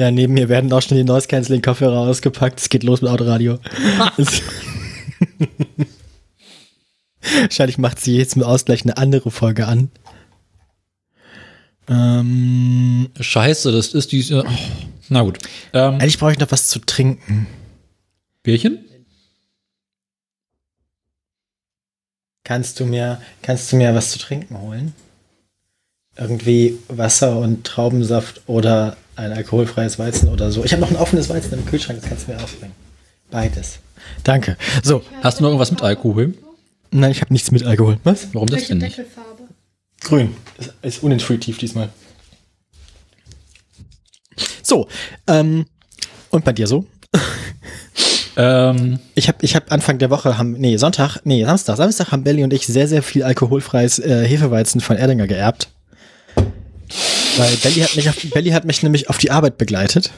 Ja, 0.00 0.10
neben 0.10 0.32
mir 0.32 0.48
werden 0.48 0.72
auch 0.72 0.80
schon 0.80 0.96
die 0.96 1.04
Noise 1.04 1.28
Cancelling 1.28 1.60
Kopfhörer 1.60 1.98
ausgepackt. 1.98 2.58
Es 2.58 2.70
geht 2.70 2.84
los 2.84 3.02
mit 3.02 3.10
Autoradio. 3.10 3.58
Wahrscheinlich 7.42 7.76
macht 7.76 8.00
sie 8.00 8.16
jetzt 8.16 8.34
im 8.34 8.42
Ausgleich 8.42 8.82
eine 8.82 8.96
andere 8.96 9.30
Folge 9.30 9.66
an. 9.66 9.90
Ähm, 11.86 13.10
Scheiße, 13.20 13.72
das 13.72 13.88
ist 13.88 14.12
diese. 14.12 14.42
Oh, 14.42 14.48
na 15.10 15.20
gut. 15.20 15.36
Ähm, 15.74 15.96
Eigentlich 15.96 16.18
brauche 16.18 16.32
ich 16.32 16.38
noch 16.38 16.50
was 16.50 16.68
zu 16.68 16.78
trinken. 16.78 17.46
Bierchen? 18.42 18.78
Kannst 22.42 22.80
du 22.80 22.86
mir, 22.86 23.20
kannst 23.42 23.70
du 23.70 23.76
mir 23.76 23.94
was 23.94 24.12
zu 24.12 24.18
trinken 24.18 24.62
holen? 24.62 24.94
Irgendwie 26.16 26.78
Wasser 26.88 27.38
und 27.38 27.66
Traubensaft 27.66 28.40
oder 28.46 28.96
ein 29.20 29.32
alkoholfreies 29.32 29.98
Weizen 29.98 30.28
oder 30.28 30.50
so. 30.50 30.64
Ich 30.64 30.72
habe 30.72 30.80
noch 30.80 30.90
ein 30.90 30.96
offenes 30.96 31.28
Weizen 31.28 31.54
im 31.54 31.66
Kühlschrank, 31.66 32.00
das 32.00 32.08
kannst 32.08 32.26
du 32.26 32.32
mir 32.32 32.42
aufbringen. 32.42 32.74
Beides. 33.30 33.78
Danke. 34.24 34.56
So. 34.82 35.02
Hast 35.22 35.38
du 35.38 35.42
noch 35.42 35.50
irgendwas 35.50 35.70
mit 35.70 35.82
Alkohol? 35.82 36.34
Nein, 36.90 37.12
ich 37.12 37.20
habe 37.20 37.32
nichts 37.32 37.50
mit 37.50 37.64
Alkohol. 37.64 37.98
Was? 38.02 38.28
Warum 38.32 38.48
das 38.48 38.66
denn 38.66 38.78
nicht? 38.78 38.98
Deckelfarbe? 38.98 39.44
Grün. 40.00 40.34
Ist, 40.58 40.72
ist 40.82 41.02
unintuitiv 41.02 41.58
diesmal. 41.58 41.90
So. 44.62 44.88
Ähm, 45.26 45.66
und 46.30 46.44
bei 46.44 46.52
dir 46.52 46.66
so? 46.66 46.86
Ähm, 48.36 49.00
ich 49.14 49.28
habe 49.28 49.38
ich 49.42 49.54
hab 49.54 49.70
Anfang 49.70 49.98
der 49.98 50.08
Woche, 50.08 50.38
haben, 50.38 50.52
nee, 50.52 50.76
Sonntag, 50.76 51.18
nee, 51.24 51.44
Samstag, 51.44 51.76
Samstag 51.76 52.12
haben 52.12 52.24
Belly 52.24 52.42
und 52.44 52.52
ich 52.52 52.66
sehr, 52.66 52.88
sehr 52.88 53.02
viel 53.02 53.22
alkoholfreies 53.22 53.98
äh, 53.98 54.26
Hefeweizen 54.26 54.80
von 54.80 54.96
Erdinger 54.96 55.26
geerbt. 55.26 55.68
Weil 57.36 57.56
Belly 57.56 57.80
hat 57.80 57.96
mich, 57.96 58.08
auf, 58.08 58.16
Belly 58.34 58.50
hat 58.50 58.64
mich 58.64 58.82
nämlich 58.82 59.08
auf 59.08 59.18
die 59.18 59.30
Arbeit 59.30 59.58
begleitet. 59.58 60.10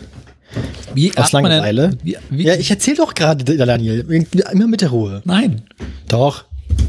Wie 0.95 1.17
aus 1.17 1.33
Langeweile. 1.33 1.97
Wie, 2.03 2.17
wie? 2.31 2.45
Ja, 2.45 2.55
ich 2.55 2.71
erzähl 2.71 2.97
doch 2.97 3.15
gerade, 3.15 3.45
Daniel. 3.45 4.01
Immer 4.53 4.67
mit 4.67 4.81
der 4.81 4.91
Ruhe. 4.91 5.23
Nein. 5.25 5.63
Doch. 6.09 6.45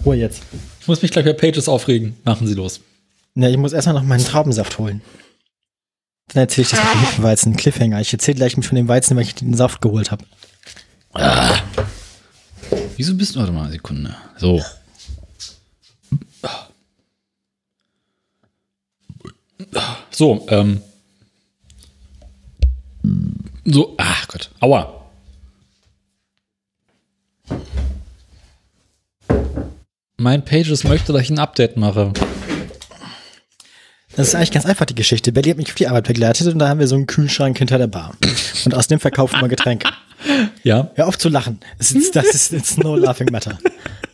Ruhe 0.05 0.15
jetzt. 0.15 0.43
Ich 0.81 0.87
muss 0.87 1.01
mich 1.01 1.11
gleich 1.11 1.25
bei 1.25 1.33
Pages 1.33 1.69
aufregen. 1.69 2.15
Machen 2.25 2.47
Sie 2.47 2.53
los. 2.53 2.81
Ja, 3.35 3.49
ich 3.49 3.57
muss 3.57 3.73
erstmal 3.73 3.95
noch 3.95 4.03
meinen 4.03 4.23
Traubensaft 4.23 4.77
holen. 4.79 5.01
Dann 6.33 6.43
erzähle 6.43 6.63
ich 6.63 6.71
das 6.71 6.79
mit 6.79 6.93
dem 6.93 7.01
Hefeweizen. 7.01 7.55
Cliffhanger. 7.55 8.01
Ich 8.01 8.11
erzähle 8.11 8.35
gleich 8.35 8.53
von 8.53 8.75
dem 8.75 8.87
Weizen, 8.87 9.15
weil 9.15 9.23
ich 9.23 9.35
den 9.35 9.53
Saft 9.53 9.81
geholt 9.81 10.11
habe. 10.11 10.25
Ah. 11.13 11.57
Wieso 12.97 13.15
bist 13.15 13.35
du? 13.35 13.39
Warte 13.39 13.51
mal 13.51 13.63
eine 13.63 13.71
Sekunde. 13.71 14.15
So. 14.37 14.61
So, 20.11 20.45
ähm. 20.49 20.81
So, 23.65 23.95
ach 23.97 24.27
Gott. 24.27 24.49
Aua. 24.59 25.01
Mein 30.17 30.45
Pages 30.45 30.83
möchte, 30.83 31.11
dass 31.11 31.23
ich 31.23 31.29
ein 31.29 31.39
Update 31.39 31.75
mache. 31.75 32.13
Das 34.15 34.27
ist 34.27 34.35
eigentlich 34.35 34.51
ganz 34.51 34.65
einfach, 34.65 34.85
die 34.85 34.95
Geschichte. 34.95 35.31
Belly 35.31 35.49
hat 35.49 35.57
mich 35.57 35.69
auf 35.69 35.75
die 35.75 35.87
Arbeit 35.87 36.07
begleitet 36.07 36.47
und 36.47 36.59
da 36.59 36.69
haben 36.69 36.79
wir 36.79 36.87
so 36.87 36.95
einen 36.95 37.07
Kühlschrank 37.07 37.57
hinter 37.57 37.79
der 37.79 37.87
Bar. 37.87 38.15
Und 38.63 38.75
aus 38.75 38.87
dem 38.87 38.99
verkaufen 38.99 39.41
wir 39.41 39.47
Getränke. 39.47 39.89
Ja. 40.63 40.89
Hör 40.95 41.07
auf 41.09 41.17
zu 41.17 41.27
lachen. 41.27 41.59
Das 41.77 41.91
ist, 41.91 42.15
das 42.15 42.27
ist 42.27 42.53
it's 42.53 42.77
no 42.77 42.95
laughing 42.95 43.29
matter. 43.29 43.57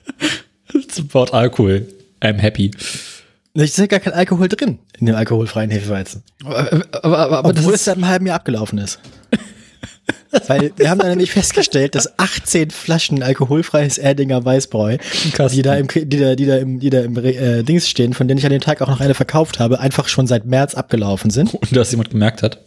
It's 0.74 0.98
about 0.98 1.32
Alkohol. 1.32 1.86
I'm 2.20 2.40
happy. 2.40 2.72
Da 3.54 3.64
ist 3.64 3.78
ja 3.78 3.88
gar 3.88 4.00
kein 4.00 4.14
Alkohol 4.14 4.48
drin 4.48 4.80
in 5.00 5.08
dem 5.08 5.16
alkoholfreien 5.16 5.72
Hefeweizen. 5.72 6.24
Aber, 6.44 6.72
aber, 7.04 7.18
aber, 7.18 7.38
aber 7.40 7.50
Obwohl 7.50 7.74
es 7.74 7.86
seit 7.86 7.96
einem 7.96 8.08
halben 8.08 8.28
Jahr 8.28 8.36
abgelaufen 8.36 8.78
ist. 8.78 9.00
Weil 10.48 10.72
wir 10.76 10.90
haben 10.90 11.00
dann 11.00 11.10
nämlich 11.10 11.32
festgestellt, 11.32 11.96
dass 11.96 12.20
18 12.20 12.70
Flaschen 12.70 13.24
alkoholfreies 13.24 13.98
Erdinger 13.98 14.46
Weißbräu, 14.46 14.98
die 15.52 15.62
da 15.62 15.76
im, 15.76 15.88
die 15.88 16.18
da, 16.18 16.36
die 16.36 16.46
da 16.46 16.58
im, 16.58 16.80
die 16.80 16.90
da 16.92 17.02
im 17.02 17.18
äh, 17.18 17.64
Dings 17.64 17.90
stehen, 17.90 18.14
von 18.14 18.28
denen 18.28 18.38
ich 18.38 18.46
an 18.46 18.52
dem 18.52 18.62
Tag 18.62 18.82
auch 18.82 18.88
noch 18.88 19.00
eine 19.00 19.16
verkauft 19.16 19.60
habe, 19.60 19.80
einfach 19.80 20.08
schon 20.08 20.28
seit 20.28 20.46
März 20.46 20.76
abgelaufen 20.76 21.32
sind. 21.32 21.56
Und 21.56 21.76
dass 21.76 21.92
jemand 21.92 22.12
gemerkt 22.12 22.44
hat? 22.44 22.60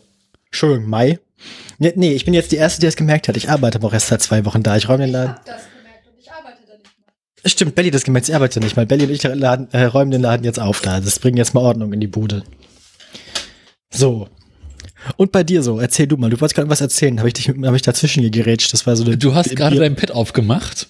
Entschuldigung, 0.47 0.89
Mai. 0.91 1.19
Nee, 1.79 1.93
nee, 1.97 2.13
ich 2.13 2.25
bin 2.25 2.35
jetzt 2.35 2.53
die 2.53 2.57
Erste, 2.57 2.81
die 2.81 2.87
das 2.87 2.97
gemerkt 2.97 3.29
hat. 3.29 3.37
Ich 3.37 3.49
arbeite 3.49 3.79
aber 3.79 3.89
auch 3.89 3.93
erst 3.93 4.09
seit 4.09 4.23
zwei 4.23 4.45
Wochen 4.45 4.63
da. 4.63 4.77
Ich 4.77 4.89
räume 4.89 5.05
den 5.05 5.13
Laden. 5.13 5.35
Ich 5.45 5.51
hab 5.51 5.59
das 5.59 5.65
gemerkt 5.77 6.07
und 6.07 6.21
ich 6.21 6.31
arbeite 6.31 6.59
da 6.67 6.75
nicht 6.75 6.99
mal. 6.99 7.13
Stimmt, 7.45 7.75
Belly 7.75 7.91
das 7.91 8.05
gemerkt, 8.05 8.29
ich 8.29 8.35
arbeite 8.35 8.61
nicht 8.61 8.77
mal. 8.77 8.87
Belly 8.87 9.05
und 9.05 9.11
ich 9.11 9.23
laden, 9.23 9.69
äh, 9.73 9.85
räumen 9.85 10.13
den 10.13 10.23
Laden 10.23 10.45
jetzt 10.45 10.61
auf 10.61 10.81
da. 10.81 11.01
Das 11.01 11.19
bringt 11.19 11.39
jetzt 11.39 11.55
mal 11.55 11.61
Ordnung 11.61 11.93
in 11.93 12.01
die 12.01 12.07
Bude. 12.07 12.45
So. 13.91 14.29
Und 15.17 15.33
bei 15.33 15.43
dir 15.43 15.63
so, 15.63 15.81
erzähl 15.81 16.07
du 16.07 16.17
mal, 16.17 16.31
du 16.31 16.41
wolltest 16.41 16.55
gerade 16.55 16.71
was 16.71 16.81
erzählen, 16.81 17.19
habe 17.19 17.29
ich 17.29 17.35
dich 17.35 17.49
hab 17.49 17.75
ich 17.75 17.83
dazwischen 17.83 18.29
gerätscht, 18.31 18.73
das 18.73 18.87
war 18.87 18.95
so 18.95 19.05
eine 19.05 19.17
Du 19.17 19.35
hast 19.35 19.55
gerade 19.57 19.77
dein 19.77 19.97
Pad 19.97 20.13
aufgemacht. 20.13 20.87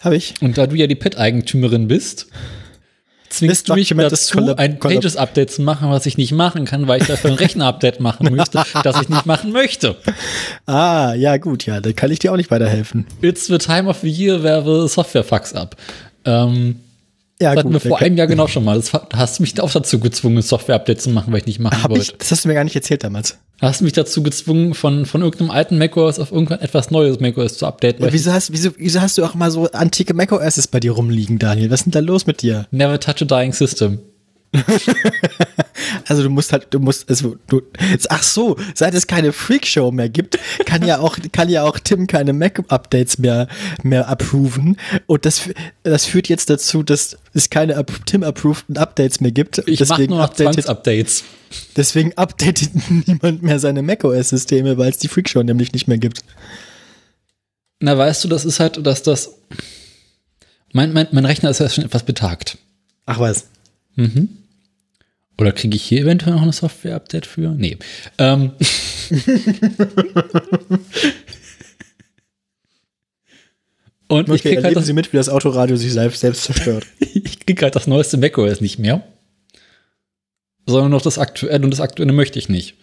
Habe 0.00 0.16
ich? 0.16 0.34
Und 0.40 0.56
da 0.56 0.66
du 0.66 0.76
ja 0.76 0.86
die 0.86 0.94
Pad-Eigentümerin 0.94 1.88
bist, 1.88 2.28
zwingst 3.30 3.68
du 3.68 3.74
mich 3.74 3.88
dazu, 3.88 4.54
ein 4.56 4.78
Pages-Update 4.78 5.50
zu 5.50 5.62
machen, 5.62 5.90
was 5.90 6.04
ich 6.06 6.18
nicht 6.18 6.32
machen 6.32 6.64
kann, 6.66 6.86
weil 6.88 7.00
ich 7.00 7.06
dafür 7.06 7.30
ein 7.30 7.36
Rechner-Update 7.36 8.00
machen 8.00 8.32
müsste, 8.34 8.62
das 8.82 9.00
ich 9.00 9.08
nicht 9.08 9.26
machen 9.26 9.52
möchte. 9.52 9.96
Ah, 10.66 11.14
ja 11.14 11.36
gut, 11.38 11.64
ja, 11.66 11.80
dann 11.80 11.94
kann 11.96 12.10
ich 12.10 12.18
dir 12.18 12.32
auch 12.32 12.36
nicht 12.36 12.50
weiterhelfen. 12.50 13.06
It's 13.22 13.46
the 13.46 13.58
time 13.58 13.88
of 13.88 14.00
the 14.02 14.10
year 14.10 14.42
where 14.42 14.62
the 14.62 14.92
software 14.92 15.24
fucks 15.24 15.54
up. 15.54 15.76
Ähm, 16.24 16.80
ja, 17.40 17.54
das 17.54 17.64
hatten 17.64 17.72
wir 17.72 17.80
vor 17.80 17.98
einem 18.00 18.16
Jahr 18.16 18.26
genau 18.26 18.46
schon 18.46 18.64
mal. 18.64 18.76
Das 18.76 18.92
hast 18.92 19.38
du 19.38 19.42
mich 19.42 19.58
auch 19.60 19.70
dazu 19.70 19.98
gezwungen, 19.98 20.42
Software-Update 20.42 21.00
zu 21.00 21.10
machen, 21.10 21.32
weil 21.32 21.40
ich 21.40 21.46
nicht 21.46 21.58
machen 21.58 21.82
Hab 21.82 21.90
wollte. 21.90 22.12
Ich? 22.12 22.18
Das 22.18 22.30
hast 22.30 22.44
du 22.44 22.48
mir 22.48 22.54
gar 22.54 22.64
nicht 22.64 22.76
erzählt 22.76 23.02
damals. 23.02 23.38
Hast 23.60 23.80
du 23.80 23.84
mich 23.84 23.92
dazu 23.92 24.22
gezwungen, 24.22 24.74
von, 24.74 25.06
von 25.06 25.22
irgendeinem 25.22 25.50
alten 25.50 25.78
macOS 25.78 26.18
auf 26.18 26.32
irgendein 26.32 26.60
etwas 26.60 26.90
neues 26.90 27.20
macOS 27.20 27.58
zu 27.58 27.66
updaten. 27.66 28.04
Ja, 28.04 28.12
wieso, 28.12 28.32
hast, 28.32 28.52
wieso, 28.52 28.70
wieso 28.76 29.00
hast 29.00 29.18
du 29.18 29.24
auch 29.24 29.34
mal 29.34 29.50
so 29.50 29.70
antike 29.70 30.14
macOSs 30.14 30.68
bei 30.68 30.80
dir 30.80 30.92
rumliegen, 30.92 31.38
Daniel? 31.38 31.70
Was 31.70 31.80
ist 31.80 31.84
denn 31.86 31.92
da 31.92 32.00
los 32.00 32.26
mit 32.26 32.42
dir? 32.42 32.66
Never 32.70 32.98
touch 33.00 33.22
a 33.22 33.24
dying 33.24 33.52
system. 33.52 34.00
also 36.08 36.24
du 36.24 36.30
musst 36.30 36.52
halt, 36.52 36.68
du 36.70 36.80
musst, 36.80 37.08
also 37.08 37.36
du, 37.46 37.62
ach 38.08 38.22
so, 38.22 38.56
seit 38.74 38.94
es 38.94 39.06
keine 39.06 39.32
Freakshow 39.32 39.92
mehr 39.92 40.08
gibt, 40.08 40.38
kann 40.66 40.84
ja 40.84 40.98
auch, 40.98 41.18
kann 41.32 41.48
ja 41.48 41.62
auch 41.62 41.78
Tim 41.78 42.06
keine 42.06 42.32
Mac-Updates 42.32 43.18
mehr, 43.18 43.46
mehr 43.82 44.08
approven. 44.08 44.76
Und 45.06 45.24
das, 45.24 45.42
das 45.84 46.06
führt 46.06 46.28
jetzt 46.28 46.50
dazu, 46.50 46.82
dass 46.82 47.16
es 47.32 47.50
keine 47.50 47.84
Tim-approveden 48.06 48.76
Updates 48.76 49.20
mehr 49.20 49.30
gibt. 49.30 49.62
Ich 49.66 49.78
deswegen 49.78 50.14
nur 50.14 50.22
updated, 50.22 50.68
Updates. 50.68 51.24
Deswegen 51.76 52.12
updatet 52.14 52.70
niemand 53.06 53.42
mehr 53.42 53.60
seine 53.60 53.82
macOS-Systeme, 53.82 54.78
weil 54.78 54.90
es 54.90 54.98
die 54.98 55.08
Freakshow 55.08 55.42
nämlich 55.42 55.72
nicht 55.72 55.86
mehr 55.86 55.98
gibt. 55.98 56.24
Na, 57.78 57.96
weißt 57.96 58.24
du, 58.24 58.28
das 58.28 58.44
ist 58.44 58.58
halt, 58.58 58.84
dass 58.84 59.02
das, 59.04 59.30
mein, 60.72 60.92
mein, 60.92 61.06
mein 61.12 61.24
Rechner 61.24 61.50
ist 61.50 61.60
ja 61.60 61.68
schon 61.68 61.84
etwas 61.84 62.02
betagt. 62.02 62.58
Ach 63.06 63.20
was. 63.20 63.46
Mhm. 63.94 64.39
Oder 65.40 65.52
kriege 65.52 65.74
ich 65.74 65.82
hier 65.82 66.02
eventuell 66.02 66.34
noch 66.34 66.42
ein 66.42 66.52
Software-Update 66.52 67.24
für? 67.24 67.48
Nee. 67.48 67.78
Ähm. 68.18 68.52
Und 74.06 74.28
okay, 74.28 74.34
ich 74.34 74.42
kriege 74.42 74.62
halt 74.62 74.76
das, 74.76 74.84
Sie 74.84 74.92
mit, 74.92 75.14
wie 75.14 75.16
das 75.16 75.30
Autoradio 75.30 75.76
sich 75.76 75.94
selbst, 75.94 76.20
selbst 76.20 76.44
zerstört. 76.44 76.86
ich 76.98 77.40
kriege 77.40 77.62
halt 77.62 77.74
das 77.74 77.86
neueste 77.86 78.18
macOS 78.18 78.60
nicht 78.60 78.78
mehr. 78.78 79.02
Sondern 80.66 80.90
noch 80.90 81.00
das 81.00 81.16
aktuelle 81.16 81.64
und 81.64 81.70
das 81.70 81.80
aktuelle 81.80 82.12
möchte 82.12 82.38
ich 82.38 82.50
nicht. 82.50 82.74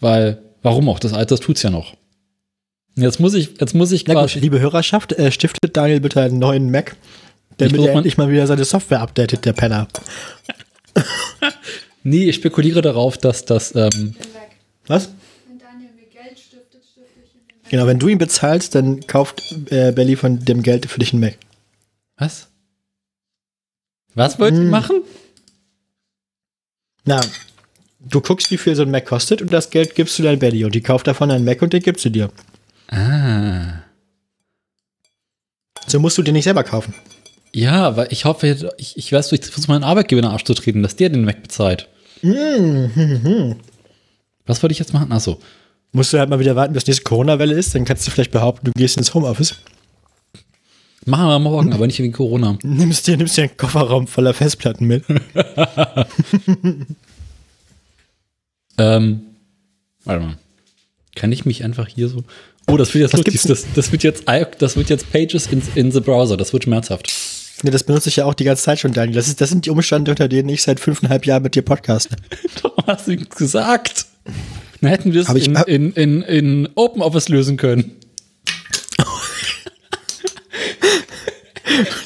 Weil, 0.00 0.42
warum 0.62 0.88
auch? 0.88 1.00
Das 1.00 1.12
alte, 1.12 1.34
das 1.34 1.40
tut's 1.40 1.62
ja 1.62 1.68
noch. 1.68 1.94
Jetzt 2.96 3.20
muss 3.20 3.34
ich, 3.34 3.60
jetzt 3.60 3.74
muss 3.74 3.92
ich 3.92 4.06
quasi. 4.06 4.38
Liebe 4.38 4.58
Hörerschaft, 4.58 5.12
äh, 5.12 5.30
stiftet 5.30 5.76
Daniel 5.76 6.00
bitte 6.00 6.22
einen 6.22 6.38
neuen 6.38 6.70
Mac, 6.70 6.96
damit 7.58 7.78
er 7.78 7.92
endlich 7.92 8.16
mal 8.16 8.30
wieder 8.30 8.46
seine 8.46 8.64
Software 8.64 9.02
updatet, 9.02 9.44
der 9.44 9.52
Penner. 9.52 9.86
nee, 12.02 12.28
ich 12.28 12.36
spekuliere 12.36 12.82
darauf, 12.82 13.18
dass 13.18 13.44
das. 13.44 13.74
Ähm, 13.74 14.14
Was? 14.86 15.10
Wenn 15.46 15.58
Daniel 15.58 15.90
mir 15.94 16.06
Geld 16.06 16.38
stiftet, 16.38 16.82
stifte 16.84 17.20
ich 17.24 17.34
ihm 17.34 17.70
Genau, 17.70 17.86
wenn 17.86 17.98
du 17.98 18.08
ihn 18.08 18.18
bezahlst, 18.18 18.74
dann 18.74 19.06
kauft 19.06 19.42
äh, 19.70 19.92
Belly 19.92 20.16
von 20.16 20.44
dem 20.44 20.62
Geld 20.62 20.86
für 20.86 20.98
dich 20.98 21.12
einen 21.12 21.20
Mac. 21.20 21.38
Was? 22.16 22.48
Was 24.14 24.38
wollt 24.38 24.54
ihr 24.54 24.60
hm. 24.60 24.70
machen? 24.70 25.02
Na, 27.04 27.20
du 28.00 28.20
guckst, 28.20 28.50
wie 28.50 28.58
viel 28.58 28.74
so 28.74 28.82
ein 28.82 28.90
Mac 28.90 29.06
kostet 29.06 29.42
und 29.42 29.52
das 29.52 29.70
Geld 29.70 29.94
gibst 29.94 30.18
du 30.18 30.22
dein 30.22 30.38
Belly 30.38 30.64
und 30.64 30.74
die 30.74 30.82
kauft 30.82 31.06
davon 31.06 31.30
einen 31.30 31.44
Mac 31.44 31.60
und 31.62 31.72
den 31.72 31.82
gibst 31.82 32.04
du 32.04 32.10
dir. 32.10 32.30
Ah. 32.88 33.82
So 35.86 36.00
musst 36.00 36.16
du 36.16 36.22
den 36.22 36.34
nicht 36.34 36.44
selber 36.44 36.64
kaufen. 36.64 36.94
Ja, 37.54 37.86
aber 37.86 38.10
ich 38.10 38.24
hoffe, 38.24 38.72
ich, 38.78 38.96
ich 38.96 39.12
weiß, 39.12 39.30
ich 39.30 39.46
versuche 39.46 39.70
meinen 39.70 39.84
Arbeitgeber 39.84 40.18
in 40.18 40.24
den 40.24 40.32
Arsch 40.32 40.42
zu 40.42 40.54
treten, 40.54 40.82
dass 40.82 40.96
der 40.96 41.08
den 41.08 41.24
Mac 41.24 41.40
bezahlt. 41.40 41.88
Mhm. 42.20 43.54
Was 44.44 44.60
wollte 44.60 44.72
ich 44.72 44.80
jetzt 44.80 44.92
machen? 44.92 45.12
Achso. 45.12 45.38
Musst 45.92 46.12
du 46.12 46.18
halt 46.18 46.28
mal 46.30 46.40
wieder 46.40 46.56
warten, 46.56 46.74
bis 46.74 46.84
nächste 46.88 47.04
Corona-Welle 47.04 47.54
ist, 47.54 47.72
dann 47.76 47.84
kannst 47.84 48.04
du 48.04 48.10
vielleicht 48.10 48.32
behaupten, 48.32 48.66
du 48.66 48.72
gehst 48.72 48.96
ins 48.96 49.14
Homeoffice. 49.14 49.54
Machen 51.04 51.28
wir 51.28 51.38
morgen, 51.38 51.72
aber 51.72 51.86
nicht 51.86 52.00
wegen 52.00 52.12
Corona. 52.12 52.58
Nimmst 52.64 53.06
dir, 53.06 53.16
nimmst 53.16 53.36
dir 53.36 53.42
einen 53.42 53.56
Kofferraum 53.56 54.08
voller 54.08 54.34
Festplatten 54.34 54.88
mit. 54.88 55.04
ähm, 58.78 59.20
Warte 60.04 60.24
mal. 60.24 60.38
Kann 61.14 61.30
ich 61.30 61.44
mich 61.44 61.62
einfach 61.62 61.86
hier 61.86 62.08
so. 62.08 62.24
Oh, 62.66 62.76
das 62.76 62.92
wird 62.94 63.12
jetzt 63.12 63.24
gibt's 63.24 63.44
Das, 63.44 63.64
das 63.74 63.92
wird 63.92 64.02
jetzt, 64.02 64.24
das 64.58 64.76
wird 64.76 64.90
jetzt 64.90 65.12
Pages 65.12 65.46
in, 65.46 65.62
in 65.76 65.92
the 65.92 66.00
Browser. 66.00 66.36
Das 66.36 66.52
wird 66.52 66.64
schmerzhaft. 66.64 67.12
Nee, 67.62 67.70
das 67.70 67.84
benutze 67.84 68.08
ich 68.08 68.16
ja 68.16 68.24
auch 68.24 68.34
die 68.34 68.44
ganze 68.44 68.64
Zeit 68.64 68.80
schon, 68.80 68.92
Daniel. 68.92 69.14
Das, 69.14 69.28
ist, 69.28 69.40
das 69.40 69.48
sind 69.48 69.64
die 69.66 69.70
Umstände, 69.70 70.10
unter 70.10 70.28
denen 70.28 70.48
ich 70.48 70.62
seit 70.62 70.80
fünfeinhalb 70.80 71.24
Jahren 71.24 71.42
mit 71.42 71.54
dir 71.54 71.62
podcaste. 71.62 72.16
Doch, 72.62 72.76
hast 72.86 73.06
du 73.06 73.16
gesagt. 73.16 74.06
Dann 74.80 74.90
hätten 74.90 75.12
wir 75.12 75.22
es 75.22 75.28
in, 75.28 75.54
in, 75.56 75.92
in, 75.92 76.22
in 76.22 76.68
OpenOffice 76.74 77.28
lösen 77.28 77.56
können. 77.56 77.96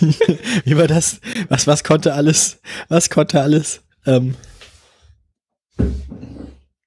Wie 0.65 0.77
war 0.77 0.87
das? 0.87 1.21
Was, 1.49 1.67
was 1.67 1.83
konnte 1.85 2.15
alles? 2.15 2.59
Was 2.89 3.11
konnte 3.11 3.41
alles? 3.41 3.81
Ähm, 4.07 4.37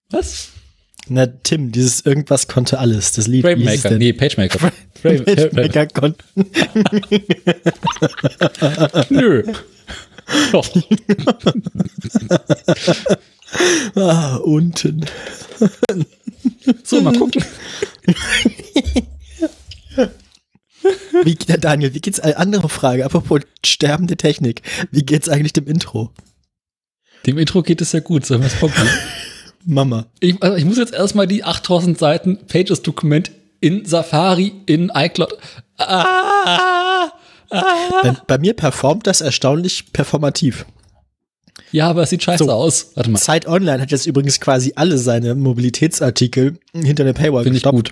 Was? 0.10 0.50
Na, 1.12 1.28
Tim, 1.28 1.72
dieses 1.72 2.06
irgendwas 2.06 2.48
konnte 2.48 2.80
alles. 2.80 3.12
Das 3.12 3.28
Lied. 3.28 3.44
Framemaker. 3.44 3.98
Nee, 3.98 4.14
PageMaker. 4.14 4.72
Pagemaker 5.04 5.88
konnte. 5.88 6.24
Nö. 9.10 9.44
Doch. 10.52 10.68
Ah, 13.96 14.38
unten. 14.38 15.06
So, 16.86 17.02
mal 17.02 17.12
gucken. 17.12 17.44
Wie, 21.26 21.36
Daniel, 21.36 21.94
wie 21.94 22.00
geht's? 22.00 22.22
Andere 22.22 22.70
Frage, 22.70 23.04
apropos 23.04 23.42
sterbende 23.66 24.16
Technik. 24.16 24.62
Wie 24.90 25.04
geht's 25.04 25.28
eigentlich 25.28 25.52
dem 25.52 25.68
Intro? 25.68 26.14
Dem 27.26 27.38
Intro 27.38 27.62
geht 27.62 27.82
es 27.82 27.92
ja 27.92 28.00
gut, 28.00 28.26
sagen 28.26 28.42
wir 28.42 28.48
es. 28.48 28.56
Mama. 29.66 30.06
Ich, 30.20 30.42
also 30.42 30.58
ich 30.58 30.66
muss 30.66 30.78
jetzt 30.78 30.94
erstmal 30.94 31.28
die 31.28 31.44
8000 31.44 31.98
Seiten 31.98 32.38
Pages-Dokument 32.48 33.32
in 33.60 33.86
Safari, 33.86 34.54
in 34.66 34.92
iCloud. 34.94 35.34
Ah, 35.78 36.06
ah. 36.46 37.12
Bei, 38.04 38.16
bei 38.28 38.38
mir 38.38 38.54
performt 38.54 39.08
das 39.08 39.22
erstaunlich 39.22 39.92
performativ. 39.94 40.66
Ja, 41.72 41.90
aber 41.90 42.04
es 42.04 42.10
sieht 42.10 42.24
scheiße 42.24 42.46
So. 42.46 42.52
aus. 42.52 42.92
Warte 42.96 43.10
mal. 43.10 43.20
Zeit 43.20 43.48
Online 43.48 43.82
hat 43.82 43.92
jetzt 43.92 44.06
übrigens 44.06 44.40
quasi 44.40 44.74
alle 44.76 44.98
seine 44.98 45.36
Mobilitätsartikel 45.36 46.58
hinter 46.74 47.04
der 47.04 47.14
Paywall 47.14 47.44
Finde 47.44 47.58
ich 47.58 47.64
gut. 47.64 47.92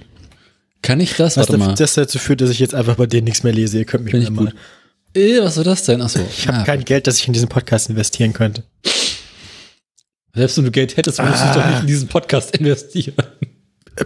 Kann 0.82 1.00
ich 1.00 1.16
das? 1.16 1.38
Was 1.38 1.50
Warte 1.50 1.58
mal. 1.58 1.76
das, 1.76 1.94
dazu 1.94 2.20
führt, 2.20 2.42
dass 2.42 2.50
ich 2.50 2.60
jetzt 2.60 2.74
einfach 2.74 2.96
bei 2.96 3.06
denen 3.06 3.26
nichts 3.26 3.44
mehr 3.44 3.54
lese. 3.54 3.78
Ihr 3.80 3.86
könnt 3.86 4.06
mich 4.06 4.12
Finde 4.12 4.26
ich 4.28 4.32
mal. 4.32 4.46
gut. 4.46 4.56
Äh, 5.14 5.42
was 5.42 5.56
soll 5.56 5.64
das 5.64 5.84
denn? 5.84 6.02
Achso. 6.02 6.20
Ich 6.30 6.48
habe 6.48 6.64
kein 6.66 6.86
Geld, 6.86 7.08
das 7.08 7.18
ich 7.20 7.28
in 7.28 7.34
diesen 7.34 7.50
Podcast 7.50 7.90
investieren 7.90 8.32
könnte. 8.34 8.64
Selbst 10.34 10.58
wenn 10.58 10.66
du 10.66 10.72
Geld 10.72 10.96
hättest, 10.98 11.20
würdest 11.20 11.44
Ah. 11.44 11.54
du 11.54 11.60
doch 11.60 11.68
nicht 11.68 11.82
in 11.82 11.88
diesen 11.88 12.08
Podcast 12.08 12.56
investieren. 12.58 13.16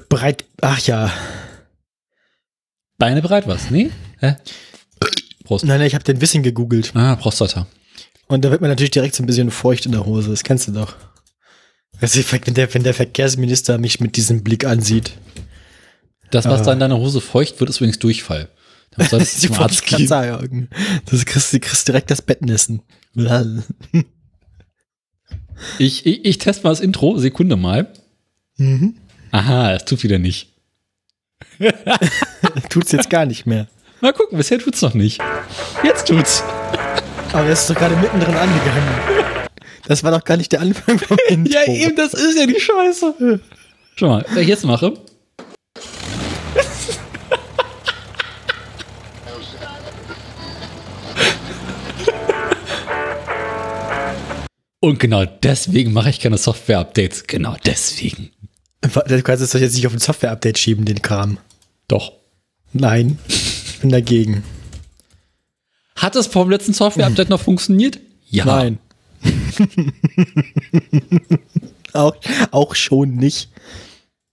Breit. 0.09 0.45
Ach 0.61 0.79
ja. 0.79 1.11
Beine 2.97 3.21
bereit 3.21 3.47
was? 3.47 3.69
Nee? 3.69 3.91
Hä? 4.19 4.35
Prost. 5.43 5.65
Nein, 5.65 5.79
nein, 5.79 5.87
ich 5.87 5.95
habe 5.95 6.03
den 6.05 6.21
Wissen 6.21 6.41
gegoogelt. 6.43 6.91
Ah, 6.95 7.15
Prostata. 7.15 7.67
Und 8.27 8.45
da 8.45 8.51
wird 8.51 8.61
man 8.61 8.69
natürlich 8.69 8.91
direkt 8.91 9.15
so 9.15 9.23
ein 9.23 9.25
bisschen 9.25 9.51
feucht 9.51 9.85
in 9.85 9.91
der 9.91 10.05
Hose. 10.05 10.29
Das 10.29 10.43
kennst 10.43 10.67
du 10.67 10.71
doch. 10.71 10.95
Also, 11.99 12.19
wenn 12.31 12.53
der, 12.53 12.73
wenn 12.73 12.83
der 12.83 12.93
Verkehrsminister 12.93 13.77
mich 13.77 13.99
mit 13.99 14.15
diesem 14.15 14.43
Blick 14.43 14.65
ansieht. 14.65 15.13
Das, 16.31 16.45
was 16.45 16.61
Ah. 16.61 16.65
da 16.65 16.73
in 16.73 16.79
deiner 16.79 16.97
Hose 16.97 17.21
feucht 17.21 17.59
wird, 17.59 17.69
ist 17.69 17.77
übrigens 17.77 17.99
Durchfall. 17.99 18.49
Dann 18.97 19.07
solltest 19.07 19.43
du 19.43 19.47
zum 19.53 19.55
Arzt 19.57 19.85
gehen. 19.85 20.07
sagen. 20.07 20.69
Das 21.05 21.25
kriegst, 21.25 21.53
du 21.53 21.59
kriegst 21.59 21.87
direkt 21.87 22.09
das 22.09 22.21
Bettnissen. 22.21 22.81
Ich, 25.79 26.05
ich, 26.05 26.25
ich 26.25 26.37
teste 26.37 26.63
mal 26.63 26.69
das 26.71 26.79
Intro. 26.79 27.17
Sekunde 27.17 27.55
mal. 27.55 27.87
Mhm. 28.57 28.95
Aha, 29.31 29.73
es 29.73 29.85
tut 29.85 30.03
wieder 30.03 30.19
nicht. 30.19 30.49
Tut's 32.69 32.91
jetzt 32.91 33.09
gar 33.09 33.25
nicht 33.25 33.45
mehr. 33.45 33.67
Mal 34.01 34.13
gucken, 34.13 34.37
bisher 34.37 34.59
tut's 34.59 34.81
noch 34.81 34.93
nicht. 34.93 35.21
Jetzt 35.83 36.07
tut's. 36.07 36.43
Aber 37.31 37.47
es 37.47 37.61
ist 37.61 37.69
doch 37.69 37.75
gerade 37.75 37.95
mittendrin 37.95 38.35
angegangen. 38.35 38.83
Das 39.87 40.03
war 40.03 40.11
doch 40.11 40.23
gar 40.23 40.37
nicht 40.37 40.51
der 40.51 40.61
Anfang 40.61 40.99
vom 40.99 41.17
Intro. 41.29 41.53
Ja, 41.53 41.71
eben, 41.71 41.95
das 41.95 42.13
ist 42.13 42.37
ja 42.37 42.45
die 42.45 42.59
Scheiße. 42.59 43.39
Schau 43.95 44.07
mal, 44.07 44.25
wenn 44.33 44.43
ich 44.43 44.49
jetzt 44.49 44.65
mache. 44.65 44.93
Und 54.83 54.99
genau 54.99 55.23
deswegen 55.23 55.93
mache 55.93 56.09
ich 56.09 56.19
keine 56.19 56.37
Software-Updates. 56.37 57.27
Genau 57.27 57.55
deswegen. 57.65 58.31
Du 58.81 59.23
kannst 59.23 59.41
es 59.41 59.51
doch 59.51 59.59
jetzt 59.61 59.75
nicht 59.75 59.87
auf 59.87 59.93
ein 59.93 59.99
Software-Update 59.99 60.57
schieben, 60.57 60.83
den 60.83 61.01
Kram. 61.01 61.37
Doch. 61.87 62.11
Nein. 62.73 63.17
Ich 63.29 63.79
bin 63.79 63.91
dagegen. 63.91 64.43
Hat 65.95 66.17
es 66.17 66.27
vom 66.27 66.49
letzten 66.49 66.73
Software-Update 66.73 67.29
noch 67.29 67.39
funktioniert? 67.39 68.01
Ja. 68.25 68.43
Nein. 68.43 68.77
auch, 71.93 72.17
auch 72.51 72.75
schon 72.75 73.15
nicht. 73.15 73.51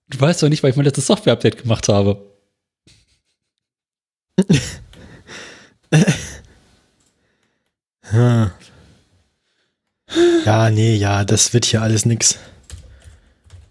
Du 0.09 0.21
weißt 0.21 0.43
doch 0.43 0.49
nicht, 0.49 0.65
weil 0.65 0.73
ich 0.73 0.77
mein 0.77 0.85
letztes 0.85 1.07
Software-Update 1.07 1.63
gemacht 1.63 1.89
habe. 1.89 2.27
Hm. 8.13 8.51
Ja, 10.45 10.71
nee, 10.71 10.97
ja, 10.97 11.25
das 11.25 11.53
wird 11.53 11.65
hier 11.65 11.83
alles 11.83 12.05
nix. 12.05 12.39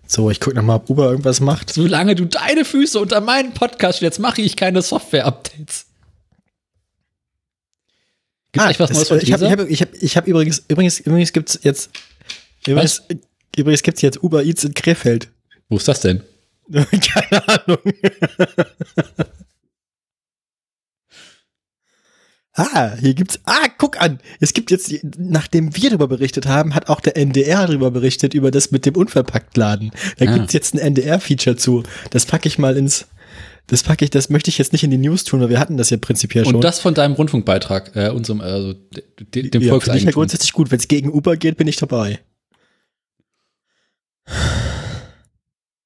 So, 0.07 0.31
ich 0.31 0.39
guck 0.39 0.55
noch 0.55 0.63
mal, 0.63 0.75
ob 0.75 0.89
Uber 0.89 1.09
irgendwas 1.09 1.39
macht. 1.39 1.71
Solange 1.71 2.15
du 2.15 2.25
deine 2.25 2.65
Füße 2.65 2.99
unter 2.99 3.21
meinen 3.21 3.53
Podcast 3.53 3.97
stellst, 3.97 4.19
mache 4.19 4.41
ich 4.41 4.55
keine 4.55 4.81
Software-Updates. 4.81 5.85
Gibt 8.51 8.65
Ah, 8.65 8.73
was 8.79 8.91
Neues 8.91 9.07
von 9.07 9.19
ich 9.19 9.31
habe 9.31 9.45
ich 9.45 9.51
hab, 9.51 9.69
ich 9.69 9.81
hab, 9.81 9.93
ich 9.93 10.17
hab 10.17 10.27
übrigens, 10.27 10.63
übrigens, 10.67 10.99
übrigens 10.99 11.31
gibt's 11.33 11.59
jetzt, 11.61 11.91
übrigens, 12.65 13.03
übrigens 13.55 13.83
gibt's 13.83 14.01
jetzt 14.01 14.23
Uber 14.23 14.43
Eats 14.43 14.63
in 14.63 14.73
Krefeld. 14.73 15.29
Wo 15.67 15.77
ist 15.77 15.87
das 15.87 16.01
denn? 16.01 16.23
Keine 16.71 17.47
Ahnung. 17.47 17.79
Ah, 22.59 22.95
hier 22.99 23.13
gibt's, 23.13 23.39
ah, 23.45 23.67
guck 23.77 23.99
an. 24.01 24.19
Es 24.39 24.53
gibt 24.53 24.69
jetzt, 24.71 24.93
nachdem 25.17 25.75
wir 25.75 25.89
darüber 25.89 26.07
berichtet 26.07 26.45
haben, 26.45 26.75
hat 26.75 26.89
auch 26.89 26.99
der 27.01 27.15
NDR 27.17 27.65
darüber 27.67 27.89
berichtet, 27.91 28.33
über 28.33 28.51
das 28.51 28.71
mit 28.71 28.85
dem 28.85 28.95
Unverpacktladen. 28.95 29.91
Da 30.17 30.25
Ah. 30.25 30.37
gibt's 30.37 30.53
jetzt 30.53 30.73
ein 30.75 30.79
NDR-Feature 30.79 31.55
zu. 31.55 31.83
Das 32.11 32.25
packe 32.25 32.47
ich 32.47 32.57
mal 32.59 32.77
ins, 32.77 33.05
das 33.67 33.83
packe 33.83 34.03
ich, 34.05 34.11
das 34.11 34.29
möchte 34.29 34.49
ich 34.49 34.57
jetzt 34.57 34.73
nicht 34.73 34.83
in 34.83 34.91
die 34.91 34.97
News 34.97 35.23
tun, 35.23 35.39
weil 35.41 35.49
wir 35.49 35.59
hatten 35.59 35.77
das 35.77 35.89
ja 35.89 35.97
prinzipiell 35.97 36.43
schon. 36.45 36.55
Und 36.55 36.63
das 36.63 36.79
von 36.79 36.93
deinem 36.93 37.13
Rundfunkbeitrag, 37.13 37.95
äh, 37.95 38.09
unserem, 38.09 38.41
also 38.41 38.73
de, 38.73 39.03
de, 39.19 39.25
dem 39.25 39.43
ja, 39.43 39.49
finde 39.49 39.57
ich 39.59 39.63
ja 39.65 39.69
Volkseigentum. 39.71 40.13
grundsätzlich 40.13 40.53
gut. 40.53 40.71
Wenn 40.71 40.79
es 40.79 40.87
gegen 40.87 41.11
Uber 41.13 41.37
geht, 41.37 41.57
bin 41.57 41.67
ich 41.67 41.77
dabei. 41.77 42.19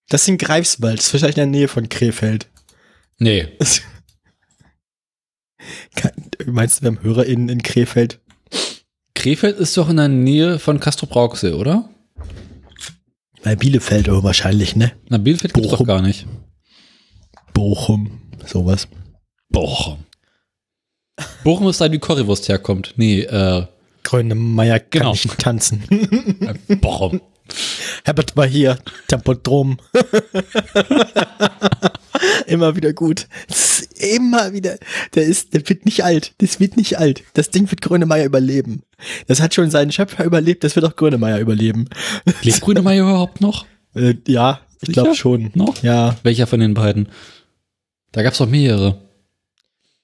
Das 0.09 0.23
ist 0.23 0.27
in 0.27 0.37
Greifswald. 0.37 0.99
Das 0.99 1.07
ist 1.07 1.13
wahrscheinlich 1.13 1.37
in 1.37 1.51
der 1.51 1.59
Nähe 1.59 1.67
von 1.67 1.89
Krefeld. 1.89 2.47
nee, 3.19 3.47
Meinst 6.45 6.79
du, 6.79 6.81
wir 6.83 6.87
haben 6.89 7.03
HörerInnen 7.03 7.49
in 7.49 7.61
Krefeld? 7.63 8.19
Krefeld 9.15 9.57
ist 9.57 9.77
doch 9.77 9.89
in 9.89 9.97
der 9.97 10.07
Nähe 10.07 10.59
von 10.59 10.79
Castro 10.79 11.05
Brauxel, 11.07 11.53
oder? 11.53 11.89
Bei 13.43 13.55
Bielefeld 13.55 14.09
oh, 14.09 14.23
wahrscheinlich, 14.23 14.75
ne? 14.75 14.91
Na, 15.09 15.17
Bielefeld 15.17 15.53
gibt's 15.53 15.69
doch 15.69 15.77
Bochum. 15.79 15.87
gar 15.87 16.01
nicht. 16.01 16.25
Bochum, 17.53 18.19
sowas. 18.45 18.87
Bochum. 19.49 19.99
Bochum 21.43 21.67
ist 21.67 21.79
da, 21.81 21.91
wie 21.91 21.99
Currywurst 21.99 22.49
herkommt. 22.49 22.93
Nee, 22.97 23.21
äh, 23.21 23.65
Grönemeyer 24.03 24.79
kann 24.79 24.89
Genau. 25.01 25.11
nicht 25.11 25.37
tanzen. 25.37 25.83
äh, 26.69 26.75
Bochum. 26.75 27.21
Herbert 28.03 28.35
war 28.35 28.47
hier, 28.47 28.77
Tempodrom. 29.07 29.77
immer 32.47 32.75
wieder 32.75 32.93
gut. 32.93 33.27
Immer 33.99 34.53
wieder. 34.53 34.77
Der 35.15 35.23
ist, 35.23 35.53
der 35.53 35.67
wird 35.67 35.85
nicht 35.85 36.03
alt. 36.03 36.33
Das 36.39 36.59
wird 36.59 36.77
nicht 36.77 36.97
alt. 36.99 37.23
Das 37.33 37.49
Ding 37.49 37.69
wird 37.71 37.81
Grönemeyer 37.81 38.25
überleben. 38.25 38.83
Das 39.27 39.41
hat 39.41 39.53
schon 39.53 39.69
seinen 39.69 39.91
Schöpfer 39.91 40.23
überlebt, 40.23 40.63
das 40.63 40.75
wird 40.75 40.85
auch 40.85 40.95
Grönemeyer 40.95 41.39
überleben. 41.39 41.89
Lebt 42.41 42.61
Grünemeyer 42.61 43.03
überhaupt 43.03 43.41
noch? 43.41 43.65
Äh, 43.95 44.15
ja, 44.27 44.61
ich 44.81 44.93
glaube 44.93 45.15
schon. 45.15 45.51
Noch? 45.53 45.81
Ja. 45.83 46.17
Welcher 46.23 46.47
von 46.47 46.59
den 46.59 46.73
beiden? 46.73 47.09
Da 48.11 48.21
gab's 48.21 48.37
doch 48.37 48.47
mehrere. 48.47 49.01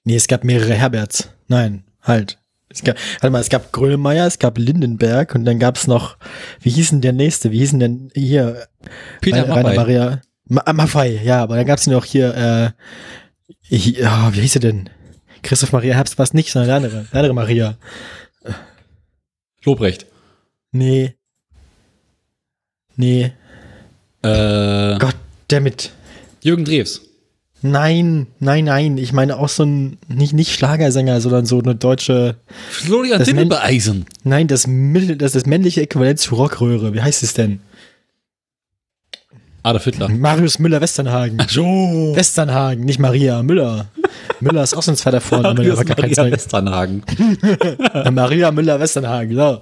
Nee, 0.04 0.16
es 0.16 0.28
gab 0.28 0.44
mehrere 0.44 0.74
Herberts. 0.74 1.30
Nein, 1.48 1.84
halt. 2.02 2.39
Es 2.72 2.84
gab, 2.84 2.98
warte 3.14 3.32
mal, 3.32 3.42
es 3.42 3.50
gab 3.50 3.72
Grönemeyer, 3.72 4.28
es 4.28 4.38
gab 4.38 4.58
Lindenberg 4.58 5.34
und 5.34 5.44
dann 5.46 5.58
gab's 5.58 5.88
noch, 5.88 6.18
wie 6.62 6.70
hieß 6.70 6.92
denn 6.92 7.02
der 7.02 7.14
nächste? 7.14 7.52
Wie 7.52 7.58
hieß 7.60 7.72
denn 7.72 7.80
denn 7.80 8.12
hier? 8.14 8.68
Peter 9.22 9.44
Rainer, 9.44 9.56
Rainer 9.56 9.64
Maffay. 9.64 9.76
Maria. 9.76 10.22
Ma 10.46 10.62
ah, 10.66 10.74
Maffei, 10.74 11.20
ja, 11.24 11.42
aber 11.42 11.56
dann 11.56 11.66
gab's 11.66 11.88
noch 11.88 12.06
hier, 12.06 12.36
äh, 12.36 13.54
ich, 13.70 13.98
ja, 13.98 14.34
wie 14.34 14.42
hieß 14.42 14.56
er 14.56 14.62
denn? 14.62 14.90
Christoph 15.42 15.72
Maria 15.72 15.96
Herbst 15.96 16.18
war 16.18 16.24
es 16.24 16.34
nicht, 16.34 16.52
sondern 16.52 16.68
der 16.68 16.76
andere, 16.76 17.06
der 17.12 17.20
andere 17.20 17.34
Maria. 17.34 17.78
Lobrecht. 19.64 20.06
Nee. 20.72 21.16
Nee. 22.96 23.34
Äh, 24.22 24.98
Gott, 24.98 25.16
damit. 25.48 25.92
Jürgen 26.44 26.66
Drews. 26.66 27.09
Nein, 27.62 28.28
nein, 28.40 28.66
nein. 28.66 28.98
Ich 28.98 29.12
meine 29.12 29.38
auch 29.38 29.50
so 29.50 29.64
ein, 29.64 29.98
nicht, 30.08 30.34
nicht 30.34 30.54
Schlagersänger, 30.54 31.20
sondern 31.20 31.46
so 31.46 31.60
eine 31.60 31.76
deutsche, 31.76 32.36
Florian 32.70 33.24
Silbereisen. 33.24 34.06
nein, 34.24 34.48
das, 34.48 34.66
das, 35.18 35.34
das 35.34 35.46
männliche 35.46 35.82
Äquivalent 35.82 36.20
zu 36.20 36.36
Rockröhre. 36.36 36.94
Wie 36.94 37.02
heißt 37.02 37.24
es 37.24 37.34
denn? 37.34 37.60
Adolf 39.62 39.84
Hitler. 39.84 40.08
Marius 40.10 40.58
Müller-Westernhagen. 40.60 41.38
So. 41.50 42.14
Westernhagen, 42.16 42.86
nicht 42.86 43.00
Maria, 43.00 43.44
Müller. 43.44 43.88
Müller 44.40 44.64
ist 44.64 44.74
auch 44.74 44.82
so 44.82 44.92
ein 44.92 44.96
zweiter 44.96 45.20
Vorname, 45.20 45.56
kein 45.64 45.98
Maria 45.98 46.32
Westernhagen. 46.32 47.04
Maria 48.12 48.52
Müller-Westernhagen, 48.52 49.36
so. 49.36 49.62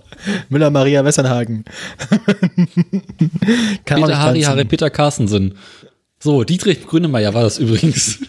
Müller-Maria 0.50 1.04
Westernhagen. 1.04 1.66
Kann 3.86 4.02
man 4.02 4.10
Peter 4.10 4.22
Harry, 4.22 4.42
Harry. 4.44 4.66
Peter 4.66 4.92
Carstensen. 4.92 5.56
So, 6.28 6.44
Dietrich 6.44 6.86
Grünemeyer 6.86 7.34
war 7.34 7.44
das 7.44 7.58
übrigens. 7.58 8.20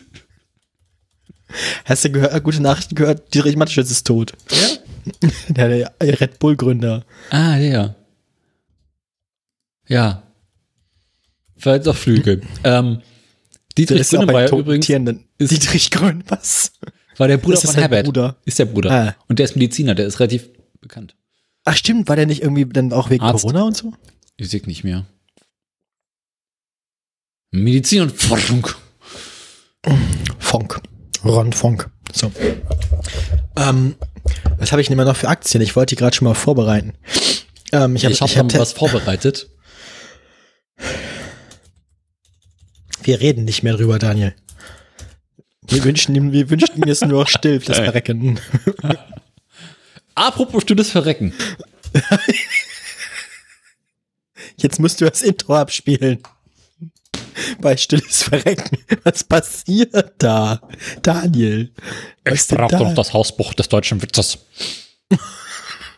Hast 1.84 2.04
du 2.04 2.12
gehört, 2.12 2.32
äh, 2.32 2.40
gute 2.40 2.62
Nachrichten 2.62 2.94
gehört? 2.94 3.34
Dietrich 3.34 3.56
Mateschitz 3.56 3.90
ist 3.90 4.06
tot. 4.06 4.34
Ja? 4.52 5.28
Der, 5.48 5.68
der 6.00 6.20
Red 6.20 6.38
Bull-Gründer. 6.38 7.04
Ah, 7.30 7.58
der. 7.58 7.96
Ja. 9.88 10.22
Vielleicht 11.56 11.88
auch 11.88 11.96
Flügel. 11.96 12.42
ähm, 12.62 13.00
Dietrich 13.76 14.08
Grünemeyer 14.10 14.52
übrigens 14.52 14.86
Tieren. 14.86 15.04
dann- 15.04 15.24
ist- 15.38 15.50
Dietrich 15.50 15.90
Grün, 15.90 16.22
was? 16.28 16.70
war 17.16 17.26
der 17.26 17.38
Bruder 17.38 17.54
ist 17.54 17.66
von 17.66 17.74
Herbert. 17.74 18.04
Bruder. 18.04 18.36
Ist 18.44 18.60
der 18.60 18.66
Bruder. 18.66 18.90
Ah. 18.92 19.16
Und 19.26 19.40
der 19.40 19.44
ist 19.46 19.56
Mediziner, 19.56 19.96
der 19.96 20.06
ist 20.06 20.20
relativ 20.20 20.50
bekannt. 20.80 21.16
Ach 21.64 21.74
stimmt, 21.76 22.08
war 22.08 22.14
der 22.14 22.26
nicht 22.26 22.42
irgendwie 22.42 22.64
dann 22.64 22.92
auch 22.92 23.10
wegen 23.10 23.24
Arzt. 23.24 23.42
Corona 23.42 23.62
und 23.62 23.76
so? 23.76 23.92
Ich 24.36 24.48
sehe 24.50 24.62
nicht 24.66 24.84
mehr. 24.84 25.04
Medizin 27.50 28.02
und 28.02 28.12
Forschung. 28.12 28.66
Fonk. 30.38 30.80
Ron 31.24 31.52
Fonk. 31.52 31.90
So. 32.12 32.30
Ähm, 33.56 33.96
was 34.58 34.72
habe 34.72 34.80
ich 34.80 34.88
denn 34.88 34.94
immer 34.94 35.04
noch 35.04 35.16
für 35.16 35.28
Aktien? 35.28 35.62
Ich 35.62 35.76
wollte 35.76 35.94
die 35.94 35.98
gerade 35.98 36.14
schon 36.16 36.26
mal 36.28 36.34
vorbereiten. 36.34 36.94
Ähm, 37.72 37.96
ich 37.96 38.04
habe 38.04 38.12
Ich 38.12 38.20
habe 38.20 38.32
hab 38.32 38.52
hab 38.52 38.60
was 38.60 38.72
vorbereitet. 38.72 39.48
Wir 43.02 43.20
reden 43.20 43.44
nicht 43.44 43.62
mehr 43.62 43.74
drüber, 43.74 43.98
Daniel. 43.98 44.34
Wir 45.66 45.82
wünschen 45.84 46.14
ihm, 46.14 46.32
wir 46.32 46.50
wünschen 46.50 46.76
ihm 46.76 46.88
jetzt 46.88 47.06
nur 47.06 47.20
noch 47.20 47.28
still 47.28 47.58
das 47.58 47.76
Verrecken. 47.78 48.38
Apropos 50.14 50.62
stilles 50.62 50.90
Verrecken. 50.90 51.32
Jetzt 54.56 54.78
musst 54.80 55.00
du 55.00 55.06
das 55.08 55.22
Intro 55.22 55.54
abspielen. 55.56 56.22
Bei 57.61 57.76
stilles 57.76 58.23
Verrecken. 58.25 58.78
Was 59.04 59.25
passiert 59.25 60.14
da? 60.18 60.61
Daniel. 61.02 61.71
Ich 62.25 62.47
brauche 62.49 62.71
da? 62.73 62.78
doch 62.78 62.95
das 62.95 63.12
Hausbuch 63.12 63.54
des 63.54 63.68
deutschen 63.68 64.00
Witzes. 64.02 64.38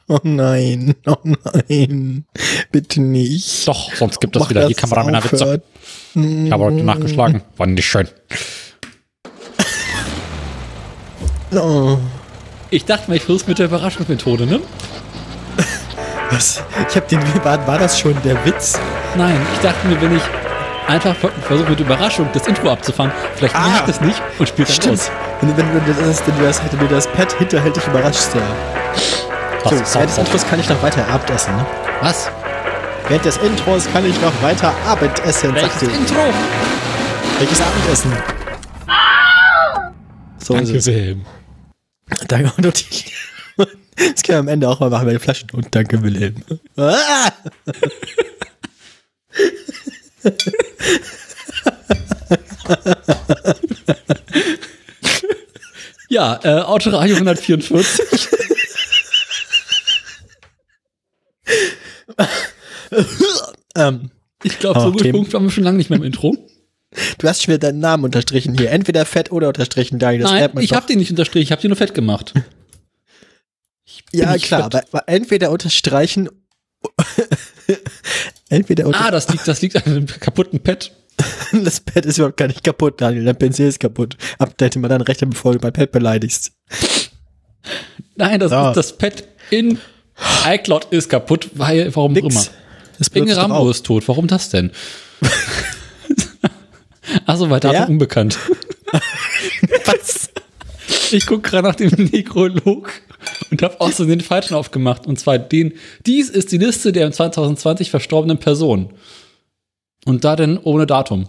Oh 0.08 0.18
nein, 0.24 0.96
oh 1.06 1.16
nein. 1.22 2.24
Bitte 2.72 3.00
nicht. 3.00 3.68
Doch, 3.68 3.94
sonst 3.94 4.20
gibt 4.20 4.34
es 4.34 4.50
wieder 4.50 4.66
die 4.66 4.74
das 4.74 4.82
Kameramännerwitze. 4.82 5.44
aufhört. 5.44 5.64
Ich 6.14 6.50
habe 6.50 6.64
heute 6.64 6.82
nachgeschlagen. 6.82 7.42
War 7.56 7.66
nicht 7.66 7.86
schön. 7.86 8.08
Oh, 11.52 11.98
Ich 12.70 12.84
dachte 12.84 13.10
mir, 13.10 13.16
ich 13.16 13.24
versuch's 13.24 13.48
mit 13.48 13.58
der 13.58 13.66
Überraschungsmethode, 13.66 14.46
ne? 14.46 14.60
was? 16.30 16.62
Ich 16.88 16.94
hab 16.96 17.08
den, 17.08 17.20
war, 17.44 17.66
war 17.66 17.78
das 17.78 17.98
schon 17.98 18.14
der 18.22 18.44
Witz? 18.46 18.78
Nein, 19.16 19.36
ich 19.54 19.58
dachte 19.60 19.88
mir, 19.88 20.00
wenn 20.00 20.16
ich 20.16 20.22
einfach 20.86 21.14
versuche 21.42 21.70
mit 21.70 21.80
Überraschung 21.80 22.28
das 22.32 22.46
Intro 22.46 22.70
abzufangen, 22.70 23.12
vielleicht 23.36 23.54
Ah. 23.54 23.76
ich 23.76 23.80
das 23.82 24.00
nicht 24.00 24.20
und 24.38 24.48
spiele 24.48 24.66
dann 24.66 24.74
Stimmt. 24.74 24.94
aus. 24.94 25.10
Wenn, 25.40 25.56
wenn, 25.56 25.74
wenn, 25.74 25.84
du 25.84 25.92
das, 25.92 26.26
wenn, 26.26 26.36
du 26.36 26.42
das, 26.44 26.60
wenn 26.72 26.78
du 26.78 26.86
das 26.88 27.06
Pad 27.08 27.32
hinterhältig 27.38 27.86
überraschst, 27.86 28.34
ja. 28.34 28.42
So, 29.64 29.70
Was, 29.78 29.94
während 29.94 30.10
des 30.10 30.18
Intros 30.18 30.46
kann 30.48 30.60
ich 30.60 30.68
noch 30.68 30.82
weiter 30.82 31.06
Abendessen, 31.08 31.54
ne? 31.56 31.66
was? 32.00 32.30
Während 33.08 33.24
des 33.24 33.36
Intros 33.38 33.88
kann 33.92 34.04
ich 34.06 34.20
noch 34.20 34.42
weiter 34.42 34.72
Abendessen. 34.86 35.54
Welches. 35.54 35.82
Intro? 35.82 36.32
Welches 37.38 37.60
Abendessen? 37.60 38.12
So 40.38 40.54
ist 40.54 40.60
Danke, 40.68 40.78
es. 40.78 40.86
Wilhelm. 40.86 41.26
Danke, 42.28 42.52
und 42.56 42.64
das 42.66 42.84
können 44.22 44.26
wir 44.26 44.38
am 44.38 44.48
Ende 44.48 44.68
auch 44.68 44.80
mal 44.80 44.88
machen, 44.90 45.06
meine 45.06 45.20
Flaschen. 45.20 45.50
Und 45.52 45.74
danke, 45.74 46.02
Wilhelm. 46.02 46.36
Ah! 46.76 47.30
Ja, 56.08 56.40
äh, 56.42 56.60
Autoradio 56.62 57.14
144. 57.14 58.28
Ähm, 63.76 64.10
Ich 64.42 64.58
glaube, 64.58 64.80
so 64.80 64.86
Oh, 64.88 64.90
gut 64.92 65.02
Themen. 65.02 65.12
Punkt 65.12 65.32
waren 65.32 65.44
wir 65.44 65.50
schon 65.50 65.62
lange 65.64 65.78
nicht 65.78 65.90
mehr 65.90 65.98
im 65.98 66.04
Intro. 66.04 66.36
du 67.18 67.28
hast 67.28 67.42
schon 67.42 67.54
wieder 67.54 67.68
deinen 67.68 67.78
Namen 67.78 68.04
unterstrichen 68.04 68.58
hier. 68.58 68.70
Entweder 68.72 69.06
fett 69.06 69.30
oder 69.30 69.46
unterstrichen, 69.48 70.00
Daniel. 70.00 70.22
Das 70.22 70.32
Nein, 70.32 70.50
ich 70.58 70.72
habe 70.72 70.86
den 70.88 70.98
nicht 70.98 71.10
unterstrichen, 71.10 71.44
ich 71.44 71.52
habe 71.52 71.62
den 71.62 71.68
nur 71.70 71.76
fett 71.76 71.94
gemacht. 71.94 72.34
Ja, 74.12 74.36
klar, 74.38 74.70
fett. 74.72 74.86
aber 74.92 75.04
entweder 75.08 75.50
unterstreichen. 75.52 76.28
Entweder 78.50 78.86
unter 78.86 79.00
Ah, 79.00 79.10
das 79.10 79.28
liegt, 79.28 79.48
das 79.48 79.62
liegt 79.62 79.76
an 79.76 79.94
dem 79.94 80.06
kaputten 80.06 80.60
Pad. 80.60 80.92
das 81.52 81.80
Pad 81.80 82.04
ist 82.06 82.18
überhaupt 82.18 82.36
gar 82.36 82.48
nicht 82.48 82.62
kaputt, 82.62 83.00
Daniel. 83.00 83.24
Dein 83.24 83.38
PC 83.38 83.60
ist 83.60 83.80
kaputt. 83.80 84.16
Update 84.38 84.76
mal 84.76 84.88
deinen 84.88 85.02
Rechner, 85.02 85.28
bevor 85.28 85.52
du 85.52 85.58
mein 85.62 85.72
Pad 85.72 85.90
beleidigst. 85.92 86.52
Nein, 88.16 88.38
das 88.40 88.52
ist 88.52 88.76
das 88.76 88.98
Pad 88.98 89.24
in 89.50 89.78
iCloud 90.46 90.86
ist 90.90 91.08
kaputt, 91.08 91.50
weil, 91.54 91.94
warum 91.94 92.12
auch 92.12 92.16
immer. 92.16 92.28
Nix. 92.28 92.50
Das 92.98 93.08
Inge 93.08 93.36
Rambo 93.36 93.70
ist 93.70 93.86
tot. 93.86 94.06
Warum 94.08 94.26
das 94.26 94.50
denn? 94.50 94.70
Achso, 97.26 97.48
weil 97.48 97.60
Datum 97.60 97.94
unbekannt. 97.94 98.38
Was? 99.86 100.30
Ich 101.12 101.26
gucke 101.26 101.48
gerade 101.50 101.68
nach 101.68 101.74
dem 101.74 101.90
Nekrolog 102.12 102.90
und 103.50 103.62
habe 103.62 103.80
auch 103.80 103.92
so 103.92 104.04
den 104.04 104.20
falschen 104.20 104.54
aufgemacht. 104.54 105.06
Und 105.06 105.18
zwar 105.18 105.38
den, 105.38 105.72
dies 106.06 106.28
ist 106.30 106.52
die 106.52 106.58
Liste 106.58 106.92
der 106.92 107.06
im 107.06 107.12
2020 107.12 107.90
verstorbenen 107.90 108.38
Personen. 108.38 108.90
Und 110.06 110.24
da 110.24 110.36
denn 110.36 110.58
ohne 110.58 110.86
Datum. 110.86 111.26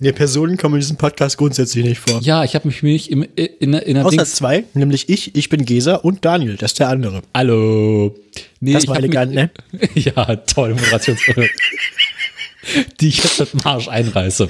Nee, 0.00 0.12
Personen 0.12 0.56
kommen 0.56 0.74
in 0.74 0.80
diesem 0.80 0.96
Podcast 0.96 1.38
grundsätzlich 1.38 1.84
nicht 1.84 2.00
vor. 2.00 2.20
Ja, 2.20 2.42
ich 2.44 2.54
habe 2.56 2.66
mich 2.66 2.82
nicht 2.82 3.10
im, 3.10 3.22
in, 3.22 3.46
in, 3.60 3.72
in 3.74 3.94
der 3.94 4.04
Außer 4.06 4.16
Dings. 4.16 4.34
zwei, 4.34 4.64
nämlich 4.74 5.08
ich, 5.08 5.36
ich 5.36 5.48
bin 5.48 5.64
Gesa 5.64 5.94
und 5.96 6.24
Daniel, 6.24 6.56
das 6.56 6.72
ist 6.72 6.80
der 6.80 6.88
andere. 6.88 7.22
Hallo. 7.32 8.14
Nee, 8.60 8.72
Das 8.72 8.88
war 8.88 8.96
elegant, 8.96 9.32
mich, 9.34 9.48
ne? 9.72 9.88
Ja, 9.94 10.36
tolle 10.36 10.74
Moderationsfolge. 10.74 11.48
die 13.00 13.08
ich 13.08 13.22
jetzt 13.22 13.38
mit 13.38 13.52
dem 13.52 13.60
Arsch 13.64 13.88
einreiße. 13.88 14.48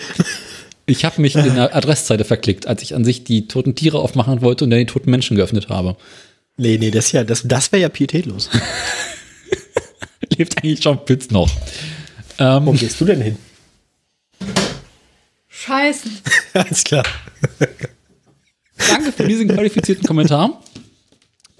Ich 0.86 1.04
habe 1.04 1.20
mich 1.20 1.34
in 1.34 1.54
der 1.54 1.74
Adresszeile 1.76 2.24
verklickt, 2.24 2.66
als 2.66 2.82
ich 2.82 2.94
an 2.94 3.04
sich 3.04 3.24
die 3.24 3.48
toten 3.48 3.74
Tiere 3.74 3.98
aufmachen 3.98 4.42
wollte 4.42 4.64
und 4.64 4.70
dann 4.70 4.78
die 4.78 4.86
toten 4.86 5.10
Menschen 5.10 5.36
geöffnet 5.36 5.68
habe. 5.68 5.96
Nee, 6.56 6.78
nee, 6.78 6.90
das 6.90 7.12
ja, 7.12 7.24
das, 7.24 7.42
das 7.44 7.72
wäre 7.72 7.82
ja 7.82 7.88
pietätlos. 7.88 8.50
Lebt 10.38 10.58
eigentlich 10.58 10.82
John 10.84 11.04
Pitts 11.04 11.30
noch? 11.30 11.50
Ähm, 12.38 12.66
Wo 12.66 12.72
gehst 12.72 13.00
du 13.00 13.04
denn 13.04 13.20
hin? 13.20 13.38
Scheißen. 15.48 16.10
Alles 16.52 16.84
klar. 16.84 17.04
Danke 18.76 19.12
für 19.12 19.26
diesen 19.26 19.48
qualifizierten 19.48 20.04
Kommentar. 20.04 20.62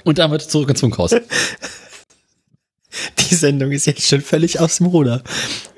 Und 0.05 0.19
damit 0.19 0.43
zurück 0.43 0.69
ins 0.69 0.81
Funkhaus. 0.81 1.15
Die 3.19 3.35
Sendung 3.35 3.73
ist 3.73 3.87
jetzt 3.87 4.07
schon 4.07 4.21
völlig 4.21 4.61
aus 4.61 4.77
dem 4.77 4.87
Ruder. 4.87 5.23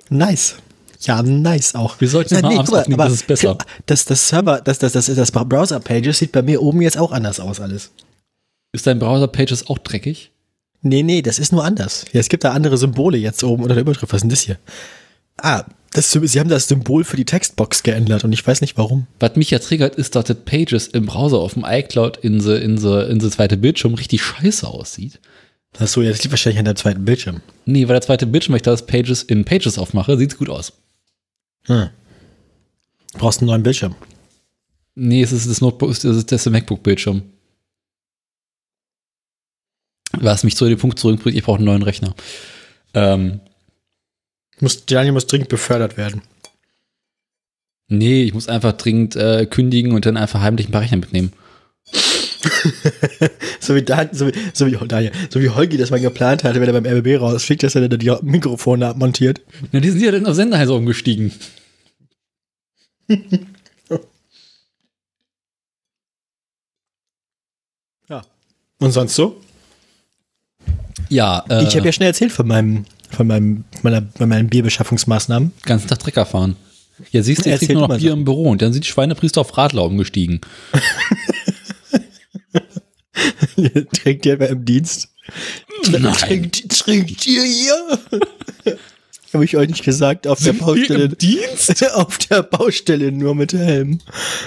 Nice. 0.08 0.56
Ja, 1.00 1.22
nice 1.22 1.74
auch. 1.74 2.00
Wir 2.00 2.08
sollten 2.08 2.34
Ja, 2.34 2.42
mal 2.42 2.54
abends 2.54 2.70
guck 2.70 2.80
aufnehmen, 2.80 2.98
das 2.98 3.12
ist 3.12 3.26
besser. 3.26 3.58
Das, 3.86 4.04
das 4.04 4.28
Server, 4.28 4.60
das, 4.60 4.78
das, 4.78 4.92
das, 4.92 5.06
das 5.06 5.30
Browser-Pages 5.32 6.18
sieht 6.18 6.32
bei 6.32 6.42
mir 6.42 6.62
oben 6.62 6.82
jetzt 6.82 6.98
auch 6.98 7.12
anders 7.12 7.40
aus 7.40 7.60
alles. 7.60 7.90
Ist 8.72 8.86
dein 8.86 8.98
Browser-Pages 8.98 9.68
auch 9.68 9.78
dreckig? 9.78 10.30
Nee, 10.82 11.02
nee, 11.02 11.22
das 11.22 11.38
ist 11.38 11.52
nur 11.52 11.64
anders. 11.64 12.04
Ja, 12.12 12.20
es 12.20 12.28
gibt 12.28 12.44
da 12.44 12.52
andere 12.52 12.76
Symbole 12.76 13.18
jetzt 13.18 13.42
oben 13.42 13.62
unter 13.62 13.74
der 13.74 13.82
Überschrift. 13.82 14.12
Was 14.12 14.18
ist 14.18 14.22
denn 14.22 14.30
das 14.30 14.40
hier? 14.40 14.58
Ah, 15.38 15.64
das, 15.92 16.12
sie 16.12 16.40
haben 16.40 16.48
das 16.48 16.68
Symbol 16.68 17.04
für 17.04 17.16
die 17.16 17.24
Textbox 17.24 17.82
geändert 17.82 18.24
und 18.24 18.32
ich 18.32 18.46
weiß 18.46 18.60
nicht 18.60 18.76
warum. 18.76 19.06
Was 19.18 19.36
mich 19.36 19.50
ja 19.50 19.58
triggert, 19.58 19.96
ist, 19.96 20.14
dass 20.14 20.26
das 20.26 20.36
Pages 20.44 20.86
im 20.88 21.06
Browser 21.06 21.38
auf 21.38 21.54
dem 21.54 21.64
iCloud 21.66 22.18
in 22.18 22.40
the, 22.40 22.54
in 22.54 22.78
the, 22.78 23.06
in 23.10 23.20
the 23.20 23.30
zweite 23.30 23.56
Bildschirm 23.56 23.94
richtig 23.94 24.22
scheiße 24.22 24.66
aussieht. 24.66 25.20
Ach 25.78 25.86
so, 25.86 26.02
ja, 26.02 26.10
das 26.10 26.22
liegt 26.22 26.32
wahrscheinlich 26.32 26.58
an 26.58 26.64
deinem 26.64 26.76
zweiten 26.76 27.04
Bildschirm. 27.04 27.40
Nee, 27.66 27.86
weil 27.88 27.94
der 27.94 28.02
zweite 28.02 28.26
Bildschirm, 28.26 28.52
wenn 28.52 28.58
ich 28.58 28.62
das 28.62 28.86
Pages 28.86 29.22
in 29.22 29.44
Pages 29.44 29.78
aufmache, 29.78 30.16
sieht's 30.16 30.38
gut 30.38 30.48
aus. 30.48 30.72
Hm. 31.66 31.90
Du 33.12 33.18
brauchst 33.18 33.40
einen 33.40 33.48
neuen 33.48 33.62
Bildschirm. 33.62 33.94
Nee, 34.94 35.22
es 35.22 35.32
ist 35.32 35.48
das 35.48 35.60
Notebook, 35.60 35.90
es 35.90 36.04
ist 36.04 36.32
das 36.32 36.46
MacBook-Bildschirm. 36.46 37.22
Was 40.12 40.44
mich 40.44 40.56
zu 40.56 40.66
dem 40.66 40.78
Punkt 40.78 40.98
zurückbringt, 40.98 41.36
ich 41.36 41.44
brauche 41.44 41.58
einen 41.58 41.66
neuen 41.66 41.82
Rechner. 41.82 42.14
Ähm, 42.94 43.40
Muss, 44.60 44.86
Daniel 44.86 45.12
muss 45.12 45.26
dringend 45.26 45.50
befördert 45.50 45.96
werden. 45.98 46.22
Nee, 47.88 48.22
ich 48.22 48.34
muss 48.34 48.48
einfach 48.48 48.72
dringend 48.72 49.16
äh, 49.16 49.46
kündigen 49.46 49.92
und 49.92 50.06
dann 50.06 50.16
einfach 50.16 50.40
heimlich 50.40 50.68
ein 50.68 50.72
paar 50.72 50.80
Rechner 50.80 50.96
mitnehmen. 50.96 51.32
so 53.60 53.74
wie 53.74 53.82
Dan, 53.82 54.08
so 54.12 54.26
wie, 54.28 54.32
so 54.52 54.66
wie, 54.66 54.76
Daniel, 54.86 55.12
so 55.30 55.40
wie 55.40 55.48
Holgi 55.50 55.76
das 55.76 55.90
mal 55.90 56.00
geplant 56.00 56.44
hatte, 56.44 56.60
wenn 56.60 56.68
er 56.68 56.80
beim 56.80 56.86
RBB 56.86 57.20
rausfliegt, 57.20 57.62
dass 57.62 57.74
er 57.74 57.88
dann 57.88 57.98
die 57.98 58.12
Mikrofone 58.22 58.86
abmontiert. 58.86 59.40
Ja, 59.72 59.80
die 59.80 59.90
sind 59.90 60.02
ja 60.02 60.12
dann 60.12 60.26
auf 60.26 60.34
Senderheiser 60.34 60.74
umgestiegen. 60.74 61.32
ja. 68.08 68.22
Und 68.78 68.92
sonst 68.92 69.14
so? 69.14 69.40
Ja, 71.08 71.44
äh, 71.48 71.64
Ich 71.64 71.76
habe 71.76 71.86
ja 71.86 71.92
schnell 71.92 72.08
erzählt 72.08 72.32
von 72.32 72.48
meinem, 72.48 72.84
von 73.10 73.26
meinem, 73.26 73.64
meiner, 73.82 74.02
von 74.16 74.28
meinen 74.28 74.48
Bierbeschaffungsmaßnahmen. 74.48 75.52
ganzen 75.62 75.88
Tag 75.88 76.00
Trecker 76.00 76.26
fahren. 76.26 76.56
Ja, 77.12 77.22
siehst 77.22 77.44
du, 77.44 77.50
ich 77.50 77.58
trinke 77.58 77.74
nur 77.74 77.88
noch 77.88 77.96
Bier 77.98 78.10
Sachen. 78.10 78.20
im 78.20 78.24
Büro 78.24 78.50
und 78.50 78.62
dann 78.62 78.72
sind 78.72 78.84
die 78.84 78.88
Schweinepriester 78.88 79.42
auf 79.42 79.56
Radler 79.56 79.84
umgestiegen. 79.84 80.40
Trinkt 83.92 84.26
ihr 84.26 84.38
beim 84.38 84.64
Dienst? 84.64 85.08
Nein. 85.90 86.12
Trinkt, 86.14 86.68
trinkt 86.78 87.26
ihr 87.26 87.42
hier? 87.42 87.98
Habe 89.32 89.44
ich 89.44 89.56
euch 89.56 89.68
nicht 89.68 89.84
gesagt, 89.84 90.26
auf 90.26 90.38
der 90.38 90.52
Sind 90.52 90.60
wir 90.60 90.66
Baustelle. 90.66 91.04
im 91.04 91.18
Dienst? 91.18 91.84
Auf 91.94 92.18
der 92.18 92.42
Baustelle 92.42 93.12
nur 93.12 93.34
mit 93.34 93.52
Helm. 93.52 93.98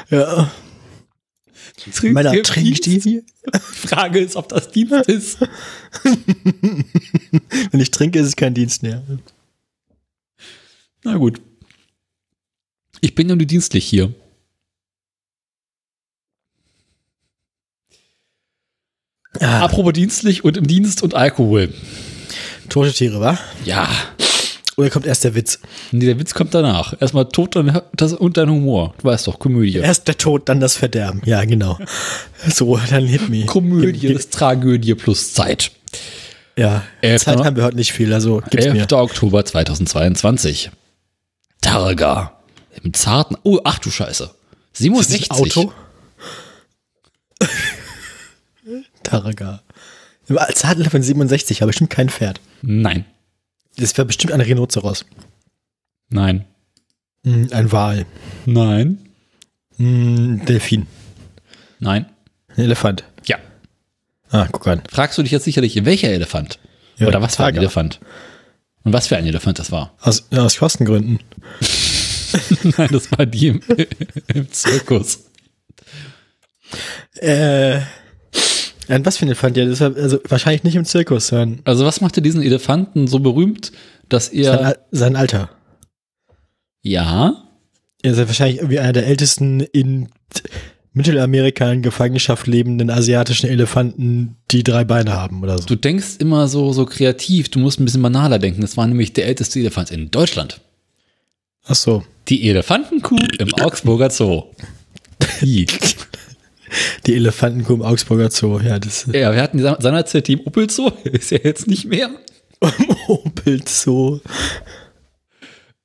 Ja. 0.10 0.52
Trinkt 1.94 2.14
Männer, 2.14 2.34
ihr 2.34 2.40
im 2.40 2.44
trinkt 2.44 2.88
ihr 2.88 3.00
hier? 3.00 3.24
Frage 3.62 4.20
ist, 4.20 4.36
ob 4.36 4.50
das 4.50 4.72
Dienst 4.72 5.08
ist. 5.08 5.38
Wenn 7.72 7.80
ich 7.80 7.92
trinke, 7.92 8.20
ist 8.20 8.28
es 8.28 8.36
kein 8.36 8.54
Dienst 8.54 8.82
mehr. 8.84 9.04
Na 11.04 11.18
gut. 11.18 11.42
Ich 13.02 13.16
bin 13.16 13.30
ja 13.30 13.36
nur 13.36 13.46
dienstlich 13.46 13.86
hier. 13.86 14.14
Ah, 19.40 19.62
Apropos 19.62 19.94
dienstlich 19.94 20.44
und 20.44 20.58
im 20.58 20.68
Dienst 20.68 21.02
und 21.04 21.16
Alkohol. 21.16 21.74
tote 22.70 22.92
Tiere, 22.94 23.20
wa? 23.22 23.38
Ja. 23.66 23.88
Oder 24.78 24.90
kommt 24.90 25.06
erst 25.06 25.24
der 25.26 25.36
Witz? 25.36 25.60
Nee, 25.92 26.06
der 26.06 26.20
Witz 26.20 26.34
kommt 26.34 26.54
danach. 26.54 26.94
Erstmal 27.02 27.26
Tod 27.28 27.56
dann 27.56 27.82
das, 27.94 28.14
und 28.14 28.38
dein 28.38 28.50
Humor. 28.50 28.94
Du 29.00 29.06
weißt 29.08 29.28
doch, 29.28 29.38
Komödie. 29.40 29.78
Erst 29.80 30.08
der 30.08 30.18
Tod, 30.18 30.48
dann 30.48 30.60
das 30.62 30.76
Verderben. 30.78 31.22
Ja, 31.26 31.44
genau. 31.46 31.78
So, 32.48 32.78
dann 32.90 33.06
hit 33.06 33.28
me. 33.28 33.46
Komödie 33.46 34.00
Gib- 34.08 34.18
ist 34.18 34.32
Tragödie 34.34 34.96
plus 34.96 35.34
Zeit. 35.34 35.72
Ja, 36.58 36.84
Elf- 37.02 37.24
Zeit 37.24 37.44
haben 37.44 37.58
wir 37.58 37.64
heute 37.66 37.76
nicht 37.76 37.92
viel, 37.92 38.14
also 38.14 38.42
gib's 38.50 38.66
11. 38.66 38.74
mir. 38.90 38.98
Oktober 38.98 39.44
2022. 39.44 40.72
Targa. 41.62 42.40
Im 42.84 42.94
zarten. 42.94 43.36
Oh, 43.44 43.60
ach 43.66 43.80
du 43.80 43.92
Scheiße. 43.92 44.24
Ist 44.24 44.32
das 44.74 44.80
67. 44.80 45.32
ein 45.32 45.38
Auto? 45.38 45.74
Targa. 49.10 49.62
Als 50.36 50.64
Adler 50.64 50.90
von 50.92 51.02
67, 51.02 51.62
aber 51.62 51.68
bestimmt 51.70 51.90
kein 51.90 52.10
Pferd. 52.10 52.40
Nein. 52.62 53.06
Das 53.78 53.98
wäre 53.98 54.06
bestimmt 54.06 54.32
ein 54.34 54.42
Rhinoceros. 54.42 55.06
Nein. 56.10 56.46
Hm, 57.26 57.50
Ein 57.52 57.72
Wal. 57.72 58.06
Nein. 58.46 59.10
Hm, 59.78 60.46
Delfin. 60.46 60.86
Nein. 61.80 62.06
Ein 62.56 62.64
Elefant. 62.66 63.04
Ja. 63.26 63.38
Ah, 64.30 64.48
guck 64.52 64.68
an. 64.68 64.84
Fragst 64.90 65.18
du 65.18 65.24
dich 65.24 65.32
jetzt 65.32 65.46
sicherlich, 65.46 65.84
welcher 65.86 66.10
Elefant? 66.10 66.60
Ja, 66.98 67.08
Oder 67.08 67.22
was 67.22 67.38
für 67.38 67.46
ein. 67.46 67.56
Elefant? 67.56 68.00
Und 68.84 68.94
was 68.94 69.08
für 69.08 69.18
ein 69.18 69.26
Elefant 69.26 69.58
das 69.60 69.72
war? 69.72 69.94
Aus, 70.02 70.28
ja, 70.30 70.44
aus 70.44 70.58
Kostengründen. 70.58 71.20
Nein, 72.78 72.90
das 72.92 73.12
war 73.12 73.26
die 73.26 73.48
im, 73.48 73.62
im 74.28 74.52
Zirkus. 74.52 75.24
Äh, 77.16 77.82
ein 78.90 79.06
was 79.06 79.18
für 79.18 79.26
ein 79.26 79.30
Elefant? 79.30 79.56
Ja, 79.58 79.66
das 79.66 79.80
war, 79.82 79.96
also 79.96 80.20
wahrscheinlich 80.28 80.64
nicht 80.64 80.76
im 80.76 80.86
Zirkus, 80.86 81.28
sondern 81.28 81.60
Also 81.66 81.86
was 81.86 82.02
machte 82.02 82.22
diesen 82.22 82.42
Elefanten 82.42 83.08
so 83.08 83.20
berühmt, 83.20 83.72
dass 84.10 84.28
sein, 84.28 84.38
er... 84.44 84.66
Al- 84.66 84.80
sein 84.92 85.16
Alter. 85.16 85.50
Ja, 86.82 87.44
Er 88.02 88.12
ist 88.12 88.18
ja 88.18 88.28
wahrscheinlich 88.28 88.58
irgendwie 88.58 88.80
einer 88.80 88.94
der 88.94 89.06
ältesten 89.08 89.60
in 89.60 90.10
Mittelamerika 90.94 91.72
in 91.72 91.82
Gefangenschaft 91.82 92.48
lebenden 92.48 92.90
asiatischen 92.90 93.48
Elefanten, 93.48 94.38
die 94.52 94.64
drei 94.64 94.84
Beine 94.86 95.12
haben 95.14 95.44
oder 95.44 95.58
so. 95.60 95.66
du 95.66 95.76
denkst 95.76 96.16
immer 96.20 96.48
so, 96.48 96.74
so 96.74 96.86
kreativ, 96.86 97.50
du 97.50 97.60
musst 97.60 97.80
ein 97.80 97.86
bisschen 97.86 98.02
banaler 98.02 98.40
denken. 98.40 98.62
Das 98.62 98.76
war 98.78 98.88
nämlich 98.88 99.14
der 99.14 99.28
älteste 99.28 99.60
Elefant 99.60 99.92
in 99.92 100.10
Deutschland. 100.10 100.62
Ach 101.66 101.76
so. 101.76 102.04
Die 102.28 102.50
Elefantenkuh 102.50 103.18
im 103.38 103.54
Augsburger 103.56 104.10
Zoo. 104.10 104.44
Die. 106.70 107.12
Die 107.12 107.16
Elefantenkuh 107.16 107.74
im 107.74 107.82
Augsburger 107.82 108.30
Zoo, 108.30 108.60
ja, 108.60 108.80
das 108.80 109.06
Ja, 109.12 109.34
wir 109.34 109.42
hatten 109.42 109.60
seinerzeit 109.60 110.26
Team 110.26 110.42
Opel 110.46 110.70
Zoo, 110.70 110.92
ist 111.04 111.32
ja 111.32 111.40
jetzt 111.44 111.68
nicht 111.68 111.86
mehr. 111.86 112.10
Opel 113.08 113.62
Zoo. 113.66 114.20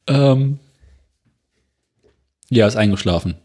Ähm, 0.06 0.58
ja, 2.50 2.66
ist 2.66 2.76
eingeschlafen. 2.76 3.36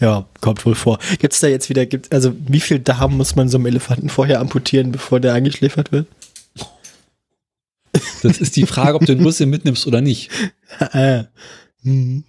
Ja, 0.00 0.26
kommt 0.40 0.64
wohl 0.64 0.74
vor. 0.74 0.98
Gibt's 1.18 1.40
da 1.40 1.48
jetzt 1.48 1.68
wieder, 1.70 1.86
gibt, 1.86 2.12
also 2.12 2.32
wie 2.46 2.60
viel 2.60 2.78
Darm 2.78 3.16
muss 3.16 3.34
man 3.34 3.48
so 3.48 3.58
einem 3.58 3.66
Elefanten 3.66 4.08
vorher 4.08 4.40
amputieren, 4.40 4.92
bevor 4.92 5.18
der 5.18 5.34
eingeschläfert 5.34 5.90
wird? 5.90 6.06
Das 8.22 8.38
ist 8.38 8.56
die 8.56 8.66
Frage, 8.66 8.94
ob 8.94 9.06
du 9.06 9.14
den 9.14 9.24
Rüssel 9.24 9.46
mitnimmst 9.46 9.86
oder 9.86 10.00
nicht. 10.00 10.30
äh. 10.92 11.24
hm. 11.82 12.24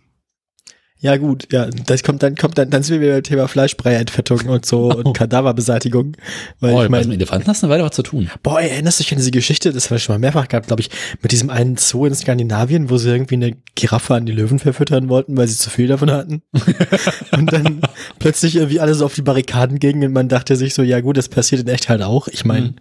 Ja, 1.02 1.16
gut, 1.16 1.48
ja, 1.54 1.68
das 1.86 2.04
kommt 2.04 2.24
dann, 2.24 2.36
kommt 2.36 2.58
dann, 2.58 2.70
dann 2.70 2.84
sind 2.84 2.96
wir 2.96 3.02
wieder 3.02 3.14
beim 3.14 3.24
Thema 3.24 3.48
Fleischbreientfettung 3.48 4.42
und 4.48 4.66
so 4.66 4.92
und 4.92 5.16
Kadaverbesaitigung. 5.16 6.18
Weil 6.60 6.74
Oh, 6.74 6.78
ich 6.84 6.90
mit 6.90 6.92
meine, 6.92 7.14
Elefanten 7.14 7.48
hast 7.48 7.64
du 7.64 7.68
eine 7.68 7.74
Weile 7.74 7.84
was 7.86 7.96
zu 7.96 8.04
tun. 8.04 8.30
boah, 8.44 8.60
erinnerst 8.60 9.00
du 9.00 9.04
dich 9.04 9.14
an 9.14 9.18
diese 9.18 9.32
Geschichte? 9.32 9.72
Das 9.72 9.86
haben 9.86 9.92
wir 9.96 10.00
schon 10.00 10.16
mal 10.16 10.20
mehrfach 10.20 10.50
gehabt, 10.50 10.68
glaube 10.68 10.82
ich, 10.82 10.90
mit 11.22 11.32
diesem 11.32 11.50
einen 11.50 11.78
Zoo 11.78 12.06
in 12.06 12.14
Skandinavien, 12.16 12.90
wo 12.90 12.98
sie 12.98 13.10
irgendwie 13.12 13.36
eine 13.36 13.56
Giraffe 13.76 14.14
an 14.16 14.26
die 14.26 14.34
Löwen 14.34 14.60
verfüttern 14.60 15.08
wollten, 15.08 15.38
weil 15.38 15.48
sie 15.48 15.56
zu 15.56 15.70
viel 15.70 15.88
davon 15.88 16.12
hatten. 16.12 16.42
und 17.32 17.54
dann 17.54 17.80
plötzlich 18.20 18.58
irgendwie 18.58 18.82
alle 18.82 18.94
so 18.94 19.06
auf 19.06 19.14
die 19.16 19.22
Barrikaden 19.22 19.80
gingen 19.80 20.04
und 20.04 20.12
man 20.14 20.28
dachte 20.28 20.58
sich 20.58 20.74
so, 20.74 20.82
ja 20.84 21.00
gut, 21.00 21.16
das 21.16 21.30
passiert 21.30 21.62
in 21.62 21.68
echt 21.70 21.88
halt 21.88 22.02
auch. 22.02 22.28
Ich 22.28 22.44
meine, 22.44 22.68
Mhm. 22.68 22.76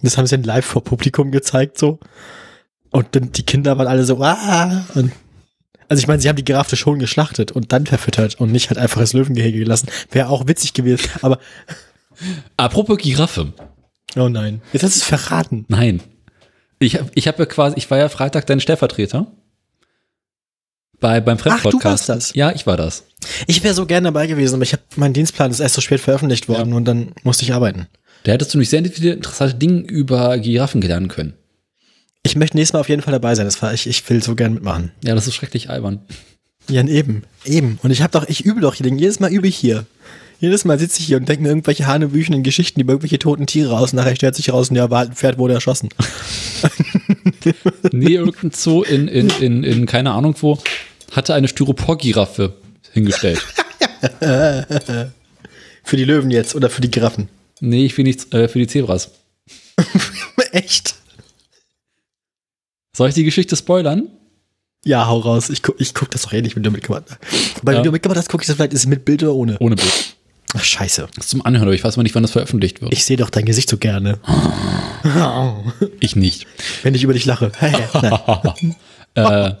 das 0.00 0.16
haben 0.16 0.26
sie 0.26 0.36
dann 0.36 0.44
live 0.44 0.64
vor 0.64 0.82
Publikum 0.82 1.30
gezeigt, 1.30 1.76
so. 1.78 1.98
Und 2.90 3.08
dann 3.12 3.32
die 3.32 3.42
Kinder 3.44 3.76
waren 3.76 3.86
alle 3.86 4.04
so, 4.04 4.18
ah, 4.22 4.84
und 4.94 5.12
also 5.88 6.00
ich 6.00 6.06
meine, 6.06 6.20
sie 6.22 6.28
haben 6.28 6.36
die 6.36 6.44
Giraffe 6.44 6.76
schon 6.76 6.98
geschlachtet 6.98 7.52
und 7.52 7.72
dann 7.72 7.86
verfüttert 7.86 8.40
und 8.40 8.52
nicht 8.52 8.68
halt 8.70 8.78
einfach 8.78 9.00
das 9.00 9.12
Löwengehege 9.12 9.58
gelassen. 9.58 9.88
Wäre 10.10 10.28
auch 10.28 10.46
witzig 10.46 10.72
gewesen, 10.74 11.08
aber 11.22 11.38
Apropos 12.56 12.98
Giraffe. 12.98 13.52
oh 14.16 14.28
nein. 14.28 14.62
Jetzt 14.72 14.82
hast 14.84 14.94
du 14.96 15.00
es 15.00 15.04
verraten. 15.04 15.64
Nein. 15.68 16.00
Ich, 16.78 16.96
hab- 16.96 17.10
ich 17.14 17.26
habe 17.28 17.38
ja 17.42 17.46
quasi, 17.46 17.76
ich 17.76 17.90
war 17.90 17.98
ja 17.98 18.08
Freitag 18.08 18.46
dein 18.46 18.60
Stellvertreter. 18.60 19.26
Bei, 21.00 21.20
beim 21.20 21.38
Fremdpodcast. 21.38 21.84
du 21.84 21.88
warst 21.88 22.08
das? 22.08 22.34
Ja, 22.34 22.52
ich 22.52 22.66
war 22.66 22.76
das. 22.76 23.04
Ich 23.46 23.62
wäre 23.62 23.74
so 23.74 23.84
gern 23.84 24.04
dabei 24.04 24.26
gewesen, 24.26 24.54
aber 24.54 24.62
ich 24.62 24.72
habe 24.72 24.82
mein 24.96 25.12
Dienstplan 25.12 25.50
ist 25.50 25.60
erst 25.60 25.74
so 25.74 25.80
spät 25.80 26.00
veröffentlicht 26.00 26.48
worden 26.48 26.72
und 26.72 26.84
dann 26.86 27.12
musste 27.24 27.44
ich 27.44 27.52
arbeiten. 27.52 27.88
Da 28.22 28.32
hättest 28.32 28.54
du 28.54 28.58
nämlich 28.58 28.70
sehr 28.70 28.84
viele 28.84 29.12
interessante 29.14 29.56
Dinge 29.56 29.80
über 29.80 30.38
Giraffen 30.38 30.80
lernen 30.80 31.08
können. 31.08 31.34
Ich 32.24 32.36
möchte 32.36 32.56
nächstes 32.56 32.72
Mal 32.72 32.80
auf 32.80 32.88
jeden 32.88 33.02
Fall 33.02 33.12
dabei 33.12 33.34
sein. 33.34 33.44
Das 33.44 33.62
war 33.62 33.72
ich, 33.72 33.86
ich 33.86 34.08
will 34.10 34.22
so 34.22 34.34
gern 34.34 34.54
mitmachen. 34.54 34.90
Ja, 35.04 35.14
das 35.14 35.26
ist 35.26 35.34
schrecklich 35.34 35.70
albern. 35.70 36.00
Ja, 36.68 36.82
eben, 36.82 37.22
eben. 37.44 37.78
Und 37.82 37.90
ich 37.90 38.00
habe 38.02 38.10
doch, 38.10 38.26
ich 38.28 38.44
übe 38.44 38.60
doch 38.60 38.74
hier, 38.74 38.86
jedes 38.86 39.20
Mal 39.20 39.30
übe 39.30 39.46
ich 39.46 39.56
hier. 39.56 39.84
Jedes 40.40 40.64
Mal 40.64 40.78
sitze 40.78 41.00
ich 41.00 41.06
hier 41.06 41.18
und 41.18 41.28
denke 41.28 41.42
mir 41.42 41.50
irgendwelche 41.50 41.86
hanebüchenden 41.86 42.42
Geschichten 42.42 42.80
über 42.80 42.94
irgendwelche 42.94 43.18
toten 43.18 43.46
Tiere 43.46 43.78
aus. 43.78 43.92
Nachher 43.92 44.16
stellt 44.16 44.34
sich 44.34 44.52
raus, 44.52 44.70
ja, 44.72 44.90
war 44.90 45.00
halt 45.00 45.10
ein 45.10 45.16
Pferd 45.16 45.38
wurde 45.38 45.54
erschossen. 45.54 45.90
Nee, 47.92 48.14
irgendein 48.14 48.52
Zoo 48.52 48.82
in, 48.82 49.06
in, 49.06 49.28
in, 49.28 49.64
in 49.64 49.84
keine 49.84 50.12
Ahnung 50.12 50.34
wo 50.40 50.58
hatte 51.12 51.34
eine 51.34 51.46
Styropor-Giraffe 51.46 52.54
hingestellt. 52.92 53.44
Für 55.84 55.96
die 55.96 56.04
Löwen 56.04 56.30
jetzt 56.30 56.54
oder 56.54 56.70
für 56.70 56.80
die 56.80 56.90
Giraffen. 56.90 57.28
Nee, 57.60 57.84
ich 57.84 57.96
will 57.98 58.04
nichts 58.04 58.32
äh, 58.32 58.48
für 58.48 58.58
die 58.58 58.66
Zebras. 58.66 59.10
Echt? 60.52 60.94
Soll 62.96 63.08
ich 63.08 63.14
die 63.14 63.24
Geschichte 63.24 63.56
spoilern? 63.56 64.08
Ja, 64.84 65.06
hau 65.06 65.18
raus. 65.18 65.50
Ich 65.50 65.62
guck, 65.62 65.80
ich 65.80 65.94
guck 65.94 66.10
das 66.10 66.22
doch 66.22 66.32
eh 66.32 66.42
nicht, 66.42 66.56
wenn 66.56 66.62
du 66.62 66.70
mitgemacht 66.70 67.04
hast. 67.10 67.18
Weil 67.62 67.74
Ja. 67.74 67.78
wenn 67.80 67.84
du 67.86 67.92
mitgemacht 67.92 68.18
hast, 68.18 68.28
guck 68.28 68.42
ich 68.42 68.46
das 68.46 68.56
vielleicht, 68.56 68.72
ist 68.72 68.80
es 68.80 68.86
mit 68.86 69.04
Bild 69.04 69.22
oder 69.22 69.34
ohne? 69.34 69.56
Ohne 69.60 69.76
Bild. 69.76 70.16
Ach, 70.56 70.62
scheiße. 70.62 71.08
Das 71.16 71.24
ist 71.24 71.30
zum 71.30 71.44
Anhören, 71.44 71.66
aber 71.66 71.74
ich 71.74 71.82
weiß 71.82 71.96
mal 71.96 72.02
nicht, 72.04 72.14
wann 72.14 72.22
das 72.22 72.30
veröffentlicht 72.32 72.80
wird. 72.80 72.92
Ich 72.92 73.04
sehe 73.04 73.16
doch 73.16 73.30
dein 73.30 73.44
Gesicht 73.44 73.68
so 73.68 73.76
gerne. 73.78 74.18
Ich 76.00 76.16
nicht. 76.16 76.46
wenn 76.82 76.94
ich 76.94 77.02
über 77.04 77.12
dich 77.12 77.24
lache. 77.26 77.52
Äh, 79.16 79.52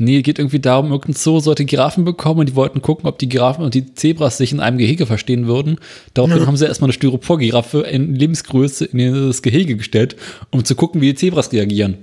nee, 0.00 0.20
geht 0.22 0.40
irgendwie 0.40 0.58
darum, 0.58 0.90
irgendein 0.90 1.14
Zoo 1.14 1.38
sollte 1.38 1.64
Giraffen 1.64 2.04
bekommen 2.04 2.40
und 2.40 2.48
die 2.48 2.56
wollten 2.56 2.82
gucken, 2.82 3.06
ob 3.06 3.20
die 3.20 3.28
Giraffen 3.28 3.62
und 3.64 3.72
die 3.74 3.94
Zebras 3.94 4.36
sich 4.36 4.50
in 4.50 4.58
einem 4.58 4.78
Gehege 4.78 5.06
verstehen 5.06 5.46
würden. 5.46 5.78
Daraufhin 6.14 6.44
haben 6.44 6.56
sie 6.56 6.64
erstmal 6.66 6.86
eine 6.86 6.92
Styropor-Giraffe 6.94 7.82
in 7.82 8.16
Lebensgröße 8.16 8.84
in 8.86 9.28
das 9.28 9.42
Gehege 9.42 9.76
gestellt, 9.76 10.16
um 10.50 10.64
zu 10.64 10.74
gucken, 10.74 11.00
wie 11.00 11.12
die 11.12 11.14
Zebras 11.14 11.52
reagieren. 11.52 11.98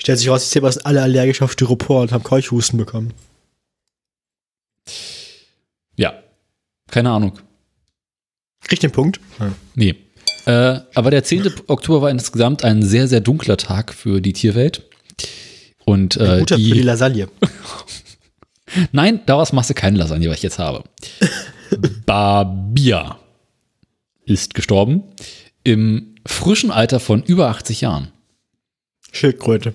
Stellt 0.00 0.18
sich 0.18 0.28
raus, 0.30 0.44
die 0.44 0.50
Zebras 0.50 0.74
sind 0.74 0.86
alle 0.86 1.02
allergisch 1.02 1.42
auf 1.42 1.52
Styropor 1.52 2.00
und 2.00 2.12
haben 2.12 2.24
Keuchhusten 2.24 2.78
bekommen. 2.78 3.12
Ja. 5.96 6.22
Keine 6.90 7.10
Ahnung. 7.10 7.38
Krieg 8.62 8.80
den 8.80 8.92
Punkt? 8.92 9.20
Ja. 9.38 9.52
Nee. 9.74 9.96
Äh, 10.46 10.80
aber 10.94 11.10
der 11.10 11.22
10. 11.22 11.52
Oktober 11.66 12.02
war 12.02 12.10
insgesamt 12.10 12.64
ein 12.64 12.82
sehr, 12.82 13.08
sehr 13.08 13.20
dunkler 13.20 13.58
Tag 13.58 13.92
für 13.92 14.22
die 14.22 14.32
Tierwelt. 14.32 14.88
Und 15.84 16.16
äh, 16.16 16.38
guter 16.40 16.56
die, 16.56 16.70
für 16.70 16.76
die 16.76 16.82
Lasagne. 16.82 17.28
Nein, 18.92 19.20
daraus 19.26 19.52
machst 19.52 19.68
du 19.68 19.74
keine 19.74 19.98
Lasagne, 19.98 20.30
was 20.30 20.38
ich 20.38 20.42
jetzt 20.42 20.58
habe. 20.58 20.84
Babia 22.06 23.18
ist 24.24 24.54
gestorben 24.54 25.02
im 25.62 26.14
frischen 26.26 26.70
Alter 26.70 27.00
von 27.00 27.22
über 27.22 27.48
80 27.48 27.82
Jahren. 27.82 28.12
Schildkröte. 29.12 29.74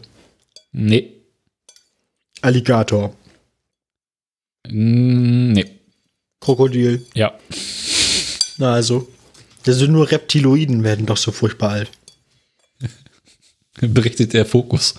Nee. 0.78 1.14
Alligator. 2.42 3.16
Mm, 4.68 5.54
Nee. 5.54 5.66
Krokodil. 6.42 7.06
Ja. 7.14 7.34
Na 8.58 8.74
also. 8.74 9.08
Das 9.64 9.78
sind 9.78 9.94
nur 9.94 10.12
Reptiloiden, 10.12 10.84
werden 10.84 11.06
doch 11.06 11.18
so 11.18 11.32
furchtbar 11.32 11.72
alt. 11.72 11.92
Berichtet 13.82 14.34
der 14.34 14.46
Fokus. 14.46 14.96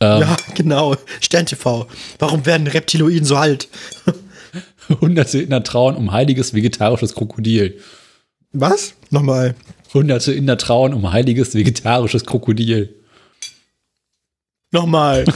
Ähm, 0.00 0.20
Ja, 0.20 0.36
genau. 0.54 0.96
Stern 1.20 1.44
TV. 1.46 1.86
Warum 2.18 2.46
werden 2.46 2.66
Reptiloiden 2.68 3.24
so 3.24 3.36
alt? 3.36 3.68
Hunderte 5.00 5.42
Inder 5.42 5.62
trauern 5.64 5.96
um 5.96 6.12
heiliges 6.12 6.54
vegetarisches 6.54 7.14
Krokodil. 7.14 7.78
Was? 8.52 8.94
Nochmal. 9.10 9.54
Hunderte 9.92 10.32
Inder 10.32 10.56
trauern 10.56 10.94
um 10.94 11.12
heiliges 11.12 11.54
vegetarisches 11.54 12.24
Krokodil. 12.24 12.99
Nochmal. 14.72 15.24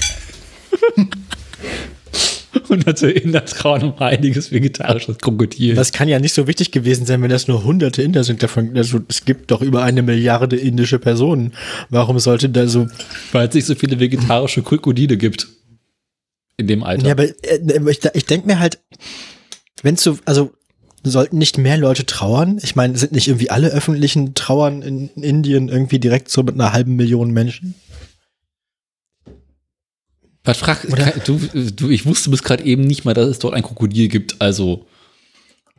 Hunderte 2.68 3.10
Inder 3.10 3.44
trauern 3.44 3.82
um 3.82 3.98
heiliges 4.00 4.50
vegetarisches 4.52 5.18
Krokodil. 5.18 5.74
Das 5.74 5.92
kann 5.92 6.08
ja 6.08 6.18
nicht 6.18 6.32
so 6.34 6.46
wichtig 6.46 6.70
gewesen 6.70 7.04
sein, 7.04 7.20
wenn 7.20 7.30
das 7.30 7.46
nur 7.46 7.64
hunderte 7.64 8.00
Inder 8.02 8.24
sind. 8.24 8.42
Davon, 8.42 8.76
also, 8.76 9.00
es 9.08 9.24
gibt 9.24 9.50
doch 9.50 9.60
über 9.60 9.82
eine 9.82 10.02
Milliarde 10.02 10.56
indische 10.56 10.98
Personen. 10.98 11.52
Warum 11.90 12.18
sollte 12.18 12.48
da 12.48 12.66
so. 12.66 12.86
Weil 13.32 13.48
es 13.48 13.54
nicht 13.54 13.66
so 13.66 13.74
viele 13.74 14.00
vegetarische 14.00 14.62
Krokodile 14.62 15.16
gibt. 15.16 15.48
In 16.56 16.68
dem 16.68 16.84
Alter. 16.84 17.06
Ja, 17.06 17.12
aber 17.12 17.24
äh, 17.24 17.90
ich, 17.90 18.00
ich 18.14 18.26
denke 18.26 18.46
mir 18.46 18.60
halt, 18.60 18.78
wenn 19.82 19.96
so, 19.96 20.18
also 20.24 20.52
sollten 21.02 21.38
nicht 21.38 21.58
mehr 21.58 21.76
Leute 21.76 22.06
trauern? 22.06 22.58
Ich 22.62 22.76
meine, 22.76 22.96
sind 22.96 23.12
nicht 23.12 23.28
irgendwie 23.28 23.50
alle 23.50 23.68
öffentlichen 23.68 24.34
Trauern 24.34 24.82
in 24.82 25.08
Indien 25.16 25.68
irgendwie 25.68 25.98
direkt 25.98 26.30
so 26.30 26.42
mit 26.42 26.54
einer 26.54 26.72
halben 26.72 26.96
Million 26.96 27.30
Menschen? 27.30 27.74
Was 30.44 30.58
frag, 30.58 30.78
du, 31.24 31.38
du, 31.74 31.90
ich 31.90 32.04
wusste 32.06 32.28
bis 32.30 32.42
gerade 32.42 32.64
eben 32.64 32.82
nicht 32.82 33.04
mal, 33.04 33.14
dass 33.14 33.28
es 33.28 33.38
dort 33.38 33.54
ein 33.54 33.62
Krokodil 33.62 34.08
gibt. 34.08 34.40
Also 34.40 34.86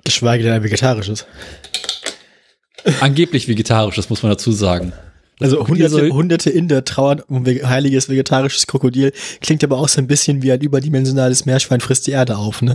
Geschweige 0.04 0.44
denn 0.44 0.54
ein 0.54 0.64
vegetarisches. 0.64 1.26
angeblich 3.02 3.48
vegetarisches, 3.48 4.10
muss 4.10 4.24
man 4.24 4.32
dazu 4.32 4.52
sagen. 4.52 4.94
Also 5.40 5.58
Krokodil 5.58 5.84
hunderte, 5.86 5.90
soll- 6.08 6.12
hunderte 6.12 6.50
Inder 6.50 6.86
trauern 6.86 7.22
um 7.28 7.46
heiliges 7.46 8.08
vegetarisches 8.10 8.68
Krokodil. 8.68 9.12
Klingt 9.42 9.64
aber 9.64 9.78
auch 9.78 9.90
so 9.90 10.00
ein 10.00 10.08
bisschen 10.08 10.42
wie 10.42 10.52
ein 10.52 10.62
überdimensionales 10.62 11.46
Meerschwein 11.46 11.82
frisst 11.82 12.08
die 12.08 12.12
Erde 12.12 12.38
auf, 12.38 12.62
ne? 12.62 12.74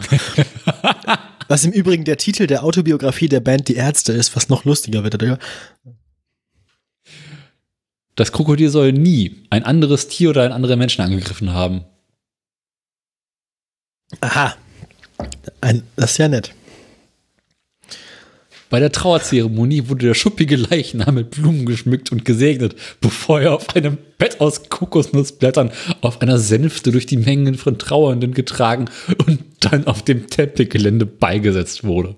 was 1.48 1.64
im 1.64 1.72
Übrigen 1.72 2.04
der 2.04 2.18
Titel 2.18 2.46
der 2.46 2.62
Autobiografie 2.62 3.28
der 3.28 3.40
Band 3.40 3.66
Die 3.68 3.76
Ärzte 3.76 4.12
ist, 4.12 4.36
was 4.36 4.48
noch 4.48 4.64
lustiger 4.64 5.02
wird, 5.04 5.14
oder? 5.14 5.38
Das 8.20 8.32
Krokodil 8.32 8.68
soll 8.68 8.92
nie 8.92 9.46
ein 9.48 9.62
anderes 9.62 10.08
Tier 10.08 10.28
oder 10.28 10.42
einen 10.42 10.52
anderen 10.52 10.78
Menschen 10.78 11.00
angegriffen 11.00 11.54
haben. 11.54 11.86
Aha. 14.20 14.56
Ein, 15.62 15.84
das 15.96 16.10
ist 16.10 16.18
ja 16.18 16.28
nett. 16.28 16.52
Bei 18.68 18.78
der 18.78 18.92
Trauerzeremonie 18.92 19.88
wurde 19.88 20.04
der 20.04 20.12
schuppige 20.12 20.56
Leichnam 20.56 21.14
mit 21.14 21.30
Blumen 21.30 21.64
geschmückt 21.64 22.12
und 22.12 22.26
gesegnet, 22.26 22.76
bevor 23.00 23.40
er 23.40 23.54
auf 23.54 23.74
einem 23.74 23.96
Bett 24.18 24.38
aus 24.42 24.68
Kokosnussblättern 24.68 25.70
auf 26.02 26.20
einer 26.20 26.38
Sänfte 26.38 26.92
durch 26.92 27.06
die 27.06 27.16
Mengen 27.16 27.54
von 27.54 27.78
Trauernden 27.78 28.34
getragen 28.34 28.90
und 29.26 29.40
dann 29.60 29.86
auf 29.86 30.02
dem 30.02 30.26
Tempelgelände 30.26 31.06
beigesetzt 31.06 31.84
wurde. 31.84 32.16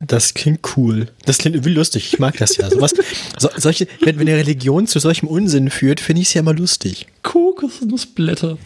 Das 0.00 0.34
klingt 0.34 0.60
cool. 0.76 1.08
Das 1.24 1.38
klingt 1.38 1.56
irgendwie 1.56 1.74
lustig. 1.74 2.12
Ich 2.12 2.18
mag 2.20 2.36
das 2.36 2.56
ja. 2.56 2.70
Sowas, 2.70 2.94
so, 3.36 3.48
solche, 3.56 3.88
wenn, 4.00 4.18
wenn 4.18 4.28
eine 4.28 4.36
Religion 4.38 4.86
zu 4.86 5.00
solchem 5.00 5.28
Unsinn 5.28 5.70
führt, 5.70 5.98
finde 5.98 6.22
ich 6.22 6.28
es 6.28 6.34
ja 6.34 6.40
immer 6.40 6.54
lustig. 6.54 7.08
Kokosnussblätter. 7.24 8.58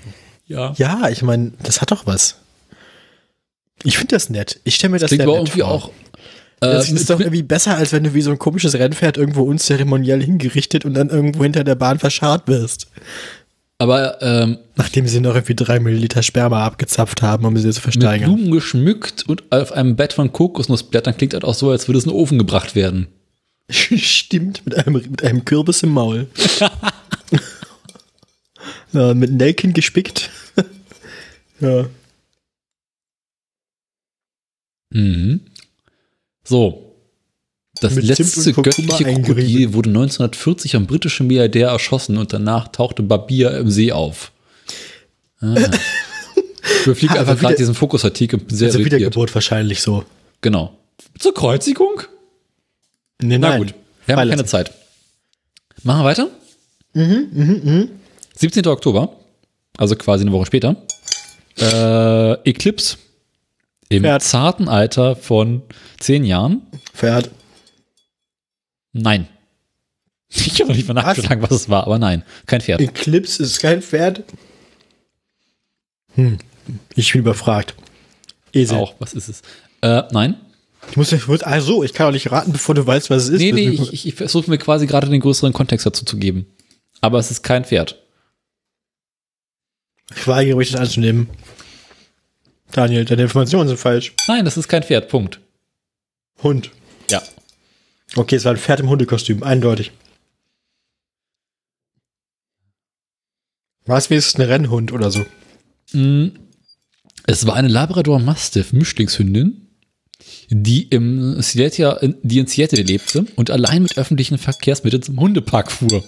Ja. 0.46 0.74
Ja, 0.76 1.08
ich 1.08 1.22
meine, 1.22 1.52
das 1.62 1.80
hat 1.80 1.90
doch 1.90 2.06
was. 2.06 2.36
Ich 3.82 3.96
finde 3.96 4.14
das 4.14 4.28
nett. 4.28 4.60
Ich 4.64 4.74
stelle 4.74 4.92
mir 4.92 4.98
das 4.98 5.08
Klingt 5.08 5.22
sehr 5.22 5.28
aber 5.28 5.38
nett 5.38 5.48
irgendwie 5.48 5.62
vor. 5.62 5.70
auch. 5.70 5.90
Das 6.60 6.90
äh, 6.90 6.94
ist 6.94 7.10
doch 7.10 7.18
irgendwie 7.18 7.42
besser, 7.42 7.76
als 7.76 7.92
wenn 7.92 8.04
du 8.04 8.14
wie 8.14 8.22
so 8.22 8.30
ein 8.30 8.38
komisches 8.38 8.74
Rennpferd 8.74 9.16
irgendwo 9.16 9.42
unzeremoniell 9.42 10.22
hingerichtet 10.22 10.84
und 10.84 10.94
dann 10.94 11.08
irgendwo 11.08 11.42
hinter 11.42 11.64
der 11.64 11.74
Bahn 11.74 11.98
verscharrt 11.98 12.46
wirst. 12.46 12.86
Aber 13.82 14.22
ähm, 14.22 14.58
Nachdem 14.76 15.08
sie 15.08 15.20
noch 15.20 15.34
irgendwie 15.34 15.56
drei 15.56 15.80
Milliliter 15.80 16.22
Sperma 16.22 16.64
abgezapft 16.64 17.20
haben, 17.20 17.44
um 17.44 17.56
sie 17.56 17.62
zu 17.62 17.68
mit 17.68 17.82
versteigern. 17.82 18.32
Blumen 18.32 18.52
geschmückt 18.52 19.28
und 19.28 19.50
auf 19.50 19.72
einem 19.72 19.96
Bett 19.96 20.12
von 20.12 20.32
Kokosnussblättern 20.32 21.16
klingt 21.16 21.34
das 21.34 21.42
auch 21.42 21.54
so, 21.54 21.70
als 21.70 21.88
würde 21.88 21.98
es 21.98 22.04
in 22.04 22.10
den 22.10 22.16
Ofen 22.16 22.38
gebracht 22.38 22.76
werden. 22.76 23.08
Stimmt, 23.70 24.64
mit 24.64 24.76
einem, 24.76 24.94
mit 24.94 25.24
einem 25.24 25.44
Kürbis 25.44 25.82
im 25.82 25.90
Maul. 25.90 26.28
ja, 28.92 29.14
mit 29.14 29.32
Nelken 29.32 29.72
gespickt. 29.72 30.30
ja. 31.60 31.86
Mhm. 34.90 35.40
So. 36.44 36.91
Das 37.82 37.96
Mit 37.96 38.04
letzte 38.04 38.52
göttliche. 38.52 39.04
Krokodil 39.04 39.74
wurde 39.74 39.88
1940 39.90 40.76
am 40.76 40.86
britischen 40.86 41.26
Milliardär 41.26 41.68
erschossen 41.68 42.16
und 42.16 42.32
danach 42.32 42.68
tauchte 42.68 43.02
Babia 43.02 43.50
im 43.58 43.70
See 43.70 43.90
auf. 43.92 44.30
Ah. 45.40 45.54
Ich 46.64 46.86
überfliege 46.86 47.18
einfach 47.18 47.38
gerade 47.38 47.56
diesen 47.56 47.74
Fokusartikel 47.74 48.40
sehr 48.48 48.66
Also 48.68 48.78
irritiert. 48.78 49.00
Wiedergeburt 49.00 49.34
wahrscheinlich 49.34 49.82
so. 49.82 50.04
Genau. 50.42 50.76
Zur 51.18 51.34
Kreuzigung? 51.34 52.02
Nee, 53.20 53.38
Na 53.38 53.50
nein. 53.50 53.58
gut, 53.58 53.74
wir 54.06 54.16
haben 54.16 54.28
keine. 54.28 54.44
Zeit. 54.44 54.72
Machen 55.82 56.00
wir 56.00 56.04
weiter? 56.04 56.28
Mhm, 56.94 57.88
17. 58.36 58.64
Oktober, 58.68 59.12
also 59.76 59.96
quasi 59.96 60.22
eine 60.22 60.30
Woche 60.32 60.46
später. 60.46 60.76
Äh, 61.58 62.48
Eclipse 62.48 62.96
im 63.88 64.04
Pferd. 64.04 64.22
zarten 64.22 64.68
Alter 64.68 65.16
von 65.16 65.62
10 65.98 66.24
Jahren. 66.24 66.62
Pferd. 66.94 67.30
Nein. 68.92 69.28
Ich 70.34 70.60
habe 70.60 70.70
noch 70.70 70.76
nicht 70.76 70.88
mal 70.88 70.94
nachgeschlagen, 70.94 71.42
was 71.42 71.50
es 71.50 71.68
war, 71.68 71.84
aber 71.86 71.98
nein, 71.98 72.22
kein 72.46 72.62
Pferd. 72.62 72.80
Eclipse 72.80 73.42
ist 73.42 73.60
kein 73.60 73.82
Pferd. 73.82 74.24
Hm. 76.14 76.38
Ich 76.94 77.12
bin 77.12 77.20
überfragt. 77.20 77.74
Esel. 78.54 78.78
Auch, 78.78 78.94
was 78.98 79.12
ist 79.12 79.28
es? 79.28 79.42
Äh, 79.82 80.04
nein. 80.12 80.36
Ich 80.90 80.96
muss, 80.96 81.12
ich 81.12 81.26
muss, 81.26 81.42
also, 81.42 81.84
ich 81.84 81.92
kann 81.92 82.08
auch 82.08 82.12
nicht 82.12 82.30
raten, 82.30 82.52
bevor 82.52 82.74
du 82.74 82.86
weißt, 82.86 83.10
was 83.10 83.24
es 83.24 83.28
ist. 83.28 83.40
Nee, 83.40 83.52
nee, 83.52 83.68
ich, 83.68 83.92
ich, 83.92 84.06
ich 84.08 84.14
versuche 84.14 84.50
mir 84.50 84.58
quasi 84.58 84.86
gerade 84.86 85.08
den 85.08 85.20
größeren 85.20 85.52
Kontext 85.52 85.84
dazu 85.84 86.04
zu 86.04 86.16
geben. 86.16 86.46
Aber 87.00 87.18
es 87.18 87.30
ist 87.30 87.42
kein 87.42 87.64
Pferd. 87.64 88.02
Ich 90.16 90.26
weigere 90.26 90.56
mich, 90.56 90.70
das 90.70 90.80
anzunehmen. 90.80 91.28
Daniel, 92.70 93.04
deine 93.04 93.22
Informationen 93.22 93.68
sind 93.68 93.78
falsch. 93.78 94.14
Nein, 94.28 94.44
das 94.44 94.56
ist 94.56 94.68
kein 94.68 94.82
Pferd, 94.82 95.08
Punkt. 95.08 95.40
Hund. 96.42 96.70
Okay, 98.16 98.36
es 98.36 98.44
war 98.44 98.52
ein 98.52 98.58
Pferd 98.58 98.80
im 98.80 98.88
Hundekostüm, 98.88 99.42
eindeutig. 99.42 99.92
War 103.86 103.98
es 103.98 104.10
wenigstens 104.10 104.40
ein 104.40 104.48
Rennhund 104.48 104.92
oder 104.92 105.10
so? 105.10 105.24
Mm, 105.92 106.28
Es 107.26 107.46
war 107.46 107.54
eine 107.54 107.68
Labrador 107.68 108.18
Mastiff 108.20 108.72
Mischlingshündin, 108.72 109.68
die 110.50 110.84
im 110.88 111.40
Seattle, 111.42 112.16
die 112.22 112.38
in 112.38 112.46
Seattle 112.46 112.82
lebte 112.82 113.24
und 113.36 113.50
allein 113.50 113.82
mit 113.82 113.96
öffentlichen 113.98 114.38
Verkehrsmitteln 114.38 115.02
zum 115.02 115.18
Hundepark 115.20 115.72
fuhr. 115.72 116.04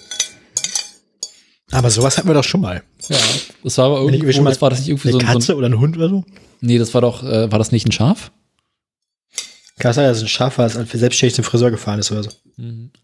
Aber 1.72 1.90
sowas 1.90 2.16
hatten 2.18 2.28
wir 2.28 2.34
doch 2.34 2.44
schon 2.44 2.60
mal. 2.60 2.82
Ja, 3.08 3.16
das 3.64 3.78
war 3.78 3.86
aber 3.86 4.00
irgendwie, 4.02 4.32
schon 4.32 4.44
mal 4.44 4.50
das 4.50 4.62
war 4.62 4.70
das 4.70 4.78
nicht 4.80 4.88
irgendwie 4.90 5.08
Eine 5.08 5.12
so, 5.12 5.18
ein- 5.18 5.26
so 5.26 5.32
Katze 5.32 5.52
ein, 5.52 5.58
oder 5.58 5.68
ein 5.68 5.78
Hund 5.80 5.96
oder 5.96 6.08
so? 6.08 6.24
nee, 6.60 6.78
das 6.78 6.94
war 6.94 7.00
doch, 7.00 7.24
äh, 7.24 7.50
war 7.50 7.58
das 7.58 7.72
nicht 7.72 7.86
ein 7.88 7.92
Schaf? 7.92 8.30
Kann 9.78 9.92
sein, 9.92 10.06
dass 10.06 10.18
es 10.18 10.22
ein 10.24 10.28
Schaf 10.28 10.58
war, 10.58 10.68
das 10.68 10.74
selbstständig 10.90 11.34
zum 11.34 11.44
Friseur 11.44 11.70
gefahren 11.70 11.98
ist 11.98 12.10
oder 12.12 12.22
so. 12.22 12.30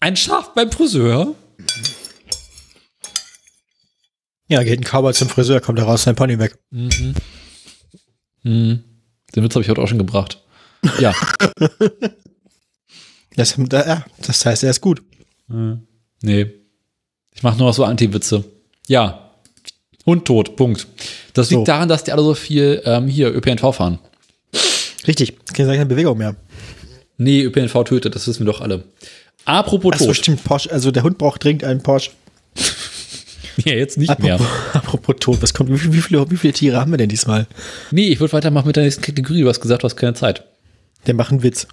Ein 0.00 0.16
Schaf 0.16 0.54
beim 0.54 0.70
Friseur? 0.70 1.34
Ja, 4.48 4.62
geht 4.62 4.80
ein 4.80 4.84
Cowboy 4.84 5.12
zum 5.14 5.28
Friseur, 5.28 5.60
kommt 5.60 5.78
da 5.78 5.84
raus, 5.84 6.02
sein 6.04 6.16
Pony 6.16 6.38
weg. 6.38 6.58
Mhm. 6.70 7.14
Mhm. 8.42 8.84
Den 9.34 9.44
Witz 9.44 9.54
habe 9.54 9.62
ich 9.62 9.68
heute 9.68 9.80
auch 9.80 9.88
schon 9.88 9.98
gebracht. 9.98 10.42
Ja. 10.98 11.14
Das, 13.36 13.56
ja, 13.56 14.04
das 14.26 14.44
heißt, 14.44 14.64
er 14.64 14.70
ist 14.70 14.80
gut. 14.80 15.02
Äh, 15.48 15.76
nee. 16.20 16.46
Ich 17.32 17.42
mache 17.44 17.56
nur 17.56 17.68
noch 17.68 17.74
so 17.74 17.84
Anti-Witze. 17.84 18.44
Ja. 18.88 19.30
Hund 20.04 20.24
tot, 20.26 20.56
Punkt. 20.56 20.88
Das 21.32 21.48
liegt 21.48 21.60
So. 21.60 21.64
daran, 21.64 21.88
dass 21.88 22.02
die 22.02 22.10
alle 22.12 22.22
so 22.24 22.34
viel 22.34 22.82
ähm, 22.84 23.06
hier 23.06 23.32
ÖPNV 23.32 23.72
fahren. 23.74 24.00
Richtig, 25.06 25.38
keine 25.54 25.86
Bewegung 25.86 26.18
mehr. 26.18 26.34
Nee, 27.22 27.42
ÖPNV 27.42 27.84
tötet, 27.84 28.14
das 28.14 28.26
wissen 28.26 28.46
wir 28.46 28.52
doch 28.52 28.60
alle. 28.62 28.84
Apropos 29.44 29.92
Ach 29.94 30.00
so, 30.00 30.14
stimmt, 30.14 30.42
Porsche, 30.42 30.70
also 30.72 30.90
der 30.90 31.02
Hund 31.02 31.18
braucht 31.18 31.44
dringend 31.44 31.64
einen 31.64 31.82
Porsche. 31.82 32.10
Ja, 33.64 33.74
jetzt 33.74 33.98
nicht 33.98 34.08
Apropos, 34.08 34.40
mehr. 34.40 34.48
apropos 34.72 35.16
Tod, 35.20 35.42
was 35.42 35.52
kommt, 35.52 35.70
wie, 35.70 35.76
viel- 35.76 35.92
wie, 35.92 36.00
viele, 36.00 36.30
wie 36.30 36.36
viele 36.38 36.52
Tiere 36.54 36.78
haben 36.80 36.92
wir 36.92 36.96
denn 36.98 37.10
diesmal? 37.10 37.46
Nee, 37.90 38.08
ich 38.08 38.18
würde 38.18 38.32
weitermachen 38.32 38.66
mit 38.68 38.76
der 38.76 38.84
nächsten 38.84 39.02
Kategorie. 39.02 39.42
Du 39.42 39.48
hast 39.50 39.60
gesagt, 39.60 39.82
du 39.82 39.84
hast 39.84 39.96
keine 39.96 40.14
Zeit. 40.14 40.44
Der 41.06 41.12
macht 41.12 41.30
einen 41.30 41.42
Witz. 41.42 41.66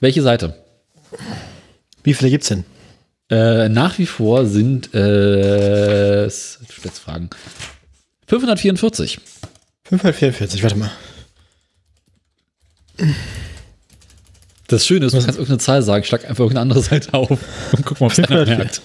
Welche 0.00 0.22
Seite? 0.22 0.54
Wie 2.02 2.14
viele 2.14 2.30
gibt's 2.30 2.48
denn? 2.48 2.64
Äh, 3.28 3.68
nach 3.68 3.98
wie 3.98 4.06
vor 4.06 4.46
sind 4.46 4.94
äh, 4.94 6.24
es, 6.24 6.60
will 6.60 6.84
jetzt 6.84 7.00
fragen. 7.00 7.28
544. 8.28 9.18
544, 9.84 10.62
warte 10.62 10.76
mal. 10.76 10.92
Das 14.68 14.84
Schöne 14.86 15.06
ist, 15.06 15.12
du 15.12 15.18
kannst 15.18 15.38
irgendeine 15.38 15.58
Zahl 15.58 15.82
sagen, 15.82 16.04
schlag 16.04 16.24
einfach 16.24 16.40
irgendeine 16.40 16.62
andere 16.62 16.82
Seite 16.82 17.14
auf 17.14 17.30
und 17.72 17.86
guck 17.86 18.00
mal, 18.00 18.06
ob 18.06 18.12
es 18.12 18.18
einer 18.18 18.28
504. 18.28 18.56
merkt. 18.56 18.82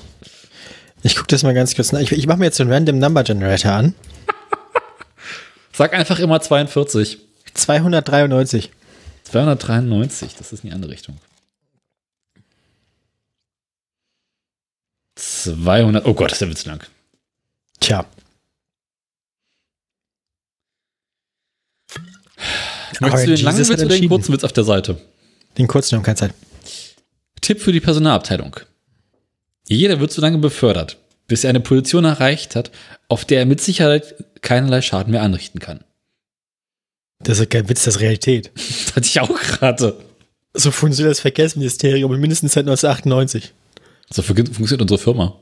Ich 1.03 1.15
gucke 1.15 1.27
das 1.27 1.41
mal 1.43 1.53
ganz 1.53 1.75
kurz 1.75 1.91
nach. 1.91 1.99
Ich, 1.99 2.11
ich 2.11 2.27
mache 2.27 2.37
mir 2.37 2.45
jetzt 2.45 2.57
so 2.57 2.63
einen 2.63 2.71
Random 2.71 2.99
Number 2.99 3.23
Generator 3.23 3.71
an. 3.71 3.95
Sag 5.73 5.93
einfach 5.93 6.19
immer 6.19 6.39
42. 6.39 7.17
293. 7.53 8.71
293, 9.23 10.35
das 10.35 10.53
ist 10.53 10.63
in 10.63 10.69
die 10.69 10.75
andere 10.75 10.91
Richtung. 10.91 11.17
200, 15.15 16.05
oh 16.05 16.13
Gott, 16.13 16.31
ist 16.31 16.41
der 16.41 16.49
Witz 16.49 16.65
lang. 16.65 16.83
Tja. 17.79 18.05
Möchtest 22.99 23.27
du 23.27 23.35
den 23.35 23.45
langen 23.45 23.57
Witz 23.59 23.69
oder 23.69 23.85
den 23.85 24.09
kurzen 24.09 24.33
Witz 24.33 24.43
auf 24.43 24.53
der 24.53 24.63
Seite? 24.63 24.99
Den 25.57 25.67
kurzen 25.67 25.95
haben 25.95 26.03
keine 26.03 26.15
Zeit. 26.17 26.33
Tipp 27.41 27.61
für 27.61 27.71
die 27.71 27.79
Personalabteilung. 27.81 28.55
Jeder 29.67 29.99
wird 29.99 30.11
so 30.11 30.21
lange 30.21 30.37
befördert, 30.37 30.97
bis 31.27 31.43
er 31.43 31.49
eine 31.49 31.59
Position 31.59 32.05
erreicht 32.05 32.55
hat, 32.55 32.71
auf 33.07 33.25
der 33.25 33.39
er 33.39 33.45
mit 33.45 33.61
Sicherheit 33.61 34.15
keinerlei 34.41 34.81
Schaden 34.81 35.11
mehr 35.11 35.23
anrichten 35.23 35.59
kann. 35.59 35.83
Das 37.19 37.39
ist 37.39 37.49
kein 37.49 37.69
Witz, 37.69 37.83
das 37.83 37.95
ist 37.95 38.01
Realität. 38.01 38.51
Das 38.55 38.95
hatte 38.95 39.07
ich 39.07 39.19
auch 39.21 39.39
gerade. 39.39 39.97
So 40.53 40.71
funktioniert 40.71 41.11
das 41.11 41.21
Verkehrsministerium 41.21 42.11
mindestens 42.19 42.53
seit 42.53 42.63
1998. 42.67 43.53
So 44.09 44.21
fun- 44.21 44.35
funktioniert 44.35 44.81
unsere 44.81 44.97
Firma. 44.99 45.39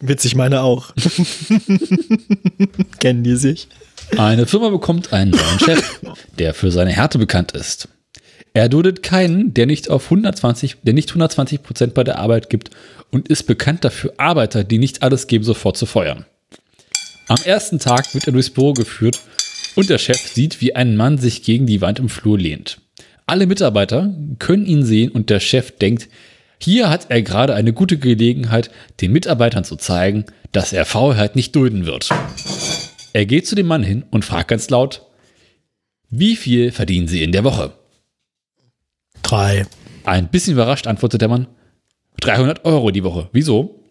Witzig, 0.00 0.36
meine 0.36 0.62
auch. 0.62 0.94
Kennen 3.00 3.24
die 3.24 3.36
sich? 3.36 3.68
Eine 4.16 4.46
Firma 4.46 4.68
bekommt 4.70 5.12
einen 5.12 5.32
neuen 5.32 5.58
Chef, 5.58 6.00
der 6.38 6.54
für 6.54 6.70
seine 6.70 6.92
Härte 6.92 7.18
bekannt 7.18 7.52
ist. 7.52 7.88
Er 8.58 8.68
duldet 8.68 9.04
keinen, 9.04 9.54
der 9.54 9.66
nicht 9.66 9.88
auf 9.88 10.06
120, 10.06 10.78
der 10.82 10.92
nicht 10.92 11.10
120 11.10 11.62
Prozent 11.62 11.94
bei 11.94 12.02
der 12.02 12.18
Arbeit 12.18 12.50
gibt 12.50 12.70
und 13.12 13.28
ist 13.28 13.44
bekannt 13.44 13.84
dafür, 13.84 14.14
Arbeiter, 14.16 14.64
die 14.64 14.78
nicht 14.78 15.04
alles 15.04 15.28
geben, 15.28 15.44
sofort 15.44 15.76
zu 15.76 15.86
feuern. 15.86 16.24
Am 17.28 17.38
ersten 17.44 17.78
Tag 17.78 18.12
wird 18.14 18.26
er 18.26 18.32
durchs 18.32 18.50
Büro 18.50 18.72
geführt 18.72 19.20
und 19.76 19.88
der 19.88 19.98
Chef 19.98 20.18
sieht, 20.18 20.60
wie 20.60 20.74
ein 20.74 20.96
Mann 20.96 21.18
sich 21.18 21.44
gegen 21.44 21.66
die 21.66 21.80
Wand 21.80 22.00
im 22.00 22.08
Flur 22.08 22.36
lehnt. 22.36 22.80
Alle 23.26 23.46
Mitarbeiter 23.46 24.12
können 24.40 24.66
ihn 24.66 24.84
sehen 24.84 25.12
und 25.12 25.30
der 25.30 25.38
Chef 25.38 25.78
denkt, 25.78 26.08
hier 26.60 26.90
hat 26.90 27.12
er 27.12 27.22
gerade 27.22 27.54
eine 27.54 27.72
gute 27.72 27.96
Gelegenheit, 27.96 28.72
den 29.00 29.12
Mitarbeitern 29.12 29.62
zu 29.62 29.76
zeigen, 29.76 30.24
dass 30.50 30.72
er 30.72 30.84
Faulheit 30.84 31.36
nicht 31.36 31.54
dulden 31.54 31.86
wird. 31.86 32.08
Er 33.12 33.24
geht 33.24 33.46
zu 33.46 33.54
dem 33.54 33.68
Mann 33.68 33.84
hin 33.84 34.02
und 34.10 34.24
fragt 34.24 34.48
ganz 34.48 34.68
laut, 34.68 35.02
wie 36.10 36.34
viel 36.34 36.72
verdienen 36.72 37.06
Sie 37.06 37.22
in 37.22 37.30
der 37.30 37.44
Woche? 37.44 37.77
Drei. 39.28 39.66
Ein 40.04 40.30
bisschen 40.30 40.54
überrascht 40.54 40.86
antwortet 40.86 41.20
der 41.20 41.28
Mann, 41.28 41.48
300 42.20 42.64
Euro 42.64 42.90
die 42.90 43.04
Woche. 43.04 43.28
Wieso? 43.32 43.84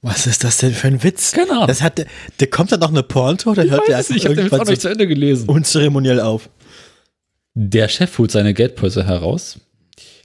Was 0.00 0.26
ist 0.26 0.42
das 0.42 0.56
denn 0.58 0.72
für 0.72 0.86
ein 0.86 1.02
Witz? 1.02 1.32
Keine 1.32 1.52
Ahnung. 1.52 1.66
Das 1.66 1.82
hat, 1.82 2.04
der 2.40 2.46
kommt 2.48 2.72
dann 2.72 2.80
noch 2.80 2.90
eine 2.90 3.02
Porto 3.02 3.50
oder 3.50 3.64
hört 3.64 3.88
der 3.88 3.98
einfach 3.98 4.16
ich 4.16 4.24
irgendwann 4.24 4.60
nicht 4.60 4.80
so 4.80 4.88
zu 4.88 4.88
Ende 4.88 5.06
gelesen. 5.06 5.48
unzeremoniell 5.48 6.20
auf? 6.20 6.48
Der 7.54 7.88
Chef 7.88 8.18
holt 8.18 8.30
seine 8.30 8.54
Geldbörse 8.54 9.06
heraus, 9.06 9.60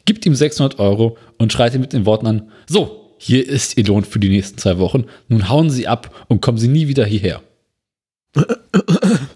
gibt 0.06 0.26
ihm 0.26 0.36
600 0.36 0.80
Euro 0.80 1.18
und 1.38 1.52
schreit 1.52 1.76
ihn 1.76 1.82
mit 1.82 1.94
den 1.94 2.06
Worten 2.06 2.26
an, 2.26 2.52
so, 2.66 3.16
hier 3.18 3.48
ist 3.48 3.78
Ihr 3.78 3.86
Lohn 3.86 4.06
für 4.06 4.20
die 4.20 4.30
nächsten 4.30 4.58
zwei 4.58 4.80
Wochen, 4.80 5.06
nun 5.28 5.50
hauen 5.50 5.70
Sie 5.70 5.86
ab 5.88 6.26
und 6.30 6.42
kommen 6.42 6.58
Sie 6.58 6.70
nie 6.70 6.88
wieder 6.88 7.06
hierher. 7.06 7.42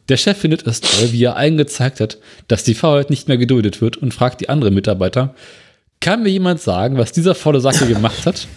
Der 0.09 0.17
Chef 0.17 0.37
findet 0.37 0.67
es 0.67 0.81
toll, 0.81 1.11
wie 1.11 1.23
er 1.23 1.35
allen 1.37 1.57
gezeigt 1.57 1.99
hat, 1.99 2.17
dass 2.47 2.63
die 2.63 2.73
Faulheit 2.75 3.09
nicht 3.09 3.27
mehr 3.27 3.37
geduldet 3.37 3.81
wird 3.81 3.97
und 3.97 4.13
fragt 4.13 4.41
die 4.41 4.49
anderen 4.49 4.73
Mitarbeiter, 4.73 5.33
kann 6.01 6.23
mir 6.23 6.29
jemand 6.29 6.59
sagen, 6.61 6.97
was 6.97 7.11
dieser 7.13 7.35
faule 7.35 7.61
Sacke 7.61 7.87
gemacht 7.87 8.25
hat? 8.25 8.47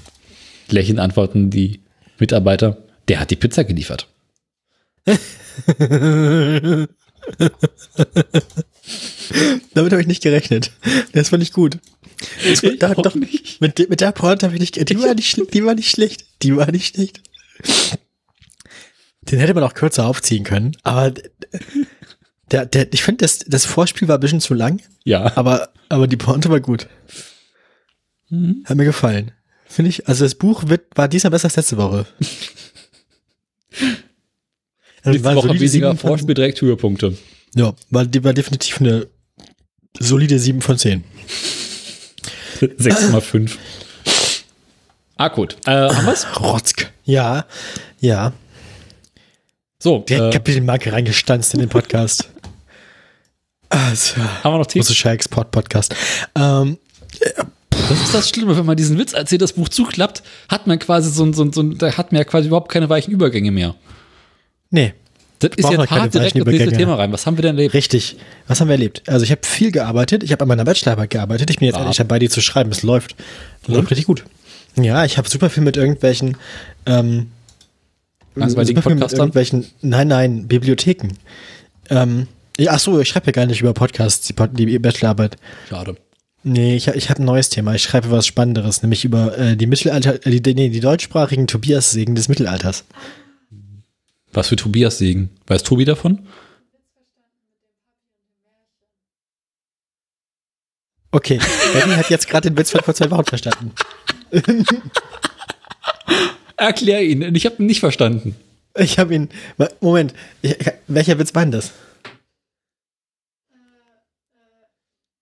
Lächelnd 0.68 0.98
antworten 0.98 1.50
die 1.50 1.80
Mitarbeiter, 2.18 2.78
der 3.08 3.20
hat 3.20 3.30
die 3.30 3.36
Pizza 3.36 3.62
geliefert. 3.64 4.08
Damit 9.74 9.92
habe 9.92 10.00
ich 10.00 10.06
nicht 10.06 10.22
gerechnet. 10.22 10.72
Das 11.12 11.30
fand 11.30 11.42
ich 11.42 11.52
gut. 11.52 11.78
Das, 12.44 12.62
Ich 12.62 12.78
da, 12.78 12.94
doch, 12.94 13.14
nicht. 13.14 13.60
Mit, 13.60 13.88
mit 13.90 14.00
der 14.00 14.12
Porto 14.12 14.46
habe 14.46 14.54
ich 14.54 14.60
nicht. 14.60 14.88
Die 14.88 15.00
war 15.00 15.14
nicht, 15.14 15.34
schl- 15.34 15.50
die 15.50 15.64
war 15.64 15.74
nicht 15.74 15.90
schlecht. 15.90 16.24
Die 16.42 16.56
war 16.56 16.70
nicht 16.70 16.94
schlecht. 16.94 17.20
Den 19.30 19.38
hätte 19.38 19.54
man 19.54 19.64
auch 19.64 19.74
kürzer 19.74 20.06
aufziehen 20.06 20.44
können. 20.44 20.76
Aber 20.82 21.12
der, 22.50 22.66
der, 22.66 22.92
ich 22.92 23.02
finde, 23.02 23.24
das, 23.24 23.40
das 23.40 23.64
Vorspiel 23.64 24.08
war 24.08 24.18
ein 24.18 24.20
bisschen 24.20 24.40
zu 24.40 24.54
lang. 24.54 24.80
Ja. 25.04 25.36
Aber, 25.36 25.70
aber 25.88 26.06
die 26.06 26.16
Pointe 26.16 26.48
war 26.48 26.60
gut. 26.60 26.88
Mhm. 28.28 28.62
Hat 28.64 28.76
mir 28.76 28.84
gefallen. 28.84 29.32
Finde 29.66 29.88
ich, 29.88 30.08
also 30.08 30.24
das 30.24 30.36
Buch 30.36 30.68
wird, 30.68 30.82
war 30.94 31.08
diesmal 31.08 31.32
besser 31.32 31.46
als 31.46 31.56
letzte 31.56 31.76
Woche. 31.76 32.06
Also 35.02 35.18
Nächste 35.18 35.36
war 35.36 35.36
Woche 35.36 35.60
weniger 35.60 35.94
Vorspiel, 35.94 36.34
direkt 36.34 36.60
Höhepunkte. 36.60 37.16
Ja, 37.54 37.74
war, 37.90 38.06
war 38.24 38.32
definitiv 38.32 38.80
eine 38.80 39.06
solide 40.00 40.36
7 40.36 40.60
von 40.62 40.76
10. 40.78 41.04
6,5. 42.60 43.52
Ah, 45.18 45.28
gut. 45.28 45.56
Äh, 45.64 45.70
haben 45.70 46.04
wir's? 46.04 46.26
Rotzk. 46.40 46.92
Ja, 47.04 47.46
ja. 48.00 48.34
So, 49.78 49.98
Der 50.08 50.28
äh, 50.28 50.30
Kapitelmarke 50.32 50.92
reingestanzt 50.92 51.54
in 51.54 51.60
den 51.60 51.68
Podcast. 51.68 52.28
Also, 53.68 54.16
haben 54.18 54.54
wir 54.54 54.58
noch 54.58 54.66
Themen? 54.66 54.84
große 54.84 55.08
Export 55.10 55.50
Podcast. 55.50 55.92
Ähm, 56.36 56.78
Das 57.88 58.00
ist 58.00 58.14
das 58.14 58.28
Schlimme, 58.28 58.56
wenn 58.56 58.64
man 58.64 58.76
diesen 58.76 58.96
Witz 58.96 59.12
erzählt, 59.12 59.42
das 59.42 59.54
Buch 59.54 59.68
zuklappt, 59.68 60.22
hat 60.48 60.68
man 60.68 60.78
quasi 60.78 61.10
so 61.10 61.24
ein, 61.24 61.32
so 61.34 61.42
ein, 61.42 61.52
so 61.52 61.62
ein 61.62 61.76
da 61.76 61.90
hat 61.96 62.12
man 62.12 62.20
ja 62.20 62.24
quasi 62.24 62.46
überhaupt 62.46 62.70
keine 62.70 62.88
weichen 62.88 63.12
Übergänge 63.12 63.50
mehr. 63.50 63.74
nee, 64.70 64.94
Das 65.40 65.50
ist 65.56 65.64
ja 65.68 65.84
keine 65.84 65.90
hart 65.90 66.14
direkt 66.14 66.14
weichen 66.14 66.38
ins 66.38 66.46
nächste 66.46 66.50
Übergänge. 66.62 66.76
Thema 66.76 66.94
rein. 66.94 67.12
Was 67.12 67.26
haben 67.26 67.36
wir 67.38 67.42
denn 67.42 67.56
erlebt? 67.56 67.74
richtig. 67.74 68.16
Was 68.46 68.60
haben 68.60 68.68
wir 68.68 68.74
erlebt? 68.74 69.02
Also 69.08 69.24
ich 69.24 69.32
habe 69.32 69.40
viel 69.44 69.72
gearbeitet. 69.72 70.22
Ich 70.22 70.30
habe 70.30 70.42
an 70.42 70.48
meiner 70.48 70.64
Bachelorarbeit 70.64 71.10
gearbeitet. 71.10 71.50
Ich 71.50 71.58
bin 71.58 71.66
jetzt 71.66 71.74
Ja. 71.74 71.80
endlich 71.80 71.96
dabei, 71.98 72.20
die 72.20 72.28
zu 72.28 72.40
schreiben. 72.40 72.70
Es 72.70 72.84
läuft. 72.84 73.16
Läuft 73.66 73.90
richtig 73.90 74.06
gut. 74.06 74.24
Ja, 74.76 75.04
ich 75.04 75.18
habe 75.18 75.28
super 75.28 75.50
viel 75.50 75.64
mit 75.64 75.76
irgendwelchen 75.76 76.36
ähm, 76.86 77.32
Super 78.36 78.64
viel 78.64 78.74
mit 78.74 78.84
Podcastern? 78.84 79.66
nein, 79.80 80.08
nein, 80.08 80.46
Bibliotheken. 80.46 81.08
Ähm, 81.88 82.28
ja, 82.58 82.72
ach 82.72 82.78
so, 82.78 83.00
ich 83.00 83.08
schreibe 83.08 83.26
ja 83.26 83.32
gar 83.32 83.46
nicht 83.46 83.60
über 83.60 83.72
Podcasts, 83.72 84.26
die, 84.26 84.34
Pod, 84.34 84.50
die 84.52 84.78
Bachelorarbeit. 84.78 85.36
Schade. 85.68 85.96
Nee, 86.42 86.76
ich, 86.76 86.86
ich 86.88 87.10
habe 87.10 87.22
ein 87.22 87.24
neues 87.24 87.48
Thema. 87.48 87.74
Ich 87.74 87.82
schreibe 87.82 88.10
was 88.10 88.26
Spannenderes, 88.26 88.82
nämlich 88.82 89.04
über 89.04 89.36
äh, 89.38 89.56
die 89.56 89.66
Mittelalter, 89.66 90.24
äh, 90.26 90.40
die, 90.40 90.54
nee, 90.54 90.68
die 90.68 90.80
deutschsprachigen 90.80 91.46
Tobias-Segen 91.46 92.14
des 92.14 92.28
Mittelalters. 92.28 92.84
Was 94.32 94.48
für 94.48 94.56
Tobias 94.56 94.98
Segen? 94.98 95.30
Weiß 95.46 95.62
Tobi 95.62 95.84
davon? 95.84 96.26
Okay, 101.10 101.40
Benny 101.72 101.94
hat 101.94 102.10
jetzt 102.10 102.28
gerade 102.28 102.50
den 102.50 102.58
Witz 102.58 102.70
von 102.70 102.82
vor 102.82 102.94
zwei 102.94 103.10
Wochen 103.10 103.24
verstanden. 103.24 103.72
Erklär 106.56 107.02
ihn. 107.02 107.34
Ich 107.34 107.46
habe 107.46 107.62
ihn 107.62 107.66
nicht 107.66 107.80
verstanden. 107.80 108.34
Ich 108.76 108.98
habe 108.98 109.14
ihn. 109.14 109.28
Moment, 109.80 110.14
ich, 110.42 110.56
welcher 110.86 111.18
Witz 111.18 111.34
war 111.34 111.42
denn 111.42 111.52
das? 111.52 111.72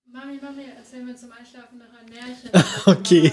Mami, 0.06 0.38
Mami, 0.40 0.62
erzähl 0.76 1.02
mir 1.02 1.16
zum 1.16 1.30
Einschlafen 1.32 1.78
noch 1.78 1.86
ein 1.98 2.06
Märchen. 2.08 2.70
Okay. 2.86 3.32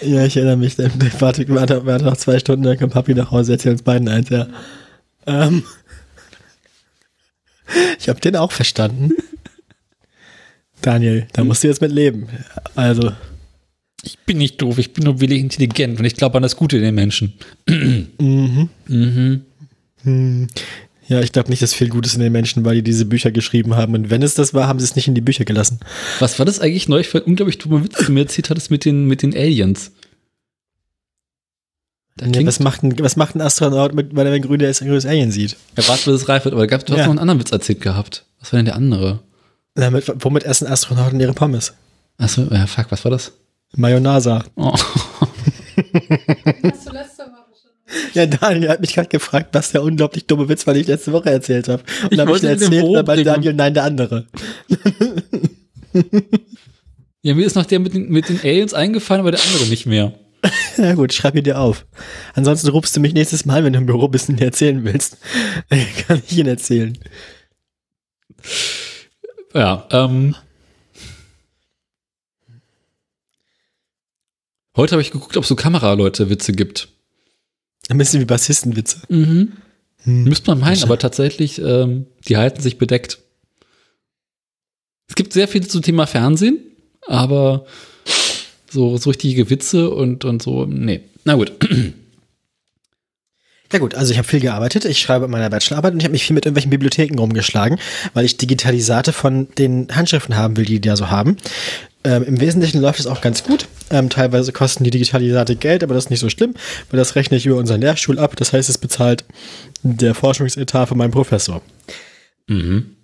Ja, 0.00 0.24
ich 0.24 0.36
erinnere 0.36 0.56
mich. 0.56 0.76
Der, 0.76 0.88
der 0.88 1.20
warte, 1.20 1.48
warte, 1.48 1.86
warte 1.86 2.04
noch 2.04 2.16
zwei 2.16 2.38
Stunden, 2.38 2.64
dann 2.64 2.78
kommt 2.78 2.92
Papi 2.92 3.14
nach 3.14 3.30
Hause, 3.30 3.52
erzählt 3.52 3.74
uns 3.74 3.82
beiden 3.82 4.08
eins, 4.08 4.30
ja. 4.30 4.48
Ähm, 5.26 5.64
ich 7.98 8.08
habe 8.08 8.20
den 8.20 8.36
auch 8.36 8.52
verstanden. 8.52 9.12
Daniel, 10.80 11.28
da 11.32 11.44
musst 11.44 11.62
du 11.62 11.68
jetzt 11.68 11.80
mit 11.80 11.92
leben. 11.92 12.28
Also, 12.74 13.12
Ich 14.04 14.18
bin 14.20 14.38
nicht 14.38 14.60
doof, 14.60 14.78
ich 14.78 14.92
bin 14.92 15.04
nur 15.04 15.20
willig 15.20 15.40
intelligent 15.40 15.98
und 15.98 16.04
ich 16.04 16.14
glaube 16.16 16.36
an 16.36 16.42
das 16.42 16.56
Gute 16.56 16.76
in 16.76 16.82
den 16.82 16.94
Menschen. 16.94 17.34
mhm. 17.68 18.68
Mhm. 18.88 19.42
Hm. 20.02 20.48
Ja, 21.08 21.20
ich 21.20 21.32
glaube 21.32 21.50
nicht, 21.50 21.62
dass 21.62 21.74
viel 21.74 21.88
Gutes 21.88 22.14
in 22.14 22.20
den 22.20 22.32
Menschen 22.32 22.64
war, 22.64 22.74
die 22.74 22.82
diese 22.82 23.04
Bücher 23.04 23.30
geschrieben 23.30 23.76
haben. 23.76 23.94
Und 23.94 24.10
wenn 24.10 24.22
es 24.22 24.34
das 24.34 24.54
war, 24.54 24.66
haben 24.66 24.78
sie 24.78 24.84
es 24.84 24.96
nicht 24.96 25.08
in 25.08 25.14
die 25.14 25.20
Bücher 25.20 25.44
gelassen. 25.44 25.78
Was 26.20 26.38
war 26.38 26.46
das 26.46 26.58
eigentlich 26.58 26.88
neulich 26.88 27.08
für 27.08 27.18
ein 27.18 27.24
unglaublich 27.24 27.58
dummer 27.58 27.84
Witz, 27.84 27.96
den 27.98 28.06
du 28.06 28.12
mir 28.12 28.20
erzählt 28.20 28.50
hattest 28.50 28.70
mit 28.70 28.84
den, 28.84 29.06
mit 29.06 29.22
den 29.22 29.34
Aliens? 29.34 29.92
Da 32.16 32.26
Ja, 32.26 32.44
was, 32.46 32.60
macht 32.60 32.82
ein, 32.82 32.98
was 32.98 33.16
macht 33.16 33.34
ein 33.34 33.40
Astronaut, 33.40 33.94
mit, 33.94 34.14
weil 34.14 34.26
er 34.26 34.32
ein 34.32 34.42
grünes, 34.42 34.80
ein 34.82 34.88
grünes 34.88 35.06
Alien 35.06 35.30
sieht? 35.32 35.56
Er 35.76 35.86
wartet, 35.88 36.06
bis 36.06 36.14
es 36.22 36.28
reif 36.28 36.44
wird, 36.44 36.54
aber 36.54 36.66
gab, 36.66 36.84
du 36.86 36.92
hast 36.92 36.98
Ja. 37.00 37.04
noch 37.06 37.10
einen 37.12 37.18
anderen 37.18 37.40
Witz 37.40 37.52
erzählt 37.52 37.80
gehabt. 37.80 38.24
Was 38.40 38.52
war 38.52 38.58
denn 38.58 38.66
der 38.66 38.76
andere? 38.76 39.20
Damit, 39.74 40.10
womit 40.18 40.44
essen 40.44 40.66
Astronauten 40.66 41.18
ihre 41.20 41.32
Pommes? 41.32 41.72
Achso, 42.18 42.42
ja, 42.50 42.66
fuck, 42.66 42.86
was 42.90 43.04
war 43.04 43.10
das? 43.10 43.32
Mayonnaise. 43.76 44.44
Oh. 44.56 44.72
Hast 44.72 44.86
du 46.88 46.92
letzte 46.92 47.22
Woche 47.24 47.52
schon. 47.60 47.70
Ja, 48.14 48.26
Daniel 48.26 48.70
hat 48.70 48.80
mich 48.80 48.94
gerade 48.94 49.08
gefragt, 49.08 49.50
was 49.52 49.72
der 49.72 49.82
unglaublich 49.82 50.26
dumme 50.26 50.48
Witz 50.48 50.66
war, 50.66 50.74
den 50.74 50.82
ich 50.82 50.88
letzte 50.88 51.12
Woche 51.12 51.30
erzählt 51.30 51.68
habe. 51.68 51.82
Und 52.04 52.12
Ich 52.12 52.18
dann 52.18 52.20
habe 52.20 52.30
ich 52.36 52.42
wollte 52.42 52.46
ihn 52.46 52.52
erzählt, 52.52 52.84
und 52.84 52.96
hochbringen. 52.98 53.24
Daniel, 53.24 53.52
nein, 53.54 53.74
der 53.74 53.84
andere. 53.84 54.26
Ja, 57.24 57.36
mir 57.36 57.46
ist 57.46 57.54
noch 57.54 57.66
der 57.66 57.78
mit 57.78 57.94
den, 57.94 58.08
mit 58.08 58.28
den 58.28 58.40
Aliens 58.42 58.74
eingefallen, 58.74 59.20
aber 59.20 59.30
der 59.30 59.40
andere 59.40 59.66
nicht 59.68 59.86
mehr. 59.86 60.12
Ja 60.76 60.94
gut, 60.94 61.12
schreib 61.12 61.36
ihn 61.36 61.44
dir 61.44 61.60
auf. 61.60 61.86
Ansonsten 62.34 62.68
rufst 62.70 62.96
du 62.96 63.00
mich 63.00 63.14
nächstes 63.14 63.44
Mal, 63.44 63.62
wenn 63.62 63.72
du 63.74 63.78
im 63.78 63.86
Büro 63.86 64.08
bist 64.08 64.28
und 64.28 64.40
erzählen 64.40 64.82
willst. 64.84 65.18
Kann 66.08 66.20
ich 66.26 66.36
ihn 66.36 66.48
erzählen. 66.48 66.98
Ja, 69.54 69.86
ähm. 69.92 70.34
Heute 74.76 74.92
habe 74.92 75.02
ich 75.02 75.10
geguckt, 75.10 75.36
ob 75.36 75.42
es 75.42 75.48
so 75.48 75.56
Kameraleute-Witze 75.56 76.52
gibt. 76.52 76.88
Ein 77.88 77.98
bisschen 77.98 78.20
wie 78.20 78.26
Bassistenwitze. 78.26 79.02
Mhm. 79.08 79.52
Hm. 80.04 80.24
Müsste 80.24 80.50
man 80.50 80.60
meinen, 80.60 80.82
aber 80.82 80.98
tatsächlich, 80.98 81.60
ähm, 81.60 82.06
die 82.26 82.36
halten 82.36 82.60
sich 82.60 82.78
bedeckt. 82.78 83.18
Es 85.08 85.14
gibt 85.14 85.32
sehr 85.32 85.46
viel 85.46 85.66
zum 85.66 85.82
Thema 85.82 86.06
Fernsehen, 86.06 86.58
aber 87.06 87.66
so, 88.70 88.96
so 88.96 89.10
richtige 89.10 89.50
Witze 89.50 89.90
und, 89.90 90.24
und 90.24 90.42
so, 90.42 90.64
nee. 90.64 91.02
Na 91.24 91.34
gut. 91.34 91.52
Ja 93.72 93.78
gut, 93.78 93.94
also 93.94 94.12
ich 94.12 94.18
habe 94.18 94.28
viel 94.28 94.40
gearbeitet. 94.40 94.84
Ich 94.84 94.98
schreibe 94.98 95.28
meiner 95.28 95.48
Bachelorarbeit 95.48 95.94
und 95.94 96.00
ich 96.00 96.04
habe 96.04 96.12
mich 96.12 96.24
viel 96.24 96.34
mit 96.34 96.44
irgendwelchen 96.44 96.70
Bibliotheken 96.70 97.18
rumgeschlagen, 97.18 97.78
weil 98.12 98.24
ich 98.24 98.36
Digitalisate 98.36 99.12
von 99.12 99.48
den 99.56 99.88
Handschriften 99.94 100.36
haben 100.36 100.56
will, 100.56 100.64
die 100.64 100.80
die 100.80 100.88
da 100.88 100.96
so 100.96 101.10
haben. 101.10 101.38
Ähm, 102.04 102.22
Im 102.24 102.40
Wesentlichen 102.40 102.80
läuft 102.80 103.00
es 103.00 103.06
auch 103.06 103.20
ganz 103.20 103.44
gut. 103.44 103.66
Ähm, 103.92 104.08
teilweise 104.08 104.52
kosten 104.52 104.84
die 104.84 104.90
Digitalisate 104.90 105.54
Geld, 105.54 105.84
aber 105.84 105.92
das 105.94 106.06
ist 106.06 106.10
nicht 106.10 106.20
so 106.20 106.30
schlimm, 106.30 106.54
weil 106.90 106.98
das 106.98 107.14
rechne 107.14 107.36
ich 107.36 107.44
über 107.44 107.56
unseren 107.56 107.82
Lehrstuhl 107.82 108.18
ab. 108.18 108.34
Das 108.36 108.54
heißt, 108.54 108.70
es 108.70 108.78
bezahlt 108.78 109.26
der 109.82 110.14
Forschungsetat 110.14 110.88
von 110.88 110.96
meinem 110.96 111.10
Professor. 111.10 111.60
Mhm. 112.48 112.96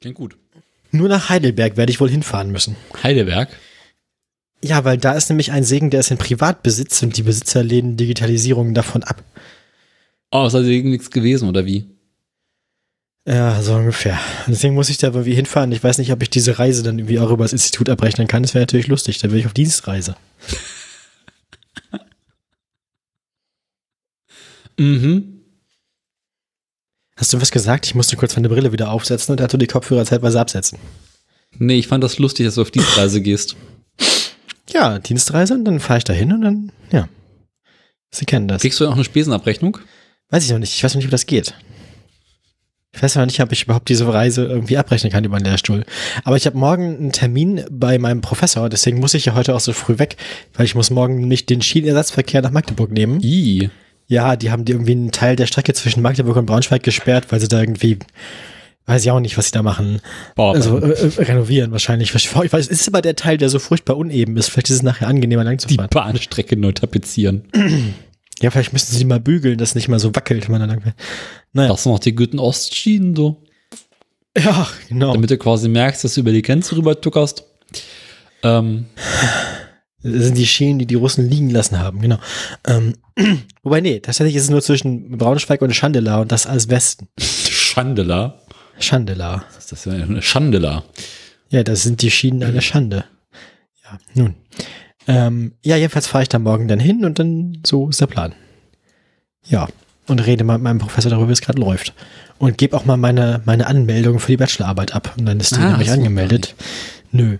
Klingt 0.00 0.16
gut. 0.16 0.36
Nur 0.92 1.08
nach 1.08 1.28
Heidelberg 1.28 1.76
werde 1.76 1.90
ich 1.90 2.00
wohl 2.00 2.08
hinfahren 2.08 2.52
müssen. 2.52 2.76
Heidelberg. 3.02 3.48
Ja, 4.62 4.84
weil 4.84 4.98
da 4.98 5.14
ist 5.14 5.28
nämlich 5.28 5.50
ein 5.50 5.64
Segen, 5.64 5.90
der 5.90 6.00
ist 6.00 6.12
in 6.12 6.18
Privatbesitz 6.18 7.02
und 7.02 7.16
die 7.16 7.22
Besitzer 7.22 7.64
lehnen 7.64 7.96
Digitalisierungen 7.96 8.72
davon 8.72 9.02
ab. 9.02 9.24
Oh, 10.30 10.46
ist 10.46 10.54
also 10.54 10.68
nichts 10.68 11.10
gewesen, 11.10 11.48
oder 11.48 11.66
wie? 11.66 11.86
Ja, 13.26 13.62
so 13.62 13.74
ungefähr. 13.74 14.18
Deswegen 14.46 14.74
muss 14.74 14.90
ich 14.90 14.98
da 14.98 15.06
irgendwie 15.08 15.34
hinfahren. 15.34 15.72
Ich 15.72 15.82
weiß 15.82 15.96
nicht, 15.98 16.12
ob 16.12 16.22
ich 16.22 16.28
diese 16.28 16.58
Reise 16.58 16.82
dann 16.82 16.98
irgendwie 16.98 17.20
auch 17.20 17.30
über 17.30 17.44
das 17.44 17.52
Institut 17.52 17.88
abrechnen 17.88 18.28
kann. 18.28 18.42
Das 18.42 18.52
wäre 18.52 18.62
natürlich 18.62 18.86
lustig. 18.86 19.18
Da 19.18 19.30
will 19.30 19.38
ich 19.38 19.46
auf 19.46 19.54
Dienstreise. 19.54 20.16
Mhm. 24.76 25.40
Hast 27.16 27.32
du 27.32 27.40
was 27.40 27.52
gesagt? 27.52 27.86
Ich 27.86 27.94
musste 27.94 28.16
kurz 28.16 28.34
meine 28.34 28.48
Brille 28.48 28.72
wieder 28.72 28.90
aufsetzen 28.90 29.32
und 29.32 29.40
dazu 29.40 29.56
die 29.56 29.68
Kopfhörer 29.68 30.04
zeitweise 30.04 30.40
absetzen. 30.40 30.78
Nee, 31.58 31.78
ich 31.78 31.86
fand 31.86 32.02
das 32.02 32.18
lustig, 32.18 32.46
dass 32.46 32.56
du 32.56 32.62
auf 32.62 32.72
die 32.72 32.80
Reise 32.80 33.20
gehst. 33.20 33.54
Ja, 34.70 34.98
Dienstreise 34.98 35.54
und 35.54 35.64
dann 35.64 35.78
fahre 35.78 35.98
ich 35.98 36.04
da 36.04 36.12
hin 36.12 36.32
und 36.32 36.40
dann, 36.40 36.72
ja. 36.90 37.08
Sie 38.10 38.24
kennen 38.24 38.48
das. 38.48 38.62
Kriegst 38.62 38.80
du 38.80 38.88
auch 38.88 38.94
eine 38.94 39.04
Spesenabrechnung? 39.04 39.78
Weiß 40.30 40.44
ich 40.44 40.50
noch 40.50 40.58
nicht. 40.58 40.74
Ich 40.74 40.82
weiß 40.82 40.94
noch 40.94 40.98
nicht, 40.98 41.06
wie 41.06 41.12
das 41.12 41.26
geht. 41.26 41.54
Ich 42.94 43.02
weiß 43.02 43.16
noch 43.16 43.26
nicht, 43.26 43.40
ob 43.40 43.50
ich 43.50 43.64
überhaupt 43.64 43.88
diese 43.88 44.12
Reise 44.12 44.44
irgendwie 44.44 44.78
abrechnen 44.78 45.10
kann 45.12 45.24
über 45.24 45.38
den 45.38 45.46
Lehrstuhl. 45.46 45.84
Aber 46.22 46.36
ich 46.36 46.46
habe 46.46 46.56
morgen 46.56 46.96
einen 46.96 47.12
Termin 47.12 47.64
bei 47.70 47.98
meinem 47.98 48.20
Professor, 48.20 48.68
deswegen 48.68 49.00
muss 49.00 49.14
ich 49.14 49.24
ja 49.24 49.34
heute 49.34 49.54
auch 49.54 49.60
so 49.60 49.72
früh 49.72 49.98
weg, 49.98 50.16
weil 50.54 50.66
ich 50.66 50.74
muss 50.74 50.90
morgen 50.90 51.26
nicht 51.26 51.50
den 51.50 51.60
Schienenersatzverkehr 51.60 52.40
nach 52.42 52.52
Magdeburg 52.52 52.92
nehmen. 52.92 53.20
I. 53.22 53.70
Ja, 54.06 54.36
die 54.36 54.50
haben 54.50 54.64
die 54.64 54.72
irgendwie 54.72 54.92
einen 54.92 55.10
Teil 55.12 55.34
der 55.34 55.46
Strecke 55.46 55.72
zwischen 55.72 56.02
Magdeburg 56.02 56.36
und 56.36 56.46
Braunschweig 56.46 56.82
gesperrt, 56.82 57.26
weil 57.30 57.40
sie 57.40 57.48
da 57.48 57.58
irgendwie, 57.60 57.98
weiß 58.86 59.02
ich 59.04 59.10
auch 59.10 59.18
nicht, 59.20 59.36
was 59.38 59.46
sie 59.46 59.52
da 59.52 59.62
machen. 59.62 60.00
Boah, 60.36 60.54
Also 60.54 60.78
äh, 60.78 60.90
äh, 60.90 61.22
renovieren 61.22 61.72
wahrscheinlich. 61.72 62.14
Ich 62.14 62.36
weiß, 62.36 62.52
es 62.52 62.68
ist 62.68 62.86
aber 62.86 63.02
der 63.02 63.16
Teil, 63.16 63.38
der 63.38 63.48
so 63.48 63.58
furchtbar 63.58 63.96
uneben 63.96 64.36
ist. 64.36 64.50
Vielleicht 64.50 64.70
ist 64.70 64.76
es 64.76 64.82
nachher 64.82 65.08
angenehmer 65.08 65.42
lang 65.42 65.58
zu 65.58 65.66
die 65.68 65.76
fahren. 65.76 65.88
Bahnstrecke 65.90 66.56
neu 66.56 66.72
tapezieren. 66.72 67.44
Ja, 68.40 68.50
vielleicht 68.50 68.72
müssen 68.72 68.92
sie 68.92 68.98
die 68.98 69.04
mal 69.04 69.20
bügeln, 69.20 69.58
dass 69.58 69.70
es 69.70 69.74
nicht 69.74 69.88
mal 69.88 69.98
so 69.98 70.14
wackelt, 70.14 70.44
wenn 70.44 70.52
man 70.58 70.60
da 70.60 70.66
lang 70.74 70.84
will. 70.84 70.94
Naja. 71.52 71.70
Das 71.70 71.82
sind 71.84 71.92
noch 71.92 71.98
die 72.00 72.14
guten 72.14 72.38
Ostschienen, 72.38 73.14
so. 73.14 73.42
Ja, 74.36 74.68
genau. 74.88 75.12
Damit 75.12 75.30
du 75.30 75.38
quasi 75.38 75.68
merkst, 75.68 76.02
dass 76.04 76.14
du 76.14 76.20
über 76.20 76.32
die 76.32 76.42
Grenze 76.42 76.76
rüber 76.76 77.00
tuckerst. 77.00 77.44
Ähm, 78.42 78.86
Das 80.02 80.24
sind 80.24 80.36
die 80.36 80.46
Schienen, 80.46 80.78
die 80.80 80.86
die 80.86 80.96
Russen 80.96 81.30
liegen 81.30 81.48
lassen 81.50 81.78
haben, 81.78 82.00
genau. 82.00 82.18
Ähm, 82.66 82.94
wobei, 83.62 83.80
nee, 83.80 84.00
tatsächlich 84.00 84.34
ist 84.36 84.44
es 84.44 84.50
nur 84.50 84.60
zwischen 84.60 85.16
Braunschweig 85.16 85.62
und 85.62 85.74
Schandela 85.74 86.20
und 86.20 86.30
das 86.30 86.46
als 86.46 86.68
Westen. 86.68 87.08
Schandela. 87.18 88.40
Schandela. 88.80 89.44
Was 89.54 89.72
ist 89.72 89.86
das? 89.86 89.88
Eine 89.88 90.20
Schandela. 90.20 90.84
Ja, 91.48 91.62
das 91.62 91.84
sind 91.84 92.02
die 92.02 92.10
Schienen 92.10 92.42
einer 92.42 92.60
Schande. 92.60 93.04
Ja, 93.84 93.98
nun. 94.14 94.34
Ähm, 95.06 95.52
ja, 95.62 95.76
jedenfalls 95.76 96.06
fahre 96.06 96.22
ich 96.22 96.28
da 96.28 96.38
morgen 96.38 96.66
dann 96.68 96.80
hin 96.80 97.04
und 97.04 97.18
dann 97.18 97.58
so 97.66 97.88
ist 97.90 98.00
der 98.00 98.06
Plan. 98.06 98.34
Ja, 99.46 99.68
und 100.06 100.20
rede 100.24 100.44
mal 100.44 100.54
mit 100.54 100.62
meinem 100.64 100.78
Professor 100.78 101.10
darüber, 101.10 101.28
wie 101.28 101.32
es 101.32 101.40
gerade 101.42 101.60
läuft. 101.60 101.92
Und 102.38 102.58
gebe 102.58 102.76
auch 102.76 102.84
mal 102.84 102.96
meine, 102.96 103.42
meine 103.44 103.66
Anmeldung 103.66 104.18
für 104.18 104.32
die 104.32 104.36
Bachelorarbeit 104.36 104.94
ab. 104.94 105.14
Und 105.18 105.26
dann 105.26 105.40
ist 105.40 105.52
die 105.56 105.60
Ah, 105.60 105.70
nämlich 105.72 105.90
angemeldet. 105.90 106.54
Nö. 107.12 107.38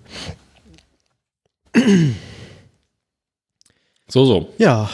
So, 4.09 4.25
so. 4.25 4.49
Ja, 4.59 4.91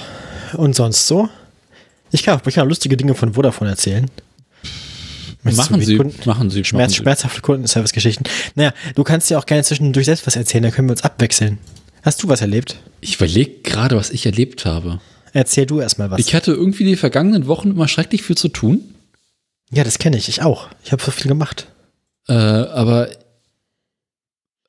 und 0.55 0.75
sonst 0.75 1.07
so? 1.07 1.29
Ich 2.13 2.23
kann 2.23 2.39
auch, 2.41 2.47
ich 2.47 2.55
kann 2.55 2.65
auch 2.65 2.69
lustige 2.69 2.97
Dinge 2.97 3.15
von 3.15 3.35
Vodafone 3.35 3.71
erzählen. 3.71 4.07
Möchtest 5.43 5.71
Machen 5.71 5.81
Sie, 5.83 5.97
Kunden- 5.97 6.21
machen 6.29 6.51
Sie, 6.51 6.65
Schmerz, 6.65 6.81
machen 6.83 6.91
Sie. 6.91 6.97
schmerzhafte 6.97 7.41
Kundenservice-Geschichten. 7.41 8.25
Naja, 8.57 8.73
du 8.95 9.05
kannst 9.05 9.31
ja 9.31 9.39
auch 9.39 9.47
gerne 9.47 9.63
zwischendurch 9.65 10.07
selbst 10.07 10.27
was 10.27 10.37
erzählen, 10.37 10.63
dann 10.65 10.73
können 10.73 10.89
wir 10.89 10.93
uns 10.93 11.03
abwechseln. 11.03 11.59
Hast 12.03 12.23
du 12.23 12.29
was 12.29 12.41
erlebt? 12.41 12.79
Ich 13.01 13.17
überlege 13.17 13.63
gerade, 13.63 13.97
was 13.97 14.11
ich 14.11 14.27
erlebt 14.27 14.65
habe. 14.65 15.01
Erzähl 15.33 15.67
du 15.67 15.81
erstmal 15.81 16.11
was. 16.11 16.21
Ich 16.21 16.35
hatte 16.35 16.53
irgendwie 16.53 16.85
die 16.85 16.97
vergangenen 16.97 17.47
Wochen 17.47 17.71
immer 17.71 17.89
schrecklich 17.89 18.23
viel 18.23 18.37
zu 18.37 18.49
tun. 18.49 18.95
ja, 19.71 19.85
das 19.85 19.99
kenne 19.99 20.17
ich. 20.17 20.29
Ich 20.29 20.43
auch. 20.43 20.69
Ich 20.83 20.93
habe 20.93 21.03
so 21.03 21.11
viel 21.11 21.29
gemacht. 21.29 21.69
Äh, 22.29 22.33
aber 22.33 23.11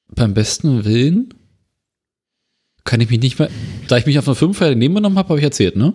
beim 0.09 0.33
besten 0.33 0.85
Willen 0.85 1.33
kann 2.83 3.01
ich 3.01 3.09
mich 3.09 3.19
nicht 3.19 3.39
mehr. 3.39 3.49
Da 3.87 3.97
ich 3.97 4.05
mich 4.05 4.19
auf 4.19 4.27
einer 4.27 4.35
Firmenfeier 4.35 4.69
daneben 4.69 4.95
genommen 4.95 5.17
habe, 5.17 5.29
habe 5.29 5.39
ich 5.39 5.45
erzählt, 5.45 5.75
ne? 5.75 5.93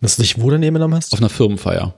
Dass 0.00 0.16
du 0.16 0.22
dich 0.22 0.40
wo 0.40 0.50
daneben 0.50 0.74
genommen 0.74 0.94
hast? 0.94 1.12
Auf 1.12 1.20
einer 1.20 1.28
Firmenfeier. 1.28 1.94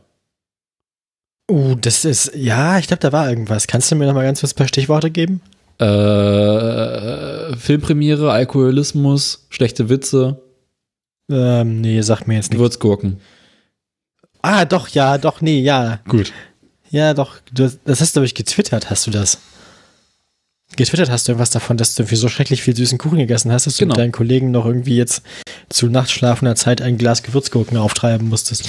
Uh, 1.50 1.76
das 1.76 2.04
ist, 2.04 2.32
ja, 2.34 2.78
ich 2.78 2.88
glaube, 2.88 3.00
da 3.00 3.12
war 3.12 3.28
irgendwas. 3.28 3.66
Kannst 3.66 3.90
du 3.90 3.94
mir 3.96 4.06
noch 4.06 4.14
mal 4.14 4.24
ganz 4.24 4.40
kurz 4.40 4.52
ein 4.52 4.56
paar 4.56 4.68
Stichworte 4.68 5.10
geben? 5.10 5.40
Äh, 5.78 7.56
Filmpremiere, 7.56 8.30
Alkoholismus, 8.32 9.46
schlechte 9.50 9.88
Witze, 9.88 10.42
Ähm, 11.30 11.80
nee, 11.80 12.00
sag 12.02 12.26
mir 12.28 12.34
jetzt 12.36 12.50
nicht. 12.50 12.58
Gewürzgurken. 12.58 13.20
Ah, 14.42 14.64
doch, 14.64 14.86
ja, 14.88 15.18
doch, 15.18 15.40
nee, 15.40 15.58
ja. 15.60 15.98
Gut. 16.06 16.32
Ja, 16.90 17.14
doch. 17.14 17.38
Du, 17.52 17.64
hast- 17.64 17.80
das 17.84 18.00
hast 18.00 18.14
du, 18.14 18.20
glaube 18.20 18.26
ich, 18.26 18.34
getwittert, 18.36 18.90
hast 18.90 19.06
du 19.08 19.10
das. 19.10 19.38
Getwittert 20.76 21.10
hast 21.10 21.26
du 21.26 21.32
irgendwas 21.32 21.50
davon, 21.50 21.76
dass 21.76 21.94
du 21.96 22.02
irgendwie 22.02 22.16
so 22.16 22.28
schrecklich 22.28 22.62
viel 22.62 22.76
süßen 22.76 22.98
Kuchen 22.98 23.18
gegessen 23.18 23.50
hast, 23.50 23.66
dass 23.66 23.76
Genau. 23.76 23.94
du 23.94 23.98
mit 24.00 24.04
deinen 24.04 24.12
Kollegen 24.12 24.50
noch 24.52 24.66
irgendwie 24.66 24.96
jetzt 24.96 25.22
zu 25.68 25.88
nachtschlafender 25.88 26.54
Zeit 26.54 26.80
ein 26.80 26.96
Glas 26.96 27.22
Gewürzgurken 27.24 27.76
auftreiben 27.76 28.28
musstest. 28.28 28.68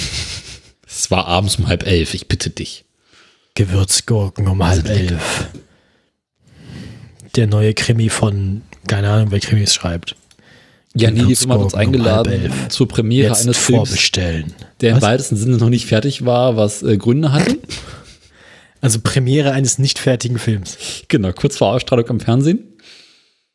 Es 0.86 1.10
war 1.12 1.26
abends 1.26 1.56
um 1.56 1.68
halb 1.68 1.86
elf, 1.86 2.14
ich 2.14 2.26
bitte 2.26 2.50
dich. 2.50 2.84
Gewürzgurken 3.54 4.48
um 4.48 4.64
halb 4.66 4.88
lecker. 4.88 5.12
elf. 5.14 5.46
Der 7.36 7.46
neue 7.46 7.74
Krimi 7.74 8.08
von, 8.08 8.62
keine 8.86 9.10
Ahnung, 9.10 9.30
wer 9.30 9.40
Krimis 9.40 9.74
schreibt. 9.74 10.16
Ja, 10.94 11.10
nee, 11.10 11.22
die 11.22 11.36
Firma 11.36 11.54
hat 11.54 11.62
uns 11.62 11.74
eingeladen 11.74 12.50
zur 12.70 12.88
Premiere 12.88 13.28
Jetzt 13.28 13.42
eines 13.42 13.58
Films, 13.58 13.90
vorbestellen. 13.90 14.54
der 14.80 14.90
im 14.90 14.96
Was? 14.96 15.02
weitesten 15.02 15.36
Sinne 15.36 15.58
noch 15.58 15.68
nicht 15.68 15.86
fertig 15.86 16.24
war, 16.24 16.56
was 16.56 16.82
äh, 16.82 16.96
Gründe 16.96 17.32
hatte. 17.32 17.58
Also 18.80 19.00
Premiere 19.02 19.50
eines 19.50 19.78
nicht 19.80 19.98
fertigen 19.98 20.38
Films. 20.38 20.78
genau, 21.08 21.32
kurz 21.32 21.56
vor 21.56 21.72
Ausstrahlung 21.72 22.08
am 22.10 22.20
Fernsehen. 22.20 22.60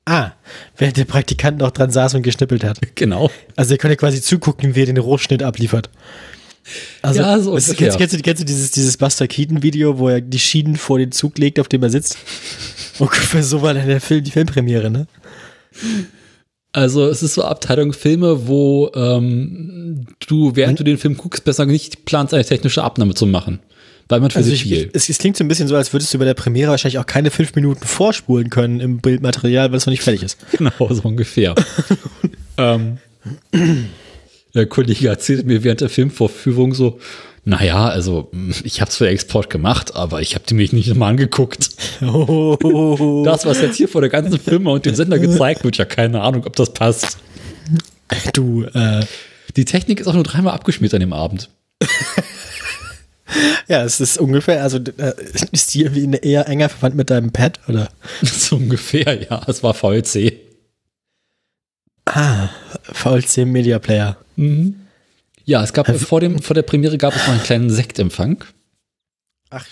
Ah, 0.04 0.32
während 0.76 0.98
der 0.98 1.06
Praktikant 1.06 1.60
noch 1.60 1.72
dran 1.72 1.92
saß 1.92 2.16
und 2.16 2.24
geschnippelt 2.24 2.66
hat. 2.66 2.80
Genau. 2.96 3.32
Also 3.56 3.74
ihr 3.74 3.78
könnt 3.78 3.92
ja 3.92 3.96
quasi 3.96 4.22
zugucken, 4.22 4.76
wie 4.76 4.82
er 4.82 4.86
den 4.88 4.98
Rohschnitt 4.98 5.42
abliefert. 5.42 5.90
Also, 7.02 7.22
Ja, 7.22 7.40
so 7.40 7.52
ungefähr. 7.52 7.76
kennst, 7.76 7.98
kennst, 7.98 8.14
du, 8.16 8.22
kennst 8.22 8.42
du 8.42 8.46
dieses, 8.46 8.72
dieses 8.72 8.98
Buster 8.98 9.28
Keaton-Video, 9.28 9.98
wo 10.00 10.10
er 10.10 10.22
die 10.22 10.40
Schienen 10.40 10.76
vor 10.76 10.98
den 10.98 11.12
Zug 11.12 11.38
legt, 11.38 11.60
auf 11.60 11.68
dem 11.68 11.84
er 11.84 11.90
sitzt? 11.90 12.18
Ungefähr 13.00 13.44
so 13.44 13.62
war 13.62 13.74
dann 13.74 13.88
der 13.88 14.02
Film, 14.02 14.24
die 14.24 14.32
Filmpremiere, 14.32 14.90
ne? 14.90 15.08
Also 16.72 17.08
es 17.08 17.22
ist 17.22 17.36
so 17.36 17.44
Abteilung 17.44 17.94
Filme, 17.94 18.48
wo 18.48 18.90
ähm, 18.96 20.06
du, 20.28 20.56
während 20.56 20.80
du 20.80 20.84
den 20.84 20.98
Film 20.98 21.18
guckst, 21.18 21.44
besser 21.44 21.66
nicht 21.66 22.06
planst, 22.06 22.34
eine 22.34 22.46
technische 22.46 22.84
Abnahme 22.84 23.14
zu 23.14 23.26
machen. 23.26 23.60
Weil 24.10 24.20
man 24.20 24.32
für 24.32 24.38
Also 24.40 24.52
ich, 24.52 24.64
viel. 24.64 24.90
es, 24.94 25.08
es 25.08 25.18
klingt 25.18 25.38
so 25.38 25.44
ein 25.44 25.48
bisschen 25.48 25.68
so, 25.68 25.76
als 25.76 25.94
würdest 25.94 26.14
du 26.14 26.20
bei 26.20 26.26
der 26.26 26.34
Premiere 26.34 26.72
wahrscheinlich 26.72 26.98
auch 27.00 27.06
keine 27.06 27.32
fünf 27.32 27.56
Minuten 27.56 27.86
vorspulen 27.86 28.50
können 28.50 28.80
im 28.80 29.00
Bildmaterial, 29.00 29.72
weil 29.72 29.78
es 29.78 29.86
noch 29.86 29.92
nicht 29.92 30.04
fertig 30.04 30.24
ist. 30.24 30.38
Genau, 30.58 30.72
so 30.90 31.04
ungefähr. 31.04 31.56
ähm, 32.58 32.98
der 34.54 34.68
Kollege 34.68 35.08
erzählte 35.08 35.46
mir 35.46 35.64
während 35.64 35.82
der 35.82 35.90
Filmvorführung 35.90 36.74
so, 36.74 37.00
naja, 37.46 37.88
also 37.88 38.32
ich 38.64 38.80
habe 38.80 38.90
zwar 38.90 39.10
Export 39.10 39.50
gemacht, 39.50 39.96
aber 39.96 40.22
ich 40.22 40.36
habe 40.36 40.46
die 40.48 40.54
mich 40.54 40.72
nicht 40.72 40.88
nochmal 40.88 41.10
angeguckt. 41.10 41.72
Oh, 42.02 43.24
Das, 43.26 43.46
was 43.46 43.62
jetzt 43.62 43.76
hier 43.76 43.90
vor 43.90 44.02
der 44.02 44.10
ganzen 44.10 44.40
Firma 44.40 44.72
und 44.72 44.86
dem 44.86 44.96
Sender 44.96 45.20
gezeigt 45.20 45.64
wird, 45.64 45.78
ja 45.78 45.86
keine 45.86 46.22
Ahnung, 46.22 46.46
ob 46.46 46.56
das 46.56 46.74
passt. 46.74 47.18
du, 48.34 48.64
äh, 48.64 49.06
Die 49.56 49.66
Technik 49.66 50.00
ist 50.00 50.08
auch 50.08 50.14
nur 50.14 50.24
dreimal 50.24 50.54
abgeschmiert 50.54 50.94
an 50.94 51.02
dem 51.02 51.12
Abend. 51.12 51.50
ja, 53.68 53.84
es 53.84 54.00
ist 54.00 54.18
ungefähr, 54.20 54.64
also 54.64 54.78
äh, 54.78 55.14
ist 55.52 55.74
die 55.74 55.82
irgendwie 55.84 56.18
eher 56.18 56.48
enger 56.48 56.70
verwandt 56.70 56.96
mit 56.96 57.10
deinem 57.10 57.32
Pad, 57.32 57.60
oder? 57.68 57.90
so 58.22 58.56
ungefähr, 58.56 59.22
ja. 59.30 59.42
Es 59.48 59.64
war 59.64 59.74
VLC. 59.74 60.34
Ah, 62.06 62.50
VLC 62.84 63.46
Media 63.46 63.80
Player. 63.80 64.18
Mhm. 64.36 64.76
Ja, 65.46 65.64
es 65.64 65.74
gab 65.74 65.88
vor, 65.96 66.20
dem, 66.20 66.42
vor 66.42 66.54
der 66.54 66.62
Premiere 66.62 66.98
gab 66.98 67.16
es 67.16 67.22
noch 67.22 67.34
einen 67.34 67.44
kleinen 67.44 67.70
Sektempfang. 67.70 68.44
Ach, 69.50 69.66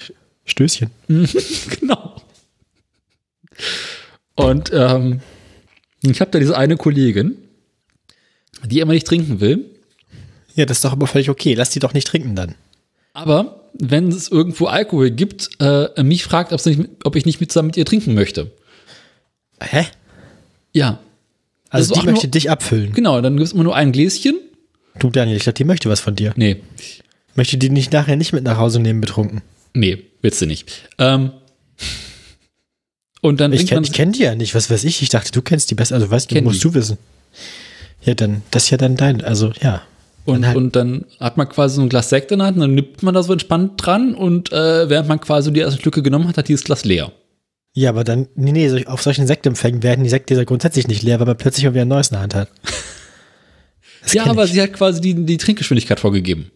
Stößchen. 0.46 0.92
genau. 1.08 2.22
Und 4.36 4.72
ähm, 4.74 5.22
ich 6.02 6.20
habe 6.20 6.32
da 6.32 6.40
diese 6.40 6.58
eine 6.58 6.78
Kollegin, 6.78 7.38
die 8.66 8.80
immer 8.80 8.94
nicht 8.94 9.08
trinken 9.08 9.40
will. 9.40 9.66
Ja, 10.56 10.66
das 10.66 10.78
ist 10.78 10.86
doch 10.86 10.92
aber 10.92 11.08
völlig 11.08 11.30
okay. 11.30 11.54
Lass 11.54 11.70
die 11.70 11.80
doch 11.80 11.94
nicht 11.94 12.08
trinken 12.08 12.36
dann. 12.36 12.56
Aber 13.14 13.70
wenn 13.74 14.10
es 14.10 14.30
irgendwo 14.30 14.66
Alkohol 14.66 15.12
gibt, 15.12 15.50
äh, 15.60 16.04
mich 16.04 16.24
fragt, 16.24 16.54
ob 16.54 17.16
ich 17.16 17.26
nicht 17.26 17.40
mit 17.40 17.52
zusammen 17.52 17.68
mit 17.68 17.78
ihr 17.78 17.86
trinken 17.86 18.14
möchte. 18.14 18.52
Hä? 19.62 19.86
Ja. 20.74 21.00
Also 21.72 21.94
die 21.94 22.00
auch 22.02 22.04
möchte 22.06 22.28
nur- 22.28 22.32
dich 22.32 22.50
abfüllen. 22.50 22.94
Genau, 22.94 23.20
dann 23.22 23.36
gibt 23.38 23.48
es 23.48 23.54
immer 23.54 23.64
nur 23.64 23.76
ein 23.76 23.92
Gläschen. 23.92 24.40
Du, 25.00 25.10
Daniel, 25.10 25.38
ich 25.38 25.44
glaube, 25.44 25.56
die 25.58 25.64
möchte 25.64 25.90
was 25.90 26.00
von 26.02 26.16
dir. 26.16 26.34
Nee, 26.36 26.58
Möchte 27.36 27.58
die 27.58 27.70
nicht 27.70 27.94
nachher 27.94 28.18
nicht 28.18 28.34
mit 28.34 28.44
nach 28.44 28.58
Hause 28.58 28.80
nehmen, 28.82 29.00
betrunken. 29.02 29.42
nee, 29.74 30.04
willst 30.22 30.42
du 30.42 30.46
nicht. 30.46 30.90
Ähm, 31.00 31.32
und 33.22 33.40
dann 33.40 33.54
Ich 33.54 33.68
kenne 33.68 33.88
kenn 33.88 34.12
die 34.12 34.24
ja 34.24 34.36
nicht. 34.36 34.56
Was 34.56 34.70
weiß 34.70 34.84
ich? 34.84 35.02
Ich 35.02 35.10
dachte, 35.10 35.32
du 35.32 35.42
kennst 35.42 35.70
die 35.72 35.76
besser. 35.76 35.96
Also 35.96 36.10
weißt 36.10 36.32
du, 36.32 36.42
musst 36.42 36.64
die. 36.64 36.68
du 36.68 36.74
wissen. 36.74 36.98
Ja, 38.04 38.16
dann, 38.16 38.42
das 38.52 38.64
ist 38.66 38.70
ja 38.72 38.78
dann 38.78 38.98
dein, 38.98 39.24
also 39.24 39.52
ja. 39.62 39.82
Und, 40.26 40.42
Dann 40.42 40.48
halt- 40.48 40.58
und 40.58 40.76
dann 40.76 41.06
hat 41.20 41.38
man 41.38 41.50
quasi 41.50 41.76
so 41.78 41.82
ein 41.82 41.90
Glas 41.90 42.10
Sekt 42.10 42.32
in 42.32 42.40
der 42.40 42.48
Hand 42.48 42.58
und 42.58 42.62
dann 42.62 42.76
nippt 42.76 43.02
man 43.02 43.14
da 43.14 43.24
so 43.24 43.32
entspannt 43.34 43.74
dran 43.78 44.14
und 44.14 44.52
äh, 44.52 44.88
während 44.90 45.08
man 45.08 45.20
quasi 45.20 45.52
die 45.52 45.62
ersten 45.62 45.82
Schlücke 45.82 46.04
genommen 46.04 46.28
hat, 46.28 46.38
hat 46.38 46.48
dieses 46.48 46.64
Glas 46.64 46.84
leer. 46.86 47.12
Ja, 47.74 47.90
aber 47.90 48.04
dann, 48.04 48.28
nee, 48.36 48.52
nee, 48.52 48.86
auf 48.86 49.02
solchen 49.02 49.28
Sektempfängen 49.28 49.82
werden 49.82 50.04
die 50.04 50.10
ja 50.10 50.44
grundsätzlich 50.44 50.88
nicht 50.88 51.04
leer, 51.04 51.20
weil 51.20 51.28
man 51.28 51.38
plötzlich 51.38 51.64
mal 51.66 51.74
wieder 51.74 51.84
ein 51.84 51.88
neues 51.88 52.10
in 52.10 52.16
der 52.16 52.22
Hand 52.22 52.36
hat. 52.36 52.50
Das 54.04 54.14
ja, 54.14 54.26
aber 54.26 54.46
ich. 54.46 54.52
sie 54.52 54.62
hat 54.62 54.74
quasi 54.74 55.00
die, 55.00 55.26
die 55.26 55.38
Trinkgeschwindigkeit 55.38 56.00
vorgegeben. 56.00 56.52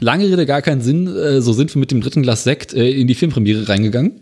Lange 0.00 0.24
Rede, 0.24 0.46
gar 0.46 0.62
keinen 0.62 0.82
Sinn. 0.82 1.06
Äh, 1.08 1.40
so 1.40 1.52
sind 1.52 1.74
wir 1.74 1.80
mit 1.80 1.90
dem 1.90 2.00
dritten 2.00 2.22
Glas 2.22 2.44
Sekt 2.44 2.72
äh, 2.74 2.90
in 2.90 3.06
die 3.06 3.14
Filmpremiere 3.14 3.68
reingegangen. 3.68 4.20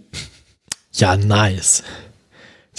Ja, 0.94 1.16
nice. 1.16 1.82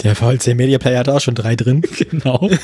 Der 0.02 0.16
VLC 0.16 0.54
Media 0.54 0.78
Player 0.78 0.98
hat 1.00 1.08
auch 1.08 1.20
schon 1.20 1.34
drei 1.34 1.56
drin. 1.56 1.82
Genau. 2.10 2.50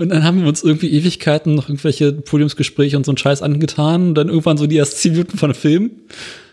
Und 0.00 0.08
dann 0.08 0.24
haben 0.24 0.40
wir 0.40 0.48
uns 0.48 0.62
irgendwie 0.62 0.90
Ewigkeiten 0.92 1.54
noch 1.54 1.68
irgendwelche 1.68 2.10
Podiumsgespräche 2.12 2.96
und 2.96 3.04
so 3.04 3.12
einen 3.12 3.18
Scheiß 3.18 3.42
angetan. 3.42 4.08
Und 4.08 4.14
dann 4.14 4.28
irgendwann 4.30 4.56
so 4.56 4.66
die 4.66 4.78
ersten 4.78 4.96
zehn 4.96 5.12
Minuten 5.12 5.36
von 5.36 5.50
dem 5.50 5.54
Film. 5.54 5.90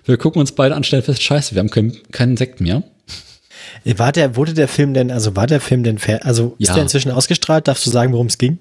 Wir 0.03 0.17
gucken 0.17 0.41
uns 0.41 0.51
beide 0.51 0.75
an, 0.75 0.83
stellen 0.83 1.01
fest, 1.01 1.23
scheiße, 1.23 1.55
wir 1.55 1.61
haben 1.61 1.69
keinen, 1.69 1.97
keinen 2.11 2.35
Sekt 2.35 2.59
mehr. 2.59 2.83
War 3.85 4.11
der, 4.11 4.35
wurde 4.35 4.53
der 4.53 4.67
Film 4.67 4.93
denn, 4.93 5.11
also 5.11 5.37
war 5.37 5.47
der 5.47 5.61
Film 5.61 5.83
denn 5.83 5.97
fair? 5.97 6.25
Also 6.25 6.55
ist 6.59 6.67
Ja. 6.67 6.73
der 6.73 6.83
inzwischen 6.83 7.09
ausgestrahlt? 7.09 7.69
Darfst 7.69 7.85
du 7.85 7.89
sagen, 7.89 8.11
worum 8.11 8.27
es 8.27 8.37
ging? 8.37 8.57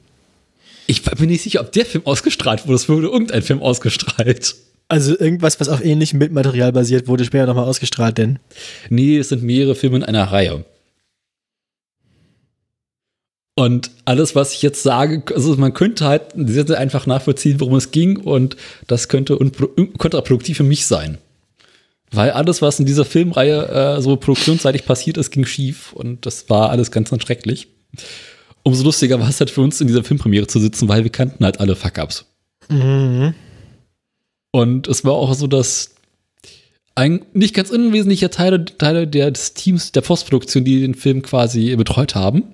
Ich 0.87 1.03
bin 1.03 1.30
nicht 1.30 1.43
sicher, 1.43 1.62
ob 1.62 1.72
der 1.72 1.84
Film 1.84 2.07
ausgestrahlt 2.07 2.64
wurde. 2.66 2.76
Es 2.76 2.89
wurde 2.89 3.09
irgendein 3.09 3.43
Film 3.43 3.61
ausgestrahlt. 3.62 4.55
Also 4.87 5.18
irgendwas, 5.18 5.59
was 5.59 5.68
auf 5.68 5.84
ähnlichem 5.84 6.20
Bildmaterial 6.20 6.70
basiert, 6.70 7.09
wurde 7.09 7.24
später 7.24 7.47
nochmal 7.47 7.64
ausgestrahlt, 7.64 8.18
denn. 8.18 8.39
Nee, 8.89 9.18
es 9.18 9.30
sind 9.30 9.43
mehrere 9.43 9.74
Filme 9.74 9.97
in 9.97 10.05
einer 10.05 10.30
Reihe. 10.30 10.64
Und 13.59 13.90
alles, 14.04 14.34
was 14.34 14.52
ich 14.52 14.61
jetzt 14.61 14.82
sage, 14.82 15.22
also 15.34 15.57
man 15.57 15.72
könnte 15.72 16.04
halt 16.04 16.24
sehr, 16.36 16.66
sehr 16.66 16.78
einfach 16.78 17.07
nachvollziehen, 17.07 17.59
worum 17.59 17.76
es 17.76 17.90
ging 17.90 18.18
und 18.18 18.54
das 18.86 19.09
könnte 19.09 19.38
kontraproduktiv 19.96 20.59
für 20.59 20.62
mich 20.62 20.84
sein. 20.84 21.16
Weil 22.11 22.32
alles, 22.32 22.61
was 22.61 22.78
in 22.78 22.84
dieser 22.84 23.07
Filmreihe 23.07 23.96
äh, 23.96 24.02
so 24.02 24.16
produktionsseitig 24.16 24.84
passiert 24.84 25.16
ist, 25.16 25.30
ging 25.30 25.46
schief 25.46 25.94
und 25.94 26.26
das 26.26 26.50
war 26.50 26.68
alles 26.68 26.90
ganz, 26.90 27.09
ganz 27.09 27.22
schrecklich. 27.22 27.68
Umso 28.62 28.84
lustiger 28.84 29.20
war 29.20 29.28
es 29.28 29.40
halt 29.40 29.50
für 29.50 29.62
uns, 29.62 29.80
in 29.80 29.86
dieser 29.86 30.04
Filmpremiere 30.04 30.46
zu 30.46 30.61
sitzen, 30.61 30.88
weil 30.88 31.04
wir 31.04 31.11
kannten 31.11 31.42
halt 31.42 31.59
alle 31.59 31.76
Fuck-Ups. 31.76 32.26
Mhm. 32.68 33.34
Und 34.50 34.86
es 34.86 35.02
war 35.02 35.12
auch 35.12 35.32
so, 35.34 35.46
dass 35.46 35.94
ein 36.94 37.24
nicht 37.32 37.54
ganz 37.54 37.70
unwesentlicher 37.70 38.30
Teile, 38.30 38.64
Teile 38.64 39.07
der, 39.07 39.30
des 39.30 39.54
Teams 39.54 39.92
der 39.92 40.02
Postproduktion, 40.02 40.64
die 40.64 40.80
den 40.80 40.94
Film 40.94 41.22
quasi 41.22 41.74
betreut 41.76 42.14
haben, 42.14 42.44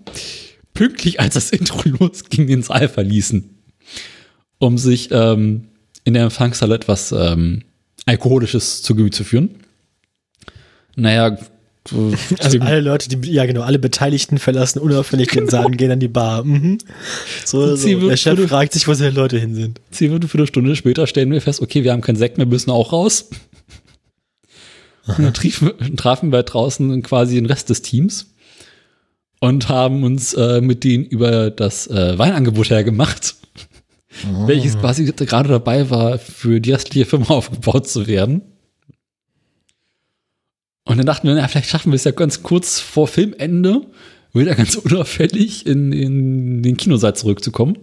pünktlich 0.74 1.20
als 1.20 1.34
das 1.34 1.50
Intro 1.50 1.80
losging, 1.98 2.46
den 2.46 2.62
Saal 2.62 2.88
verließen, 2.88 3.50
um 4.58 4.78
sich 4.78 5.08
ähm, 5.10 5.64
in 6.04 6.14
der 6.14 6.24
Empfangshalle 6.24 6.74
etwas 6.74 7.12
ähm, 7.12 7.62
Alkoholisches 8.06 8.82
zu 8.82 8.94
Gemüte 8.94 9.18
zu 9.18 9.24
führen. 9.24 9.50
Naja, 10.96 11.38
so- 11.88 12.12
Also 12.38 12.58
alle 12.60 12.80
Leute, 12.80 13.08
die, 13.08 13.30
ja 13.32 13.44
genau, 13.46 13.62
alle 13.62 13.78
Beteiligten 13.78 14.38
verlassen 14.38 14.78
unauffällig 14.78 15.28
den 15.28 15.48
Saal 15.48 15.66
und 15.66 15.76
gehen 15.76 15.90
an 15.90 16.00
die 16.00 16.08
Bar. 16.08 16.44
Mhm. 16.44 16.78
So, 17.44 17.74
so. 17.76 18.08
Der 18.08 18.16
Chef 18.16 18.48
fragt 18.48 18.72
sich, 18.72 18.86
wo 18.88 18.94
seine 18.94 19.10
Leute 19.10 19.38
hin 19.38 19.54
sind. 19.54 19.80
zehn 19.90 20.08
Minuten, 20.08 20.28
Viertelstunde 20.28 20.76
später 20.76 21.06
stellen 21.06 21.30
wir 21.30 21.40
fest, 21.40 21.60
okay, 21.60 21.82
wir 21.84 21.92
haben 21.92 22.00
keinen 22.00 22.16
Sekt 22.16 22.38
mehr, 22.38 22.46
müssen 22.46 22.70
auch 22.70 22.92
raus. 22.92 23.30
Und 25.18 25.18
dann 25.18 25.96
trafen 25.96 26.30
wir 26.30 26.44
draußen 26.44 27.02
quasi 27.02 27.34
den 27.34 27.46
Rest 27.46 27.70
des 27.70 27.82
Teams 27.82 28.31
und 29.42 29.68
haben 29.68 30.04
uns 30.04 30.34
äh, 30.34 30.60
mit 30.60 30.84
denen 30.84 31.04
über 31.04 31.50
das 31.50 31.88
äh, 31.88 32.16
Weinangebot 32.16 32.70
hergemacht, 32.70 33.34
welches 34.46 34.78
quasi 34.78 35.04
gerade 35.04 35.48
dabei 35.48 35.90
war, 35.90 36.20
für 36.20 36.60
die 36.60 36.70
restliche 36.70 37.06
Firma 37.06 37.26
aufgebaut 37.30 37.88
zu 37.88 38.06
werden. 38.06 38.42
Und 40.84 40.98
dann 40.98 41.06
dachten 41.06 41.26
wir, 41.26 41.34
na, 41.34 41.48
vielleicht 41.48 41.70
schaffen 41.70 41.90
wir 41.90 41.96
es 41.96 42.04
ja 42.04 42.12
ganz 42.12 42.44
kurz 42.44 42.78
vor 42.78 43.08
Filmende, 43.08 43.84
wieder 44.32 44.54
ganz 44.54 44.76
unauffällig 44.76 45.66
in, 45.66 45.90
in 45.90 46.62
den 46.62 46.76
Kinosaal 46.76 47.16
zurückzukommen. 47.16 47.78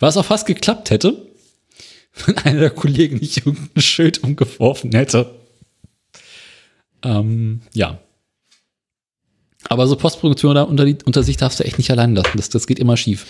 Was 0.00 0.16
auch 0.16 0.24
fast 0.24 0.48
geklappt 0.48 0.90
hätte, 0.90 1.24
wenn 2.26 2.36
einer 2.38 2.60
der 2.60 2.70
Kollegen 2.70 3.18
nicht 3.18 3.46
irgendein 3.46 3.80
Schild 3.80 4.24
umgeworfen 4.24 4.90
hätte. 4.90 5.36
Ähm, 7.04 7.60
ja. 7.74 8.00
Aber 9.68 9.86
so 9.86 9.96
Postproduktion 9.96 10.54
da 10.54 10.62
unter, 10.62 10.84
die, 10.84 10.96
unter 11.04 11.22
sich 11.22 11.36
darfst 11.36 11.60
du 11.60 11.64
echt 11.64 11.78
nicht 11.78 11.90
allein 11.90 12.14
lassen. 12.14 12.30
Das, 12.36 12.48
das 12.48 12.66
geht 12.66 12.78
immer 12.78 12.96
schief. 12.96 13.26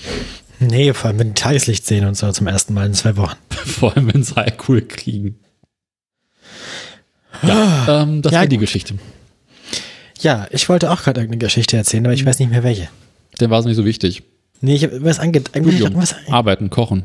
Nee, 0.59 0.93
vor 0.95 1.09
allem 1.09 1.19
wenn 1.19 1.29
die 1.29 1.35
Tageslicht 1.41 1.87
sehen 1.87 2.07
und 2.07 2.17
so 2.17 2.31
zum 2.33 2.47
ersten 2.47 2.75
Mal 2.75 2.87
in 2.87 2.95
zwei 2.95 3.17
Wochen. 3.17 3.37
Vor 3.51 3.95
allem, 3.95 4.13
wenn 4.13 4.23
sie 4.23 4.37
Alkohol 4.37 4.81
kriegen. 4.83 5.39
Ja, 7.43 8.03
ähm, 8.03 8.23
das 8.23 8.33
Ja, 8.33 8.39
war 8.41 8.47
die 8.47 8.57
gut. 8.57 8.63
Geschichte. 8.63 8.95
Ja, 10.21 10.47
ich 10.51 10.69
wollte 10.69 10.91
auch 10.91 11.03
gerade 11.03 11.21
irgendeine 11.21 11.45
Geschichte 11.45 11.77
erzählen, 11.77 12.07
aber 12.07 12.15
ich 12.15 12.25
weiß 12.25 12.39
nicht 12.39 12.51
mehr 12.51 12.63
welche. 12.63 12.89
Der 13.41 13.51
war 13.51 13.59
es 13.61 13.67
nicht 13.67 13.77
so 13.77 13.85
wichtig. 13.85 14.23
Nee, 14.63 14.77
ich 14.77 14.85
habe 14.85 15.05
was 15.05 15.19
ange 15.19 15.43
Arbeiten, 16.31 16.71
kochen. 16.71 17.05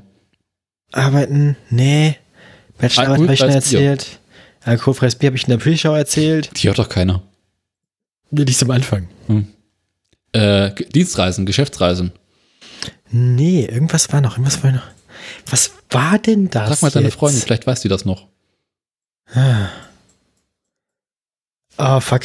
arbeiten. 0.93 1.57
Nee. 1.69 2.15
Bachelorarbeit 2.77 3.19
habe 3.21 3.33
ich 3.33 3.39
schon 3.39 3.49
erzählt. 3.49 4.19
Alkoholfreies 4.63 5.15
Bier 5.15 5.27
habe 5.27 5.35
ich 5.37 5.43
in 5.43 5.49
der 5.49 5.57
Pre-Show 5.57 5.93
erzählt. 5.93 6.51
Die 6.55 6.67
hört 6.67 6.79
doch 6.79 6.87
keiner. 6.87 7.21
Nicht 8.31 8.57
zum 8.57 8.71
Anfang. 8.71 9.07
Äh, 10.33 10.71
Ge- 10.71 10.87
Dienstreisen, 10.89 11.45
Geschäftsreisen. 11.45 12.11
Nee, 13.11 13.65
irgendwas 13.65 14.11
war 14.13 14.21
noch, 14.21 14.33
irgendwas 14.37 14.63
war 14.63 14.71
noch. 14.71 14.87
Was 15.49 15.71
war 15.89 16.17
denn 16.17 16.49
das? 16.49 16.69
Sag 16.69 16.81
mal 16.81 16.91
deine 16.91 17.07
jetzt? 17.07 17.15
Freundin, 17.15 17.41
vielleicht 17.41 17.67
weiß 17.67 17.81
die 17.81 17.89
das 17.89 18.05
noch. 18.05 18.27
Oh, 21.77 21.99
fuck. 21.99 22.21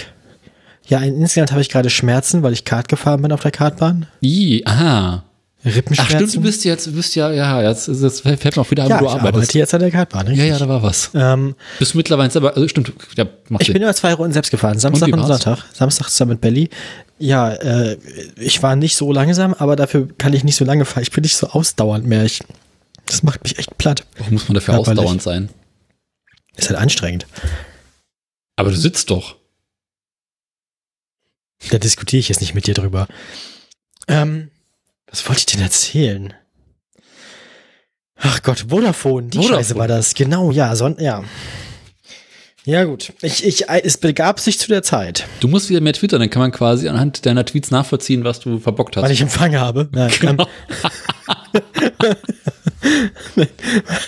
Ja, 0.87 1.01
in- 1.01 1.21
insgesamt 1.21 1.51
habe 1.51 1.61
ich 1.61 1.69
gerade 1.69 1.91
Schmerzen, 1.91 2.43
weil 2.43 2.53
ich 2.53 2.65
Kart 2.65 2.89
gefahren 2.89 3.23
bin 3.23 3.33
auf 3.33 3.41
der 3.41 3.51
Kartbahn. 3.51 4.07
I, 4.23 4.63
aha. 4.65 5.25
Rippenschmerzen. 5.67 6.15
Ach 6.17 6.21
stimmt, 6.21 6.35
du 6.37 6.41
bist 6.41 6.65
jetzt, 6.65 6.87
du 6.87 6.93
bist 6.93 7.15
ja, 7.17 7.31
ja, 7.33 7.63
jetzt, 7.63 7.89
jetzt 7.89 8.21
fällt 8.23 8.57
mir 8.57 8.63
auch 8.63 8.71
wieder 8.71 8.85
an, 8.85 8.91
ja, 8.91 8.97
wo 8.97 9.01
du 9.01 9.07
ich 9.07 9.13
arbeitest. 9.13 9.35
arbeite 9.37 9.59
jetzt 9.59 9.75
an 9.75 9.81
der 9.81 9.91
Kartbahn, 9.91 10.27
richtig? 10.29 10.47
Ja, 10.47 10.53
ja, 10.55 10.59
da 10.59 10.69
war 10.69 10.83
was. 10.83 11.11
Ähm, 11.15 11.55
Bist 11.79 11.95
du 11.95 11.99
mittlerweile 11.99 12.31
selber, 12.31 12.55
also 12.55 12.69
stimmt, 12.69 12.93
ja, 13.17 13.25
macht 13.49 13.63
ich 13.63 13.67
Sinn. 13.67 13.73
bin 13.75 13.83
immer 13.83 13.95
zwei 13.95 14.15
Runden 14.15 14.33
selbst 14.33 14.51
gefahren, 14.51 14.79
Samstag 14.79 15.09
und, 15.13 15.19
war's? 15.19 15.43
Sonntag. 15.43 15.65
Samstag 15.75 16.09
zusammen 16.09 16.33
mit 16.33 16.41
Belly. 16.41 16.71
Ja, 17.19 17.53
äh, 17.53 17.97
ich 18.37 18.63
war 18.63 18.77
nicht 18.77 18.97
so 18.97 19.13
langsam, 19.13 19.55
aber 19.55 19.75
dafür 19.77 20.09
kann 20.19 20.33
ich 20.35 20.45
nicht 20.45 20.57
so 20.57 20.65
lange 20.65 20.85
fahren. 20.85 21.03
Ich 21.03 21.11
bin 21.11 21.23
nicht 21.23 21.37
so 21.37 21.49
ausdauernd 21.49 22.07
mehr. 22.07 22.25
Ich, 22.25 22.41
das 23.07 23.23
macht 23.23 23.43
mich 23.43 23.59
echt 23.59 23.77
platt. 23.79 24.05
Warum 24.19 24.35
muss 24.35 24.49
man 24.49 24.55
dafür 24.55 24.75
Körperlich. 24.75 24.99
ausdauernd 25.01 25.23
sein? 25.23 25.49
Ist 26.57 26.69
halt 26.71 26.79
anstrengend. 26.79 27.27
Aber 28.57 28.71
du 28.71 28.77
sitzt 28.77 29.11
doch. 29.11 29.37
Da 31.71 31.79
diskutiere 31.79 32.21
ich 32.21 32.29
jetzt 32.29 32.41
nicht 32.41 32.55
mit 32.55 32.67
dir 32.67 32.75
drüber. 32.75 33.09
Ähm, 34.09 34.51
was 35.11 35.29
wollte 35.29 35.41
ich 35.41 35.47
denn 35.47 35.63
erzählen? 35.63 36.35
Ach 38.19 38.43
Gott, 38.43 38.67
Vodafone, 38.71 39.29
die 39.29 39.39
Vodafone. 39.39 39.59
Scheiße 39.59 39.77
war 39.77 39.89
das. 39.89 40.15
Genau, 40.15 40.51
ja, 40.51 40.75
son 40.75 40.97
ja. 40.99 41.23
Ja 42.65 42.83
gut, 42.83 43.13
ich, 43.23 43.45
ich, 43.45 43.69
es 43.69 43.97
begab 43.97 44.41
sich 44.41 44.59
zu 44.59 44.67
der 44.67 44.83
Zeit, 44.83 45.25
Du 45.39 45.47
musst 45.47 45.71
wieder 45.71 45.81
mehr 45.81 45.93
twittern, 45.93 46.19
dann 46.19 46.31
kann 46.31 46.41
man 46.41 46.51
quasi 46.51 46.89
anhand 46.89 47.25
deiner 47.25 47.45
Tweets 47.45 47.71
nachvollziehen, 47.71 48.25
was 48.25 48.41
du 48.41 48.59
verbockt 48.59 48.97
hast. 48.97 49.05
weil 49.05 49.13
ich 49.13 49.21
Empfang 49.21 49.55
habe. 49.55 49.89
Nein, 49.93 50.11
Genau. 50.21 50.49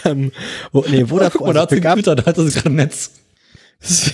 ähm, 0.05 0.33
oh, 0.73 0.85
nee, 0.89 1.07
Vodafone, 1.07 1.31
Guck 1.33 1.47
mal, 1.47 1.53
da 1.53 1.61
also 1.61 1.63
hat 1.63 1.71
sie 1.71 1.77
es, 1.77 1.81
begab, 1.81 1.97
getwittert, 1.97 2.19
da 2.19 2.27
hat 2.27 2.37
sie 2.37 2.51
gerade 2.51 2.69
ein 2.69 2.75
Netz. 2.75 3.11
Es, 3.81 4.13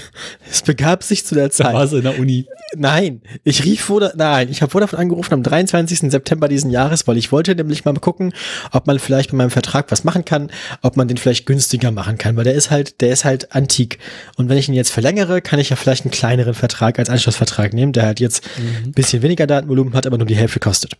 es 0.50 0.62
begab 0.62 1.02
sich 1.02 1.24
zu 1.24 1.34
der 1.34 1.48
Da 1.48 1.64
war 1.72 1.80
Zeit. 1.80 1.90
sie 1.90 1.96
in 1.98 2.02
der 2.02 2.18
Uni. 2.18 2.46
Nein, 2.76 3.22
ich 3.44 3.64
rief 3.64 3.82
Vodafone, 3.82 4.18
nein, 4.18 4.48
ich 4.50 4.60
habe 4.62 4.70
Vodafone 4.70 5.00
angerufen 5.00 5.32
am 5.34 5.42
23. 5.42 6.10
September 6.10 6.48
diesen 6.48 6.70
Jahres, 6.70 7.06
weil 7.06 7.16
ich 7.16 7.30
wollte 7.32 7.54
nämlich 7.54 7.84
mal 7.84 7.94
gucken, 7.94 8.34
ob 8.72 8.86
man 8.86 8.98
vielleicht 8.98 9.30
bei 9.30 9.36
meinem 9.36 9.50
Vertrag 9.50 9.90
was 9.90 10.04
machen 10.04 10.24
kann, 10.24 10.50
ob 10.82 10.96
man 10.96 11.08
den 11.08 11.16
vielleicht 11.16 11.46
günstiger 11.46 11.90
machen 11.92 12.18
kann, 12.18 12.36
weil 12.36 12.44
der 12.44 12.54
ist 12.54 12.70
halt, 12.70 13.00
der 13.00 13.10
ist 13.12 13.24
halt 13.24 13.54
antik. 13.54 13.98
Und 14.36 14.48
wenn 14.48 14.58
ich 14.58 14.68
ihn 14.68 14.74
jetzt 14.74 14.90
verlängere, 14.90 15.40
kann 15.40 15.60
ich 15.60 15.70
ja 15.70 15.76
vielleicht 15.76 16.04
einen 16.04 16.10
kleineren 16.10 16.54
Vertrag 16.54 16.98
als 16.98 17.08
Anschlussvertrag 17.08 17.72
nehmen, 17.72 17.92
der 17.92 18.04
halt 18.04 18.20
jetzt 18.20 18.44
ein 18.84 18.92
bisschen 18.92 19.22
weniger 19.22 19.46
Datenvolumen 19.46 19.94
hat, 19.94 20.06
aber 20.06 20.18
nur 20.18 20.26
die 20.26 20.36
Hälfte 20.36 20.60
kostet. 20.60 20.96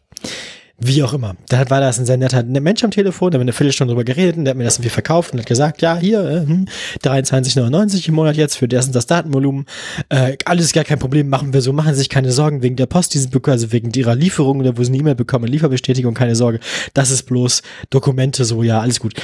Wie 0.79 1.05
auch 1.05 1.13
immer. 1.13 1.37
Da 1.49 1.71
war 1.71 1.81
das 1.81 2.01
ein 2.01 2.07
sehr 2.07 2.17
netter 2.17 2.43
Mensch 2.43 2.83
am 2.83 2.91
Telefon, 2.91 3.31
der 3.31 3.39
hat 3.39 3.43
eine 3.43 3.53
Viertelstunde 3.53 3.93
drüber 3.93 4.03
geredet 4.03 4.37
und 4.37 4.45
der 4.45 4.51
hat 4.51 4.59
mir 4.59 4.65
das 4.65 4.77
irgendwie 4.77 4.91
verkauft 4.91 5.33
und 5.33 5.39
hat 5.39 5.47
gesagt, 5.47 5.83
ja, 5.83 5.97
hier, 5.97 6.21
äh, 6.25 6.47
hm, 6.47 6.67
23,99 7.03 8.09
im 8.09 8.15
Monat 8.15 8.37
jetzt 8.37 8.57
für 8.57 8.67
das 8.67 8.87
und 8.87 8.95
das 8.95 9.07
Datenvolumen. 9.07 9.67
Äh, 10.09 10.37
alles 10.45 10.73
gar 10.73 10.83
kein 10.83 10.99
Problem, 10.99 11.29
machen 11.29 11.53
wir 11.53 11.61
so, 11.61 11.73
machen 11.73 11.95
Sie 11.95 12.01
sich 12.01 12.09
keine 12.09 12.33
Sorgen 12.33 12.63
wegen 12.63 12.75
der 12.75 12.87
Post, 12.87 13.15
die 13.15 13.19
Sie 13.19 13.29
bekommen, 13.29 13.53
also 13.53 13.71
wegen 13.71 13.93
ihrer 13.93 14.17
Lieferung, 14.17 14.65
da 14.65 14.77
wo 14.77 14.83
Sie 14.83 14.91
eine 14.91 14.99
E-Mail 14.99 15.15
bekommen, 15.15 15.47
Lieferbestätigung, 15.47 16.13
keine 16.13 16.35
Sorge. 16.35 16.59
Das 16.93 17.11
ist 17.11 17.23
bloß 17.23 17.63
Dokumente, 17.91 18.45
so, 18.45 18.63
ja, 18.65 18.81
alles 18.81 18.99
gut. 18.99 19.15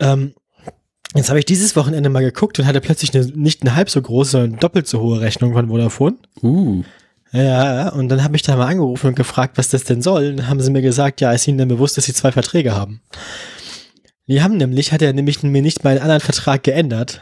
Ähm, 0.00 0.34
Jetzt 1.16 1.28
habe 1.28 1.38
ich 1.38 1.44
dieses 1.44 1.76
Wochenende 1.76 2.10
mal 2.10 2.24
geguckt 2.24 2.58
und 2.58 2.66
hatte 2.66 2.80
plötzlich 2.80 3.14
eine, 3.14 3.24
nicht 3.26 3.62
eine 3.62 3.76
halb 3.76 3.88
so 3.88 4.02
große, 4.02 4.32
sondern 4.32 4.58
doppelt 4.58 4.88
so 4.88 5.00
hohe 5.00 5.20
Rechnung 5.20 5.52
von 5.52 5.68
Vodafone. 5.68 6.16
Uh. 6.42 6.82
Ja, 7.34 7.88
und 7.88 8.08
dann 8.08 8.22
habe 8.22 8.36
ich 8.36 8.42
da 8.42 8.54
mal 8.56 8.68
angerufen 8.68 9.08
und 9.08 9.16
gefragt, 9.16 9.58
was 9.58 9.68
das 9.68 9.84
denn 9.84 10.02
soll. 10.02 10.28
Und 10.30 10.36
dann 10.38 10.48
haben 10.48 10.60
sie 10.60 10.70
mir 10.70 10.82
gesagt, 10.82 11.20
ja, 11.20 11.32
ist 11.32 11.48
ihnen 11.48 11.58
denn 11.58 11.68
bewusst, 11.68 11.96
dass 11.96 12.04
sie 12.04 12.14
zwei 12.14 12.30
Verträge 12.30 12.74
haben. 12.74 13.00
Die 14.28 14.42
haben 14.42 14.56
nämlich, 14.56 14.92
hat 14.92 15.02
er 15.02 15.12
nämlich 15.12 15.42
mir 15.42 15.60
nicht 15.60 15.82
meinen 15.84 15.98
anderen 16.00 16.20
Vertrag 16.20 16.62
geändert, 16.62 17.20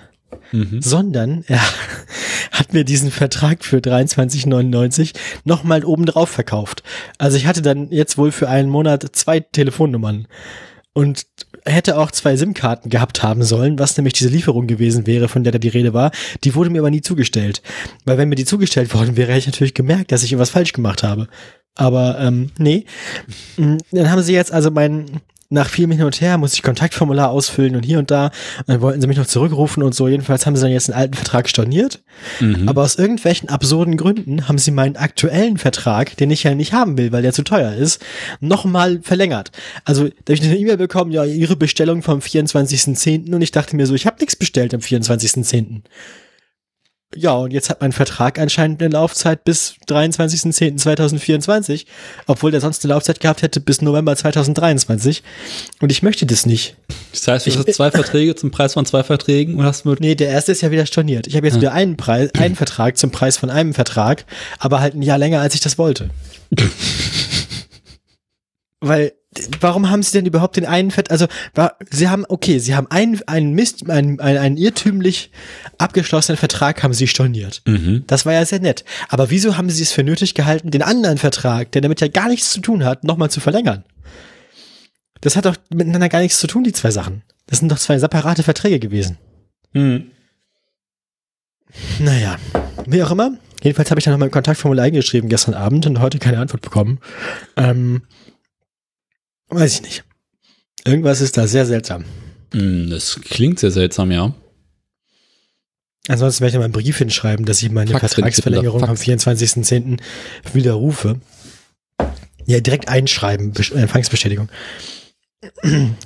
Mhm. 0.53 0.81
sondern 0.83 1.45
er 1.47 1.61
hat 2.53 2.73
mir 2.73 2.85
diesen 2.85 3.11
Vertrag 3.11 3.65
für 3.65 3.79
23,99 3.79 5.13
nochmal 5.45 5.85
obendrauf 5.85 6.29
verkauft. 6.29 6.83
Also 7.19 7.37
ich 7.37 7.47
hatte 7.47 7.63
dann 7.63 7.91
jetzt 7.91 8.19
wohl 8.19 8.33
für 8.33 8.49
einen 8.49 8.69
Monat 8.69 9.05
zwei 9.13 9.41
Telefonnummern 9.41 10.27
und 10.93 11.27
hätte 11.65 11.99
auch 11.99 12.11
zwei 12.11 12.37
SIM-Karten 12.37 12.91
gehabt 12.91 13.23
haben 13.23 13.43
sollen, 13.43 13.79
was 13.79 13.97
nämlich 13.97 14.15
diese 14.15 14.29
Lieferung 14.29 14.67
gewesen 14.67 15.07
wäre, 15.07 15.29
von 15.29 15.45
der 15.45 15.53
da 15.53 15.59
die 15.59 15.69
Rede 15.69 15.95
war. 15.95 16.11
Die 16.45 16.55
wurde 16.55 16.71
mir 16.71 16.81
aber 16.81 16.91
nie 16.91 17.03
zugestellt. 17.03 17.63
Weil 18.05 18.19
wenn 18.19 18.29
mir 18.29 18.35
die 18.37 18.45
zugestellt 18.45 18.93
worden 18.95 19.17
wäre, 19.17 19.31
hätte 19.31 19.41
ich 19.41 19.47
natürlich 19.47 19.75
gemerkt, 19.75 20.13
dass 20.13 20.23
ich 20.23 20.33
irgendwas 20.33 20.51
falsch 20.51 20.73
gemacht 20.73 21.03
habe. 21.03 21.29
Aber 21.75 22.19
ähm, 22.21 22.51
nee. 22.59 22.85
Mm, 23.57 23.79
Dann 23.91 24.11
haben 24.11 24.23
sie 24.23 24.35
jetzt 24.35 24.53
also 24.53 24.71
meinen 24.71 25.21
nach 25.53 25.69
vielem 25.69 25.93
Hin 25.93 26.05
und 26.05 26.21
Her 26.21 26.39
musste 26.39 26.57
ich 26.57 26.63
Kontaktformular 26.63 27.31
ausfüllen 27.31 27.77
und 27.77 27.85
hier 27.85 27.99
und 27.99 28.11
da. 28.11 28.27
Und 28.59 28.69
dann 28.69 28.81
wollten 28.81 29.01
sie 29.01 29.07
mich 29.07 29.19
noch 29.19 29.27
zurückrufen 29.27 29.83
und 29.83 29.95
so. 29.95 30.09
Jedenfalls 30.09 30.47
haben 30.47 30.57
sie 30.57 30.63
dann 30.63 30.73
jetzt 30.73 30.91
einen 30.91 30.99
alten 30.99 31.15
Vertrag 31.15 31.49
storniert. 31.49 32.03
Mhm. 32.41 32.69
Aber 32.69 32.83
aus 32.83 32.97
irgendwelchen 32.97 33.49
absurden 33.49 33.97
Gründen 33.97 34.49
haben 34.49 34.59
sie 34.59 34.71
meinen 34.71 34.97
aktuellen 34.97 35.59
Vertrag, 35.59 36.17
den 36.17 36.31
ich 36.31 36.43
ja 36.43 36.55
nicht 36.55 36.73
haben 36.73 36.97
will, 36.99 37.13
weil 37.13 37.23
der 37.23 37.33
zu 37.33 37.45
teuer 37.45 37.75
ist, 37.75 38.03
nochmal 38.41 39.01
verlängert. 39.03 39.51
Also 39.85 40.05
da 40.05 40.33
habe 40.33 40.35
ich 40.35 40.43
eine 40.43 40.57
E-Mail 40.57 40.77
bekommen, 40.77 41.13
ja, 41.13 41.25
ihre 41.25 41.57
Bestellung 41.57 42.03
vom 42.03 42.21
24.10. 42.21 43.35
und 43.35 43.43
ich 43.43 43.53
dachte 43.53 43.77
mir 43.77 43.87
so, 43.87 43.95
ich 43.95 44.07
habe 44.07 44.17
nichts 44.21 44.37
bestellt 44.37 44.75
am 44.75 44.81
24.10. 44.81 45.83
Ja, 47.15 47.33
und 47.35 47.51
jetzt 47.53 47.69
hat 47.69 47.83
mein 47.83 47.93
Vertrag 47.93 48.39
anscheinend 48.39 48.81
eine 48.83 48.91
Laufzeit 48.93 49.45
bis 49.45 49.75
23.10.2024, 49.87 51.85
obwohl 52.27 52.51
der 52.51 52.63
sonst 52.63 52.83
eine 52.85 52.95
Laufzeit 52.95 53.21
gehabt 53.21 53.43
hätte 53.43 53.61
bis 53.61 53.83
November 53.83 54.17
2023. 54.17 55.23
Und 55.81 55.93
ich 55.93 56.03
möchte 56.03 56.25
das 56.25 56.47
nicht. 56.47 56.75
Das 57.13 57.29
heißt, 57.29 57.45
du 57.47 57.51
Ich- 57.51 57.59
hast 57.59 57.75
zwei 57.75 57.91
Verträge 57.91 58.35
zum 58.35 58.51
Preis 58.51 58.73
von 58.73 58.87
zwei 58.87 59.03
Verträgen 59.03 59.57
und 59.57 59.65
hast 59.65 59.85
mit. 59.85 60.01
Nee, 60.01 60.15
der 60.15 60.29
erste 60.31 60.53
ist 60.53 60.63
ja 60.63 60.71
wieder 60.71 60.87
storniert. 60.87 61.27
Ich 61.27 61.37
habe 61.37 61.47
jetzt 61.47 61.57
wieder 61.57 61.73
einen 61.75 61.99
Preis, 61.99 62.31
einen 62.39 62.57
Vertrag 62.57 62.97
zum 62.97 63.11
Preis 63.11 63.37
von 63.37 63.51
einem 63.51 63.75
Vertrag, 63.75 64.25
aber 64.59 64.81
halt 64.81 64.95
ein 64.95 65.03
Jahr 65.03 65.19
länger, 65.19 65.41
als 65.43 65.55
ich 65.55 65.61
das 65.61 65.77
wollte. 65.77 66.09
Weil, 68.81 69.13
warum 69.61 69.91
haben 69.91 70.03
sie 70.03 70.12
denn 70.12 70.26
überhaupt 70.26 70.57
den 70.57 70.66
einen 70.66 70.91
Vertrag, 70.91 71.12
also, 71.12 71.26
war, 71.55 71.76
sie 71.91 72.09
haben, 72.09 72.24
okay, 72.28 72.59
sie 72.59 72.74
haben 72.74 72.87
einen, 72.91 73.20
einen 73.26 73.53
Mist, 73.55 73.89
einen, 73.89 74.20
einen, 74.20 74.39
einen 74.39 74.57
irrtümlich 74.57 75.30
abgeschlossenen 75.78 76.37
Vertrag 76.37 76.83
haben 76.83 76.93
sie 76.93 77.07
storniert. 77.07 77.62
Mhm. 77.66 78.05
Das 78.07 78.26
war 78.26 78.33
ja 78.33 78.45
sehr 78.45 78.61
nett. 78.61 78.85
Aber 79.09 79.30
wieso 79.30 79.57
haben 79.57 79.70
sie 79.70 79.83
es 79.83 79.93
für 79.93 80.03
nötig 80.05 80.35
gehalten, 80.35 80.70
den 80.70 80.83
anderen 80.83 81.18
Vertrag, 81.18 81.72
der 81.72 81.80
damit 81.80 82.01
ja 82.01 82.09
gar 82.09 82.28
nichts 82.28 82.53
zu 82.53 82.61
tun 82.61 82.85
hat, 82.85 83.05
nochmal 83.05 83.30
zu 83.30 83.41
verlängern? 83.41 83.85
Das 85.22 85.37
hat 85.37 85.47
doch 85.47 85.57
miteinander 85.72 86.09
gar 86.09 86.20
nichts 86.20 86.39
zu 86.39 86.47
tun, 86.47 86.64
die 86.64 86.72
zwei 86.72 86.91
Sachen. 86.91 87.22
Das 87.47 87.61
sind 87.61 87.70
doch 87.70 87.78
zwei 87.78 87.99
separate 87.99 88.43
Verträge 88.43 88.78
gewesen. 88.78 89.18
Mhm. 89.72 90.11
Naja, 92.01 92.37
wie 92.87 93.03
auch 93.03 93.11
immer. 93.11 93.33
Jedenfalls 93.62 93.91
habe 93.91 94.01
ich 94.01 94.05
dann 94.05 94.12
noch 94.12 94.18
mein 94.18 94.30
Kontaktformular 94.30 94.85
eingeschrieben 94.85 95.30
gestern 95.30 95.55
Abend 95.55 95.87
und 95.87 96.01
heute 96.01 96.18
keine 96.18 96.39
Antwort 96.39 96.62
bekommen. 96.62 96.99
Ähm, 97.57 98.03
weiß 99.55 99.75
ich 99.75 99.83
nicht. 99.83 100.05
Irgendwas 100.85 101.21
ist 101.21 101.37
da 101.37 101.47
sehr 101.47 101.67
seltsam. 101.67 102.05
Mhm, 102.53 102.91
Das 102.91 103.21
klingt 103.21 103.59
sehr 103.61 103.71
seltsam, 103.71 104.11
ja. 104.11 104.35
Ansonsten 106.09 106.41
werde 106.43 106.55
ich 106.57 106.59
mal 106.59 106.65
einen 106.65 106.73
Brief 106.73 106.99
hinschreiben, 106.99 107.47
dass 107.47 107.63
ich 107.63 107.71
meine 107.71 107.93
Fax, 107.93 108.15
Vertragsverlängerung 108.15 108.81
Fax. 108.81 108.91
am 108.91 108.97
24.10. 108.97 110.01
widerrufe. 110.53 111.21
Ja, 112.45 112.59
direkt 112.59 112.89
einschreiben, 112.89 113.53
Besch- 113.53 113.73
Empfangsbestätigung. 113.73 114.49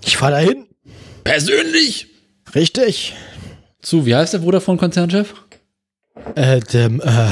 Ich 0.05 0.19
fahre 0.19 0.33
dahin. 0.33 0.67
Persönlich? 1.25 2.09
Richtig. 2.55 3.15
Zu, 3.81 4.05
wie 4.05 4.15
heißt 4.15 4.35
der 4.35 4.43
Vodafone-Konzernchef? 4.43 5.35
Äh, 6.35 6.61
dem, 6.61 7.01
äh, 7.01 7.31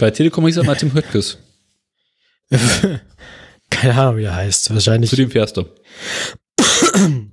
Bei 0.00 0.10
Telekom 0.10 0.46
hieß 0.46 0.56
er 0.56 0.64
mal 0.64 0.74
Tim 0.76 0.92
Höttges. 0.92 1.38
keine 3.70 3.94
Ahnung, 3.94 4.16
wie 4.18 4.22
der 4.22 4.34
heißt. 4.34 4.72
Wahrscheinlich. 4.72 5.10
Zu 5.10 5.16
dem 5.16 5.30
fährst 5.30 5.56
du. 5.56 5.64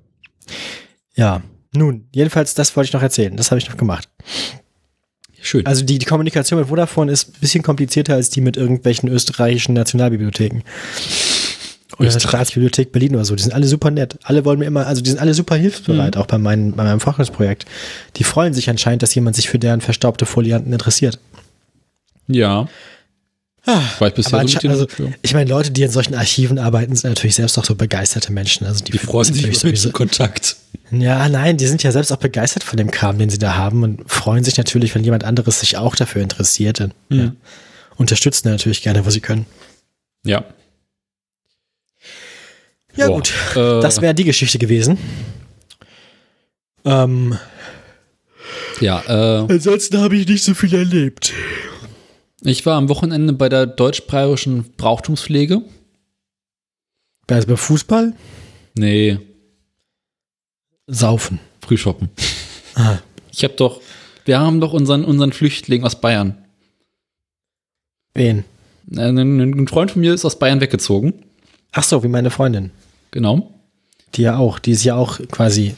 Ja. 1.16 1.42
Nun, 1.74 2.08
jedenfalls, 2.14 2.54
das 2.54 2.76
wollte 2.76 2.90
ich 2.90 2.94
noch 2.94 3.02
erzählen. 3.02 3.36
Das 3.36 3.52
habe 3.52 3.60
ich 3.60 3.68
noch 3.68 3.76
gemacht. 3.76 4.08
Schön. 5.42 5.66
Also 5.66 5.84
die, 5.84 5.98
die 5.98 6.06
Kommunikation 6.06 6.60
mit 6.60 6.70
Vodafone 6.70 7.12
ist 7.12 7.30
ein 7.30 7.40
bisschen 7.42 7.64
komplizierter 7.64 8.14
als 8.14 8.30
die 8.30 8.42
mit 8.42 8.56
irgendwelchen 8.56 9.10
österreichischen 9.10 9.74
Nationalbibliotheken. 9.74 10.62
Oder 12.00 12.10
der 12.10 12.20
Staatsbibliothek 12.20 12.92
Berlin 12.92 13.16
oder 13.16 13.26
so. 13.26 13.36
Die 13.36 13.44
sind 13.44 13.54
alle 13.54 13.66
super 13.66 13.90
nett. 13.90 14.20
Alle 14.24 14.46
wollen 14.46 14.60
mir 14.60 14.66
immer, 14.66 14.86
also 14.86 15.02
die 15.02 15.10
sind 15.10 15.20
alle 15.20 15.34
super 15.34 15.56
hilfsbereit, 15.56 16.18
auch 16.18 16.28
bei, 16.28 16.38
meinen, 16.38 16.74
bei 16.74 16.84
meinem 16.84 17.00
Forschungsprojekt. 17.00 17.66
Die 18.18 18.24
freuen 18.24 18.54
sich 18.54 18.70
anscheinend, 18.70 19.02
dass 19.02 19.16
jemand 19.16 19.36
sich 19.36 19.50
für 19.50 19.58
deren 19.58 19.82
verstaubte 19.82 20.26
Folianten 20.26 20.72
interessiert. 20.72 21.20
ja. 22.28 22.68
War 24.00 24.08
ich 24.08 24.14
bisher 24.14 24.48
so 24.48 24.56
mit 24.64 24.66
also, 24.70 24.88
ich 25.22 25.34
meine, 25.34 25.50
Leute, 25.50 25.72
die 25.72 25.84
in 25.84 25.92
solchen 25.92 26.16
Archiven 26.16 26.58
arbeiten, 26.58 26.96
sind 26.96 27.10
natürlich 27.12 27.36
selbst 27.36 27.58
auch 27.60 27.66
so 27.66 27.76
begeisterte 27.76 28.32
Menschen. 28.32 28.66
Also 28.66 28.84
die, 28.86 28.94
Die 28.94 28.98
freuen 28.98 29.26
sich 29.26 29.36
natürlich 29.44 29.62
über 29.64 29.70
sowieso- 29.76 29.92
Kontakt. 29.92 30.56
Ja, 30.92 31.28
nein, 31.28 31.58
die 31.58 31.68
sind 31.68 31.84
ja 31.84 31.92
selbst 31.92 32.12
auch 32.14 32.18
begeistert 32.18 32.64
von 32.64 32.78
dem 32.78 32.92
Kram, 32.92 33.18
den 33.20 33.30
sie 33.30 33.40
da 33.40 33.56
haben 33.56 33.84
und 33.84 34.10
freuen 34.10 34.46
sich 34.46 34.56
natürlich, 34.58 34.96
wenn 34.96 35.04
jemand 35.04 35.26
anderes 35.26 35.60
sich 35.60 35.76
auch 35.76 35.96
dafür 35.98 36.22
interessiert. 36.22 36.80
Und, 36.80 36.94
Mhm. 37.10 37.20
ja, 37.20 37.32
unterstützen 37.98 38.48
natürlich 38.48 38.82
gerne, 38.82 39.06
wo 39.06 39.10
sie 39.10 39.20
können. 39.20 39.46
Ja. 40.24 40.46
Ja, 42.96 43.08
Boah, 43.08 43.16
gut. 43.18 43.34
äh, 43.56 43.82
Das 43.82 44.02
wäre 44.02 44.14
die 44.16 44.24
Geschichte 44.24 44.58
gewesen. 44.60 44.98
Ähm, 46.86 47.38
Ja, 48.80 49.02
äh, 49.08 49.52
ansonsten 49.52 49.98
habe 50.00 50.16
ich 50.16 50.28
nicht 50.28 50.44
so 50.44 50.54
viel 50.54 50.74
erlebt. 50.74 51.34
Ich 52.42 52.66
war 52.66 52.78
am 52.78 52.90
Wochenende 52.90 53.34
bei 53.34 53.50
der 53.50 53.66
deutsch-bayerischen 53.66 54.66
Brauchtumspflege. 54.78 55.62
Also 57.28 57.48
bei 57.48 57.58
Fußball? 57.58 58.14
Nee, 58.76 59.20
Saufen. 60.88 61.40
Frühshoppen. 61.62 62.10
Ah. 62.76 63.00
Ich 63.32 63.44
habe 63.44 63.56
doch, 63.56 63.82
wir 64.26 64.40
haben 64.40 64.62
doch 64.62 64.74
unseren, 64.74 65.04
unseren 65.04 65.34
Flüchtling 65.34 65.84
aus 65.84 66.00
Bayern. 66.00 66.38
Wen? 68.14 68.46
Ein, 68.96 69.18
ein 69.18 69.68
Freund 69.68 69.92
von 69.92 70.02
mir 70.02 70.14
ist 70.14 70.24
aus 70.24 70.40
Bayern 70.40 70.62
weggezogen. 70.62 71.14
Ach 71.74 71.84
so, 71.84 72.04
wie 72.04 72.08
meine 72.08 72.32
Freundin. 72.32 72.72
Genau. 73.12 73.54
Die 74.16 74.22
ja 74.22 74.38
auch. 74.38 74.60
Die 74.60 74.72
ist 74.72 74.86
ja 74.86 74.96
auch 74.96 75.20
quasi 75.30 75.76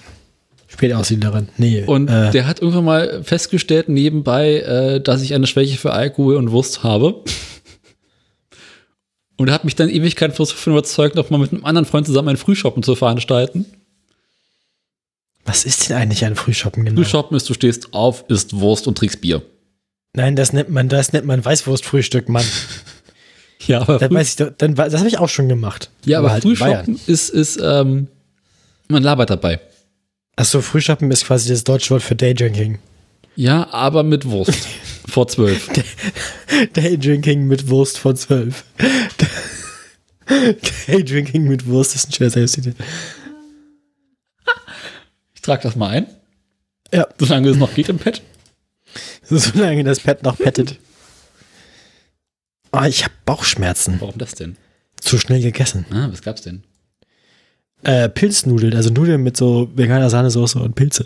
Spätaussiedlerin. 0.80 1.50
Nee. 1.58 1.84
Und 1.84 2.08
äh, 2.08 2.32
der 2.32 2.48
hat 2.48 2.62
irgendwann 2.62 2.86
mal 2.86 3.24
festgestellt 3.24 3.90
nebenbei, 3.90 4.60
äh, 4.62 5.02
dass 5.02 5.22
ich 5.22 5.34
eine 5.34 5.46
Schwäche 5.46 5.78
für 5.78 5.92
Alkohol 5.92 6.38
und 6.38 6.52
Wurst 6.52 6.84
habe. 6.84 7.22
Und 9.36 9.52
hat 9.52 9.66
mich 9.66 9.76
dann 9.76 9.90
Ewigkeiten 9.90 10.36
davon 10.38 10.74
überzeugt, 10.74 11.16
noch 11.16 11.30
mal 11.30 11.38
mit 11.38 11.52
einem 11.52 11.66
anderen 11.66 11.86
Freund 11.86 12.06
zusammen 12.08 12.30
ein 12.30 12.38
Frühshoppen 12.38 12.82
zu 12.82 12.96
veranstalten. 12.96 13.66
was 15.44 15.66
ist 15.66 15.90
denn 15.90 15.98
eigentlich 15.98 16.24
ein 16.24 16.38
Frühshoppen 16.38 16.86
genau? 16.86 17.02
Frühshoppen 17.02 17.36
ist, 17.36 17.50
du 17.50 17.54
stehst 17.54 17.94
auf, 17.94 18.24
isst 18.30 18.58
Wurst 18.58 18.88
und 18.88 18.98
trinkst 18.98 19.20
Bier. 19.20 19.42
Nein, 20.14 20.38
das 20.38 20.54
nennt 20.54 20.70
man, 20.70 20.88
das 20.88 21.12
nennt 21.12 21.26
man 21.26 21.44
Weißwurstfrühstück, 21.44 22.30
Mann. 22.30 22.46
Ja, 23.68 23.82
aber, 23.82 24.00
Dann 24.00 24.14
weiß 24.14 24.30
ich 24.30 24.36
doch, 24.38 24.52
dann, 24.58 24.74
das 24.74 24.96
habe 24.96 25.10
ich 25.10 25.20
auch 25.20 25.28
schon 25.28 25.50
gemacht. 25.50 25.90
ja, 26.06 26.20
aber 26.20 26.32
halt 26.32 26.46
in 26.46 26.56
Bayern. 26.56 26.86
Frühshoppen 26.86 27.14
ist, 27.14 27.30
ist 27.30 27.60
ähm, 27.62 28.08
man 28.88 29.04
labert 29.04 29.30
dabei. 29.30 29.60
Ach 30.42 30.46
so, 30.46 30.62
Frühshoppen 30.62 31.12
ist 31.12 31.26
quasi 31.26 31.50
das 31.50 31.66
deutsche 31.66 31.90
Wort 31.90 32.02
für 32.02 32.16
Daydrinking. 32.16 32.80
Ja, 33.36 33.70
aber 33.74 34.04
mit 34.04 34.24
Wurst. 34.24 34.70
Vor 35.06 35.28
zwölf. 35.28 35.70
Daydrinking 36.72 37.46
mit 37.46 37.68
Wurst 37.68 37.98
von 37.98 38.16
zwölf. 38.16 38.64
Daydrinking 40.88 41.44
mit 41.44 41.66
Wurst 41.66 41.94
ist 41.94 42.08
ein 42.08 42.14
schwer 42.14 42.30
Selbstitel. 42.30 42.74
Ich 45.34 45.42
trage 45.42 45.64
das 45.64 45.76
mal 45.76 45.90
ein, 45.90 46.08
Ja, 46.94 47.06
solange 47.18 47.50
es 47.50 47.58
noch 47.58 47.74
geht 47.74 47.90
im 47.90 47.98
Pad. 48.00 48.22
solange 49.24 49.84
das 49.84 50.00
Pet 50.00 50.24
noch 50.24 50.38
pettet. 50.38 50.78
Ah, 52.72 52.88
ich 52.88 53.04
habe 53.04 53.14
Bauchschmerzen. 53.26 54.00
Warum 54.00 54.18
das 54.18 54.36
denn? 54.36 54.56
Zu 55.02 55.18
schnell 55.18 55.42
gegessen. 55.42 55.86
Ah, 55.92 56.08
was 56.10 56.22
gab's 56.22 56.44
denn? 56.44 56.64
Äh, 57.84 58.10
Pilznudeln, 58.10 58.76
also 58.76 58.90
Nudeln 58.92 59.22
mit 59.24 59.38
so 59.38 59.70
veganer 59.76 60.10
Sahnesoße 60.10 60.60
und 60.60 60.76
Pilze. 60.76 61.06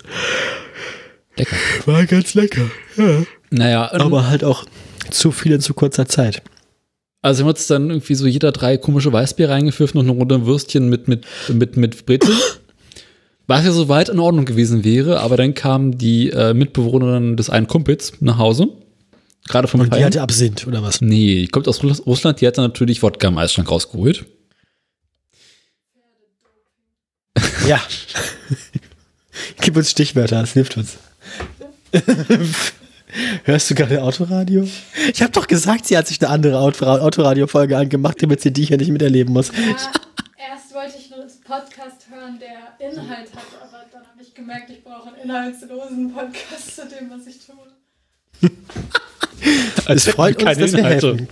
Lecker. 1.38 1.56
War 1.86 2.06
ganz 2.06 2.34
lecker. 2.34 2.70
Ja. 2.98 3.24
Naja, 3.52 3.92
aber 3.94 4.28
halt 4.28 4.44
auch 4.44 4.66
zu 5.10 5.32
viel 5.32 5.52
in 5.54 5.62
zu 5.62 5.74
kurzer 5.74 6.08
Zeit. 6.08 6.42
also 7.22 7.44
haben 7.44 7.50
uns 7.50 7.68
dann 7.68 7.90
irgendwie 7.90 8.16
so 8.16 8.26
jeder 8.28 8.52
drei 8.52 8.78
komische 8.78 9.12
Weißbier 9.14 9.50
reingepfiffen 9.50 10.00
und 10.00 10.10
eine 10.10 10.18
Runde 10.18 10.46
Würstchen 10.46 10.90
mit, 10.90 11.08
mit, 11.08 11.26
mit, 11.50 11.78
mit 11.78 12.06
Brezel. 12.06 12.34
Was 13.48 13.66
ja 13.66 13.72
soweit 13.74 14.08
in 14.10 14.20
Ordnung 14.20 14.46
gewesen 14.46 14.84
wäre, 14.86 15.20
aber 15.20 15.36
dann 15.38 15.54
kam 15.54 15.98
die 15.98 16.30
äh, 16.30 16.54
Mitbewohnerin 16.54 17.36
des 17.36 17.50
einen 17.50 17.68
Kumpels 17.68 18.14
nach 18.22 18.38
Hause. 18.38 18.70
Gerade 19.50 19.68
vom 19.68 19.82
Und 19.82 19.88
die 19.88 19.92
Feiern. 19.98 20.06
hatte 20.06 20.22
Absinth, 20.22 20.66
oder 20.66 20.82
was? 20.82 21.02
Nee, 21.02 21.42
die 21.42 21.48
kommt 21.50 21.68
aus 21.68 21.84
Russ- 21.84 22.06
Russland, 22.06 22.40
die 22.40 22.48
hat 22.48 22.58
dann 22.58 22.64
natürlich 22.66 23.04
Wodka 23.04 23.28
im 23.28 23.38
Eisschrank 23.38 23.70
rausgeholt. 23.70 24.26
Ja. 27.68 27.82
Gib 29.62 29.78
uns 29.78 29.92
Stichwörter, 29.92 30.42
das 30.42 30.54
hilft 30.54 30.78
uns. 30.78 30.98
Hörst 33.44 33.70
du 33.70 33.76
gerade 33.76 34.02
Autoradio? 34.02 34.68
Ich 35.14 35.22
habe 35.22 35.32
doch 35.32 35.48
gesagt, 35.48 35.86
sie 35.86 35.98
hat 35.98 36.08
sich 36.08 36.20
eine 36.22 36.30
andere 36.32 36.58
Auto- 36.60 36.86
Autoradio-Folge 36.86 37.78
angemacht, 37.78 38.22
damit 38.22 38.42
sie 38.42 38.52
die 38.52 38.66
hier 38.66 38.78
nicht 38.78 38.90
miterleben 38.90 39.34
muss. 39.34 39.50
Ja, 39.50 39.54
erst 40.52 40.74
wollte 40.74 40.98
ich 40.98 41.10
nur 41.12 41.20
das 41.24 41.40
Podcast 41.40 42.08
hören, 42.12 42.40
der 42.40 42.88
Inhalt 42.90 43.30
hat, 43.34 43.44
aber 43.62 43.86
dann 43.92 44.02
habe 44.08 44.22
ich 44.22 44.34
gemerkt, 44.34 44.70
ich 44.72 44.84
brauche 44.84 45.10
einen 45.10 45.24
inhaltslosen 45.30 46.12
Podcast 46.14 46.76
zu 46.76 46.82
dem, 46.88 47.10
was 47.12 47.28
ich 47.28 47.38
tue. 47.46 48.50
Es 49.86 50.08
freut 50.08 50.42
uns, 50.42 50.58
dass 50.58 50.74
wir 50.74 50.84
helfen. 50.84 51.28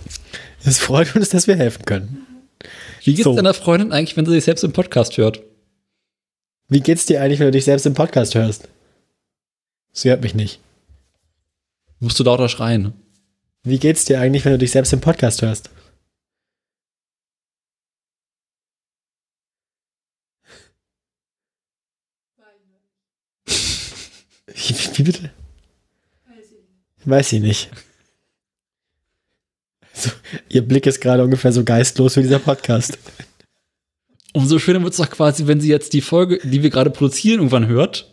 Es 0.64 0.78
freut 0.78 1.14
uns, 1.16 1.30
dass 1.30 1.46
wir 1.48 1.56
helfen 1.56 1.84
können. 1.84 2.26
Wie 3.02 3.14
geht's 3.14 3.24
So. 3.24 3.34
deiner 3.34 3.54
Freundin 3.54 3.92
eigentlich, 3.92 4.16
wenn 4.16 4.24
sie 4.26 4.32
sich 4.32 4.44
selbst 4.44 4.62
im 4.62 4.72
Podcast 4.72 5.16
hört? 5.16 5.42
Wie 6.72 6.80
geht's 6.80 7.04
dir 7.04 7.20
eigentlich, 7.20 7.38
wenn 7.38 7.48
du 7.48 7.52
dich 7.52 7.66
selbst 7.66 7.84
im 7.84 7.92
Podcast 7.92 8.34
hörst? 8.34 8.66
Sie 9.92 10.08
hört 10.08 10.22
mich 10.22 10.34
nicht. 10.34 10.58
Musst 12.00 12.18
du 12.18 12.24
lauter 12.24 12.48
schreien? 12.48 12.94
Wie 13.62 13.78
geht's 13.78 14.06
dir 14.06 14.18
eigentlich, 14.18 14.46
wenn 14.46 14.52
du 14.52 14.58
dich 14.58 14.70
selbst 14.70 14.90
im 14.94 15.02
Podcast 15.02 15.42
hörst? 15.42 15.68
Wie, 24.46 24.74
wie 24.94 25.02
bitte? 25.02 25.30
Weiß 26.24 26.52
ich 26.52 26.52
nicht. 26.52 27.04
Weiß 27.04 27.32
ich 27.34 27.40
nicht. 27.42 27.70
So, 29.92 30.10
ihr 30.48 30.66
Blick 30.66 30.86
ist 30.86 31.02
gerade 31.02 31.22
ungefähr 31.22 31.52
so 31.52 31.64
geistlos 31.64 32.16
wie 32.16 32.22
dieser 32.22 32.38
Podcast. 32.38 32.96
Umso 34.32 34.58
schöner 34.58 34.82
wird's 34.82 34.96
doch 34.96 35.10
quasi, 35.10 35.46
wenn 35.46 35.60
sie 35.60 35.68
jetzt 35.68 35.92
die 35.92 36.00
Folge, 36.00 36.38
die 36.42 36.62
wir 36.62 36.70
gerade 36.70 36.90
produzieren, 36.90 37.38
irgendwann 37.38 37.66
hört, 37.66 38.10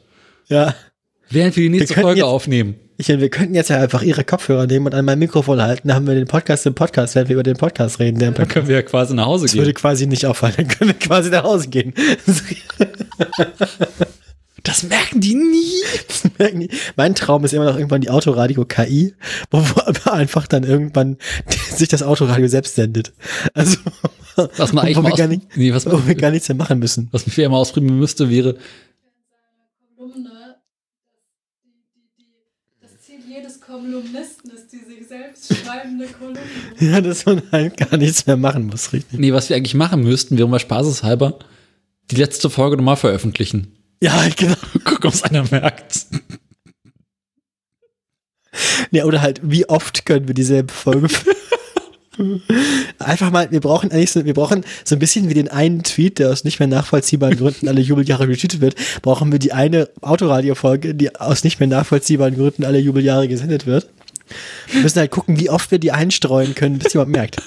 Ja. 0.48 0.76
während 1.30 1.56
wir 1.56 1.64
die 1.64 1.70
nächste 1.70 1.94
können 1.94 2.04
Folge 2.06 2.20
jetzt- 2.22 2.28
aufnehmen. 2.28 2.76
Ich 3.02 3.08
meine, 3.08 3.22
wir 3.22 3.30
könnten 3.30 3.56
jetzt 3.56 3.70
ja 3.70 3.78
einfach 3.82 4.02
ihre 4.02 4.26
Kopfhörer 4.26 4.68
nehmen 4.68 4.86
und 4.88 4.94
an 4.94 5.06
mein 5.06 5.18
Mikrofon 5.20 5.62
halten. 5.62 5.88
Dann 5.88 5.96
haben 5.96 6.08
wir 6.08 6.16
den 6.16 6.28
Podcast 6.28 6.66
im 6.66 6.76
Podcast, 6.76 7.16
während 7.16 7.30
wir 7.30 7.36
über 7.36 7.44
den 7.44 7.56
Podcast 7.56 8.00
reden. 8.00 8.20
Dann 8.20 8.34
können 8.34 8.68
wir 8.68 8.76
ja 8.76 8.82
quasi 8.82 9.14
nach 9.14 9.26
Hause 9.26 9.46
Das 9.46 9.56
würde 9.56 9.68
gehen. 9.72 9.80
quasi 9.80 10.06
nicht 10.06 10.26
auffallen. 10.26 10.56
Dann 10.58 10.68
können 10.68 10.90
wir 10.90 11.00
quasi 11.00 11.30
nach 11.30 11.44
Hause 11.44 11.70
gehen. 11.70 11.94
Das 14.64 14.84
merken 14.84 15.22
die 15.22 15.36
nie. 15.36 15.72
Das 16.08 16.24
merken 16.38 16.60
die. 16.62 16.70
Mein 16.96 17.16
Traum 17.16 17.44
ist 17.46 17.54
immer 17.54 17.66
noch 17.66 17.76
irgendwann 17.76 18.02
die 18.02 18.10
Autoradio 18.10 18.66
KI, 18.66 19.14
wo 19.52 19.60
wo 19.60 19.82
aber 19.82 20.14
einfach 20.14 20.48
dann 20.48 20.64
irgendwann 20.64 21.18
sich 21.76 21.88
das 21.88 22.04
Autoradio 22.04 22.48
selbst 22.48 22.76
sendet. 22.76 23.14
Also, 23.54 23.78
Was 24.58 24.74
man 24.74 24.84
wo 24.84 24.88
eigentlich 24.88 24.98
wir 24.98 25.02
mal 25.04 25.16
gar 25.16 25.28
nicht, 25.28 25.58
nee, 25.58 25.74
was, 25.74 25.86
wo 25.86 26.06
wir 26.06 26.16
gar 26.16 26.32
nichts 26.32 26.48
mehr 26.48 26.56
machen 26.56 26.80
müssen. 26.80 27.10
was 27.12 27.26
wir 27.36 27.50
mal 27.50 27.58
ausprobieren 27.58 28.00
müsste, 28.00 28.30
wäre, 28.30 28.56
das 32.82 33.02
Ziel 33.02 33.20
jedes 33.28 33.60
Kolumnisten 33.60 34.52
ist 34.52 34.72
die 34.72 34.78
sich 34.78 35.08
selbst 35.08 35.54
schreibende 35.56 36.08
Kolumne. 36.08 36.40
Ja, 36.80 37.02
dass 37.02 37.26
man 37.26 37.42
halt 37.52 37.78
gar 37.78 37.98
nichts 37.98 38.26
mehr 38.26 38.38
machen 38.38 38.68
muss, 38.68 38.94
richtig. 38.94 39.20
nee, 39.20 39.34
was 39.34 39.50
wir 39.50 39.58
eigentlich 39.58 39.76
machen 39.76 40.02
müssten, 40.04 40.38
wäre 40.38 40.48
mal 40.48 40.60
spaßeshalber 40.60 41.40
die 42.12 42.16
letzte 42.16 42.50
Folge 42.50 42.78
nochmal 42.78 42.96
veröffentlichen. 42.96 43.79
Ja, 44.04 44.30
genau. 44.34 44.56
Guck, 44.86 45.04
ob 45.04 45.14
es 45.14 45.24
einer 45.24 45.44
merkt. 45.52 46.06
Ja, 48.92 49.04
oder 49.04 49.22
halt, 49.22 49.42
wie 49.44 49.68
oft 49.68 50.06
können 50.06 50.28
wir 50.28 50.34
dieselbe 50.34 50.74
Folge 50.74 51.10
Einfach 53.00 53.32
mal, 53.32 53.50
wir 53.52 53.62
brauchen 53.62 53.92
eigentlich 53.92 54.12
so, 54.12 54.26
wir 54.26 54.34
brauchen 54.34 54.66
so 54.84 54.96
ein 54.96 55.00
bisschen 55.00 55.30
wie 55.30 55.34
den 55.34 55.48
einen 55.48 55.84
Tweet, 55.84 56.20
der 56.20 56.32
aus 56.32 56.44
nicht 56.44 56.60
mehr 56.60 56.68
nachvollziehbaren 56.68 57.38
Gründen 57.38 57.68
alle 57.68 57.82
Jubeljahre 57.82 58.28
retweetet 58.28 58.62
wird, 58.62 58.76
brauchen 59.02 59.32
wir 59.32 59.40
die 59.40 59.54
eine 59.54 59.90
Autoradio-Folge, 60.02 60.96
die 60.96 61.16
aus 61.16 61.44
nicht 61.44 61.60
mehr 61.60 61.70
nachvollziehbaren 61.70 62.36
Gründen 62.36 62.66
alle 62.66 62.80
Jubeljahre 62.80 63.28
gesendet 63.28 63.66
wird. 63.66 63.90
Wir 64.72 64.82
müssen 64.82 65.00
halt 65.00 65.12
gucken, 65.12 65.40
wie 65.40 65.50
oft 65.50 65.72
wir 65.72 65.80
die 65.80 65.92
einstreuen 65.92 66.56
können, 66.56 66.78
bis 66.78 66.94
jemand 66.94 67.12
merkt. 67.12 67.42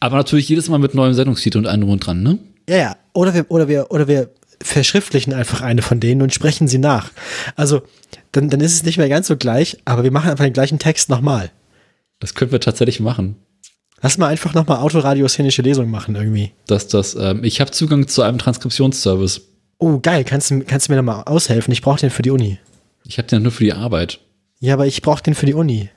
Aber 0.00 0.16
natürlich 0.16 0.48
jedes 0.48 0.68
Mal 0.68 0.78
mit 0.78 0.94
neuem 0.94 1.14
Sendungstitel 1.14 1.58
und 1.58 1.66
allem 1.66 1.88
und 1.88 2.06
dran, 2.06 2.22
ne? 2.22 2.38
Ja, 2.68 2.76
ja. 2.76 2.96
Oder 3.14 3.34
wir, 3.34 3.50
oder 3.50 3.68
wir, 3.68 3.90
oder 3.90 4.06
wir 4.06 4.30
verschriftlichen 4.62 5.32
einfach 5.32 5.60
eine 5.60 5.82
von 5.82 6.00
denen 6.00 6.22
und 6.22 6.34
sprechen 6.34 6.68
sie 6.68 6.78
nach. 6.78 7.10
Also, 7.56 7.82
dann, 8.32 8.50
dann 8.50 8.60
ist 8.60 8.74
es 8.74 8.82
nicht 8.82 8.98
mehr 8.98 9.08
ganz 9.08 9.26
so 9.28 9.36
gleich, 9.36 9.78
aber 9.84 10.04
wir 10.04 10.10
machen 10.10 10.30
einfach 10.30 10.44
den 10.44 10.52
gleichen 10.52 10.78
Text 10.78 11.08
nochmal. 11.08 11.50
Das 12.20 12.34
können 12.34 12.52
wir 12.52 12.60
tatsächlich 12.60 13.00
machen. 13.00 13.36
Lass 14.00 14.18
mal 14.18 14.28
einfach 14.28 14.54
nochmal 14.54 14.78
Autoradio-szenische 14.78 15.62
Lesung 15.62 15.90
machen 15.90 16.14
irgendwie. 16.14 16.52
Dass 16.66 16.88
das, 16.88 17.16
ähm, 17.16 17.42
ich 17.42 17.60
habe 17.60 17.70
Zugang 17.70 18.06
zu 18.06 18.22
einem 18.22 18.38
Transkriptionsservice. 18.38 19.40
Oh, 19.78 19.98
geil. 19.98 20.24
Kannst 20.24 20.50
du, 20.50 20.60
kannst 20.60 20.88
du 20.88 20.92
mir 20.92 20.96
da 20.96 21.02
mal 21.02 21.22
aushelfen? 21.22 21.72
Ich 21.72 21.82
brauche 21.82 22.00
den 22.00 22.10
für 22.10 22.22
die 22.22 22.30
Uni. 22.30 22.58
Ich 23.04 23.18
habe 23.18 23.28
den 23.28 23.42
nur 23.42 23.52
für 23.52 23.64
die 23.64 23.72
Arbeit. 23.72 24.20
Ja, 24.60 24.74
aber 24.74 24.86
ich 24.86 25.02
brauche 25.02 25.22
den 25.22 25.34
für 25.34 25.46
die 25.46 25.54
Uni. 25.54 25.88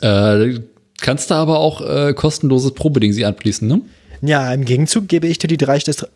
Äh, 0.00 0.60
kannst 1.00 1.30
da 1.30 1.36
aber 1.36 1.58
auch 1.58 1.80
äh, 1.80 2.14
kostenloses 2.14 2.72
Probeding 2.72 3.12
sie 3.12 3.24
anschließen, 3.24 3.66
ne? 3.66 3.82
Ja, 4.22 4.52
im 4.52 4.64
Gegenzug 4.64 5.08
gebe 5.08 5.26
ich 5.26 5.38
dir 5.38 5.48
die 5.48 5.56
drei, 5.56 5.78
das, 5.78 6.06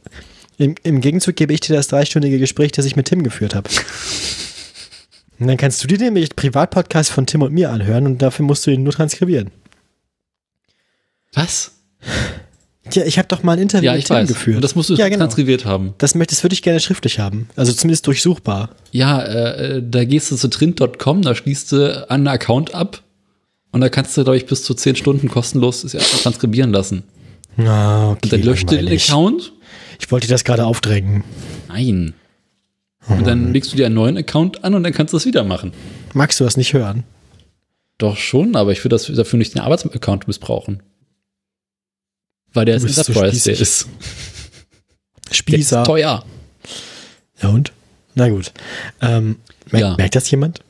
im, 0.59 0.75
im 0.83 1.01
Gegenzug 1.01 1.37
gebe 1.37 1.53
ich 1.53 1.61
dir 1.61 1.75
das 1.75 1.89
dreistündige 1.89 2.39
Gespräch, 2.39 2.73
das 2.73 2.85
ich 2.85 2.97
mit 2.97 3.07
Tim 3.07 3.23
geführt 3.23 3.55
habe. 3.55 3.69
Und 5.39 5.49
dann 5.49 5.57
kannst 5.57 5.83
du 5.83 5.89
dir 5.89 5.99
nämlich 5.99 6.37
Privatpodcast 6.37 7.11
von 7.11 7.27
Tim 7.27 7.43
und 7.43 7.53
mir 7.53 7.71
anhören 7.71 8.07
und 8.07 8.23
dafür 8.23 8.47
musst 8.47 8.67
du 8.67 8.71
ihn 8.71 8.85
nur 8.85 8.93
transkribieren. 8.93 9.51
Was? 11.33 11.73
Ja, 12.93 13.05
ich 13.05 13.19
habe 13.19 13.27
doch 13.29 13.43
mal 13.43 13.55
ein 13.55 13.59
Interview 13.59 13.87
Ja, 13.87 13.97
mit 13.97 14.07
Tim 14.07 14.17
weiß. 14.17 14.29
geführt. 14.29 14.57
Und 14.57 14.63
das 14.63 14.75
musst 14.77 14.91
du 14.91 14.95
ja, 14.95 15.09
genau. 15.09 15.25
transkribiert 15.25 15.65
haben. 15.65 15.95
Das 15.99 16.15
möchtest, 16.15 16.45
würde 16.45 16.55
ich 16.55 16.63
gerne 16.63 16.79
schriftlich 16.81 17.19
haben. 17.19 17.49
Also 17.57 17.73
zumindest 17.73 18.07
durchsuchbar. 18.07 18.71
Ja, 18.93 19.21
äh, 19.23 19.79
äh, 19.79 19.83
da 19.85 20.05
gehst 20.05 20.31
du 20.31 20.37
zu 20.37 20.49
trint.com, 20.49 21.23
da 21.23 21.35
schließt 21.35 21.73
du 21.73 22.09
einen 22.11 22.29
Account 22.29 22.75
ab 22.75 23.03
und 23.73 23.81
da 23.81 23.89
kannst 23.89 24.17
du, 24.17 24.23
glaube 24.23 24.37
ich, 24.37 24.47
bis 24.47 24.63
zu 24.63 24.75
zehn 24.75 24.95
Stunden 24.95 25.29
kostenlos 25.29 25.83
das 25.83 25.95
erstmal 25.95 26.23
transkribieren 26.23 26.73
lassen. 26.73 27.03
Ah, 27.57 28.11
okay. 28.11 28.21
Und 28.23 28.33
dann 28.33 28.43
löscht 28.43 28.71
du 28.71 28.77
den. 28.77 28.89
Account. 28.89 29.53
Ich 30.05 30.13
wollte 30.13 30.27
dir 30.27 30.35
das 30.35 30.45
gerade 30.45 30.67
aufdrängen. 30.67 31.25
Nein. 31.69 32.13
Und 33.09 33.27
dann 33.27 33.55
legst 33.55 33.73
du 33.73 33.77
dir 33.79 33.87
einen 33.87 33.95
neuen 33.95 34.19
Account 34.19 34.63
an 34.63 34.75
und 34.75 34.83
dann 34.83 34.93
kannst 34.93 35.15
du 35.15 35.17
das 35.17 35.25
wieder 35.25 35.45
machen. 35.45 35.73
Magst 36.13 36.39
du 36.39 36.45
das 36.45 36.59
nicht 36.59 36.75
hören? 36.75 37.05
Doch 37.97 38.19
schon, 38.19 38.55
aber 38.55 38.73
ich 38.73 38.85
würde 38.85 38.97
das 38.97 39.07
dafür 39.07 39.39
nicht 39.39 39.55
den 39.55 39.63
Arbeitsaccount 39.63 40.27
missbrauchen. 40.27 40.83
Weil 42.53 42.67
der 42.67 42.77
ist 42.77 42.83
bist 42.83 42.97
so 42.97 43.01
Enterprise, 43.01 43.45
der 43.45 43.55
ist, 43.55 43.87
der 43.87 45.33
ist 45.33 45.37
Spießer. 45.39 45.85
teuer. 45.85 46.23
Ja 47.41 47.49
und? 47.49 47.73
Na 48.15 48.29
gut. 48.29 48.53
Ähm, 49.01 49.37
mer 49.71 49.81
Ja. 49.81 49.97
Merkt 49.97 50.17
das 50.17 50.31
jemand? 50.31 50.61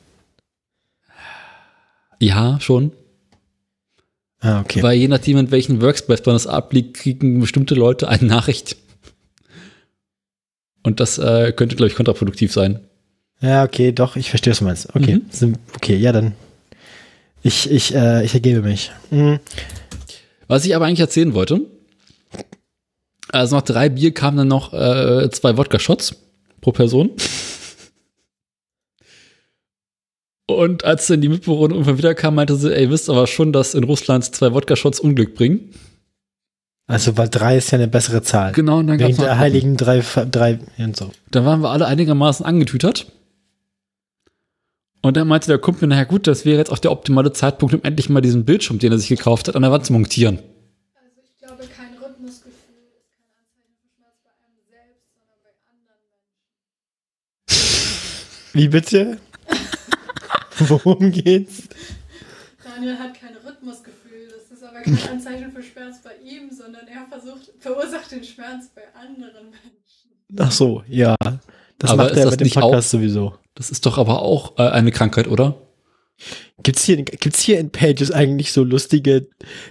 Ja, 2.21 2.57
schon. 2.61 2.93
Ah, 4.39 4.61
okay. 4.61 4.81
Weil 4.81 4.97
je 4.97 5.09
nachdem, 5.09 5.37
in 5.37 5.51
welchen 5.51 5.81
Workspace 5.81 6.25
man 6.25 6.35
das 6.35 6.47
abliegt, 6.47 6.95
kriegen 6.95 7.41
bestimmte 7.41 7.75
Leute 7.75 8.07
eine 8.07 8.23
Nachricht. 8.23 8.77
Und 10.85 10.99
das 10.99 11.17
äh, 11.17 11.51
könnte, 11.51 11.75
glaube 11.75 11.89
ich, 11.89 11.95
kontraproduktiv 11.95 12.53
sein. 12.53 12.79
Ja, 13.41 13.63
okay, 13.63 13.91
doch, 13.91 14.15
ich 14.15 14.29
verstehe, 14.29 14.51
was 14.51 14.59
du 14.59 14.65
meinst. 14.65 14.95
Okay, 14.95 15.19
Mhm. 15.41 15.55
Okay, 15.75 15.95
ja, 15.95 16.11
dann. 16.11 16.33
Ich, 17.41 17.69
ich, 17.69 17.93
äh, 17.95 18.23
ich 18.23 18.35
ergebe 18.35 18.61
mich. 18.61 18.91
Mhm. 19.09 19.39
Was 20.47 20.63
ich 20.63 20.75
aber 20.75 20.85
eigentlich 20.85 20.99
erzählen 20.99 21.33
wollte, 21.33 21.61
also 23.29 23.55
nach 23.55 23.63
drei 23.63 23.89
Bier 23.89 24.13
kamen 24.13 24.37
dann 24.37 24.47
noch 24.47 24.73
äh, 24.73 25.27
zwei 25.31 25.57
Wodka-Shots 25.57 26.15
pro 26.61 26.71
Person. 26.71 27.09
Und 30.47 30.85
als 30.85 31.07
dann 31.07 31.21
die 31.21 31.29
Mitbewohnerin 31.29 31.71
irgendwann 31.71 31.97
wiederkam, 31.97 32.35
meinte 32.35 32.55
sie, 32.55 32.73
ey, 32.75 32.83
ihr 32.83 32.89
wisst 32.91 33.09
aber 33.09 33.25
schon, 33.25 33.51
dass 33.51 33.73
in 33.73 33.83
Russland 33.83 34.23
zwei 34.23 34.53
Wodka-Shots 34.53 34.99
Unglück 34.99 35.33
bringen. 35.33 35.71
Also, 36.87 37.17
weil 37.17 37.29
drei 37.29 37.57
ist 37.57 37.71
ja 37.71 37.77
eine 37.79 37.87
bessere 37.87 38.21
Zahl. 38.21 38.51
Genau, 38.51 38.77
und 38.79 38.87
dann 38.87 38.99
Wegen 38.99 39.17
der 39.17 39.39
heiligen 39.39 39.75
drei, 39.75 40.03
drei 40.29 40.59
und 40.77 40.95
so. 40.95 41.11
Da 41.31 41.43
waren 41.43 41.61
wir 41.61 41.71
alle 41.71 41.87
einigermaßen 41.87 42.45
angetütert. 42.45 43.11
Und 45.01 45.17
dann 45.17 45.27
meinte 45.27 45.47
der 45.47 45.57
Kumpel, 45.57 45.87
naja 45.87 46.03
gut, 46.03 46.27
das 46.27 46.45
wäre 46.45 46.57
jetzt 46.57 46.71
auch 46.71 46.79
der 46.79 46.91
optimale 46.91 47.31
Zeitpunkt, 47.31 47.73
um 47.73 47.83
endlich 47.83 48.09
mal 48.09 48.21
diesen 48.21 48.45
Bildschirm, 48.45 48.79
den 48.79 48.91
er 48.91 48.97
sich 48.99 49.09
gekauft 49.09 49.47
hat, 49.47 49.55
an 49.55 49.61
der 49.63 49.71
Wand 49.71 49.85
zu 49.85 49.93
montieren. 49.93 50.39
Also 50.95 51.21
ich 51.23 51.37
glaube, 51.37 51.63
kein 51.75 51.93
Rhythmusgefühl 52.03 52.53
ist 52.97 53.09
kein 53.13 53.29
Anzeichen 53.37 53.85
Schmerz 53.95 54.17
bei 54.23 54.31
einem 54.41 54.57
selbst, 54.69 55.13
sondern 55.17 55.37
bei 55.43 55.53
anderen 55.69 56.01
Menschen. 57.47 58.53
Wie 58.53 58.67
bitte? 58.67 59.17
Worum 60.69 61.11
geht's? 61.11 61.63
Daniel 62.63 62.97
hat 62.97 63.19
kein 63.19 63.35
Rhythmusgefühl. 63.45 63.94
Kein 64.97 65.09
Anzeichen 65.09 65.51
für 65.51 65.63
Schmerz 65.63 66.01
bei 66.03 66.11
ihm, 66.23 66.51
sondern 66.51 66.87
er 66.87 67.07
versucht, 67.09 67.51
verursacht 67.59 68.11
den 68.11 68.23
Schmerz 68.23 68.69
bei 68.73 68.83
anderen 68.99 69.49
Menschen. 69.49 70.37
Ach 70.37 70.51
so, 70.51 70.83
ja. 70.87 71.15
Das 71.77 71.91
Aber 71.91 72.03
macht 72.03 72.11
ist 72.13 72.17
er 72.17 72.25
das 72.25 72.31
mit 72.31 72.39
dem 72.41 72.45
nicht 72.45 72.55
Podcast 72.55 72.89
sowieso. 72.89 73.33
Das 73.55 73.69
ist 73.69 73.85
doch 73.85 73.97
aber 73.97 74.21
auch 74.21 74.57
äh, 74.57 74.69
eine 74.69 74.91
Krankheit, 74.91 75.27
oder? 75.27 75.55
Gibt's 76.63 76.83
hier, 76.83 77.03
gibt's 77.03 77.41
hier 77.41 77.59
in 77.59 77.71
Pages 77.71 78.11
eigentlich 78.11 78.53
so 78.53 78.63
lustige, 78.63 79.27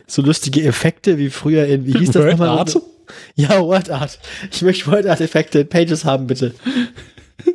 so 0.06 0.22
lustige 0.22 0.62
Effekte 0.64 1.18
wie 1.18 1.30
früher 1.30 1.66
in, 1.66 1.86
wie 1.86 1.98
hieß 1.98 2.10
das 2.10 2.22
Word 2.22 2.30
nochmal? 2.32 2.48
Art? 2.58 2.76
Ja, 3.34 3.62
Word 3.62 3.90
Art. 3.90 4.18
Ich 4.50 4.62
möchte 4.62 4.90
Word 4.90 5.06
Art 5.06 5.20
Effekte 5.20 5.60
in 5.60 5.68
Pages 5.68 6.04
haben, 6.04 6.26
bitte. 6.26 6.54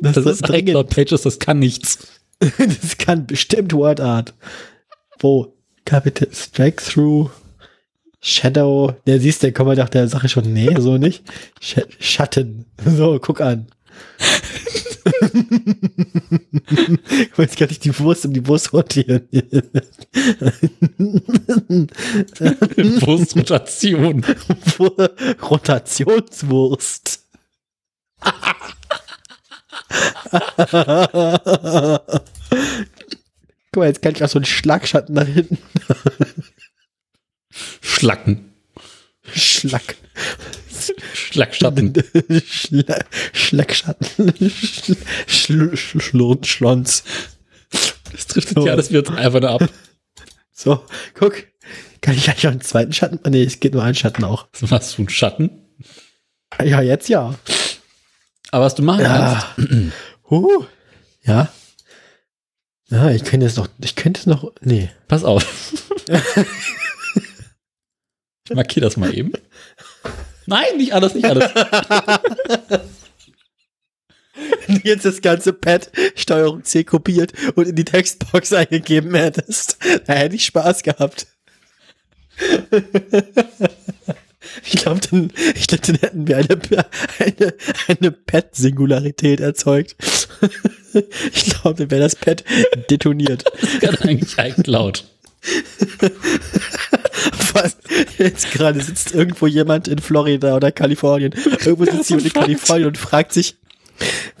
Das, 0.00 0.14
Das, 0.14 0.24
das, 0.24 0.34
ist 0.34 0.48
dringend. 0.48 0.74
Laut 0.74 0.90
Pages, 0.90 1.22
das 1.22 1.38
kann 1.38 1.58
nichts. 1.58 2.20
das 2.40 2.98
kann 2.98 3.26
bestimmt 3.26 3.72
Word 3.72 4.00
Art. 4.00 4.34
Wo? 5.18 5.54
Capital 5.84 6.28
Strike 6.32 6.82
Through. 6.82 7.30
Shadow. 8.20 8.94
Der 9.06 9.20
siehst, 9.20 9.42
der 9.42 9.52
kommt 9.52 9.76
nach 9.76 9.88
der 9.88 10.08
Sache 10.08 10.28
schon. 10.28 10.52
Nee, 10.52 10.74
so 10.78 10.98
nicht. 10.98 11.22
Sch 11.60 11.80
Schatten. 11.98 12.66
So, 12.84 13.18
guck 13.20 13.40
an. 13.40 13.66
ich 17.10 17.38
weiß 17.38 17.56
gar 17.56 17.66
nicht 17.66 17.84
die 17.84 17.98
Wurst 17.98 18.24
um 18.24 18.32
die 18.32 18.46
Wurst 18.46 18.72
rotieren. 18.72 19.28
Brustrotation. 23.00 24.24
Rotationswurst. 25.42 27.20
Guck 33.72 33.76
mal, 33.76 33.86
jetzt 33.86 34.02
kann 34.02 34.14
ich 34.14 34.24
auch 34.24 34.28
so 34.28 34.38
einen 34.38 34.46
Schlagschatten 34.46 35.14
nach 35.14 35.26
hinten. 35.26 35.58
Schlacken. 37.80 38.52
Schlack. 39.34 39.96
Schlackschatten. 41.14 41.92
Schla 42.44 42.98
Schlackschatten. 43.32 44.34
Schl 45.26 45.76
Schl 45.76 46.00
Schlon 46.00 46.44
Schlons. 46.44 47.04
Das 48.12 48.26
trifft 48.26 48.56
ja 48.56 48.72
alles 48.72 48.90
wieder 48.90 49.14
einfach 49.16 49.40
nur 49.40 49.50
ab. 49.50 49.68
So, 50.52 50.84
guck. 51.14 51.44
Kann 52.00 52.14
ich 52.14 52.28
eigentlich 52.28 52.46
auch 52.46 52.52
einen 52.52 52.60
zweiten 52.60 52.92
Schatten? 52.92 53.20
Nee, 53.30 53.44
es 53.44 53.60
geht 53.60 53.74
nur 53.74 53.82
ein 53.82 53.94
Schatten 53.94 54.24
auch. 54.24 54.48
Was 54.58 54.70
machst 54.70 54.98
du, 54.98 55.02
ein 55.02 55.08
Schatten? 55.08 55.50
Ja, 56.62 56.80
jetzt 56.80 57.08
ja. 57.08 57.34
Aber 58.50 58.64
was 58.64 58.74
du 58.74 58.82
machen 58.82 59.04
kannst, 59.04 59.46
Ja. 59.58 59.92
Huh. 60.30 60.64
Ja. 61.22 61.52
Ja, 62.88 63.10
ich 63.10 63.24
könnte 63.24 63.46
es 63.46 63.56
noch, 63.56 63.68
ich 63.80 63.94
könnte 63.94 64.20
es 64.20 64.26
noch, 64.26 64.52
nee. 64.62 64.90
pass 65.06 65.22
auf. 65.22 65.72
ich 68.50 68.56
markiere 68.56 68.84
das 68.84 68.96
mal 68.96 69.14
eben. 69.14 69.32
Nein, 70.46 70.76
nicht 70.76 70.92
alles, 70.92 71.14
nicht 71.14 71.24
alles. 71.24 71.50
jetzt 74.84 75.04
das 75.04 75.22
ganze 75.22 75.52
Pad 75.52 75.90
Steuerung 76.16 76.64
C 76.64 76.84
kopiert 76.84 77.32
und 77.54 77.68
in 77.68 77.76
die 77.76 77.84
Textbox 77.84 78.52
eingegeben 78.52 79.14
hättest, 79.14 79.78
da 80.06 80.14
hätte 80.14 80.34
ich 80.34 80.44
Spaß 80.46 80.82
gehabt. 80.82 81.26
Ich 84.64 84.80
glaube, 84.80 85.00
dann, 85.10 85.30
ich 85.54 85.66
glaub, 85.66 85.82
dann 85.82 85.96
hätten 85.96 86.26
wir 86.26 86.38
eine, 86.38 86.58
eine, 87.18 87.54
eine 87.88 88.10
Pad-Singularität 88.10 89.38
erzeugt. 89.38 89.96
Ich 91.32 91.44
glaube, 91.44 91.78
dann 91.78 91.90
wäre 91.92 92.00
das 92.00 92.16
Pad 92.16 92.42
detoniert. 92.90 93.44
Das 93.80 93.80
kann 93.80 94.08
eigentlich 94.08 94.36
iCloud. 94.36 95.04
Was? 97.52 97.76
Jetzt 98.18 98.50
gerade 98.52 98.80
sitzt 98.80 99.12
irgendwo 99.14 99.46
jemand 99.46 99.88
in 99.88 99.98
Florida 99.98 100.54
oder 100.54 100.72
Kalifornien. 100.72 101.34
Irgendwo 101.64 101.84
sitzt 101.84 102.10
jemand 102.10 102.26
in 102.26 102.32
Kalifornien 102.32 102.88
und 102.88 102.98
fragt 102.98 103.32
sich, 103.32 103.56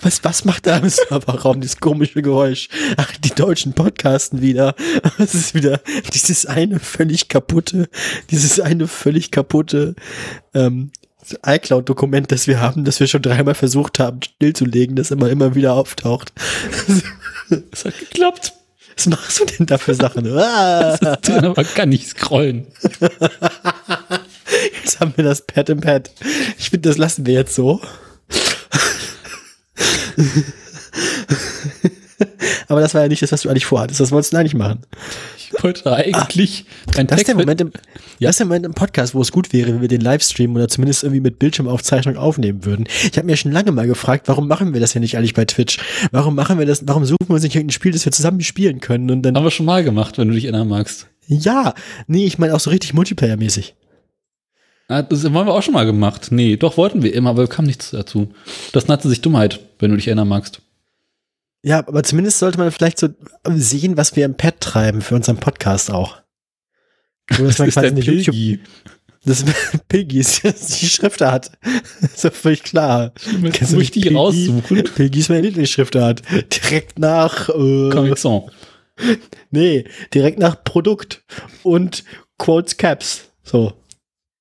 was, 0.00 0.24
was 0.24 0.44
macht 0.44 0.66
da 0.66 0.78
im 0.78 0.88
Serverraum 0.88 1.60
dieses 1.60 1.80
komische 1.80 2.22
Geräusch? 2.22 2.68
Ach, 2.96 3.12
die 3.18 3.30
deutschen 3.30 3.74
Podcasten 3.74 4.40
wieder. 4.40 4.74
Es 5.18 5.34
ist 5.34 5.54
wieder 5.54 5.80
dieses 6.14 6.46
eine 6.46 6.80
völlig 6.80 7.28
kaputte, 7.28 7.88
dieses 8.30 8.60
eine 8.60 8.88
völlig 8.88 9.30
kaputte 9.30 9.94
ähm, 10.54 10.90
iCloud-Dokument, 11.44 12.32
das 12.32 12.46
wir 12.46 12.60
haben, 12.60 12.84
das 12.84 13.00
wir 13.00 13.06
schon 13.06 13.22
dreimal 13.22 13.54
versucht 13.54 13.98
haben, 13.98 14.22
stillzulegen, 14.22 14.96
das 14.96 15.10
immer, 15.10 15.28
immer 15.28 15.54
wieder 15.54 15.74
auftaucht. 15.74 16.32
Das 17.72 17.84
hat 17.84 17.98
geklappt. 17.98 18.52
Was 19.00 19.06
machst 19.06 19.40
du 19.40 19.46
denn 19.46 19.64
da 19.64 19.78
für 19.78 19.94
Sachen? 19.94 20.26
Ah, 20.36 20.94
Drin, 21.22 21.46
aber 21.46 21.64
kann 21.64 21.88
nicht 21.88 22.06
scrollen. 22.06 22.66
jetzt 24.82 25.00
haben 25.00 25.14
wir 25.16 25.24
das 25.24 25.40
Pad 25.46 25.70
im 25.70 25.80
Pad. 25.80 26.10
Ich 26.58 26.68
finde, 26.68 26.90
das 26.90 26.98
lassen 26.98 27.24
wir 27.24 27.32
jetzt 27.32 27.54
so. 27.54 27.80
Aber 32.68 32.82
das 32.82 32.92
war 32.92 33.00
ja 33.00 33.08
nicht 33.08 33.22
das, 33.22 33.32
was 33.32 33.40
du 33.40 33.48
eigentlich 33.48 33.64
vorhattest. 33.64 34.00
Das 34.00 34.12
wolltest 34.12 34.34
du 34.34 34.36
eigentlich 34.36 34.52
machen. 34.52 34.82
Ich 35.56 35.64
wollte 35.64 35.92
eigentlich 35.92 36.64
ein 36.96 37.06
Das 37.06 37.18
ist, 37.18 37.28
der 37.28 37.34
Moment 37.34 37.60
im, 37.60 37.72
das 38.20 38.30
ist 38.30 38.38
der 38.38 38.46
Moment 38.46 38.66
im 38.66 38.74
Podcast, 38.74 39.14
wo 39.14 39.20
es 39.20 39.32
gut 39.32 39.52
wäre, 39.52 39.74
wenn 39.74 39.80
wir 39.80 39.88
den 39.88 40.00
Livestream 40.00 40.54
oder 40.54 40.68
zumindest 40.68 41.02
irgendwie 41.02 41.20
mit 41.20 41.38
Bildschirmaufzeichnung 41.38 42.16
aufnehmen 42.16 42.64
würden. 42.64 42.86
Ich 43.10 43.16
habe 43.16 43.26
mir 43.26 43.36
schon 43.36 43.50
lange 43.52 43.72
mal 43.72 43.86
gefragt, 43.86 44.28
warum 44.28 44.46
machen 44.46 44.72
wir 44.74 44.80
das 44.80 44.94
ja 44.94 45.00
nicht 45.00 45.16
eigentlich 45.16 45.34
bei 45.34 45.44
Twitch? 45.44 45.78
Warum 46.12 46.34
machen 46.36 46.58
wir 46.58 46.66
das? 46.66 46.86
Warum 46.86 47.04
suchen 47.04 47.28
wir 47.28 47.34
uns 47.34 47.42
nicht 47.42 47.56
irgendein 47.56 47.72
Spiel, 47.74 47.92
das 47.92 48.04
wir 48.04 48.12
zusammen 48.12 48.40
spielen 48.42 48.80
können? 48.80 49.10
Und 49.10 49.22
dann, 49.22 49.36
haben 49.36 49.44
wir 49.44 49.50
schon 49.50 49.66
mal 49.66 49.82
gemacht, 49.82 50.18
wenn 50.18 50.28
du 50.28 50.34
dich 50.34 50.44
erinnern 50.44 50.68
magst. 50.68 51.08
ja, 51.26 51.74
nee, 52.06 52.26
ich 52.26 52.38
meine 52.38 52.54
auch 52.54 52.60
so 52.60 52.70
richtig 52.70 52.92
Multiplayer-mäßig. 52.94 53.74
Ah, 54.88 55.02
Das 55.02 55.24
haben 55.24 55.34
wir 55.34 55.54
auch 55.54 55.62
schon 55.62 55.74
mal 55.74 55.86
gemacht. 55.86 56.28
Nee, 56.30 56.56
doch 56.56 56.76
wollten 56.76 57.02
wir 57.02 57.14
immer, 57.14 57.30
aber 57.30 57.46
kam 57.46 57.64
nichts 57.64 57.90
dazu. 57.90 58.28
Das 58.72 58.88
nannte 58.88 59.08
sich 59.08 59.20
Dummheit, 59.20 59.60
wenn 59.78 59.90
du 59.90 59.96
dich 59.96 60.08
erinnern 60.08 60.28
magst. 60.28 60.62
Ja, 61.62 61.78
aber 61.86 62.02
zumindest 62.02 62.38
sollte 62.38 62.58
man 62.58 62.70
vielleicht 62.72 62.98
so 62.98 63.08
sehen, 63.54 63.96
was 63.96 64.16
wir 64.16 64.24
im 64.24 64.36
Pad 64.36 64.60
treiben 64.60 65.02
für 65.02 65.14
unseren 65.14 65.36
Podcast 65.36 65.90
auch. 65.90 66.20
So, 67.30 67.44
dass 67.46 67.58
man 67.58 67.70
quasi 67.70 67.86
eine 67.88 68.00
YouTube, 68.00 68.34
Pilgi. 68.34 68.60
das 69.24 69.44
Pilgi 69.88 70.18
ist 70.20 70.42
die 70.82 70.88
Schriftart. 70.88 71.52
ist 72.00 72.24
doch 72.24 72.32
völlig 72.32 72.62
klar. 72.62 73.12
Kennst 73.52 73.72
du 73.72 73.76
Muss 73.76 73.84
ich 73.84 73.94
nicht 73.94 73.94
die 73.94 74.00
Pilgi? 74.00 74.16
raussuchen? 74.16 74.84
Pilgi 74.94 75.20
ist 75.20 75.28
meine 75.28 75.42
Lieblingsschriftart. 75.42 76.22
Direkt 76.52 76.98
nach, 76.98 77.48
äh, 77.50 78.16
Song. 78.16 78.50
nee, 79.50 79.84
direkt 80.14 80.38
nach 80.38 80.64
Produkt 80.64 81.24
und 81.62 82.04
Quotes 82.38 82.76
Caps. 82.78 83.30
So. 83.42 83.74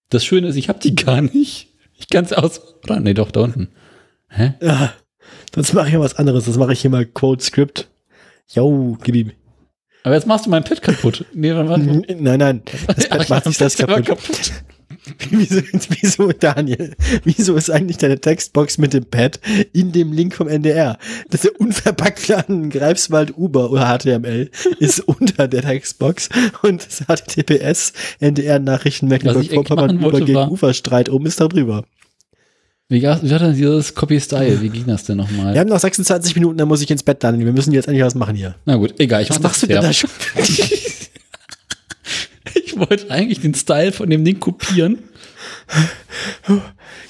Das 0.10 0.26
Schöne 0.26 0.48
ist, 0.48 0.56
ich 0.56 0.70
habe 0.70 0.80
die 0.80 0.96
gar 0.96 1.22
nicht. 1.22 1.68
Ich 1.98 2.08
kann 2.08 2.24
es 2.26 2.34
aus. 2.34 2.62
Oder? 2.84 3.00
Nee, 3.02 3.14
doch, 3.14 3.32
da 3.32 3.42
unten. 3.42 3.70
Hä? 4.30 4.54
Ja, 4.62 4.94
sonst 5.54 5.74
mache 5.74 5.88
ich 5.88 5.94
ja 5.94 6.00
was 6.00 6.16
anderes. 6.16 6.46
Das 6.46 6.58
mache 6.58 6.74
ich 6.74 6.82
hier 6.82 6.90
mal 6.90 7.06
Quote 7.06 7.44
Script. 7.44 7.90
Jo, 8.48 8.98
gib 9.04 9.16
ihm. 9.16 9.32
Aber 10.04 10.16
jetzt 10.16 10.28
machst 10.28 10.46
du 10.46 10.50
mein 10.50 10.64
Pad 10.64 10.82
kaputt. 10.82 11.26
Nee, 11.34 11.54
warte. 11.54 11.82
Nein, 11.82 12.40
nein. 12.40 12.62
Das 12.88 13.10
Pad 13.10 13.30
macht 13.30 13.46
nicht 13.46 13.62
das 13.62 13.74
selber 13.74 14.02
kaputt. 14.02 14.52
Wieso, 15.30 15.62
wieso, 15.90 16.32
Daniel? 16.32 16.96
Wieso 17.24 17.56
ist 17.56 17.70
eigentlich 17.70 17.98
deine 17.98 18.20
Textbox 18.20 18.78
mit 18.78 18.94
dem 18.94 19.06
Pad 19.06 19.40
in 19.74 19.92
dem 19.92 20.12
Link 20.14 20.36
vom 20.36 20.48
NDR? 20.48 20.98
Das 21.30 21.44
ist 21.44 21.52
der 21.52 21.60
unverpackt 21.60 22.30
an 22.32 22.70
Greifswald 22.70 23.36
Uber 23.38 23.72
oder 23.72 23.98
HTML 23.98 24.52
ist 24.80 25.00
unter 25.08 25.48
der 25.48 25.62
Textbox 25.62 26.30
und 26.62 26.86
das 26.86 27.06
HTTPS 27.08 27.94
NDR 28.20 28.60
Nachrichten 28.60 29.08
Mecklenburg-Vorpommern 29.08 30.04
Uber 30.04 30.22
gegen 30.22 30.50
Uferstreit 30.50 31.10
oben 31.10 31.26
ist 31.26 31.42
da 31.42 31.48
drüber. 31.48 31.86
Wie, 32.92 33.02
wie 33.04 33.08
hat 33.08 33.22
denn 33.22 33.54
dieses 33.56 33.94
Copy-Style? 33.94 34.62
Wie 34.62 34.70
ging 34.70 34.86
das 34.88 35.04
denn 35.04 35.18
nochmal? 35.18 35.54
Wir 35.54 35.62
haben 35.62 35.70
noch 35.70 35.80
26 35.80 36.34
Minuten, 36.36 36.58
dann 36.58 36.68
muss 36.68 36.82
ich 36.82 36.90
ins 36.90 37.04
Bett, 37.04 37.24
Daniel. 37.24 37.46
Wir 37.46 37.54
müssen 37.54 37.72
jetzt 37.72 37.88
endlich 37.88 38.04
was 38.04 38.16
machen 38.16 38.36
hier. 38.36 38.56
Na 38.66 38.76
gut, 38.78 39.00
egal. 39.00 39.22
Ich 39.22 39.30
Was 39.30 39.38
mach 39.38 39.44
machst 39.50 39.62
du 39.64 39.68
denn 39.68 39.82
da 39.82 39.94
schon? 39.94 40.10
Ich 42.56 42.76
wollte 42.78 43.12
eigentlich 43.12 43.42
den 43.42 43.54
Style 43.54 43.92
von 43.92 44.10
dem 44.10 44.24
Ding 44.26 44.40
kopieren. 44.40 45.00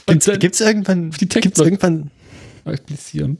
Gibt's, 0.08 0.30
gibt's 0.40 0.60
irgendwann, 0.60 1.12
die 1.12 1.28
gibt's 1.30 1.36
Textbox- 1.60 1.64
irgendwann, 1.64 2.12
multiplizieren. 2.66 3.38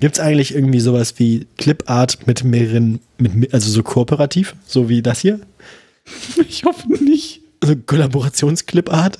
gibt's 0.00 0.20
eigentlich 0.20 0.54
irgendwie 0.54 0.78
sowas 0.80 1.14
wie 1.18 1.46
Clipart 1.58 2.26
mit 2.28 2.44
mehreren, 2.44 3.00
mit, 3.18 3.52
also 3.52 3.68
so 3.70 3.82
kooperativ, 3.82 4.54
so 4.66 4.88
wie 4.88 5.02
das 5.02 5.20
hier? 5.20 5.40
Ich 6.48 6.64
hoffe 6.64 6.88
nicht. 7.02 7.40
So 7.62 7.74
Kollaborationsclipart? 7.76 9.18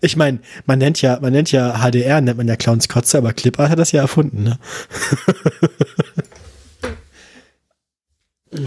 Ich 0.00 0.16
meine, 0.16 0.38
man 0.66 0.78
nennt 0.78 1.00
ja, 1.02 1.18
man 1.20 1.32
nennt 1.32 1.52
ja 1.52 1.80
HDR, 1.80 2.20
nennt 2.20 2.38
man 2.38 2.48
ja 2.48 2.56
Clowns 2.56 2.88
Kotze, 2.88 3.18
aber 3.18 3.32
Clipart 3.32 3.70
hat 3.70 3.78
das 3.78 3.92
ja 3.92 4.00
erfunden, 4.02 4.44
ne? 4.44 4.58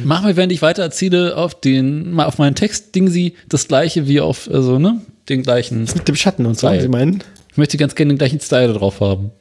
Machen 0.04 0.28
wir, 0.28 0.38
während 0.38 0.52
ich 0.52 0.62
weiter 0.62 0.84
erzähle, 0.84 1.36
auf 1.36 1.60
den, 1.60 2.12
mal 2.12 2.26
auf 2.26 2.38
meinen 2.38 2.54
Text-Ding 2.54 3.08
sie 3.08 3.36
das 3.50 3.68
gleiche 3.68 4.08
wie 4.08 4.22
auf, 4.22 4.48
also, 4.52 4.78
ne, 4.78 5.02
den 5.28 5.42
gleichen. 5.42 5.82
Mit 5.82 6.08
dem 6.08 6.16
Schatten 6.16 6.46
und 6.46 6.60
so. 6.60 6.68
Geil. 6.68 6.82
Sie 6.82 6.88
meinen, 6.88 7.24
Ich 7.50 7.58
möchte 7.58 7.78
ganz 7.78 7.96
gerne 7.96 8.14
den 8.14 8.20
gleichen 8.20 8.40
Style 8.40 8.74
drauf 8.74 9.02
haben. 9.02 9.32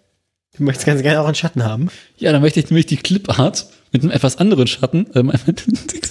du 0.57 0.65
möchtest 0.65 0.87
ganz 0.87 1.03
gerne 1.03 1.21
auch 1.21 1.27
einen 1.27 1.35
Schatten 1.35 1.63
haben. 1.63 1.91
Ja, 2.17 2.33
dann 2.33 2.41
möchte 2.41 2.59
ich 2.59 2.71
nämlich 2.71 2.87
die 2.87 2.97
Clipart 2.97 3.67
mit 3.93 4.03
einem 4.03 4.11
etwas 4.13 4.37
anderen 4.39 4.67
Schatten, 4.67 5.07
äh, 5.15 5.23
mit 5.23 5.37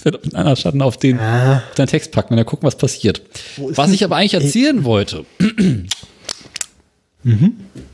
einem 0.04 0.18
anderen 0.34 0.56
Schatten 0.56 0.82
auf 0.82 0.96
den, 0.96 1.18
Ah. 1.18 1.62
deinen 1.76 1.86
Text 1.88 2.12
packen 2.12 2.34
und 2.34 2.36
dann 2.38 2.46
gucken, 2.46 2.66
was 2.66 2.76
passiert. 2.76 3.22
Was 3.56 3.92
ich 3.92 4.04
aber 4.04 4.16
eigentlich 4.16 4.34
erzählen 4.34 4.84
wollte, 4.84 5.24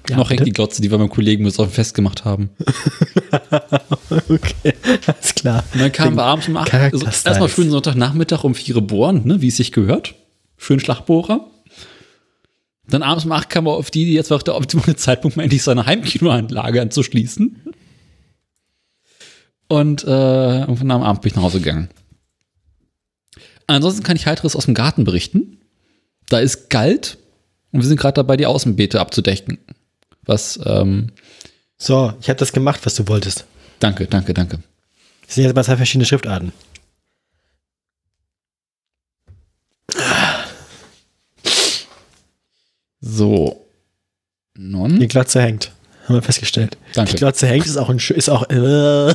Ja, 0.09 0.17
noch 0.19 0.31
hängt 0.31 0.47
die 0.47 0.53
Glotze, 0.53 0.81
die 0.81 0.89
wir 0.93 0.99
beim 0.99 1.09
Kollegen 1.09 1.43
mit 1.43 1.59
auf 1.59 1.67
dem 1.67 1.73
Fest 1.73 1.95
gemacht 1.95 2.25
haben. 2.25 2.51
Okay, 4.29 4.73
alles 5.07 5.35
klar. 5.35 5.65
Und 5.75 5.81
dann 5.81 5.91
kamen 5.93 6.17
wir 6.17 6.23
abends 6.25 6.47
um 6.49 6.57
acht, 6.57 6.73
also 6.73 6.79
Charakterstyles. 6.99 7.25
erstmal 7.27 7.49
schönen 7.49 7.71
Sonntagnachmittag 7.71 8.45
um 8.45 8.55
vier 8.55 8.81
bohren, 8.81 9.27
ne, 9.27 9.43
wie 9.43 9.49
es 9.49 9.57
sich 9.57 9.73
gehört. 9.73 10.15
Schön 10.57 10.79
Schlagbohrer. 10.81 11.47
Dann 12.89 13.03
abends 13.03 13.25
um 13.25 13.33
acht 13.33 13.51
kam 13.51 13.67
er 13.67 13.73
auf 13.73 13.91
die, 13.91 14.05
die 14.05 14.13
jetzt 14.15 14.31
war 14.31 14.39
auch 14.39 14.43
der 14.43 14.55
optimale 14.57 14.95
Zeitpunkt, 14.97 15.37
mal 15.37 15.43
endlich 15.43 15.63
seine 15.65 15.87
Heimkinoanlage 15.87 16.81
anzuschließen. 16.81 17.57
Und 19.69 20.05
äh, 20.05 20.61
irgendwann 20.61 20.91
am 20.93 21.03
Abend 21.03 21.23
bin 21.23 21.31
ich 21.31 21.37
nach 21.37 21.43
Hause 21.43 21.59
gegangen. 21.61 21.89
Ansonsten 23.67 24.03
kann 24.05 24.17
ich 24.17 24.27
Heiteres 24.27 24.55
aus 24.55 24.67
dem 24.67 24.75
Garten 24.75 25.05
berichten. 25.05 25.59
Da 26.29 26.39
ist 26.39 26.71
Galt 26.71 27.19
und 27.73 27.81
wir 27.81 27.87
sind 27.89 27.99
gerade 27.99 28.15
dabei, 28.15 28.37
die 28.37 28.47
Außenbeete 28.47 29.01
abzudecken. 29.01 29.59
Was, 30.25 30.59
ähm, 30.65 31.13
So, 31.79 32.13
ich 32.21 32.29
habe 32.29 32.39
das 32.39 32.53
gemacht, 32.53 32.81
was 32.85 32.95
du 32.95 33.07
wolltest. 33.09 33.45
danke, 33.81 34.07
danke, 34.07 34.35
danke. 34.35 34.61
Das 35.27 35.35
sind 35.35 35.45
jetzt 35.45 35.55
mal 35.57 35.65
zwei 35.65 35.77
verschiedene 35.77 36.07
Schriftarten. 36.07 36.53
So. 43.01 43.67
Non. 44.55 44.99
Die 44.99 45.09
Glotze 45.09 45.43
hängt. 45.43 45.73
Haben 46.07 46.15
wir 46.15 46.23
festgestellt. 46.23 46.79
Danke. 46.95 47.13
Die 47.13 47.19
Glotze 47.19 47.47
hängt 47.47 47.67
ist 47.67 47.77
auch 47.77 47.91
ein, 47.91 47.99
ist 47.99 48.31
auch, 48.31 48.49
äh, 48.49 49.15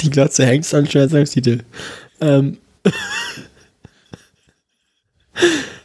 Die 0.00 0.10
Glotze 0.10 0.44
hängt 0.46 0.64
ist 0.64 0.74
auch 0.74 0.78
ein 0.78 0.90
schöner 0.90 1.08
Songstitel. 1.08 1.62
Ähm, 2.20 2.58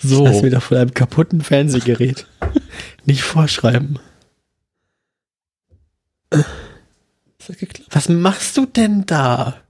So. 0.01 0.25
lass 0.25 0.41
mir 0.41 0.51
doch 0.51 0.61
von 0.63 0.77
einem 0.77 0.93
kaputten 0.93 1.41
Fernsehgerät 1.41 2.27
nicht 3.05 3.23
vorschreiben. 3.23 3.99
Was 7.89 8.09
machst 8.09 8.57
du 8.57 8.65
denn 8.65 9.05
da? 9.05 9.61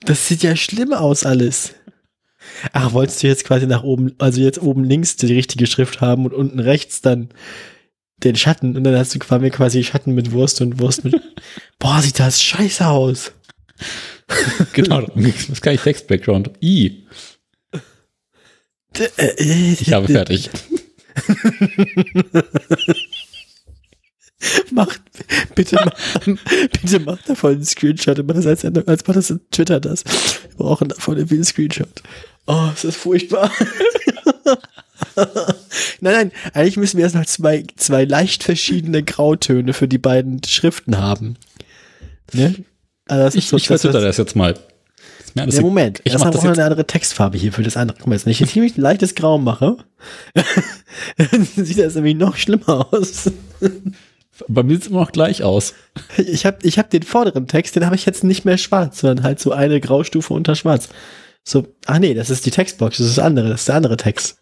Das 0.00 0.26
sieht 0.26 0.42
ja 0.42 0.56
schlimm 0.56 0.92
aus 0.92 1.24
alles. 1.24 1.74
Ach, 2.72 2.92
wolltest 2.92 3.22
du 3.22 3.26
jetzt 3.26 3.44
quasi 3.44 3.66
nach 3.66 3.82
oben, 3.82 4.14
also 4.18 4.40
jetzt 4.40 4.60
oben 4.60 4.84
links 4.84 5.16
die 5.16 5.32
richtige 5.32 5.66
Schrift 5.66 6.00
haben 6.00 6.24
und 6.24 6.34
unten 6.34 6.58
rechts 6.58 7.00
dann 7.00 7.30
den 8.18 8.36
Schatten 8.36 8.76
und 8.76 8.84
dann 8.84 8.96
hast 8.96 9.14
du 9.14 9.18
quasi 9.18 9.50
quasi 9.50 9.84
Schatten 9.84 10.14
mit 10.14 10.32
Wurst 10.32 10.60
und 10.60 10.78
Wurst 10.78 11.04
mit. 11.04 11.20
Boah, 11.78 12.00
sieht 12.02 12.18
das 12.18 12.42
scheiße 12.42 12.86
aus. 12.86 13.32
Genau, 14.74 15.00
das 15.00 15.60
kann 15.60 15.74
ich 15.74 15.80
Text-Background. 15.80 16.52
I, 16.62 17.04
ich 19.36 19.92
habe 19.92 20.06
fertig. 20.12 20.50
Macht, 24.70 25.00
bitte, 25.54 25.76
mach, 25.84 26.26
bitte 26.72 27.00
mach 27.00 27.20
davon 27.22 27.52
einen 27.54 27.64
Screenshot 27.64 28.18
und 28.18 28.28
das 28.28 28.46
als, 28.46 28.64
als 28.64 29.06
mach 29.06 29.14
das 29.14 29.30
in 29.30 29.40
Twitter 29.50 29.80
das. 29.80 30.04
Wir 30.04 30.56
brauchen 30.56 30.88
davon 30.88 31.16
irgendwie 31.16 31.34
einen 31.36 31.44
Screenshot. 31.44 32.02
Oh, 32.46 32.68
ist 32.74 32.84
das 32.84 32.96
furchtbar. 32.96 33.50
nein, 36.00 36.14
nein, 36.14 36.32
eigentlich 36.54 36.76
müssen 36.76 36.96
wir 36.96 37.04
erst 37.04 37.14
noch 37.14 37.26
zwei, 37.26 37.64
zwei 37.76 38.04
leicht 38.04 38.42
verschiedene 38.42 39.02
Grautöne 39.02 39.72
für 39.72 39.88
die 39.88 39.98
beiden 39.98 40.42
Schriften 40.44 40.98
haben. 40.98 41.36
Ne? 42.32 42.54
Also 43.08 43.24
das 43.24 43.34
Ich, 43.34 43.44
ist 43.44 43.50
so- 43.50 43.56
ich 43.56 43.66
das- 43.66 43.80
vertwitter 43.82 44.04
das- 44.04 44.16
das 44.16 44.24
jetzt 44.26 44.36
mal. 44.36 44.52
Ist 44.52 45.36
Ja, 45.36 45.44
egal. 45.46 45.60
Moment. 45.62 46.00
Ich 46.04 46.12
mach 46.14 46.22
das 46.22 46.32
brauchen 46.32 46.42
wir 46.44 46.50
jetzt. 46.50 46.58
eine 46.58 46.66
andere 46.66 46.86
Textfarbe 46.86 47.38
hier 47.38 47.52
für 47.52 47.62
das 47.62 47.76
andere. 47.76 47.98
Guck 47.98 48.08
mal, 48.08 48.14
jetzt, 48.14 48.26
wenn 48.26 48.32
ich 48.32 48.38
hier 48.38 48.48
ziemlich 48.48 48.76
ein 48.76 48.80
leichtes 48.80 49.14
Grau 49.14 49.38
mache, 49.38 49.76
dann 51.16 51.44
sieht 51.56 51.78
das 51.78 51.94
nämlich 51.94 52.16
noch 52.16 52.36
schlimmer 52.36 52.92
aus. 52.92 53.30
Bei 54.48 54.62
mir 54.62 54.74
sieht 54.74 54.82
es 54.82 54.88
immer 54.88 55.00
noch 55.00 55.12
gleich 55.12 55.42
aus. 55.42 55.74
Ich 56.16 56.46
habe 56.46 56.58
ich 56.62 56.78
hab 56.78 56.90
den 56.90 57.02
vorderen 57.02 57.46
Text, 57.46 57.76
den 57.76 57.84
habe 57.84 57.96
ich 57.96 58.06
jetzt 58.06 58.24
nicht 58.24 58.44
mehr 58.44 58.58
schwarz, 58.58 59.00
sondern 59.00 59.24
halt 59.24 59.40
so 59.40 59.52
eine 59.52 59.80
Graustufe 59.80 60.32
unter 60.34 60.54
schwarz. 60.54 60.88
So, 61.42 61.66
ah 61.86 61.98
nee, 61.98 62.14
das 62.14 62.30
ist 62.30 62.44
die 62.46 62.50
Textbox, 62.50 62.98
das 62.98 63.06
ist 63.06 63.18
das 63.18 63.24
andere, 63.24 63.48
das 63.48 63.60
ist 63.60 63.68
der 63.68 63.74
andere 63.76 63.96
Text. 63.96 64.38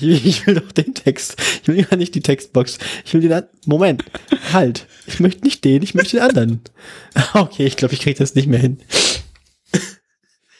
Ich, 0.00 0.24
ich 0.24 0.46
will 0.46 0.54
doch 0.54 0.72
den 0.72 0.94
Text. 0.94 1.36
Ich 1.62 1.68
will 1.68 1.82
gar 1.84 1.96
nicht 1.96 2.14
die 2.14 2.20
Textbox. 2.20 2.78
Ich 3.04 3.14
will 3.14 3.20
den 3.20 3.42
Moment, 3.66 4.04
halt. 4.52 4.86
Ich 5.06 5.20
möchte 5.20 5.44
nicht 5.44 5.64
den, 5.64 5.82
ich 5.82 5.94
möchte 5.94 6.16
den 6.16 6.24
anderen. 6.24 6.60
Okay, 7.34 7.66
ich 7.66 7.76
glaube, 7.76 7.94
ich 7.94 8.00
krieg 8.00 8.16
das 8.16 8.34
nicht 8.34 8.48
mehr 8.48 8.60
hin. 8.60 8.78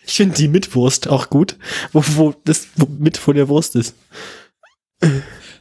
Ich 0.07 0.15
finde 0.15 0.37
die 0.37 0.49
mit 0.49 0.75
Wurst 0.75 1.09
auch 1.09 1.31
gut, 1.31 1.57
wo, 1.93 2.03
wo 2.17 2.35
das 2.45 2.69
wo 2.77 2.87
mit 2.87 3.17
vor 3.17 3.35
der 3.35 3.49
Wurst 3.49 3.77
ist. 3.77 3.95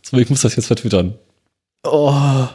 So, 0.01 0.17
ich 0.17 0.30
muss 0.30 0.41
das 0.41 0.55
jetzt 0.55 0.67
vertwittern. 0.67 1.15
Oh. 1.84 2.47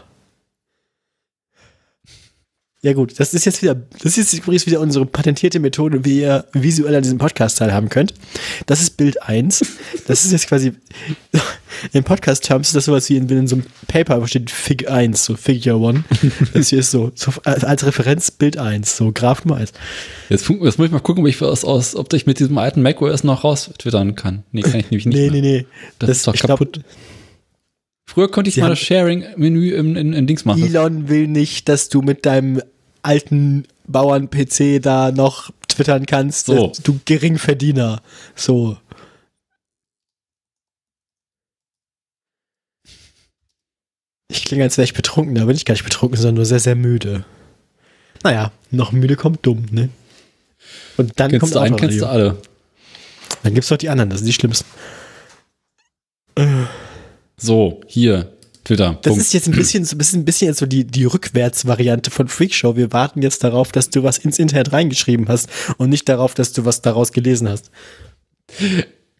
Ja 2.84 2.94
gut, 2.94 3.20
das 3.20 3.32
ist 3.32 3.44
jetzt 3.44 3.62
wieder, 3.62 3.76
das 4.02 4.18
ist 4.18 4.32
übrigens 4.34 4.66
wieder 4.66 4.80
unsere 4.80 5.06
patentierte 5.06 5.60
Methode, 5.60 6.04
wie 6.04 6.22
ihr 6.22 6.46
visuell 6.52 6.96
an 6.96 7.04
diesem 7.04 7.18
Podcast 7.18 7.58
teilhaben 7.58 7.88
könnt. 7.88 8.12
Das 8.66 8.80
ist 8.80 8.96
Bild 8.96 9.22
1. 9.22 9.64
Das 10.08 10.24
ist 10.24 10.32
jetzt 10.32 10.48
quasi, 10.48 10.72
in 11.92 12.02
Podcast-Terms 12.02 12.66
ist 12.66 12.74
das 12.74 12.86
sowas 12.86 13.08
wie 13.08 13.18
in, 13.18 13.28
in 13.28 13.46
so 13.46 13.54
einem 13.54 13.66
Paper, 13.86 14.20
wo 14.20 14.26
steht 14.26 14.50
Fig 14.50 14.90
1, 14.90 15.24
so 15.24 15.36
Figure 15.36 15.78
1. 15.90 16.00
Das 16.54 16.70
hier 16.70 16.80
ist 16.80 16.90
so, 16.90 17.12
so 17.14 17.30
als 17.44 17.86
Referenz 17.86 18.32
Bild 18.32 18.58
1, 18.58 18.96
so 18.96 19.12
Graph 19.12 19.44
Nummer 19.44 19.60
1. 19.60 19.72
Jetzt, 20.28 20.48
jetzt 20.48 20.78
muss 20.78 20.86
ich 20.86 20.92
mal 20.92 20.98
gucken, 20.98 21.22
ob 21.22 21.28
ich 21.28 21.40
was 21.40 21.64
aus, 21.64 21.94
ob 21.94 22.12
ich 22.12 22.26
mit 22.26 22.40
diesem 22.40 22.58
alten 22.58 22.82
macOS 22.82 23.22
noch 23.22 23.44
raus 23.44 23.70
twittern 23.78 24.16
kann. 24.16 24.42
Nee, 24.50 24.62
kann 24.62 24.80
ich 24.80 24.90
nämlich 24.90 25.06
nicht. 25.06 25.16
Nee, 25.16 25.30
mehr. 25.30 25.40
nee, 25.40 25.58
nee. 25.58 25.66
Das, 26.00 26.10
ist 26.10 26.26
doch 26.26 26.34
ich 26.34 26.40
glaub, 26.40 26.58
kaputt. 26.58 26.80
Früher 28.12 28.30
konnte 28.30 28.48
ich 28.50 28.56
Sie 28.56 28.60
mal 28.60 28.68
das 28.68 28.78
Sharing-Menü 28.78 29.74
in, 29.74 29.96
in, 29.96 30.12
in 30.12 30.26
Dings 30.26 30.44
machen. 30.44 30.62
Elon 30.62 31.08
will 31.08 31.26
nicht, 31.28 31.66
dass 31.70 31.88
du 31.88 32.02
mit 32.02 32.26
deinem 32.26 32.60
alten 33.00 33.64
Bauern-PC 33.86 34.82
da 34.82 35.10
noch 35.10 35.50
twittern 35.66 36.04
kannst. 36.04 36.44
So. 36.44 36.72
Du 36.82 37.00
Geringverdiener. 37.06 38.02
So. 38.34 38.76
Ich 44.30 44.44
klinge, 44.44 44.64
als 44.64 44.76
wäre 44.76 44.84
ich 44.84 44.92
betrunken, 44.92 45.34
da 45.34 45.46
bin 45.46 45.56
ich 45.56 45.64
gar 45.64 45.72
nicht 45.72 45.84
betrunken, 45.84 46.18
sondern 46.18 46.34
nur 46.34 46.44
sehr, 46.44 46.60
sehr 46.60 46.76
müde. 46.76 47.24
Naja, 48.22 48.52
noch 48.70 48.92
müde 48.92 49.16
kommt 49.16 49.46
dumm, 49.46 49.64
ne? 49.70 49.88
Und 50.98 51.18
dann 51.18 51.30
Kennst 51.30 51.40
kommt 51.40 51.54
du 51.54 51.60
einen, 51.60 51.76
kennst 51.76 52.02
du 52.02 52.06
alle. 52.06 52.36
Dann 53.42 53.54
gibt's 53.54 53.70
noch 53.70 53.78
die 53.78 53.88
anderen, 53.88 54.10
das 54.10 54.18
sind 54.18 54.26
die 54.26 54.34
schlimmsten. 54.34 54.66
So, 57.42 57.80
hier, 57.86 58.32
Twitter. 58.64 58.98
Das 59.02 59.10
Punkt. 59.10 59.20
ist 59.20 59.32
jetzt 59.34 59.48
ein 59.48 59.52
bisschen, 59.54 59.84
so 59.84 59.96
ein 59.96 60.24
bisschen, 60.24 60.46
jetzt 60.48 60.58
so 60.58 60.66
die, 60.66 60.84
die 60.84 61.04
Rückwärtsvariante 61.04 62.10
von 62.10 62.28
Freakshow. 62.28 62.76
Wir 62.76 62.92
warten 62.92 63.20
jetzt 63.22 63.42
darauf, 63.42 63.72
dass 63.72 63.90
du 63.90 64.02
was 64.04 64.18
ins 64.18 64.38
Internet 64.38 64.72
reingeschrieben 64.72 65.28
hast 65.28 65.48
und 65.78 65.88
nicht 65.90 66.08
darauf, 66.08 66.34
dass 66.34 66.52
du 66.52 66.64
was 66.64 66.82
daraus 66.82 67.12
gelesen 67.12 67.48
hast. 67.48 67.70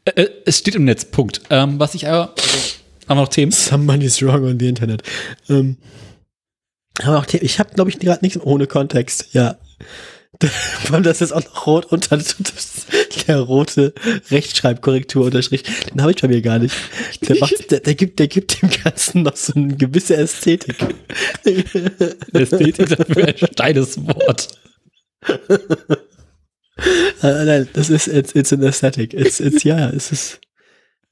Äh, 0.05 0.11
äh, 0.23 0.29
es 0.47 0.59
steht 0.59 0.75
im 0.77 0.85
Netz, 0.85 1.05
Punkt. 1.05 1.41
Ähm, 1.51 1.81
was 1.81 1.95
ich 1.95 2.07
aber, 2.07 2.35
haben 3.09 3.17
wir 3.19 3.23
noch 3.23 3.29
Themen? 3.29 3.51
Somebody's 3.53 4.23
wrong 4.23 4.45
on 4.45 4.61
the 4.61 4.69
Internet. 4.69 5.03
Ähm, 5.49 5.77
aber 7.03 7.19
auch, 7.19 7.27
die- 7.27 7.39
ich 7.39 7.59
habe, 7.59 7.75
glaube 7.75 7.91
ich, 7.91 7.99
gerade 7.99 8.25
nichts 8.25 8.39
ohne 8.41 8.67
Kontext. 8.67 9.29
Ja. 9.33 9.57
Vor 10.85 10.95
allem, 10.95 11.05
das 11.05 11.21
ist 11.21 11.33
auch 11.33 11.45
noch 11.45 11.67
rot 11.67 11.87
unter 11.87 12.19
der 13.27 13.41
rote 13.41 13.93
Rechtschreibkorrektur 14.31 15.27
unterstrich. 15.27 15.63
Den 15.63 16.01
habe 16.01 16.13
ich 16.13 16.21
bei 16.21 16.29
mir 16.29 16.41
gar 16.43 16.59
nicht. 16.59 16.75
Der, 17.29 17.37
macht, 17.39 17.71
der, 17.71 17.81
der, 17.81 17.95
gibt, 17.95 18.19
der 18.19 18.29
gibt 18.29 18.63
dem 18.63 18.71
Ganzen 18.71 19.23
noch 19.23 19.37
so 19.37 19.55
eine 19.55 19.77
gewisse 19.77 20.17
Ästhetik. 20.17 20.77
Ästhetik 22.33 22.79
ist 22.79 22.99
dafür 22.99 23.29
ein 23.29 23.37
steiles 23.37 23.99
Wort. 24.07 24.49
Äh, 27.23 27.45
nein, 27.45 27.69
das 27.75 27.91
ist 27.91 28.09
it's, 28.09 28.35
it's 28.35 28.53
an 28.53 28.65
aesthetic. 28.65 29.15
It's, 29.15 29.41
it's, 29.41 29.63
ja, 29.63 29.79
ja, 29.79 29.91
es 29.91 30.11
ist, 30.11 30.41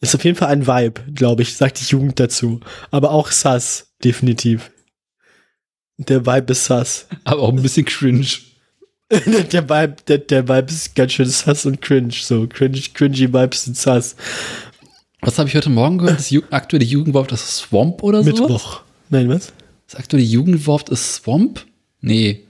ist 0.00 0.14
auf 0.14 0.24
jeden 0.24 0.36
Fall 0.36 0.48
ein 0.48 0.66
Vibe, 0.66 1.02
glaube 1.14 1.42
ich, 1.42 1.54
sagt 1.54 1.80
die 1.80 1.84
Jugend 1.84 2.18
dazu. 2.18 2.60
Aber 2.90 3.10
auch 3.10 3.30
Sass, 3.30 3.92
definitiv. 4.02 4.72
Der 5.98 6.26
Vibe 6.26 6.52
ist 6.52 6.64
Sass. 6.64 7.06
Aber 7.24 7.42
auch 7.42 7.50
ein 7.50 7.62
bisschen 7.62 7.84
cringe. 7.84 8.26
der 9.52 9.68
Vibe, 9.68 9.96
der, 10.06 10.18
der 10.18 10.48
Vibe 10.48 10.70
ist 10.70 10.94
ganz 10.94 11.12
schön 11.12 11.28
Sass 11.28 11.66
und 11.66 11.82
cringe. 11.82 12.12
So, 12.12 12.46
cringe, 12.46 12.80
cringy 12.94 13.32
Vibes 13.32 13.64
sind 13.64 13.76
Sass. 13.76 14.14
Was 15.20 15.38
habe 15.38 15.48
ich 15.48 15.54
heute 15.56 15.68
Morgen 15.68 15.98
gehört? 15.98 16.18
Das 16.18 16.30
Ju 16.30 16.42
aktuelle 16.50 16.84
Jugendwort 16.84 17.32
ist 17.32 17.56
Swamp 17.56 18.04
oder 18.04 18.22
so? 18.22 18.30
Mittwoch. 18.30 18.82
Nein, 19.08 19.28
was? 19.28 19.52
Das 19.88 19.98
aktuelle 19.98 20.24
Jugendwort 20.24 20.88
ist 20.90 21.14
Swamp? 21.14 21.66
Nee. 22.00 22.46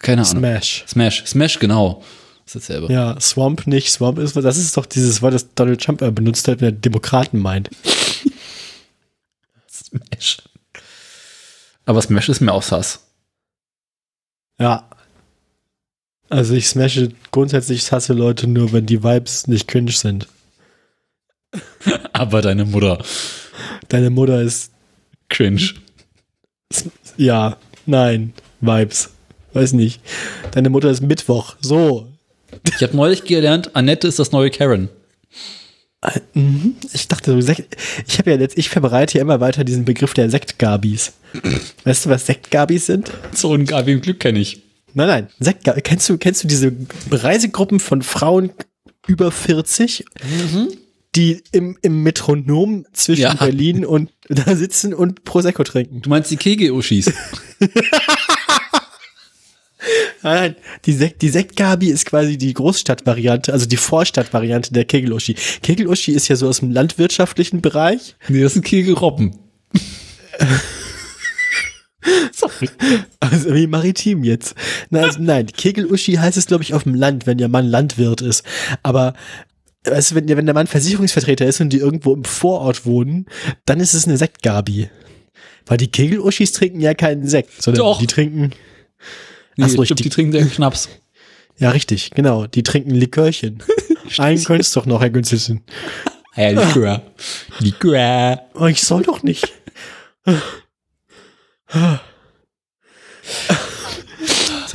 Keine 0.00 0.22
Ahnung. 0.22 0.38
Smash. 0.38 0.84
Smash. 0.88 1.24
Smash, 1.26 1.58
genau. 1.60 2.02
Das 2.44 2.56
ist 2.56 2.68
dasselbe. 2.68 2.92
Ja, 2.92 3.18
Swamp 3.20 3.68
nicht. 3.68 3.90
Swamp 3.92 4.18
ist, 4.18 4.34
das 4.36 4.56
ist 4.56 4.76
doch 4.76 4.84
dieses 4.84 5.22
Wort, 5.22 5.32
das 5.32 5.54
Donald 5.54 5.80
Trump 5.80 6.00
benutzt 6.14 6.48
hat, 6.48 6.60
wenn 6.60 6.68
er 6.68 6.72
Demokraten 6.72 7.38
meint. 7.38 7.70
Smash. 9.70 10.38
Aber 11.86 12.02
Smash 12.02 12.28
ist 12.28 12.40
mir 12.40 12.52
auch 12.52 12.64
sass. 12.64 13.06
Ja. 14.58 14.90
Also 16.34 16.54
ich 16.54 16.66
smashe 16.66 17.10
grundsätzlich 17.30 17.92
hasse 17.92 18.12
Leute 18.12 18.48
nur, 18.48 18.72
wenn 18.72 18.86
die 18.86 19.04
Vibes 19.04 19.46
nicht 19.46 19.68
cringe 19.68 19.92
sind. 19.92 20.26
Aber 22.12 22.42
deine 22.42 22.64
Mutter. 22.64 22.98
Deine 23.88 24.10
Mutter 24.10 24.42
ist, 24.42 24.72
Cringe. 25.28 25.74
ja, 27.16 27.56
nein, 27.86 28.32
Vibes. 28.60 29.10
Weiß 29.52 29.74
nicht. 29.74 30.00
Deine 30.50 30.70
Mutter 30.70 30.90
ist 30.90 31.02
Mittwoch. 31.02 31.54
So. 31.60 32.08
Ich 32.64 32.82
habe 32.82 32.96
neulich 32.96 33.22
gelernt, 33.22 33.76
Annette 33.76 34.08
ist 34.08 34.18
das 34.18 34.32
neue 34.32 34.50
Karen. 34.50 34.88
Äh, 36.02 36.18
mhm. 36.34 36.74
Ich 36.92 37.06
dachte, 37.06 37.38
ich 38.08 38.18
habe 38.18 38.32
ja 38.32 38.38
jetzt, 38.38 38.58
ich 38.58 38.70
verbreite 38.70 39.18
ja 39.18 39.22
immer 39.22 39.38
weiter 39.38 39.62
diesen 39.62 39.84
Begriff 39.84 40.14
der 40.14 40.28
Sektgabis. 40.30 41.12
Weißt 41.84 42.06
du, 42.06 42.10
was 42.10 42.26
Sektgabis 42.26 42.86
sind? 42.86 43.12
So 43.32 43.54
ein 43.54 43.66
Gabi 43.66 43.92
im 43.92 44.00
Glück 44.00 44.18
kenne 44.18 44.40
ich. 44.40 44.63
Nein, 44.94 45.08
nein. 45.08 45.28
Sektgabis. 45.40 45.82
Kennst 45.82 46.08
du, 46.08 46.18
kennst 46.18 46.44
du 46.44 46.48
diese 46.48 46.72
Reisegruppen 47.10 47.80
von 47.80 48.02
Frauen 48.02 48.50
über 49.06 49.30
40, 49.32 50.04
die 51.14 51.42
im, 51.52 51.76
im 51.82 52.02
Metronom 52.02 52.86
zwischen 52.92 53.22
Ja. 53.22 53.34
Berlin 53.34 53.84
und 53.84 54.10
da 54.28 54.56
sitzen 54.56 54.94
und 54.94 55.24
Prosecco 55.24 55.62
trinken? 55.64 56.00
Du 56.00 56.10
meinst 56.10 56.30
die 56.30 56.36
Kege-Uschis? 56.36 57.12
Nein, 60.22 60.36
nein. 60.36 60.56
Die, 60.86 60.92
Sekt, 60.94 61.20
die 61.20 61.28
Sektgabi 61.28 61.88
ist 61.88 62.06
quasi 62.06 62.38
die 62.38 62.54
Großstadtvariante, 62.54 63.52
also 63.52 63.66
die 63.66 63.76
Vorstadtvariante 63.76 64.72
der 64.72 64.86
Kegeluschi. 64.86 65.34
Kegeluschi 65.62 66.12
ist 66.12 66.28
ja 66.28 66.36
so 66.36 66.48
aus 66.48 66.60
dem 66.60 66.70
landwirtschaftlichen 66.70 67.60
Bereich. 67.60 68.16
nee, 68.28 68.40
das 68.40 68.54
sind 68.54 68.64
Kege-Robben. 68.64 69.36
Sorry. 72.32 72.68
Also 73.20 73.54
wie 73.54 73.66
maritim 73.66 74.24
jetzt. 74.24 74.54
Na, 74.90 75.00
also 75.02 75.18
nein, 75.20 75.46
Kegeluschi 75.46 76.14
heißt 76.14 76.36
es, 76.36 76.46
glaube 76.46 76.62
ich, 76.62 76.74
auf 76.74 76.84
dem 76.84 76.94
Land, 76.94 77.26
wenn 77.26 77.38
der 77.38 77.48
Mann 77.48 77.66
Landwirt 77.66 78.20
ist. 78.20 78.44
Aber 78.82 79.14
weißt 79.84 80.10
du, 80.10 80.14
wenn, 80.16 80.26
der- 80.26 80.36
wenn 80.36 80.46
der 80.46 80.54
Mann 80.54 80.66
Versicherungsvertreter 80.66 81.46
ist 81.46 81.60
und 81.60 81.70
die 81.70 81.78
irgendwo 81.78 82.14
im 82.14 82.24
Vorort 82.24 82.84
wohnen, 82.86 83.26
dann 83.66 83.80
ist 83.80 83.94
es 83.94 84.06
eine 84.06 84.16
Sektgabi. 84.16 84.90
Weil 85.66 85.78
die 85.78 85.90
Kegeluschis 85.90 86.52
trinken 86.52 86.80
ja 86.80 86.92
keinen 86.94 87.26
Sekt, 87.26 87.62
sondern 87.62 87.84
Doch. 87.84 87.98
die 87.98 88.06
trinken, 88.06 88.50
Nee, 89.56 89.64
Ach 89.64 89.68
so, 89.70 89.84
stimmt, 89.84 90.00
die- 90.00 90.04
die 90.04 90.08
trinken 90.10 90.32
den 90.32 90.50
Schnaps. 90.50 90.88
ja 91.58 91.70
richtig, 91.70 92.10
genau, 92.10 92.46
die 92.46 92.62
trinken 92.64 92.90
Likörchen. 92.90 93.62
Einen 94.18 94.42
könntest 94.44 94.76
doch 94.76 94.84
noch, 94.84 95.00
Herr 95.00 95.10
Günzelsen. 95.10 95.62
Ja, 96.36 96.50
Likör. 96.50 97.02
Likör. 97.60 98.42
Oh, 98.54 98.66
ich 98.66 98.82
soll 98.82 99.02
doch 99.04 99.22
nicht. 99.22 99.52
Das 101.68 102.00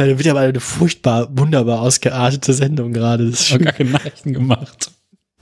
ist 0.07 0.19
wieder 0.19 0.33
mal 0.33 0.47
eine 0.49 0.59
furchtbar, 0.59 1.27
wunderbar 1.31 1.81
ausgeartete 1.81 2.53
Sendung 2.53 2.93
gerade. 2.93 3.29
Das 3.29 3.41
ist 3.41 3.47
Ich 3.47 3.53
habe 3.53 3.63
schön. 3.63 3.65
gar 3.65 3.73
keine 3.73 3.89
Nachrichten 3.91 4.33
gemacht. 4.33 4.91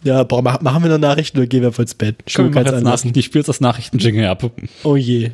Ja, 0.03 0.23
boah, 0.23 0.41
mach, 0.41 0.61
machen 0.61 0.83
wir 0.83 0.89
noch 0.89 0.97
Nachrichten 0.99 1.37
oder 1.37 1.47
gehen 1.47 1.63
wir 1.63 1.77
ins 1.77 1.95
Bett? 1.95 2.17
Komm, 2.35 2.53
wir 2.53 2.63
jetzt. 2.63 2.83
Nachrichten. 2.83 3.17
Ich 3.17 3.25
spiele 3.25 3.41
jetzt 3.41 3.47
das 3.49 3.61
Nachrichten-Jingle 3.61 4.27
ab. 4.27 4.49
Oh 4.83 4.95
je. 4.95 5.31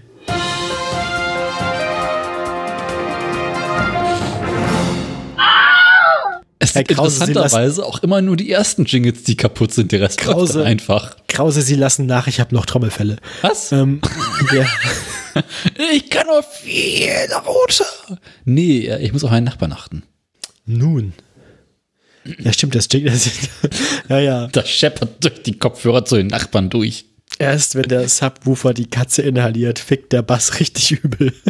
Es 6.59 6.71
sind 6.73 6.89
interessanterweise 6.89 7.85
auch 7.85 8.01
immer 8.03 8.21
nur 8.21 8.37
die 8.37 8.49
ersten 8.49 8.85
Jingles, 8.85 9.23
die 9.23 9.35
kaputt 9.35 9.73
sind. 9.73 9.91
Der 9.91 9.99
Rest 10.01 10.17
Krause. 10.17 10.63
einfach. 10.63 11.17
Krause, 11.27 11.61
Sie 11.61 11.75
lassen 11.75 12.05
nach, 12.05 12.27
ich 12.27 12.39
habe 12.39 12.55
noch 12.55 12.65
Trommelfälle. 12.65 13.17
Was? 13.41 13.71
Ähm, 13.73 13.99
ja. 14.53 14.65
Ich 15.93 16.09
kann 16.09 16.27
nur 16.27 16.43
viel 16.43 17.09
lauter. 17.29 17.85
Nee, 18.45 18.93
ich 18.97 19.13
muss 19.13 19.23
auf 19.23 19.31
meinen 19.31 19.45
Nachbarn 19.45 19.73
achten. 19.73 20.03
Nun. 20.65 21.13
Ja, 22.39 22.53
stimmt, 22.53 22.75
das 22.75 22.87
Jingle. 22.91 23.11
Das, 23.13 23.29
ja, 24.09 24.19
ja. 24.19 24.47
Das 24.47 24.69
scheppert 24.69 25.23
durch 25.23 25.43
die 25.43 25.57
Kopfhörer 25.57 26.05
zu 26.05 26.15
den 26.15 26.27
Nachbarn 26.27 26.69
durch. 26.69 27.05
Erst 27.39 27.75
wenn 27.75 27.83
der 27.83 28.07
Subwoofer 28.07 28.73
die 28.73 28.89
Katze 28.89 29.23
inhaliert, 29.23 29.79
fickt 29.79 30.13
der 30.13 30.21
Bass 30.21 30.59
richtig 30.59 30.91
übel. 30.91 31.33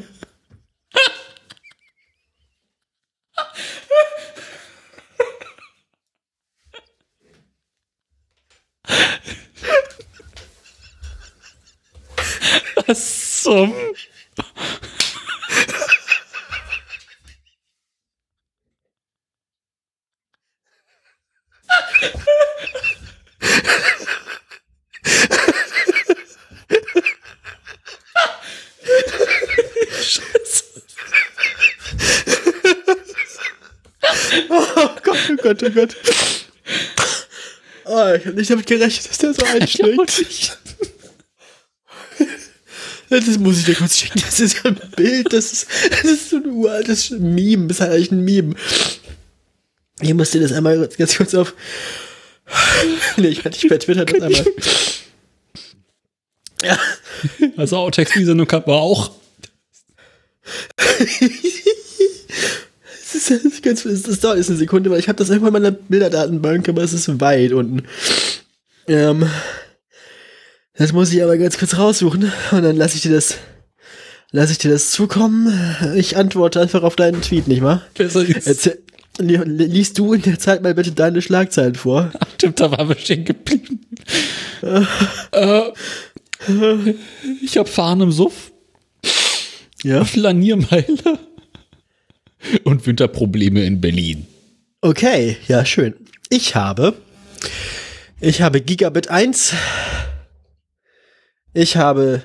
Was 12.88 13.23
zum? 13.44 13.74
Oh 34.50 34.96
Gott, 35.04 35.18
oh 35.30 35.36
Gott, 35.42 35.64
oh 35.64 35.70
Gott. 35.70 35.96
Oh, 37.86 38.14
ich 38.14 38.26
habe 38.26 38.36
nicht 38.36 38.50
damit 38.50 38.66
gerechnet, 38.66 39.10
dass 39.10 39.18
der 39.18 39.34
so 39.34 39.44
einschlägt. 39.46 40.63
Das 43.20 43.38
muss 43.38 43.60
ich 43.60 43.66
dir 43.66 43.76
kurz 43.76 43.98
schicken. 43.98 44.22
Das 44.26 44.40
ist 44.40 44.56
ja 44.64 44.72
ein 44.72 44.80
Bild, 44.96 45.32
das 45.32 45.52
ist, 45.52 45.68
das 45.92 46.04
ist 46.04 46.30
so 46.32 46.38
ein 46.38 46.48
uraltes 46.48 47.12
Meme. 47.12 47.68
Das 47.68 47.78
ist 47.78 47.82
halt 47.82 47.92
eigentlich 47.92 48.12
ein 48.12 48.26
Meme. 48.26 48.56
Ich 50.02 50.14
muss 50.14 50.32
dir 50.32 50.42
das 50.42 50.52
einmal 50.52 50.88
ganz 50.98 51.16
kurz 51.16 51.36
auf. 51.36 51.54
Nee, 53.18 53.28
ich 53.28 53.46
werde 53.46 53.58
dich 53.58 53.70
bei 53.70 53.78
Twitter 53.78 54.06
das 54.06 54.22
einmal. 54.22 54.46
Ja. 56.64 56.80
Also 57.58 57.78
Outtext 57.78 58.16
die 58.16 58.26
Sendung 58.26 58.52
hat 58.52 58.68
man 58.68 58.76
auch. 58.76 59.12
Das, 63.14 63.30
ist, 63.30 63.64
ganz, 63.64 63.84
das, 63.84 64.02
das 64.04 64.20
dauert 64.20 64.38
jetzt 64.38 64.50
eine 64.50 64.58
Sekunde, 64.58 64.90
weil 64.90 65.00
ich 65.00 65.08
habe 65.08 65.18
das 65.18 65.30
irgendwann 65.30 65.56
in 65.56 65.62
meiner 65.62 65.72
Bilderdatenbank, 65.72 66.68
aber 66.68 66.82
es 66.82 66.94
ist 66.94 67.22
weit 67.22 67.54
unten. 67.54 67.84
Ähm, 68.88 69.30
das 70.76 70.94
muss 70.94 71.14
ich 71.14 71.24
aber 71.24 71.38
ganz 71.38 71.58
kurz 71.58 71.78
raussuchen 71.78 72.32
und 72.52 72.64
dann 72.64 72.76
lasse 72.76 72.96
ich 72.96 73.02
dir 73.04 73.12
das, 73.12 73.38
lasse 74.32 74.52
ich 74.54 74.58
dir 74.58 74.72
das 74.72 74.92
zukommen. 74.92 75.54
Ich 75.96 76.18
antworte 76.18 76.62
einfach 76.62 76.84
auf 76.84 76.96
deinen 76.96 77.22
Tweet, 77.22 77.48
nicht 77.48 77.62
wahr? 77.62 77.82
Besser 77.94 78.22
ist. 78.28 78.48
Erzähl, 78.48 78.80
Liest 79.20 80.00
du 80.00 80.14
in 80.14 80.24
der 80.24 80.40
Zeit 80.40 80.64
mal 80.64 80.74
bitte 80.74 80.92
deine 80.92 81.22
Schlagzeilen 81.22 81.76
vor? 81.76 82.12
Ach, 82.20 82.28
stimmt, 82.34 82.60
da 82.60 82.72
waren 82.72 82.90
wir 82.90 82.98
stehen 82.98 83.26
geblieben. 83.26 83.86
äh, 85.32 85.62
ich 87.44 87.58
hab 87.58 87.70
Fahren 87.70 88.02
im 88.02 88.12
Suff. 88.12 88.52
Ja. 89.84 90.04
Flaniermeile. 90.04 91.20
Und 92.64 92.88
Winterprobleme 92.88 93.64
in 93.64 93.82
Berlin. 93.82 94.26
Okay, 94.82 95.38
ja, 95.48 95.64
schön. 95.64 95.94
Ich 96.30 96.56
habe, 96.56 96.96
ich 98.20 98.42
habe 98.42 98.62
Gigabit 98.62 99.10
1, 99.10 99.54
ich 101.54 101.78
habe 101.78 102.24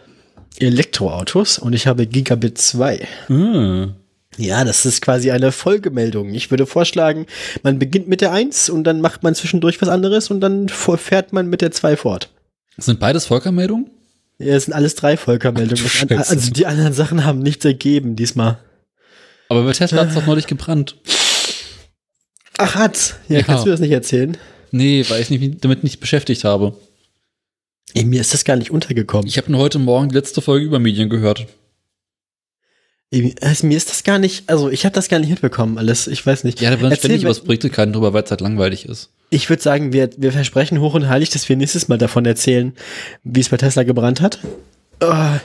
Elektroautos 0.58 1.58
und 1.58 1.72
ich 1.72 1.86
habe 1.86 2.06
Gigabit 2.06 2.58
2. 2.58 3.06
Ah. 3.28 3.88
Ja, 4.36 4.64
das 4.64 4.86
ist 4.86 5.02
quasi 5.02 5.30
eine 5.30 5.50
Folgemeldung. 5.52 6.32
Ich 6.34 6.50
würde 6.50 6.66
vorschlagen, 6.66 7.26
man 7.62 7.78
beginnt 7.78 8.08
mit 8.08 8.20
der 8.20 8.32
1 8.32 8.70
und 8.70 8.84
dann 8.84 9.00
macht 9.00 9.22
man 9.22 9.34
zwischendurch 9.34 9.80
was 9.82 9.88
anderes 9.88 10.30
und 10.30 10.40
dann 10.40 10.68
fährt 10.68 11.32
man 11.32 11.48
mit 11.48 11.60
der 11.60 11.72
2 11.72 11.96
fort. 11.96 12.30
Sind 12.76 13.00
beides 13.00 13.26
Volkermeldungen? 13.26 13.90
Ja, 14.38 14.54
es 14.54 14.66
sind 14.66 14.74
alles 14.74 14.94
drei 14.94 15.16
Volkermeldungen. 15.16 15.84
Ach, 16.12 16.30
also 16.30 16.52
die 16.52 16.66
anderen 16.66 16.92
Sachen 16.92 17.24
haben 17.24 17.40
nichts 17.40 17.64
ergeben 17.64 18.14
diesmal. 18.14 18.58
Aber 19.48 19.64
bei 19.64 19.72
Tesla 19.72 20.02
hat 20.02 20.10
es 20.10 20.14
doch 20.14 20.26
neulich 20.26 20.46
gebrannt. 20.46 20.96
Ach, 22.56 22.76
hat's? 22.76 23.16
Ja, 23.28 23.38
Ja. 23.38 23.42
kannst 23.42 23.66
du 23.66 23.70
das 23.70 23.80
nicht 23.80 23.90
erzählen? 23.90 24.36
Nee, 24.70 25.04
weil 25.08 25.20
ich 25.22 25.30
mich 25.30 25.58
damit 25.60 25.82
nicht 25.82 25.98
beschäftigt 25.98 26.44
habe. 26.44 26.74
Ey, 27.94 28.04
mir 28.04 28.20
ist 28.20 28.34
das 28.34 28.44
gar 28.44 28.56
nicht 28.56 28.70
untergekommen. 28.70 29.26
Ich 29.26 29.38
habe 29.38 29.50
nur 29.50 29.60
heute 29.60 29.78
Morgen 29.78 30.08
die 30.10 30.14
letzte 30.14 30.40
Folge 30.42 30.66
über 30.66 30.78
Medien 30.78 31.08
gehört. 31.08 31.46
Ey, 33.10 33.34
also 33.40 33.66
mir 33.66 33.76
ist 33.76 33.88
das 33.88 34.04
gar 34.04 34.18
nicht, 34.18 34.48
also 34.50 34.68
ich 34.68 34.84
habe 34.84 34.94
das 34.94 35.08
gar 35.08 35.18
nicht 35.18 35.30
mitbekommen 35.30 35.78
alles. 35.78 36.06
Ich 36.06 36.24
weiß 36.26 36.44
nicht. 36.44 36.60
Ja, 36.60 36.70
da 36.70 36.80
werden 36.80 36.94
ständig 36.96 37.24
was 37.24 37.40
berichtet, 37.40 37.72
keinen 37.72 37.94
drüber, 37.94 38.12
weil 38.12 38.22
es 38.24 38.30
halt 38.30 38.42
langweilig 38.42 38.84
ist. 38.86 39.10
Ich 39.30 39.48
würde 39.48 39.62
sagen, 39.62 39.92
wir, 39.94 40.10
wir 40.18 40.32
versprechen 40.32 40.80
hoch 40.80 40.94
und 40.94 41.08
heilig, 41.08 41.30
dass 41.30 41.48
wir 41.48 41.56
nächstes 41.56 41.88
Mal 41.88 41.96
davon 41.98 42.26
erzählen, 42.26 42.74
wie 43.24 43.40
es 43.40 43.48
bei 43.48 43.56
Tesla 43.56 43.82
gebrannt 43.84 44.20
hat. 44.20 44.38
Ah, 45.00 45.38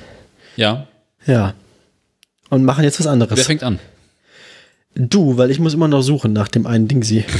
Ja. 0.58 0.88
ja. 1.26 1.54
Und 2.50 2.66
machen 2.66 2.84
jetzt 2.84 3.00
was 3.00 3.06
Wer 3.06 3.14
anderes. 3.14 3.46
fängt 3.46 3.64
an? 3.64 3.80
Du, 4.96 5.38
weil 5.38 5.50
ich 5.50 5.60
muss 5.60 5.74
immer 5.74 5.88
noch 5.88 6.02
suchen 6.04 6.34
nach 6.34 6.50
dem 6.50 6.68
einen 6.68 6.88
Ding 6.88 7.04
sie. 7.04 7.24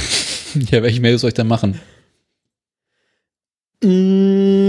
Ja, 0.70 0.84
welche 0.84 1.00
Mail 1.00 1.18
soll 1.18 1.28
ich 1.28 1.34
denn 1.34 1.48
machen? 1.48 1.80
Mm 3.82 4.63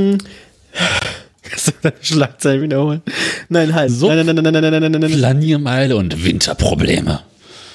kannst 1.66 1.86
du 1.86 1.90
deine 1.90 2.04
Schlagzeilen 2.04 2.62
wiederholen. 2.62 3.02
Nein, 3.50 3.74
halt. 3.74 3.92
So. 3.92 4.08
Nein, 4.08 4.26
nein, 4.26 4.36
nein, 4.36 4.44
nein, 4.44 4.54
nein, 4.54 4.72
nein, 4.72 4.92
nein, 4.92 5.02
nein. 5.02 5.12
Flaniermeile 5.12 5.96
und 5.96 6.24
Winterprobleme. 6.24 7.22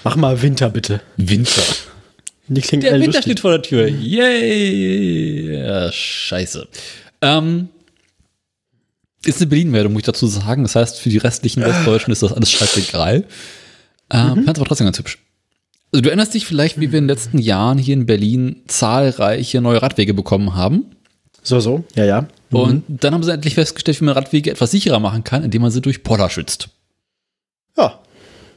Mach 0.04 0.16
mal 0.16 0.40
Winter, 0.42 0.70
bitte. 0.70 1.00
Winter. 1.16 1.62
Die 2.48 2.60
klingt 2.60 2.82
der 2.82 2.98
Winter 3.00 3.22
steht 3.22 3.40
vor 3.40 3.52
der 3.52 3.62
Tür. 3.62 3.86
Yay! 3.86 5.58
Ja, 5.58 5.92
scheiße. 5.92 6.66
Ähm, 7.22 7.68
ist 9.24 9.40
eine 9.40 9.46
Berlin-Meldung, 9.48 9.92
muss 9.92 10.00
ich 10.00 10.06
dazu 10.06 10.26
sagen. 10.26 10.62
Das 10.62 10.74
heißt, 10.74 10.98
für 10.98 11.10
die 11.10 11.18
restlichen 11.18 11.62
Westdeutschen 11.62 12.12
ist 12.12 12.22
das 12.22 12.32
alles 12.32 12.50
scheißegal. 12.50 13.24
Ähm, 14.10 14.30
mhm. 14.30 14.44
Fand 14.44 14.58
aber 14.58 14.66
trotzdem 14.66 14.86
ganz 14.86 14.98
hübsch. 14.98 15.18
Also 15.92 16.02
du 16.02 16.08
erinnerst 16.08 16.34
dich 16.34 16.46
vielleicht, 16.46 16.80
wie 16.80 16.92
wir 16.92 16.98
in 16.98 17.04
den 17.04 17.14
letzten 17.14 17.38
Jahren 17.38 17.78
hier 17.78 17.94
in 17.94 18.06
Berlin 18.06 18.62
zahlreiche 18.66 19.60
neue 19.60 19.82
Radwege 19.82 20.14
bekommen 20.14 20.54
haben. 20.54 20.96
So, 21.42 21.60
so, 21.60 21.84
ja, 21.94 22.04
ja. 22.04 22.28
Und 22.50 22.84
dann 22.88 23.14
haben 23.14 23.22
sie 23.22 23.32
endlich 23.32 23.54
festgestellt, 23.54 24.00
wie 24.00 24.04
man 24.04 24.14
Radwege 24.14 24.50
etwas 24.50 24.70
sicherer 24.72 24.98
machen 25.00 25.24
kann, 25.24 25.44
indem 25.44 25.62
man 25.62 25.70
sie 25.70 25.80
durch 25.80 26.02
Poller 26.02 26.30
schützt. 26.30 26.68
Ja. 27.76 28.00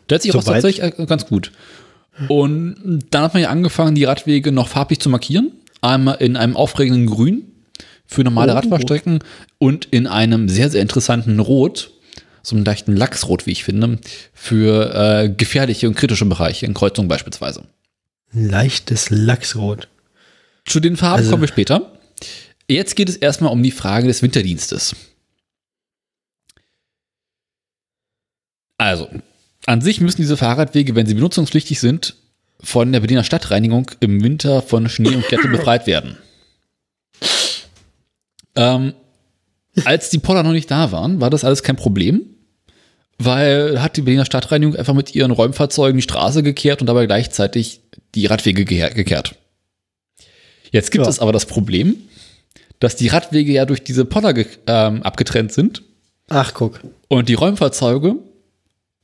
Der 0.10 0.16
hat 0.16 0.22
sich 0.24 0.36
auch 0.36 0.42
Soweit. 0.42 0.62
tatsächlich 0.64 1.08
ganz 1.08 1.26
gut. 1.28 1.52
Und 2.28 3.06
dann 3.12 3.24
hat 3.24 3.34
man 3.34 3.44
ja 3.44 3.50
angefangen, 3.50 3.96
die 3.96 4.04
Radwege 4.04 4.52
noch 4.52 4.68
farblich 4.68 5.00
zu 5.00 5.10
markieren. 5.10 5.52
Einmal 5.82 6.16
in 6.20 6.38
einem 6.38 6.56
aufregenden 6.56 7.06
Grün 7.08 7.44
für 8.06 8.24
normale 8.24 8.52
Oh. 8.54 8.56
Radfahrstrecken 8.56 9.20
und 9.58 9.86
in 9.86 10.08
einem 10.08 10.50
sehr, 10.50 10.70
sehr 10.70 10.82
interessanten 10.82 11.40
Rot, 11.40 11.92
so 12.42 12.56
einem 12.56 12.66
leichten 12.66 12.96
Lachsrot, 12.96 13.46
wie 13.46 13.52
ich 13.52 13.64
finde, 13.64 14.00
für 14.34 14.94
äh, 14.94 15.30
gefährliche 15.30 15.88
und 15.88 15.96
kritische 15.96 16.26
Bereiche, 16.26 16.66
in 16.66 16.74
Kreuzungen 16.74 17.08
beispielsweise. 17.08 17.64
Leichtes 18.32 19.10
Lachsrot. 19.10 19.88
Zu 20.66 20.80
den 20.80 20.98
Farben 20.98 21.18
Also- 21.20 21.32
kommen 21.32 21.44
wir 21.44 21.48
später. 21.48 21.92
Jetzt 22.70 22.96
geht 22.96 23.10
es 23.10 23.16
erstmal 23.18 23.52
um 23.52 23.62
die 23.62 23.72
Frage 23.72 24.08
des 24.08 24.22
Winterdienstes. 24.22 24.96
Also, 28.78 29.10
an 29.66 29.82
sich 29.82 30.02
müssen 30.02 30.22
diese 30.22 30.38
Fahrradwege, 30.38 30.96
wenn 30.96 31.06
sie 31.06 31.14
benutzungspflichtig 31.14 31.80
sind, 31.80 32.16
von 32.60 32.92
der 32.92 33.02
Berliner 33.02 33.24
Stadtreinigung 33.24 33.92
im 34.00 34.24
Winter 34.24 34.62
von 34.62 34.90
Schnee 34.90 35.16
und 35.16 35.28
Glätte 35.28 35.48
befreit 35.52 35.88
werden. 35.88 36.18
Ähm, 38.56 38.94
als 39.86 40.10
die 40.10 40.20
Poller 40.20 40.44
noch 40.44 40.52
nicht 40.52 40.70
da 40.72 40.92
waren, 40.92 41.20
war 41.20 41.30
das 41.30 41.44
alles 41.44 41.64
kein 41.64 41.76
Problem, 41.76 42.22
weil 43.18 43.82
hat 43.82 43.98
die 43.98 44.02
Berliner 44.02 44.26
Stadtreinigung 44.26 44.76
einfach 44.76 44.94
mit 44.94 45.16
ihren 45.16 45.32
Räumfahrzeugen 45.32 45.98
die 45.98 46.04
Straße 46.04 46.44
gekehrt 46.44 46.82
und 46.82 46.88
dabei 46.88 47.06
gleichzeitig 47.06 47.82
die 48.16 48.26
Radwege 48.26 48.66
gekehrt. 48.66 49.36
Jetzt 50.72 50.92
gibt 50.92 51.06
Ja. 51.06 51.10
es 51.10 51.20
aber 51.20 51.32
das 51.32 51.46
Problem, 51.46 51.96
dass 52.84 52.98
die 52.98 53.08
Radwege 53.08 53.54
ja 53.54 53.66
durch 53.66 53.84
diese 53.84 54.04
Poller 54.04 54.36
ähm, 54.68 55.04
abgetrennt 55.04 55.54
sind 55.54 55.84
Ach, 56.28 56.54
guck. 56.54 56.82
und 57.08 57.30
die 57.30 57.34
Räumfahrzeuge 57.34 58.18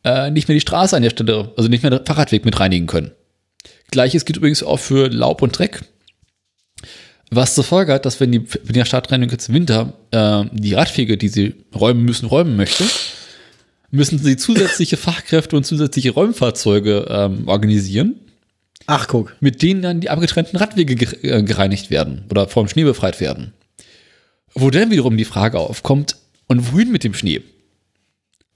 äh, 0.04 0.32
nicht 0.32 0.50
mehr 0.50 0.56
die 0.56 0.62
Straße 0.62 0.98
an 0.98 1.02
der 1.04 1.12
Stelle, 1.12 1.54
also 1.56 1.70
nicht 1.70 1.82
mehr 1.82 1.92
den 1.92 2.06
Fahrradweg 2.06 2.44
mit 2.44 2.60
reinigen 2.60 2.88
können. 2.88 3.12
Gleiches 3.90 4.26
gilt 4.26 4.36
übrigens 4.36 4.64
auch 4.64 4.80
für 4.80 5.08
Laub 5.08 5.42
und 5.42 5.58
Dreck. 5.58 5.82
Was 7.32 7.56
zur 7.56 7.64
Folge 7.64 7.94
hat, 7.94 8.06
dass 8.06 8.20
wenn 8.20 8.34
die 8.34 8.40
Berliner 8.40 8.86
Stadtreinigung 8.86 9.32
jetzt 9.32 9.48
im 9.48 9.56
Winter 9.56 9.94
äh, 10.12 10.44
die 10.52 10.74
Radwege, 10.74 11.16
die 11.16 11.30
sie 11.30 11.56
räumen 11.74 12.04
müssen, 12.04 12.26
räumen 12.26 12.58
möchte, 12.58 12.84
müssen 13.92 14.20
sie 14.20 14.36
zusätzliche 14.36 14.98
Fachkräfte 14.98 15.56
und 15.56 15.66
zusätzliche 15.66 16.12
Räumfahrzeuge 16.12 17.06
ähm, 17.10 17.48
organisieren, 17.48 18.16
Ach, 18.88 19.08
guck. 19.08 19.36
mit 19.40 19.62
denen 19.62 19.82
dann 19.82 20.02
die 20.02 20.10
abgetrennten 20.10 20.58
Radwege 20.58 20.96
ge 20.96 21.08
äh, 21.22 21.44
gereinigt 21.44 21.90
werden 21.90 22.26
oder 22.30 22.50
vom 22.50 22.68
Schnee 22.68 22.84
befreit 22.84 23.22
werden. 23.22 23.54
Wo 24.56 24.70
dann 24.70 24.92
wiederum 24.92 25.18
die 25.18 25.26
Frage 25.26 25.60
aufkommt, 25.60 26.16
und 26.48 26.74
wohin 26.74 26.92
mit 26.92 27.04
dem 27.04 27.14
Schnee? 27.14 27.42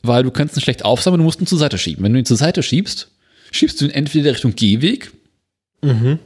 Weil 0.02 0.24
du 0.24 0.32
kannst 0.32 0.58
ihn 0.58 0.62
schlecht 0.62 0.84
aufsammeln, 0.84 1.20
du 1.20 1.24
musst 1.26 1.40
ihn 1.40 1.48
zur 1.48 1.60
Seite 1.60 1.78
schieben. 1.78 2.04
Wenn 2.04 2.14
du 2.14 2.20
ihn 2.20 2.26
zur 2.26 2.38
Seite 2.38 2.64
schiebst, 2.64 3.10
schiebst 3.52 3.80
du 3.80 3.86
ihn 3.86 3.92
entweder 3.92 4.32
Richtung 4.32 4.56
Gehweg, 4.56 5.12
Mhm. 5.82 6.20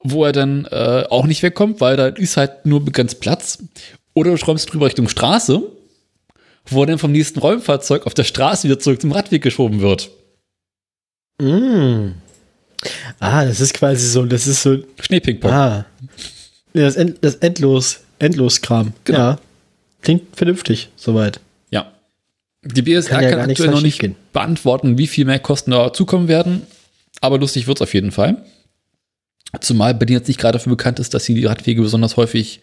wo 0.00 0.24
er 0.24 0.32
dann 0.32 0.64
äh, 0.66 1.04
auch 1.10 1.26
nicht 1.26 1.42
wegkommt, 1.42 1.80
weil 1.80 1.96
da 1.96 2.06
ist 2.08 2.36
halt 2.36 2.66
nur 2.66 2.84
begrenzt 2.84 3.20
Platz. 3.20 3.58
Oder 4.14 4.34
du 4.34 4.44
räumst 4.44 4.72
drüber 4.72 4.86
Richtung 4.86 5.08
Straße, 5.08 5.60
wo 6.66 6.80
er 6.82 6.86
dann 6.86 6.98
vom 6.98 7.12
nächsten 7.12 7.40
Räumfahrzeug 7.40 8.06
auf 8.06 8.14
der 8.14 8.24
Straße 8.24 8.66
wieder 8.68 8.78
zurück 8.78 9.00
zum 9.00 9.12
Radweg 9.12 9.42
geschoben 9.42 9.80
wird. 9.80 10.10
Mm. 11.40 12.12
Ah, 13.18 13.44
das 13.44 13.60
ist 13.60 13.74
quasi 13.74 14.06
so, 14.08 14.24
das 14.24 14.46
ist 14.46 14.62
so, 14.62 14.78
Schneepingpong. 15.00 15.50
ah. 15.50 15.86
Ja, 16.74 16.82
das, 16.82 16.96
End, 16.96 17.18
das 17.22 17.36
Endlos, 17.36 18.00
Endlos-Kram. 18.18 18.92
Genau. 19.04 19.18
Ja. 19.18 19.38
Klingt 20.02 20.36
vernünftig, 20.36 20.90
soweit. 20.96 21.40
Ja. 21.70 21.92
Die 22.62 22.82
BSR 22.82 23.10
Kann 23.10 23.20
kann, 23.20 23.38
ja 23.38 23.46
nichts 23.46 23.60
aktuell 23.60 23.74
noch 23.74 23.82
nicht 23.82 24.00
gehen. 24.00 24.16
beantworten, 24.32 24.98
wie 24.98 25.06
viel 25.06 25.24
mehr 25.24 25.38
Kosten 25.38 25.70
da 25.70 25.92
zukommen 25.92 26.28
werden. 26.28 26.62
Aber 27.20 27.38
lustig 27.38 27.66
wird's 27.66 27.82
auf 27.82 27.94
jeden 27.94 28.12
Fall. 28.12 28.44
Zumal 29.60 29.94
Berlin 29.94 30.16
jetzt 30.18 30.28
nicht 30.28 30.40
gerade 30.40 30.58
dafür 30.58 30.70
bekannt 30.70 30.98
ist, 30.98 31.14
dass 31.14 31.24
hier 31.26 31.36
die 31.36 31.44
Radwege 31.44 31.80
besonders 31.80 32.16
häufig 32.16 32.60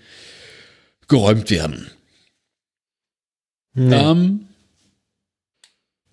geräumt 1.08 1.50
werden. 1.50 1.90
Nee. 3.74 3.96
Ähm, 3.96 4.48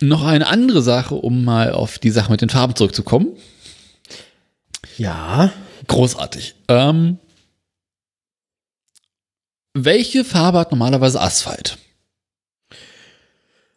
noch 0.01 0.25
eine 0.25 0.47
andere 0.47 0.81
Sache, 0.83 1.17
um 1.17 1.45
mal 1.45 1.73
auf 1.73 1.99
die 1.99 2.11
Sache 2.11 2.31
mit 2.31 2.41
den 2.41 2.49
Farben 2.51 2.77
zurückzukommen. 2.77 3.29
ja. 4.97 5.53
Großartig. 5.87 6.55
Ähm, 6.69 7.19
welche 9.85 10.25
Farbe 10.25 10.59
hat 10.59 10.71
normalerweise 10.71 11.21
Asphalt? 11.21 11.79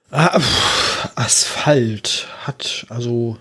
Ah, 0.09 0.39
pff, 0.39 1.09
Asphalt 1.15 2.27
hat, 2.45 2.85
also 2.89 3.37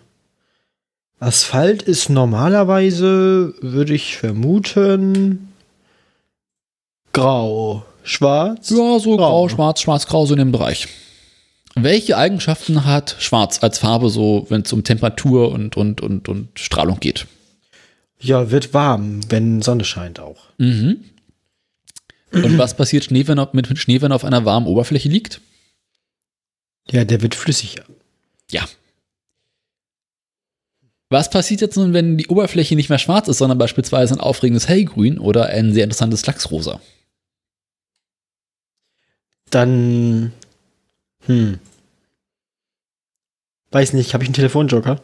Asphalt 1.18 1.82
ist 1.82 2.08
normalerweise, 2.08 3.54
würde 3.60 3.94
ich 3.94 4.16
vermuten, 4.16 5.52
grau, 7.12 7.84
schwarz. 8.04 8.70
Ja, 8.70 8.98
so 8.98 9.16
grau, 9.16 9.46
Grau. 9.46 9.48
schwarz, 9.48 9.80
schwarz, 9.80 10.06
grau, 10.06 10.26
so 10.26 10.34
in 10.34 10.38
dem 10.38 10.52
Bereich. 10.52 10.88
Welche 11.74 12.16
Eigenschaften 12.16 12.84
hat 12.84 13.16
Schwarz 13.20 13.62
als 13.62 13.78
Farbe, 13.78 14.08
so 14.10 14.46
wenn 14.48 14.62
es 14.62 14.72
um 14.72 14.82
Temperatur 14.82 15.52
und, 15.52 15.76
und, 15.76 16.00
und, 16.00 16.28
und 16.28 16.48
Strahlung 16.58 16.98
geht? 17.00 17.26
Ja, 18.18 18.50
wird 18.50 18.74
warm, 18.74 19.20
wenn 19.28 19.62
Sonne 19.62 19.84
scheint 19.84 20.20
auch. 20.20 20.44
Mhm. 20.58 21.04
Und 22.32 22.58
was 22.58 22.76
passiert 22.76 23.04
Schnee, 23.04 23.26
wenn 23.26 23.38
er, 23.38 23.50
mit 23.52 23.78
Schnee, 23.78 24.00
wenn 24.00 24.12
er 24.12 24.16
auf 24.16 24.24
einer 24.24 24.44
warmen 24.44 24.66
Oberfläche 24.66 25.08
liegt? 25.08 25.40
Ja, 26.90 27.04
der 27.04 27.22
wird 27.22 27.34
flüssiger. 27.34 27.84
Ja. 28.50 28.68
Was 31.08 31.28
passiert 31.28 31.60
jetzt 31.60 31.76
nun, 31.76 31.92
wenn 31.92 32.18
die 32.18 32.28
Oberfläche 32.28 32.76
nicht 32.76 32.88
mehr 32.88 32.98
schwarz 32.98 33.26
ist, 33.26 33.38
sondern 33.38 33.58
beispielsweise 33.58 34.14
ein 34.14 34.20
aufregendes 34.20 34.68
Hellgrün 34.68 35.18
oder 35.18 35.46
ein 35.46 35.72
sehr 35.72 35.84
interessantes 35.84 36.24
Lachsrosa? 36.24 36.80
Dann, 39.50 40.32
hm. 41.26 41.58
Weiß 43.72 43.92
nicht, 43.92 44.14
habe 44.14 44.22
ich 44.22 44.28
einen 44.28 44.34
Telefonjoker? 44.34 45.02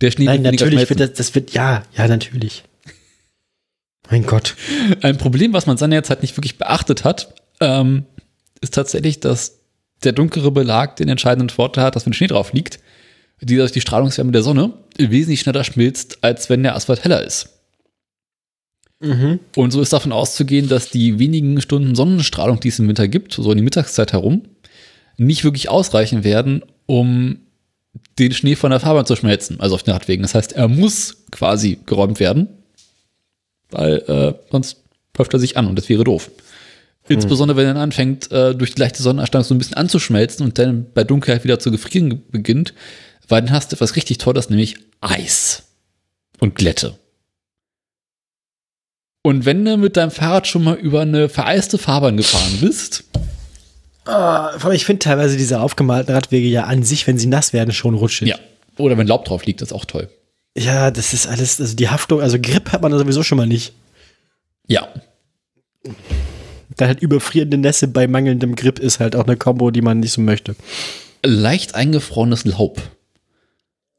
Der 0.00 0.10
Schnee 0.10 0.24
Nein, 0.24 0.42
natürlich 0.42 0.88
wird 0.88 1.00
das, 1.00 1.12
das 1.12 1.34
wird, 1.34 1.52
ja, 1.52 1.84
ja, 1.96 2.08
natürlich. 2.08 2.64
Mein 4.10 4.24
Gott. 4.26 4.54
Ein 5.02 5.18
Problem, 5.18 5.52
was 5.52 5.66
man 5.66 5.76
seinerzeit 5.76 6.22
nicht 6.22 6.36
wirklich 6.36 6.58
beachtet 6.58 7.04
hat, 7.04 7.34
ähm, 7.60 8.04
ist 8.60 8.74
tatsächlich, 8.74 9.20
dass 9.20 9.60
der 10.02 10.12
dunklere 10.12 10.50
Belag 10.50 10.96
den 10.96 11.08
entscheidenden 11.08 11.48
Vorteil 11.48 11.84
hat, 11.84 11.96
dass 11.96 12.06
wenn 12.06 12.12
Schnee 12.12 12.26
drauf 12.26 12.52
liegt, 12.52 12.80
die 13.40 13.56
durch 13.56 13.72
die 13.72 13.80
Strahlungswärme 13.80 14.32
der 14.32 14.42
Sonne 14.42 14.72
wesentlich 14.98 15.40
schneller 15.40 15.64
schmilzt, 15.64 16.18
als 16.22 16.50
wenn 16.50 16.62
der 16.62 16.76
Asphalt 16.76 17.04
heller 17.04 17.24
ist. 17.24 17.50
Mhm. 19.00 19.40
Und 19.56 19.70
so 19.70 19.80
ist 19.80 19.92
davon 19.92 20.12
auszugehen, 20.12 20.68
dass 20.68 20.90
die 20.90 21.18
wenigen 21.18 21.60
Stunden 21.60 21.94
Sonnenstrahlung, 21.94 22.60
die 22.60 22.68
es 22.68 22.78
im 22.78 22.88
Winter 22.88 23.08
gibt, 23.08 23.32
so 23.32 23.50
in 23.50 23.58
die 23.58 23.64
Mittagszeit 23.64 24.12
herum, 24.12 24.42
nicht 25.16 25.44
wirklich 25.44 25.68
ausreichen 25.68 26.24
werden, 26.24 26.62
um 26.86 27.38
den 28.18 28.32
Schnee 28.32 28.56
von 28.56 28.70
der 28.70 28.80
Fahrbahn 28.80 29.06
zu 29.06 29.16
schmelzen, 29.16 29.60
also 29.60 29.74
auf 29.74 29.82
den 29.82 29.92
Radwegen. 29.92 30.22
Das 30.22 30.34
heißt, 30.34 30.52
er 30.52 30.68
muss 30.68 31.24
quasi 31.30 31.78
geräumt 31.86 32.20
werden, 32.20 32.48
weil 33.74 33.96
äh, 34.08 34.34
sonst 34.50 34.78
läuft 35.16 35.32
er 35.34 35.38
sich 35.40 35.56
an 35.56 35.66
und 35.66 35.76
das 35.76 35.88
wäre 35.88 36.04
doof. 36.04 36.30
Insbesondere 37.06 37.58
wenn 37.58 37.66
er 37.66 37.74
dann 37.74 37.82
anfängt, 37.82 38.32
äh, 38.32 38.54
durch 38.54 38.74
die 38.74 38.80
leichte 38.80 39.02
Sonneneinstrahlung 39.02 39.44
so 39.46 39.54
ein 39.54 39.58
bisschen 39.58 39.76
anzuschmelzen 39.76 40.44
und 40.46 40.58
dann 40.58 40.86
bei 40.94 41.04
Dunkelheit 41.04 41.44
wieder 41.44 41.58
zu 41.58 41.70
gefrieren 41.70 42.08
ge- 42.10 42.18
beginnt, 42.30 42.72
weil 43.28 43.42
dann 43.42 43.50
hast 43.50 43.70
du 43.72 43.76
etwas 43.76 43.94
richtig 43.96 44.16
Tolles, 44.18 44.48
nämlich 44.48 44.76
Eis 45.02 45.64
und 46.40 46.54
Glätte. 46.54 46.98
Und 49.22 49.46
wenn 49.46 49.64
du 49.64 49.76
mit 49.76 49.96
deinem 49.96 50.10
Fahrrad 50.10 50.46
schon 50.46 50.64
mal 50.64 50.74
über 50.76 51.02
eine 51.02 51.28
vereiste 51.28 51.78
Fahrbahn 51.78 52.16
gefahren 52.16 52.58
bist, 52.60 53.04
vor 54.04 54.14
allem, 54.14 54.72
ich 54.72 54.84
finde 54.84 54.98
teilweise 55.00 55.36
diese 55.38 55.60
aufgemalten 55.60 56.14
Radwege 56.14 56.46
ja 56.48 56.64
an 56.64 56.82
sich, 56.82 57.06
wenn 57.06 57.16
sie 57.18 57.26
nass 57.26 57.54
werden, 57.54 57.72
schon 57.72 57.94
rutschig. 57.94 58.28
ja, 58.28 58.38
oder 58.76 58.98
wenn 58.98 59.06
Laub 59.06 59.24
drauf 59.24 59.46
liegt, 59.46 59.62
das 59.62 59.68
ist 59.70 59.72
auch 59.72 59.86
toll. 59.86 60.08
Ja, 60.56 60.90
das 60.90 61.12
ist 61.12 61.26
alles, 61.26 61.60
also 61.60 61.74
die 61.74 61.88
Haftung, 61.88 62.20
also 62.20 62.38
Grip 62.40 62.70
hat 62.72 62.82
man 62.82 62.92
da 62.92 62.98
sowieso 62.98 63.22
schon 63.22 63.38
mal 63.38 63.46
nicht. 63.46 63.72
Ja, 64.66 64.88
Dann 66.76 66.88
halt 66.88 67.00
überfrierende 67.00 67.58
Nässe 67.58 67.88
bei 67.88 68.06
mangelndem 68.06 68.54
Grip 68.56 68.78
ist 68.78 68.98
halt 69.00 69.14
auch 69.16 69.24
eine 69.26 69.36
Kombo, 69.36 69.70
die 69.70 69.82
man 69.82 70.00
nicht 70.00 70.12
so 70.12 70.20
möchte. 70.20 70.56
leicht 71.24 71.74
eingefrorenes 71.74 72.44
Laub. 72.44 72.80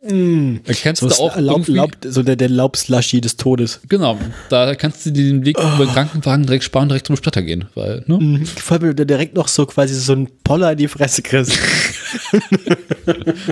Mm. 0.08 0.58
Da 0.64 0.74
kannst 0.74 1.02
So 1.02 1.08
du 1.10 1.16
auch 1.16 1.36
Laub, 1.38 1.68
Laub, 1.68 1.92
so 2.04 2.22
der, 2.22 2.36
der 2.36 2.50
Laubslushy 2.50 3.22
des 3.22 3.38
Todes. 3.38 3.80
Genau, 3.90 4.20
da 4.50 4.76
kannst 4.76 5.06
du 5.06 5.12
den 5.12 5.46
Weg 5.46 5.58
über 5.58 5.86
den 5.86 5.94
Krankenwagen 5.94 6.46
direkt 6.46 6.64
sparen, 6.64 6.90
direkt 6.90 7.08
zum 7.08 7.16
Statter 7.16 7.42
gehen, 7.42 7.66
weil, 7.74 8.04
ne? 8.06 8.46
Vor 8.46 8.78
allem, 8.78 8.90
wenn 8.90 8.96
du 8.96 9.06
direkt 9.06 9.36
noch 9.36 9.48
so 9.48 9.66
quasi 9.66 9.96
so 9.96 10.14
ein 10.14 10.30
Poller 10.44 10.74
in 10.74 10.78
die 10.78 10.88
Fresse 10.88 11.22
kriegst. 11.22 11.58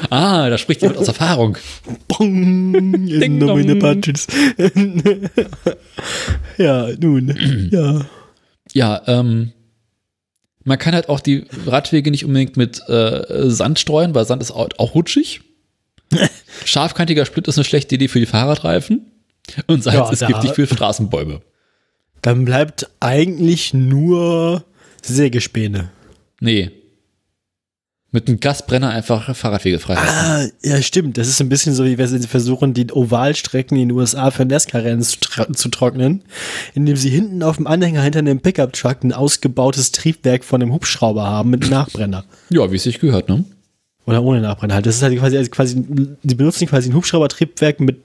Ah, 0.09 0.49
da 0.49 0.57
spricht 0.57 0.81
jemand 0.81 0.99
aus 0.99 1.07
Erfahrung. 1.07 1.57
Bong, 2.07 2.73
in 3.07 3.67
the 3.67 3.75
Punches. 3.75 4.27
ja, 6.57 6.87
nun, 6.99 7.69
ja. 7.71 8.05
Ja, 8.73 9.01
ähm, 9.05 9.51
man 10.63 10.79
kann 10.79 10.93
halt 10.95 11.09
auch 11.09 11.19
die 11.19 11.45
Radwege 11.67 12.09
nicht 12.09 12.25
unbedingt 12.25 12.57
mit 12.57 12.81
äh, 12.87 13.49
Sand 13.49 13.79
streuen, 13.79 14.15
weil 14.15 14.25
Sand 14.25 14.41
ist 14.41 14.51
auch, 14.51 14.69
auch 14.77 14.95
rutschig. 14.95 15.41
Scharfkantiger 16.65 17.25
Split 17.25 17.47
ist 17.47 17.57
eine 17.57 17.65
schlechte 17.65 17.95
Idee 17.95 18.07
für 18.07 18.19
die 18.19 18.25
Fahrradreifen. 18.25 19.11
Und 19.67 19.83
Salz 19.83 19.95
Ja, 19.95 20.09
ist 20.09 20.27
giftig 20.27 20.51
für 20.51 20.67
Straßenbäume. 20.67 21.41
Dann 22.21 22.45
bleibt 22.45 22.89
eigentlich 22.99 23.73
nur 23.73 24.63
Sägespäne. 25.01 25.89
Nee. 26.39 26.71
Mit 28.11 28.27
einem 28.27 28.39
Gasbrenner 28.39 28.91
einfach 28.91 29.35
Fahrradwege 29.35 29.79
frei. 29.79 29.97
Ah, 29.97 30.45
ja, 30.61 30.81
stimmt. 30.83 31.17
Das 31.17 31.27
ist 31.27 31.41
ein 31.41 31.49
bisschen 31.49 31.73
so, 31.73 31.83
wie 31.83 31.97
wenn 31.97 32.07
sie 32.07 32.27
versuchen, 32.27 32.73
die 32.75 32.91
Ovalstrecken 32.91 33.75
in 33.75 33.89
den 33.89 33.97
USA 33.97 34.29
für 34.29 34.45
NASCAR-Rennen 34.45 35.01
zu, 35.01 35.17
zu 35.53 35.69
trocknen, 35.69 36.23
indem 36.75 36.95
sie 36.95 37.09
hinten 37.09 37.41
auf 37.41 37.57
dem 37.57 37.65
Anhänger 37.65 38.03
hinter 38.03 38.19
einem 38.19 38.39
Pickup-Truck 38.39 39.03
ein 39.03 39.13
ausgebautes 39.13 39.91
Triebwerk 39.91 40.43
von 40.45 40.61
einem 40.61 40.71
Hubschrauber 40.73 41.23
haben 41.25 41.49
mit 41.49 41.69
Nachbrenner. 41.71 42.23
Ja, 42.49 42.71
wie 42.71 42.75
es 42.75 42.83
sich 42.83 42.99
gehört, 42.99 43.29
ne? 43.29 43.45
Oder 44.05 44.23
ohne 44.23 44.41
Nachbrenner 44.41 44.75
halt. 44.75 44.85
Das 44.85 44.95
ist 44.95 45.03
halt 45.03 45.17
quasi, 45.17 45.37
also 45.37 45.49
quasi, 45.49 45.83
die 46.23 46.35
benutzen 46.35 46.67
quasi 46.67 46.89
ein 46.89 46.95
Hubschraubertriebwerk 46.95 47.79
mit, 47.79 48.01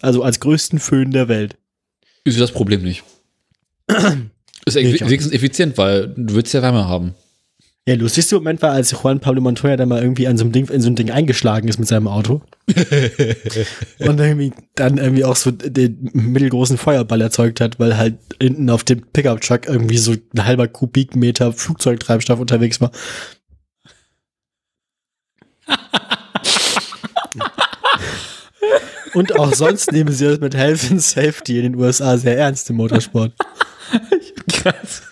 also 0.00 0.22
als 0.22 0.40
größten 0.40 0.78
Föhn 0.78 1.10
der 1.12 1.28
Welt. 1.28 1.56
Ist 2.24 2.40
das 2.40 2.52
Problem 2.52 2.82
nicht. 2.82 3.04
Ist 4.66 4.74
Nee, 4.74 5.00
wenigstens 5.00 5.32
effizient, 5.32 5.78
weil 5.78 6.08
du 6.08 6.34
willst 6.34 6.52
ja 6.52 6.60
Wärme 6.60 6.86
haben. 6.86 7.14
Ja, 7.88 7.94
lustigste 7.94 8.34
Moment 8.34 8.60
war, 8.60 8.72
als 8.72 8.90
Juan 8.90 9.18
Pablo 9.18 9.40
Montoya 9.40 9.78
da 9.78 9.86
mal 9.86 10.02
irgendwie 10.02 10.28
an 10.28 10.36
so 10.36 10.44
einem 10.44 10.52
Ding, 10.52 10.68
in 10.68 10.82
so 10.82 10.90
ein 10.90 10.94
Ding 10.94 11.10
eingeschlagen 11.10 11.68
ist 11.68 11.78
mit 11.78 11.88
seinem 11.88 12.06
Auto. 12.06 12.42
und 14.00 14.20
irgendwie 14.20 14.52
dann 14.74 14.98
irgendwie 14.98 15.24
auch 15.24 15.36
so 15.36 15.50
den 15.50 16.10
mittelgroßen 16.12 16.76
Feuerball 16.76 17.22
erzeugt 17.22 17.62
hat, 17.62 17.80
weil 17.80 17.96
halt 17.96 18.18
hinten 18.42 18.68
auf 18.68 18.84
dem 18.84 19.00
Pickup-Truck 19.10 19.68
irgendwie 19.68 19.96
so 19.96 20.12
ein 20.12 20.44
halber 20.44 20.68
Kubikmeter 20.68 21.54
Flugzeugtreibstoff 21.54 22.40
unterwegs 22.40 22.78
war. 22.82 22.90
Und 29.14 29.38
auch 29.38 29.54
sonst 29.54 29.92
nehmen 29.92 30.12
sie 30.12 30.26
das 30.26 30.38
mit 30.38 30.54
Health 30.54 30.90
and 30.90 31.02
Safety 31.02 31.58
in 31.58 31.72
den 31.72 31.74
USA 31.76 32.16
sehr 32.16 32.38
ernst 32.38 32.70
im 32.70 32.76
Motorsport. 32.76 33.32
Krass. 34.52 35.02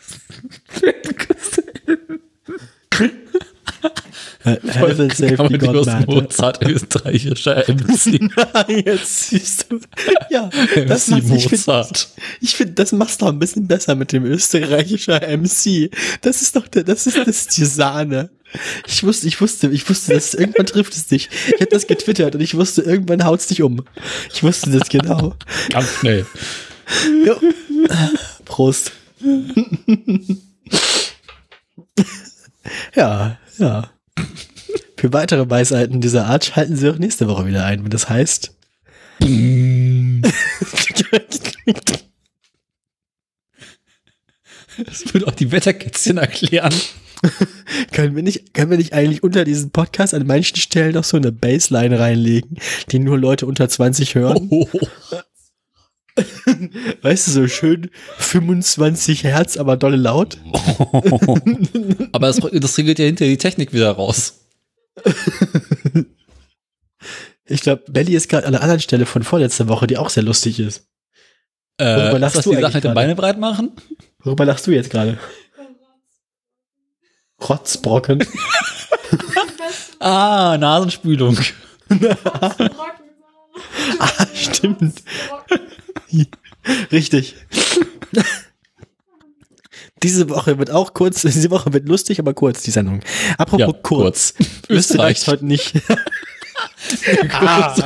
Health 4.45 5.01
and 5.01 5.15
Safety 5.15 5.67
aus 5.67 5.87
mad. 5.87 6.07
Mozart, 6.07 6.63
österreichischer 6.63 7.65
MC. 7.67 8.31
Jetzt 8.87 9.29
siehst 9.29 9.67
du. 9.71 9.81
Ja, 10.31 10.51
das 10.87 11.09
MC 11.09 11.23
macht, 11.23 11.35
ich 11.35 11.49
finde, 11.49 11.57
Mozart. 11.57 12.09
ich 12.41 12.55
find, 12.55 12.79
das 12.79 12.93
machst 12.93 13.23
du 13.23 13.27
ein 13.27 13.39
bisschen 13.39 13.67
besser 13.67 13.95
mit 13.97 14.13
dem 14.13 14.25
österreichischer 14.25 15.21
MC. 15.37 15.91
Das 16.21 16.43
ist 16.43 16.55
doch, 16.55 16.69
der, 16.69 16.85
das 16.85 17.07
ist, 17.07 17.17
das 17.19 17.27
ist 17.27 17.57
die 17.57 17.65
Sahne. 17.65 18.31
Ich 18.87 19.03
wusste, 19.03 19.27
ich 19.27 19.41
wusste, 19.41 19.69
ich 19.69 19.89
wusste, 19.89 20.15
dass 20.15 20.35
irgendwann 20.35 20.67
trifft 20.67 20.95
es 20.95 21.07
dich. 21.07 21.29
Ich 21.49 21.61
habe 21.61 21.67
das 21.67 21.87
getwittert 21.87 22.35
und 22.35 22.41
ich 22.41 22.55
wusste, 22.55 22.83
irgendwann 22.83 23.25
haut's 23.25 23.47
dich 23.47 23.63
um. 23.63 23.85
Ich 24.33 24.43
wusste 24.43 24.71
das 24.71 24.89
genau. 24.89 25.35
Ganz 25.71 25.89
schnell. 26.01 26.27
Ja. 27.25 27.37
Prost. 28.45 28.93
ja, 32.95 33.39
ja. 33.59 33.91
Für 34.97 35.13
weitere 35.13 35.49
Weisheiten 35.51 36.01
dieser 36.01 36.27
Art 36.27 36.47
schalten 36.47 36.77
Sie 36.77 36.89
auch 36.89 36.99
nächste 36.99 37.29
Woche 37.29 37.47
wieder 37.47 37.65
ein, 37.65 37.85
wenn 37.85 37.91
das 37.91 38.09
heißt. 38.09 38.55
Das 44.85 45.13
würde 45.13 45.27
auch 45.27 45.35
die 45.35 45.53
Wetterkätzchen 45.53 46.19
erklären. 46.19 46.75
können, 47.93 48.17
wir 48.17 48.23
nicht, 48.23 48.55
können 48.55 48.71
wir 48.71 48.79
nicht 48.79 48.93
eigentlich 48.93 49.23
unter 49.23 49.45
diesen 49.45 49.71
Podcast 49.71 50.15
an 50.15 50.27
manchen 50.27 50.57
Stellen 50.57 50.95
noch 50.95 51.05
so 51.05 51.17
eine 51.17 51.33
Baseline 51.33 51.99
reinlegen, 51.99 52.59
die 52.91 52.99
nur 52.99 53.19
Leute 53.19 53.47
unter 53.47 53.69
20 53.69 54.15
hören? 54.15 54.49
Oh. 54.51 54.69
Weißt 57.03 57.27
du, 57.27 57.31
so 57.31 57.47
schön 57.49 57.91
25 58.19 59.25
Hertz, 59.25 59.57
aber 59.57 59.77
dolle 59.77 59.97
laut? 59.97 60.39
Aber 62.13 62.29
das, 62.29 62.41
das 62.41 62.79
regelt 62.79 62.99
ja 62.99 63.05
hinterher 63.05 63.35
die 63.35 63.39
Technik 63.39 63.75
wieder 63.75 63.91
raus. 63.91 64.47
Ich 67.45 67.61
glaube, 67.61 67.85
Belly 67.89 68.15
ist 68.15 68.29
gerade 68.29 68.47
an 68.47 68.55
einer 68.55 68.63
anderen 68.63 68.81
Stelle 68.81 69.05
von 69.07 69.23
vorletzter 69.23 69.69
Woche, 69.69 69.87
die 69.87 69.99
auch 69.99 70.09
sehr 70.09 70.23
lustig 70.23 70.59
ist. 70.59 70.89
Worüber 71.79 72.15
Äh, 72.15 72.19
lachst 72.19 72.47
du 72.47 72.51
die 72.55 72.61
Sache 72.61 72.75
mit 72.75 72.83
gerade? 72.83 72.95
Beine 72.95 73.15
breit 73.15 73.39
machen? 73.39 73.73
Worüber 74.21 74.47
lachst 74.47 74.67
du 74.67 74.71
jetzt 74.71 74.91
gerade? 74.91 75.19
Rotzbrocken. 77.41 78.25
Ah, 80.01 80.57
Nasenspülung. 80.59 81.39
ah, 83.99 84.27
stimmt. 84.35 85.03
Richtig. 86.93 87.35
Diese 90.03 90.29
Woche 90.29 90.59
wird 90.59 90.71
auch 90.71 90.93
kurz, 90.95 91.23
diese 91.23 91.51
Woche 91.51 91.73
wird 91.73 91.89
lustig, 91.89 92.19
aber 92.19 92.35
kurz, 92.35 92.63
die 92.63 92.71
Sendung. 92.71 93.01
Apropos 93.39 93.61
Ja, 93.61 93.73
kurz. 93.83 94.35
kurz. 94.35 94.49
Österreich 94.69 95.27
heute 95.27 95.47
nicht. 95.47 95.73
Kurz, 97.39 97.83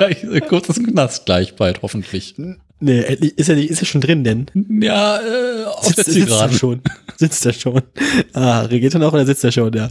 kurzes 0.48 0.76
Knast 0.82 1.26
gleich 1.26 1.56
bald, 1.56 1.82
hoffentlich. 1.82 2.34
Nee, 2.82 3.00
ist 3.36 3.48
er 3.50 3.56
nicht, 3.56 3.70
ist 3.70 3.82
er 3.82 3.86
schon 3.86 4.00
drin 4.00 4.24
denn? 4.24 4.46
Ja, 4.82 5.18
äh, 5.20 5.64
auf 5.66 5.84
sitzt, 5.84 5.98
der 5.98 6.04
sitzt 6.04 6.08
er 6.08 6.12
Zielgeraden. 6.26 6.58
schon. 6.58 6.80
Sitzt 7.18 7.44
er 7.44 7.52
schon. 7.52 7.82
Ah, 8.32 8.62
regiert 8.62 8.94
er 8.94 9.00
noch 9.00 9.12
oder 9.12 9.26
sitzt 9.26 9.44
er 9.44 9.52
schon, 9.52 9.74
ja. 9.74 9.90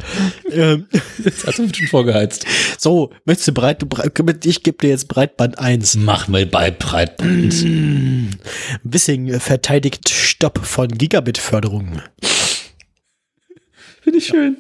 ähm, 0.52 0.88
Also 1.46 1.64
wird 1.64 1.78
schon 1.78 1.88
vorgeheizt. 1.88 2.48
so, 2.80 3.12
möchtest 3.26 3.50
du 3.50 3.52
breit, 3.54 3.88
breit 3.88 4.46
ich 4.46 4.64
gebe 4.64 4.80
dir 4.80 4.90
jetzt 4.90 5.08
Breitband 5.08 5.60
1. 5.60 5.98
Mach 5.98 6.28
mal 6.28 6.48
bei 6.48 6.72
Breitband. 6.72 7.54
Wissing 8.84 9.40
verteidigt 9.40 10.10
Stopp 10.10 10.66
von 10.66 10.88
Gigabit-Förderung. 10.88 12.02
Finde 14.02 14.18
ich 14.18 14.26
schön. 14.26 14.58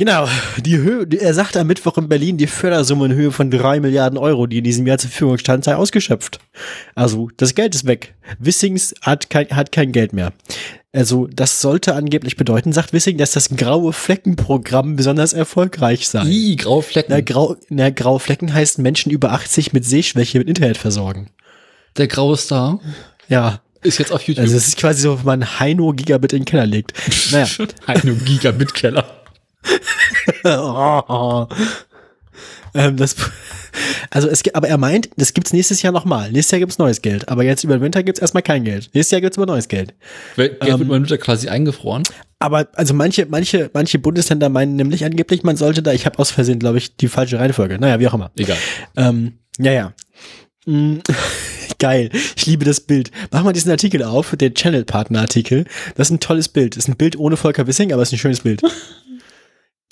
Genau, 0.00 0.26
die 0.56 0.78
Höhe, 0.78 1.06
er 1.20 1.34
sagt 1.34 1.58
am 1.58 1.66
Mittwoch 1.66 1.98
in 1.98 2.08
Berlin, 2.08 2.38
die 2.38 2.46
Fördersumme 2.46 3.04
in 3.04 3.12
Höhe 3.12 3.32
von 3.32 3.50
drei 3.50 3.80
Milliarden 3.80 4.16
Euro, 4.16 4.46
die 4.46 4.56
in 4.56 4.64
diesem 4.64 4.86
Jahr 4.86 4.96
zur 4.96 5.10
Verfügung 5.10 5.36
stand, 5.36 5.62
sei 5.62 5.76
ausgeschöpft. 5.76 6.38
Also, 6.94 7.28
das 7.36 7.54
Geld 7.54 7.74
ist 7.74 7.86
weg. 7.86 8.14
Wissings 8.38 8.94
hat 9.02 9.28
kein, 9.28 9.48
hat 9.50 9.72
kein 9.72 9.92
Geld 9.92 10.14
mehr. 10.14 10.32
Also, 10.94 11.26
das 11.26 11.60
sollte 11.60 11.96
angeblich 11.96 12.38
bedeuten, 12.38 12.72
sagt 12.72 12.94
Wissing, 12.94 13.18
dass 13.18 13.32
das 13.32 13.50
graue 13.50 13.92
Fleckenprogramm 13.92 14.96
besonders 14.96 15.34
erfolgreich 15.34 16.08
sei. 16.08 16.24
I, 16.24 16.56
graue 16.56 16.82
Flecken. 16.82 17.12
Na, 17.12 17.20
grau, 17.20 17.56
na, 17.68 17.90
graue 17.90 18.20
Flecken 18.20 18.54
heißt 18.54 18.78
Menschen 18.78 19.12
über 19.12 19.32
80 19.32 19.74
mit 19.74 19.84
Sehschwäche 19.84 20.38
mit 20.38 20.48
Internet 20.48 20.78
versorgen. 20.78 21.28
Der 21.98 22.08
graue 22.08 22.38
Star 22.38 22.80
Ja. 23.28 23.60
ist 23.82 23.98
jetzt 23.98 24.12
auf 24.12 24.22
YouTube. 24.22 24.44
Also, 24.44 24.56
es 24.56 24.66
ist 24.66 24.78
quasi 24.78 25.02
so, 25.02 25.18
wenn 25.18 25.26
man 25.26 25.60
Heino 25.60 25.92
Gigabit 25.92 26.32
in 26.32 26.38
den 26.38 26.44
Keller 26.46 26.64
legt. 26.64 26.94
Naja. 27.32 27.46
Ein 29.62 29.80
Gigabit-Keller. 30.42 31.48
ähm, 32.74 32.96
das, 32.96 33.16
also 34.10 34.28
es 34.28 34.42
aber 34.54 34.68
er 34.68 34.78
meint, 34.78 35.10
das 35.16 35.34
gibt's 35.34 35.52
nächstes 35.52 35.82
Jahr 35.82 35.92
nochmal. 35.92 36.32
Nächstes 36.32 36.52
Jahr 36.52 36.60
gibt's 36.60 36.78
neues 36.78 37.02
Geld. 37.02 37.28
Aber 37.28 37.44
jetzt 37.44 37.64
über 37.64 37.76
den 37.76 37.82
Winter 37.82 38.02
gibt's 38.02 38.20
erstmal 38.20 38.42
kein 38.42 38.64
Geld. 38.64 38.90
Nächstes 38.94 39.10
Jahr 39.12 39.20
gibt's 39.20 39.36
immer 39.36 39.46
neues 39.46 39.68
Geld. 39.68 39.94
Geld 40.36 40.60
wird 40.60 40.88
mein 40.88 41.02
Mutter 41.02 41.18
quasi 41.18 41.48
eingefroren. 41.48 42.02
Aber 42.38 42.68
also 42.74 42.94
manche, 42.94 43.26
manche, 43.26 43.70
manche 43.72 43.98
Bundesländer 43.98 44.48
meinen 44.48 44.76
nämlich 44.76 45.04
angeblich, 45.04 45.42
man 45.42 45.56
sollte 45.56 45.82
da, 45.82 45.92
ich 45.92 46.06
habe 46.06 46.18
aus 46.18 46.30
Versehen, 46.30 46.58
glaube 46.58 46.78
ich, 46.78 46.96
die 46.96 47.08
falsche 47.08 47.38
Reihenfolge. 47.38 47.78
Naja, 47.78 48.00
wie 48.00 48.08
auch 48.08 48.14
immer. 48.14 48.30
Egal. 48.38 48.56
Ähm, 48.96 49.34
ja, 49.58 49.72
ja. 49.72 49.92
Mm, 50.66 50.98
Geil. 51.78 52.10
Ich 52.36 52.46
liebe 52.46 52.64
das 52.64 52.80
Bild. 52.80 53.10
Mach 53.30 53.42
mal 53.42 53.52
diesen 53.52 53.70
Artikel 53.70 54.02
auf, 54.02 54.36
den 54.36 54.54
Channel-Partner-Artikel. 54.54 55.64
Das 55.96 56.08
ist 56.08 56.12
ein 56.12 56.20
tolles 56.20 56.48
Bild. 56.48 56.76
Das 56.76 56.84
ist 56.84 56.88
ein 56.88 56.96
Bild 56.96 57.18
ohne 57.18 57.38
Volker 57.38 57.66
Wissing, 57.66 57.92
aber 57.92 58.02
es 58.02 58.08
ist 58.08 58.14
ein 58.14 58.18
schönes 58.18 58.40
Bild. 58.40 58.60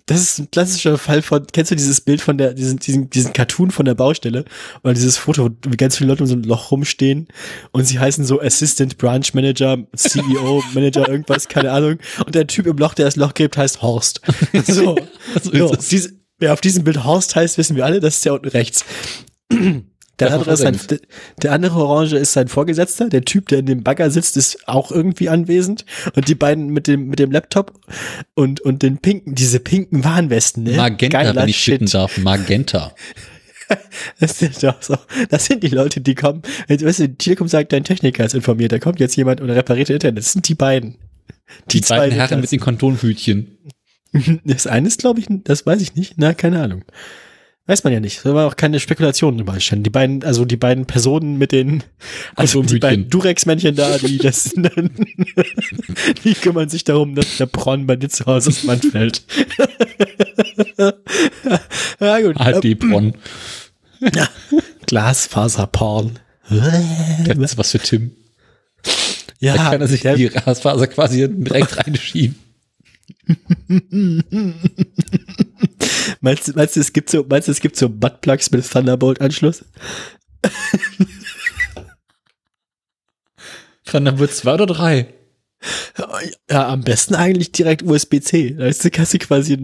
Das 0.08 0.22
ist 0.22 0.38
ein 0.38 0.50
klassischer 0.50 0.96
Fall 0.96 1.20
von, 1.20 1.46
kennst 1.52 1.70
du 1.70 1.76
dieses 1.76 2.00
Bild 2.00 2.22
von 2.22 2.38
der, 2.38 2.54
diesen, 2.54 2.78
diesen, 2.78 3.10
diesen 3.10 3.34
Cartoon 3.34 3.70
von 3.70 3.84
der 3.84 3.94
Baustelle? 3.94 4.46
Oder 4.82 4.94
dieses 4.94 5.18
Foto, 5.18 5.50
wie 5.68 5.76
ganz 5.76 5.98
viele 5.98 6.08
Leute 6.08 6.22
um 6.22 6.26
so 6.26 6.34
ein 6.34 6.44
Loch 6.44 6.70
rumstehen 6.70 7.28
und 7.72 7.84
sie 7.84 7.98
heißen 7.98 8.24
so 8.24 8.40
Assistant 8.40 8.96
Branch 8.96 9.26
Manager, 9.34 9.76
CEO, 9.94 10.64
Manager, 10.72 11.06
irgendwas, 11.06 11.46
keine 11.46 11.72
Ahnung. 11.72 11.98
Und 12.24 12.34
der 12.34 12.46
Typ 12.46 12.66
im 12.66 12.78
Loch, 12.78 12.94
der 12.94 13.04
das 13.04 13.16
Loch 13.16 13.34
gräbt, 13.34 13.56
heißt 13.56 13.82
Horst. 13.82 14.22
So. 14.66 14.96
So 15.42 15.50
so 15.50 15.72
ist 15.72 15.78
es. 15.80 15.88
diese, 15.88 16.12
wer 16.38 16.52
auf 16.52 16.60
diesem 16.60 16.84
Bild 16.84 17.04
Horst 17.04 17.36
heißt, 17.36 17.58
wissen 17.58 17.76
wir 17.76 17.84
alle, 17.84 18.00
das 18.00 18.16
ist 18.16 18.24
der 18.24 18.34
unten 18.34 18.48
rechts. 18.48 18.84
Der 20.18 20.28
Der 20.28 20.36
andere, 20.36 20.52
ist 20.52 20.60
sein, 20.60 20.98
der 21.42 21.52
andere 21.52 21.76
Orange 21.76 22.16
ist 22.16 22.32
sein 22.32 22.48
Vorgesetzter. 22.48 23.08
Der 23.08 23.24
Typ, 23.24 23.48
der 23.48 23.60
in 23.60 23.66
dem 23.66 23.82
Bagger 23.84 24.10
sitzt, 24.10 24.36
ist 24.36 24.66
auch 24.66 24.90
irgendwie 24.90 25.28
anwesend. 25.28 25.84
Und 26.16 26.28
die 26.28 26.34
beiden 26.34 26.68
mit 26.68 26.86
dem, 26.88 27.06
mit 27.08 27.18
dem 27.20 27.30
Laptop 27.30 27.80
und, 28.34 28.60
und 28.60 28.82
den 28.82 28.98
pinken, 28.98 29.34
diese 29.34 29.60
pinken 29.60 30.02
Warnwesten, 30.02 30.64
ne? 30.64 30.72
Magenta, 30.72 31.22
Geiler 31.22 31.42
wenn 31.42 31.48
ich 31.48 31.64
bitten 31.64 31.86
darf. 31.86 32.18
Magenta. 32.18 32.94
Das 34.18 34.38
so. 34.38 34.96
Das 35.28 35.44
sind 35.44 35.62
die 35.62 35.68
Leute, 35.68 36.00
die 36.00 36.14
kommen. 36.14 36.40
Weißt 36.68 37.00
du, 37.00 37.08
die 37.08 37.16
Telekom 37.16 37.48
sagt, 37.48 37.72
dein 37.72 37.84
Techniker 37.84 38.24
ist 38.24 38.34
informiert. 38.34 38.72
Da 38.72 38.78
kommt 38.78 38.98
jetzt 38.98 39.14
jemand 39.16 39.42
und 39.42 39.50
repariert 39.50 39.90
Internet. 39.90 40.24
Das 40.24 40.32
sind 40.32 40.48
die 40.48 40.54
beiden. 40.54 40.96
Die, 41.70 41.80
beiden 41.80 42.10
sind 42.10 42.18
Herren 42.18 42.40
mit 42.40 42.50
den 42.50 42.60
Kontonhütchen. 42.60 43.58
Das 44.44 44.66
eine 44.66 44.88
ist, 44.88 45.00
glaube 45.00 45.20
ich, 45.20 45.26
das 45.44 45.66
weiß 45.66 45.82
ich 45.82 45.94
nicht. 45.94 46.14
Na, 46.16 46.32
keine 46.32 46.62
Ahnung. 46.62 46.82
Weiß 47.68 47.84
man 47.84 47.92
ja 47.92 48.00
nicht. 48.00 48.24
Da 48.24 48.34
war 48.34 48.46
auch 48.46 48.56
keine 48.56 48.80
Spekulation 48.80 49.36
drüber 49.36 49.52
entstanden. 49.52 49.84
Die 49.84 49.90
beiden, 49.90 50.24
also 50.24 50.46
die 50.46 50.56
beiden 50.56 50.86
Personen 50.86 51.36
mit 51.36 51.52
den, 51.52 51.84
also 52.34 52.62
die 52.62 52.78
beiden 52.78 53.10
Durex-Männchen 53.10 53.76
da, 53.76 53.98
die 53.98 54.16
das, 54.22 54.54
die 56.24 56.32
kümmern 56.32 56.70
sich 56.70 56.84
darum, 56.84 57.14
dass 57.14 57.36
der 57.36 57.44
Bronn 57.44 57.86
bei 57.86 57.96
dir 57.96 58.08
zu 58.08 58.24
Hause 58.24 58.48
ins 58.48 58.64
Mann 58.64 58.80
fällt. 58.80 59.22
ja, 62.00 62.20
gut. 62.22 62.36
Halt 62.38 62.64
die 62.64 62.74
Bronn. 62.74 63.12
Glasfaserporn. 64.86 66.20
Das 66.48 67.36
ist 67.36 67.58
was 67.58 67.72
für 67.72 67.80
Tim. 67.80 68.12
Ja, 69.40 69.56
Da 69.56 69.70
kann 69.72 69.82
er 69.82 69.88
sich 69.88 70.00
die 70.00 70.28
Glasfaser 70.30 70.86
quasi 70.86 71.28
direkt 71.28 71.76
reinschieben. 71.76 72.36
meinst, 76.20 76.48
du- 76.48 76.52
meinst 76.54 76.76
du, 76.76 76.80
es 76.80 76.92
gibt 76.92 77.10
so, 77.10 77.24
meinst 77.28 77.48
du, 77.48 77.52
es 77.52 77.60
gibt 77.60 77.76
so 77.76 77.88
Buttplugs 77.88 78.50
mit 78.50 78.68
Thunderbolt-Anschluss? 78.70 79.64
Thunderbird 83.84 84.32
2 84.32 84.54
oder 84.54 84.66
3? 84.66 85.14
Ja, 86.48 86.68
am 86.68 86.82
besten 86.82 87.14
eigentlich 87.16 87.50
direkt 87.50 87.82
USB-C. 87.82 88.54
Da 88.58 88.66
ist 88.66 88.88
kannst 88.92 89.14
du 89.14 89.18
quasi, 89.18 89.54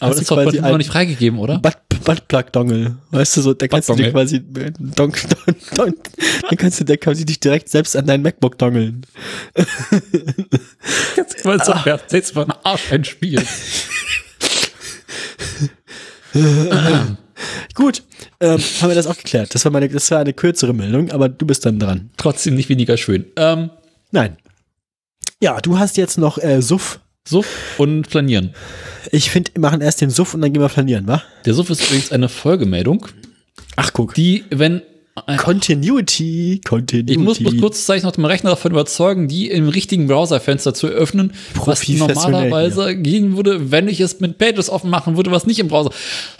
Aber 0.00 0.08
hast 0.08 0.16
das 0.16 0.20
ist 0.22 0.30
doch 0.30 0.42
quasi 0.42 0.58
noch 0.60 0.64
ein 0.64 0.76
nicht 0.78 0.90
freigegeben, 0.90 1.38
oder? 1.38 1.58
Butt, 1.58 1.76
Buttplug-Dongle. 2.04 2.96
Weißt 3.12 3.36
du, 3.36 3.40
so, 3.42 3.54
da 3.54 3.68
kannst 3.68 3.88
du 3.88 3.94
dir 3.94 4.10
quasi, 4.10 4.42
dann 4.44 5.12
kannst 5.12 6.80
du, 6.80 6.96
kannst 6.96 7.20
du 7.20 7.24
dich 7.24 7.38
direkt 7.38 7.68
selbst 7.68 7.96
an 7.96 8.06
dein 8.06 8.22
MacBook 8.22 8.58
dongeln. 8.58 9.06
Jetzt 11.16 11.44
mal 11.44 11.62
so, 11.64 11.72
wer 11.84 12.00
jetzt 12.10 12.34
mal 12.34 12.42
einen 12.42 12.52
Arsch 12.64 12.90
einspielt. 12.90 13.46
Gut, 17.74 18.02
ähm, 18.40 18.58
haben 18.80 18.88
wir 18.90 18.94
das 18.94 19.06
auch 19.06 19.16
geklärt. 19.16 19.54
Das 19.54 19.64
war 19.64 19.72
meine, 19.72 19.88
das 19.88 20.10
war 20.10 20.20
eine 20.20 20.32
kürzere 20.32 20.72
Meldung, 20.72 21.10
aber 21.10 21.28
du 21.28 21.46
bist 21.46 21.66
dann 21.66 21.78
dran. 21.78 22.10
Trotzdem 22.16 22.54
nicht 22.54 22.68
weniger 22.68 22.96
schön. 22.96 23.26
Ähm, 23.36 23.70
Nein. 24.10 24.36
Ja, 25.40 25.60
du 25.60 25.78
hast 25.78 25.96
jetzt 25.96 26.18
noch 26.18 26.38
äh, 26.38 26.62
Suff. 26.62 27.00
Suff 27.26 27.46
und 27.78 28.08
Planieren. 28.08 28.54
Ich 29.10 29.30
finde, 29.30 29.52
wir 29.54 29.60
machen 29.60 29.80
erst 29.80 30.00
den 30.00 30.10
Suff 30.10 30.34
und 30.34 30.42
dann 30.42 30.52
gehen 30.52 30.62
wir 30.62 30.68
flanieren, 30.68 31.06
wa? 31.06 31.22
Der 31.44 31.54
Suff 31.54 31.70
ist 31.70 31.82
übrigens 31.82 32.12
eine 32.12 32.28
Folgemeldung, 32.28 33.06
Ach, 33.76 33.92
guck. 33.92 34.14
die, 34.14 34.44
wenn 34.50 34.82
Continuity, 35.36 36.60
Continuity. 36.64 37.12
Ich 37.12 37.18
muss, 37.18 37.38
muss 37.38 37.56
kurzzeitig 37.56 38.02
noch 38.02 38.12
den 38.12 38.24
Rechner 38.24 38.50
davon 38.50 38.72
überzeugen, 38.72 39.28
die 39.28 39.48
im 39.48 39.68
richtigen 39.68 40.08
Browserfenster 40.08 40.74
zu 40.74 40.88
öffnen, 40.88 41.32
was 41.54 41.88
normalerweise 41.88 42.96
gehen 42.96 43.36
würde, 43.36 43.70
wenn 43.70 43.86
ich 43.86 44.00
es 44.00 44.18
mit 44.18 44.38
Pages 44.38 44.68
offen 44.68 44.90
machen 44.90 45.16
würde, 45.16 45.30
was 45.30 45.46
nicht 45.46 45.60
im 45.60 45.68
Browser. 45.68 45.90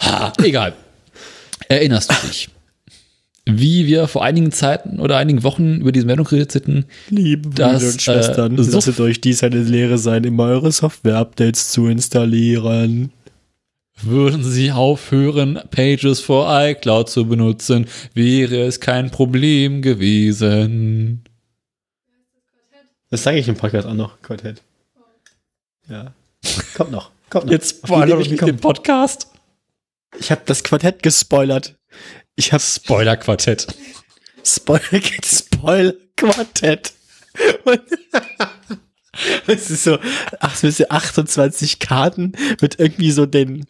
Ha, 0.01 0.33
egal. 0.43 0.73
Erinnerst 1.69 2.11
du 2.11 2.27
dich? 2.27 2.49
Wie 3.45 3.85
wir 3.85 4.07
vor 4.07 4.23
einigen 4.25 4.51
Zeiten 4.51 4.99
oder 4.99 5.17
einigen 5.17 5.43
Wochen 5.43 5.75
über 5.77 5.91
diese 5.91 6.07
Meldung 6.07 6.25
geredet 6.25 6.55
hatten, 6.55 6.85
Liebe 7.09 7.49
Brüder 7.49 7.73
Das, 7.73 7.83
und 7.83 8.01
Schwestern, 8.01 8.57
äh, 8.57 8.61
lasst 8.61 8.99
euch 8.99 9.21
dies 9.21 9.43
eine 9.43 9.61
Lehre 9.61 9.99
sein, 9.99 10.23
immer 10.23 10.45
eure 10.45 10.71
Software-Updates 10.71 11.71
zu 11.71 11.87
installieren. 11.87 13.11
Würden 14.01 14.43
Sie 14.43 14.71
aufhören, 14.71 15.59
Pages 15.71 16.19
for 16.19 16.47
iCloud 16.49 17.09
zu 17.09 17.27
benutzen, 17.27 17.87
wäre 18.13 18.61
es 18.61 18.79
kein 18.79 19.11
Problem 19.11 19.81
gewesen. 19.81 21.23
Das 23.09 23.23
sage 23.23 23.37
ich 23.37 23.47
im 23.47 23.55
Podcast 23.55 23.87
auch 23.87 23.93
noch, 23.93 24.21
Quartett. 24.21 24.61
Ja. 25.87 26.13
Kommt 26.75 26.91
noch. 26.91 27.11
Kommt 27.29 27.45
noch. 27.45 27.51
Jetzt 27.51 27.83
nicht 27.87 28.29
gekommen. 28.29 28.51
den 28.51 28.57
Podcast. 28.57 29.27
Ich 30.19 30.31
habe 30.31 30.41
das 30.45 30.63
Quartett 30.63 31.03
gespoilert. 31.03 31.75
Ich 32.35 32.51
habe 32.51 32.61
Spoiler-Quartett. 32.61 33.67
Spoiler, 34.43 35.01
Spoiler 35.23 35.93
Quartett. 36.15 36.93
Und 37.63 37.81
es 39.47 39.69
ist 39.69 39.83
so, 39.83 39.97
ach, 40.39 40.55
so 40.55 40.67
ist 40.67 40.91
28 40.91 41.79
Karten 41.79 42.33
mit 42.61 42.79
irgendwie 42.79 43.11
so 43.11 43.25
den 43.25 43.65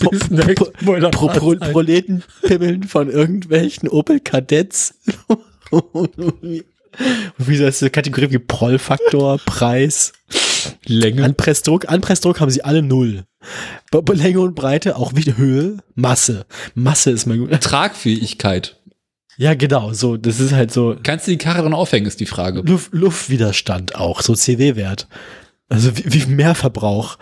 Pro, 0.00 0.10
ist 0.10 0.30
der 0.30 0.54
Pro, 0.54 0.66
Spoiler- 0.80 1.10
Pro, 1.10 1.28
Pro, 1.28 1.54
Proletenpimmeln 1.56 2.84
von 2.84 3.10
irgendwelchen 3.10 3.88
Opel 3.88 4.20
Kadetts. 4.20 4.94
Wie 7.38 7.56
so 7.56 7.64
eine 7.66 7.90
Kategorie 7.90 8.30
wie 8.30 8.38
Prollfaktor, 8.38 9.38
Preis, 9.44 10.12
Länge. 10.86 11.22
Anpressdruck. 11.22 11.88
Anpressdruck 11.88 12.40
haben 12.40 12.50
sie 12.50 12.64
alle 12.64 12.82
null. 12.82 13.24
B 13.92 14.00
B- 14.00 14.14
Länge 14.14 14.40
und 14.40 14.54
Breite 14.54 14.96
auch 14.96 15.12
wie 15.14 15.36
Höhe, 15.36 15.76
Masse. 15.94 16.46
Masse 16.74 17.10
ist 17.10 17.26
mal 17.26 17.38
gut. 17.38 17.50
Tragfähigkeit. 17.60 18.76
Ja, 19.36 19.54
genau, 19.54 19.92
so, 19.92 20.16
das 20.16 20.40
ist 20.40 20.52
halt 20.52 20.72
so 20.72 20.96
Kannst 21.04 21.28
du 21.28 21.30
die 21.30 21.38
Karre 21.38 21.62
dran 21.62 21.74
aufhängen, 21.74 22.06
ist 22.06 22.18
die 22.18 22.26
Frage. 22.26 22.62
Luft, 22.62 22.92
Luftwiderstand 22.92 23.94
auch, 23.94 24.20
so 24.22 24.34
CW-Wert. 24.34 25.06
Also 25.68 25.96
wie, 25.96 26.12
wie 26.12 26.26
Mehrverbrauch 26.26 27.18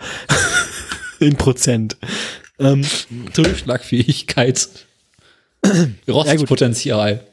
in 1.19 1.35
Prozent. 1.35 1.97
Ähm, 2.59 2.85
Durchschlagfähigkeit. 3.33 4.69
Rostpotenzial. 6.07 7.23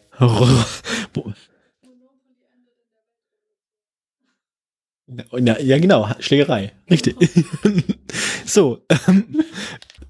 Ja, 5.38 5.58
ja, 5.60 5.78
genau, 5.78 6.10
Schlägerei. 6.20 6.72
Richtig. 6.90 7.16
so, 8.46 8.84
ähm, 9.06 9.42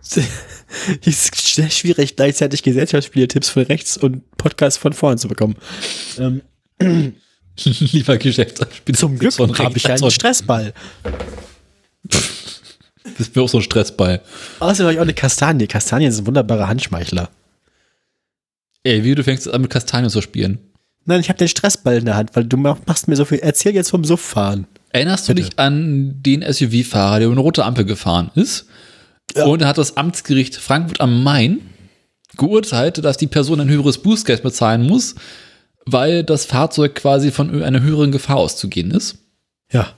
es 0.01 0.17
ist 1.05 1.55
sehr 1.55 1.71
schwierig, 1.71 2.17
gleichzeitig 2.17 2.63
Gesellschaftsspiele-Tipps 2.63 3.49
von 3.51 3.63
rechts 3.65 3.97
und 3.97 4.23
Podcasts 4.37 4.79
von 4.79 4.93
vorn 4.93 5.19
zu 5.19 5.29
bekommen. 5.29 5.57
Ähm, 6.19 6.43
Lieber 7.57 8.19
Geschäftsspiel. 8.19 8.95
zum 8.97 9.19
Glück 9.19 9.39
habe 9.39 9.77
ich 9.77 9.89
einen 9.89 10.11
Stressball. 10.11 10.75
Das 13.19 13.29
ist 13.29 13.37
mir 13.37 13.43
auch 13.43 13.49
so 13.49 13.59
ein 13.59 13.63
Stressball. 13.63 14.21
Außerdem 14.61 14.87
habe 14.87 14.93
ich 14.95 14.99
auch 14.99 15.05
eine 15.05 15.15
Kastanie. 15.15 15.67
Kastanien 15.67 16.13
sind 16.13 16.27
wunderbare 16.27 16.69
Handschmeichler. 16.69 17.31
Ey, 18.83 19.03
wie 19.05 19.15
du 19.15 19.25
fängst 19.25 19.49
an 19.49 19.63
mit 19.63 19.71
Kastanien 19.71 20.11
zu 20.11 20.21
spielen. 20.21 20.59
Nein, 21.07 21.21
ich 21.21 21.29
habe 21.29 21.39
den 21.39 21.49
Stressball 21.49 21.97
in 21.97 22.05
der 22.05 22.17
Hand, 22.17 22.31
weil 22.35 22.45
du 22.45 22.57
machst 22.57 23.09
mir 23.09 23.17
so 23.17 23.25
viel. 23.25 23.39
Erzähl 23.39 23.75
jetzt 23.75 23.91
vom 23.91 24.05
Sufffahren. 24.05 24.67
Erinnerst 24.91 25.27
Bitte. 25.27 25.43
du 25.43 25.49
dich 25.49 25.59
an 25.59 26.23
den 26.23 26.43
SUV-Fahrer, 26.43 27.19
der 27.19 27.27
über 27.27 27.35
eine 27.35 27.41
rote 27.41 27.65
Ampel 27.65 27.85
gefahren 27.85 28.31
ist? 28.35 28.67
Ja. 29.37 29.45
Und 29.45 29.63
da 29.63 29.69
hat 29.69 29.79
das 29.79 29.97
Amtsgericht 29.97 30.57
Frankfurt 30.57 31.01
am 31.01 31.23
Main 31.23 31.61
geurteilt, 32.37 33.05
dass 33.05 33.17
die 33.17 33.27
Person 33.27 33.61
ein 33.61 33.69
höheres 33.69 33.99
Bußgeld 33.99 34.43
bezahlen 34.43 34.87
muss, 34.87 35.15
weil 35.87 36.25
das 36.25 36.45
Fahrzeug 36.45 36.95
quasi 36.95 37.31
von 37.31 37.63
einer 37.63 37.81
höheren 37.83 38.13
Gefahr 38.13 38.37
auszugehen 38.37 38.91
ist. 38.91 39.19
Ja. 39.71 39.95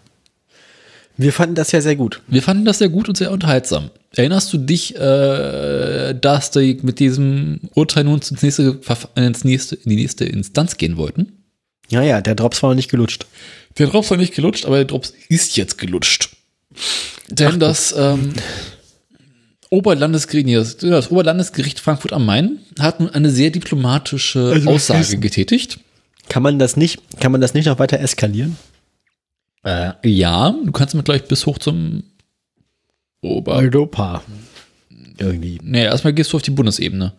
Wir 1.17 1.33
fanden 1.33 1.55
das 1.55 1.73
ja 1.73 1.81
sehr 1.81 1.97
gut. 1.97 2.23
Wir 2.29 2.43
fanden 2.43 2.65
das 2.65 2.79
sehr 2.79 2.89
gut 2.89 3.09
und 3.09 3.17
sehr 3.17 3.33
unterhaltsam. 3.33 3.91
Erinnerst 4.15 4.53
du 4.53 4.59
dich, 4.59 4.97
äh, 4.97 6.15
dass 6.15 6.51
die 6.51 6.79
mit 6.83 6.99
diesem 6.99 7.61
Urteil 7.75 8.05
nun 8.05 8.17
ins 8.17 8.43
nächste, 8.43 8.79
ins 9.15 9.45
nächste, 9.45 9.77
in 9.77 9.91
die 9.91 9.97
nächste 9.97 10.25
Instanz 10.25 10.77
gehen 10.77 10.97
wollten? 10.97 11.33
Ja, 11.89 12.03
ja, 12.03 12.21
der 12.21 12.35
Drops 12.35 12.63
war 12.63 12.71
noch 12.71 12.77
nicht 12.77 12.91
gelutscht. 12.91 13.27
Der 13.79 13.87
Drops 13.87 14.11
war 14.11 14.17
nicht 14.17 14.35
gelutscht, 14.35 14.67
aber 14.67 14.77
der 14.77 14.85
Drops 14.87 15.13
ist 15.29 15.57
jetzt 15.57 15.79
gelutscht. 15.79 16.31
Denn 17.31 17.61
das 17.61 17.95
ähm, 17.97 18.35
Oberlandesgericht, 19.71 20.83
das, 20.83 21.11
Oberlandesgericht 21.11 21.81
Frankfurt 21.81 22.13
am 22.13 22.27
Main 22.27 22.59
hat 22.79 23.01
nun 23.01 23.11
eine 23.11 23.31
sehr 23.31 23.51
diplomatische 23.51 24.53
Also 24.55 24.71
Aussage 24.71 25.19
getätigt. 25.19 25.81
Kann 26.29 26.43
man 26.43 26.59
das 26.59 26.77
nicht, 26.77 27.01
kann 27.21 27.33
man 27.33 27.41
das 27.41 27.55
nicht 27.55 27.67
noch 27.67 27.79
weiter 27.79 28.01
eskalieren? 28.01 28.57
Äh, 29.67 29.95
ja, 30.05 30.53
du 30.53 30.71
kannst 30.71 30.95
mit 30.95 31.05
gleich 31.05 31.27
bis 31.27 31.45
hoch 31.45 31.59
zum 31.59 32.05
Ober. 33.21 33.57
Europa. 33.57 34.23
Irgendwie. 35.19 35.59
Nee, 35.61 35.85
erstmal 35.85 36.13
gehst 36.13 36.33
du 36.33 36.37
auf 36.37 36.43
die 36.43 36.53
Bundesebene. 36.53 37.15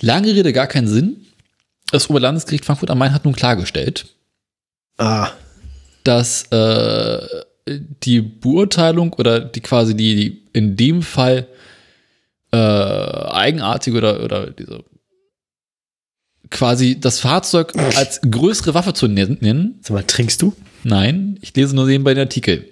Lange 0.00 0.34
Rede, 0.34 0.52
gar 0.52 0.66
keinen 0.66 0.88
Sinn. 0.88 1.26
Das 1.92 2.10
Oberlandesgericht 2.10 2.64
Frankfurt 2.64 2.90
am 2.90 2.98
Main 2.98 3.14
hat 3.14 3.24
nun 3.24 3.36
klargestellt, 3.36 4.06
Ah, 4.98 5.30
dass 6.02 6.50
äh, 6.50 7.18
die 8.02 8.20
Beurteilung 8.20 9.12
oder 9.12 9.40
die 9.40 9.60
quasi 9.60 9.94
die, 9.94 10.16
die 10.16 10.42
in 10.54 10.76
dem 10.76 11.02
Fall 11.02 11.46
äh, 12.50 12.56
eigenartige 12.56 13.98
oder, 13.98 14.24
oder 14.24 14.50
diese 14.50 14.82
quasi 16.50 16.98
das 16.98 17.20
Fahrzeug 17.20 17.76
als 17.96 18.20
größere 18.28 18.74
Waffe 18.74 18.94
zu 18.94 19.06
nennen. 19.06 19.78
sag 19.82 19.94
mal, 19.94 20.02
trinkst 20.02 20.42
du? 20.42 20.52
Nein, 20.86 21.36
ich 21.42 21.54
lese 21.56 21.74
nur 21.74 21.86
nebenbei 21.86 22.14
den 22.14 22.22
Artikel. 22.28 22.70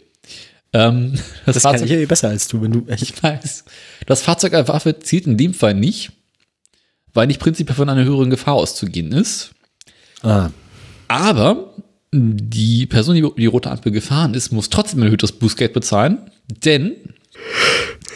Ähm, 0.73 1.15
das, 1.47 1.55
Das 1.57 1.62
kann 1.65 1.73
Fahrzeug, 1.73 1.91
ich 1.91 2.01
ja 2.01 2.07
besser 2.07 2.28
als 2.28 2.47
du, 2.47 2.62
wenn 2.62 2.70
du. 2.70 2.86
Ich, 2.89 3.20
weiß. 3.20 3.65
Das 4.07 4.23
Fahrzeug 4.23 4.55
als 4.55 4.69
Waffe 4.69 5.01
zielt 5.01 5.27
in 5.27 5.36
dem 5.36 5.53
Fall 5.53 5.74
nicht, 5.74 6.12
weil 7.12 7.27
nicht 7.27 7.41
prinzipiell 7.41 7.74
von 7.74 7.89
einer 7.89 8.05
höheren 8.05 8.31
Gefahr 8.31 8.55
auszugehen 8.55 9.11
ist. 9.11 9.51
ah, 10.23 10.51
Aber 11.09 11.74
die 12.12 12.86
Person, 12.86 13.16
die 13.16 13.23
über 13.23 13.35
die 13.36 13.47
rote 13.47 13.69
Ampel 13.70 13.91
gefahren 13.91 14.35
ist, 14.35 14.53
muss 14.53 14.70
trotzdem 14.70 15.01
ein 15.01 15.07
erhöhtes 15.07 15.32
Bußgeld 15.32 15.73
bezahlen, 15.73 16.31
denn 16.49 16.93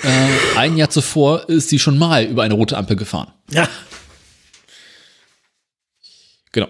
äh, 0.04 0.56
ein 0.56 0.76
Jahr 0.76 0.90
zuvor 0.90 1.48
ist 1.48 1.70
sie 1.70 1.80
schon 1.80 1.98
mal 1.98 2.24
über 2.24 2.44
eine 2.44 2.54
rote 2.54 2.76
Ampel 2.76 2.94
gefahren. 2.96 3.32
ja. 3.50 3.68
Genau. 6.52 6.68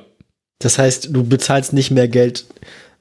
Das 0.58 0.78
heißt, 0.78 1.10
du 1.12 1.22
bezahlst 1.24 1.72
nicht 1.72 1.90
mehr 1.92 2.08
Geld, 2.08 2.44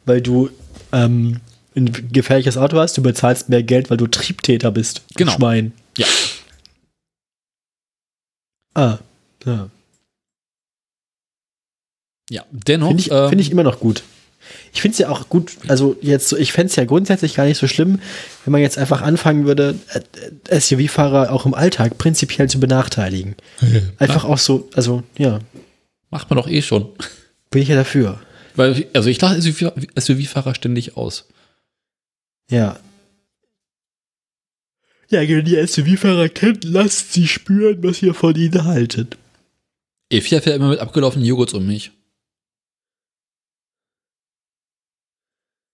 weil 0.08 0.22
du 0.22 0.50
ähm, 0.92 1.42
ein 1.76 1.92
gefährliches 2.12 2.58
Auto 2.58 2.78
hast. 2.78 2.98
Du 2.98 3.04
bezahlst 3.04 3.50
mehr 3.50 3.62
Geld, 3.64 3.90
weil 3.90 3.98
du 3.98 4.08
Triebtäter 4.08 4.72
bist. 4.72 5.04
Genau. 5.16 5.34
Schwein. 5.34 5.74
Ja. 5.98 6.08
Ah, 8.74 8.98
ja. 9.46 9.70
Ja, 12.30 12.44
dennoch. 12.52 12.88
Finde 12.90 13.02
ich, 13.02 13.12
ähm, 13.12 13.30
find 13.30 13.42
ich 13.42 13.52
immer 13.52 13.64
noch 13.64 13.80
gut. 13.80 14.04
Ich 14.74 14.82
finde 14.82 14.94
es 14.94 15.00
ja 15.00 15.10
auch 15.10 15.28
gut, 15.30 15.58
also 15.68 15.98
jetzt, 16.02 16.30
so- 16.30 16.38
ich 16.38 16.54
fände 16.54 16.70
es 16.70 16.76
ja 16.78 16.86
grundsätzlich 16.86 17.36
gar 17.36 17.46
nicht 17.46 17.58
so 17.58 17.68
schlimm, 17.68 18.00
wenn 18.46 18.52
man 18.52 18.62
jetzt 18.62 18.78
einfach 18.78 19.02
anfangen 19.02 19.46
würde, 19.46 19.76
äh, 20.50 20.60
SUV-Fahrer 20.60 21.32
auch 21.34 21.46
im 21.46 21.54
Alltag 21.54 21.98
prinzipiell 21.98 22.50
zu 22.50 22.60
benachteiligen. 22.60 23.36
Einfach 23.98 24.24
auch 24.26 24.38
so, 24.38 24.70
also 24.74 25.04
ja, 25.18 25.40
macht 26.12 26.30
man 26.30 26.38
doch 26.38 26.48
eh 26.48 26.62
schon. 26.62 26.88
bin 27.50 27.62
ich 27.62 27.68
ja 27.70 27.76
dafür. 27.76 28.20
Weil, 28.58 28.90
also 28.94 29.08
ich 29.10 29.22
lache 29.22 29.40
SUV-Fahrer 29.42 30.56
ständig 30.56 30.98
aus. 30.98 31.28
Ja. 32.50 32.80
Ja, 35.10 35.22
wenn 35.22 35.30
ihr 35.30 35.44
die 35.44 35.66
SUV-Fahrer 35.68 36.28
kennt, 36.30 36.64
lasst 36.64 37.14
sie 37.14 37.28
spüren, 37.28 37.82
was 37.84 38.02
ihr 38.02 38.14
von 38.14 38.36
ihnen 38.36 38.66
haltet. 38.66 39.18
Efia 40.10 40.42
fährt 40.42 40.56
immer 40.56 40.70
mit 40.70 40.80
abgelaufenen 40.80 41.26
Joghurts 41.26 41.54
um 41.54 41.66
mich. 41.68 41.92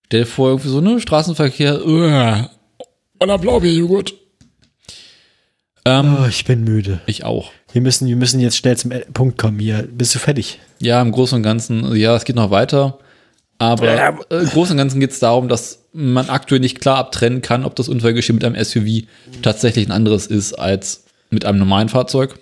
Stell 0.06 0.22
dir 0.22 0.28
vor, 0.28 0.50
irgendwie 0.50 0.70
so, 0.70 0.82
ne, 0.82 1.00
Straßenverkehr, 1.00 1.86
uh, 1.88 2.48
oder 3.20 3.38
Blaubeerjoghurt. 3.40 4.14
Ähm, 5.86 6.18
Oh, 6.20 6.28
ich 6.28 6.46
bin 6.46 6.64
müde. 6.64 7.02
ich 7.08 7.24
auch. 7.24 7.52
Wir 7.74 7.82
müssen, 7.82 8.08
wir 8.08 8.16
müssen 8.16 8.40
jetzt 8.40 8.56
schnell 8.56 8.78
zum 8.78 8.92
Punkt 9.14 9.38
kommen 9.38 9.60
hier. 9.60 9.88
Bist 9.92 10.14
du 10.14 10.20
fertig? 10.20 10.60
Ja, 10.80 11.02
im 11.02 11.12
Großen 11.12 11.36
und 11.36 11.44
Ganzen, 11.44 11.96
ja, 11.96 12.16
es 12.16 12.24
geht 12.24 12.36
noch 12.36 12.52
weiter. 12.52 13.00
Aber 13.58 13.88
äh, 14.30 14.40
im 14.42 14.46
Großen 14.46 14.74
und 14.74 14.78
Ganzen 14.78 15.00
geht 15.00 15.12
es 15.12 15.20
darum, 15.20 15.48
dass 15.48 15.80
man 15.92 16.30
aktuell 16.30 16.62
nicht 16.62 16.80
klar 16.80 16.98
abtrennen 16.98 17.42
kann, 17.42 17.66
ob 17.66 17.76
das 17.76 17.90
Unfallgeschehen 17.90 18.36
mit 18.36 18.46
einem 18.46 18.64
SUV 18.64 19.08
tatsächlich 19.42 19.88
ein 19.88 19.92
anderes 19.92 20.28
ist 20.28 20.54
als 20.54 21.06
mit 21.32 21.46
einem 21.46 21.60
normalen 21.60 21.90
Fahrzeug. 21.90 22.36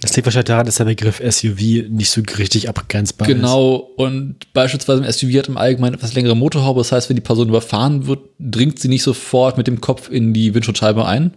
Das 0.00 0.16
liegt 0.16 0.26
wahrscheinlich 0.26 0.46
daran, 0.46 0.64
dass 0.64 0.76
der 0.76 0.86
Begriff 0.86 1.20
SUV 1.22 1.90
nicht 1.90 2.10
so 2.10 2.22
richtig 2.38 2.70
abgrenzbar 2.70 3.28
ist. 3.28 3.34
Genau, 3.34 3.90
und 3.96 4.50
beispielsweise 4.54 5.02
ein 5.02 5.12
SUV 5.12 5.38
hat 5.38 5.48
im 5.48 5.58
Allgemeinen 5.58 5.94
etwas 5.94 6.14
längere 6.14 6.36
Motorhaube. 6.36 6.80
Das 6.80 6.92
heißt, 6.92 7.10
wenn 7.10 7.16
die 7.16 7.22
Person 7.22 7.50
überfahren 7.50 8.06
wird, 8.06 8.20
dringt 8.38 8.78
sie 8.78 8.88
nicht 8.88 9.02
sofort 9.02 9.58
mit 9.58 9.66
dem 9.66 9.82
Kopf 9.82 10.08
in 10.08 10.32
die 10.32 10.54
Windschutzscheibe 10.54 11.04
ein, 11.04 11.36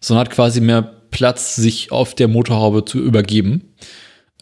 sondern 0.00 0.24
hat 0.26 0.32
quasi 0.32 0.62
mehr 0.62 1.01
Platz, 1.12 1.54
sich 1.54 1.92
auf 1.92 2.16
der 2.16 2.26
Motorhaube 2.26 2.84
zu 2.84 2.98
übergeben. 2.98 3.74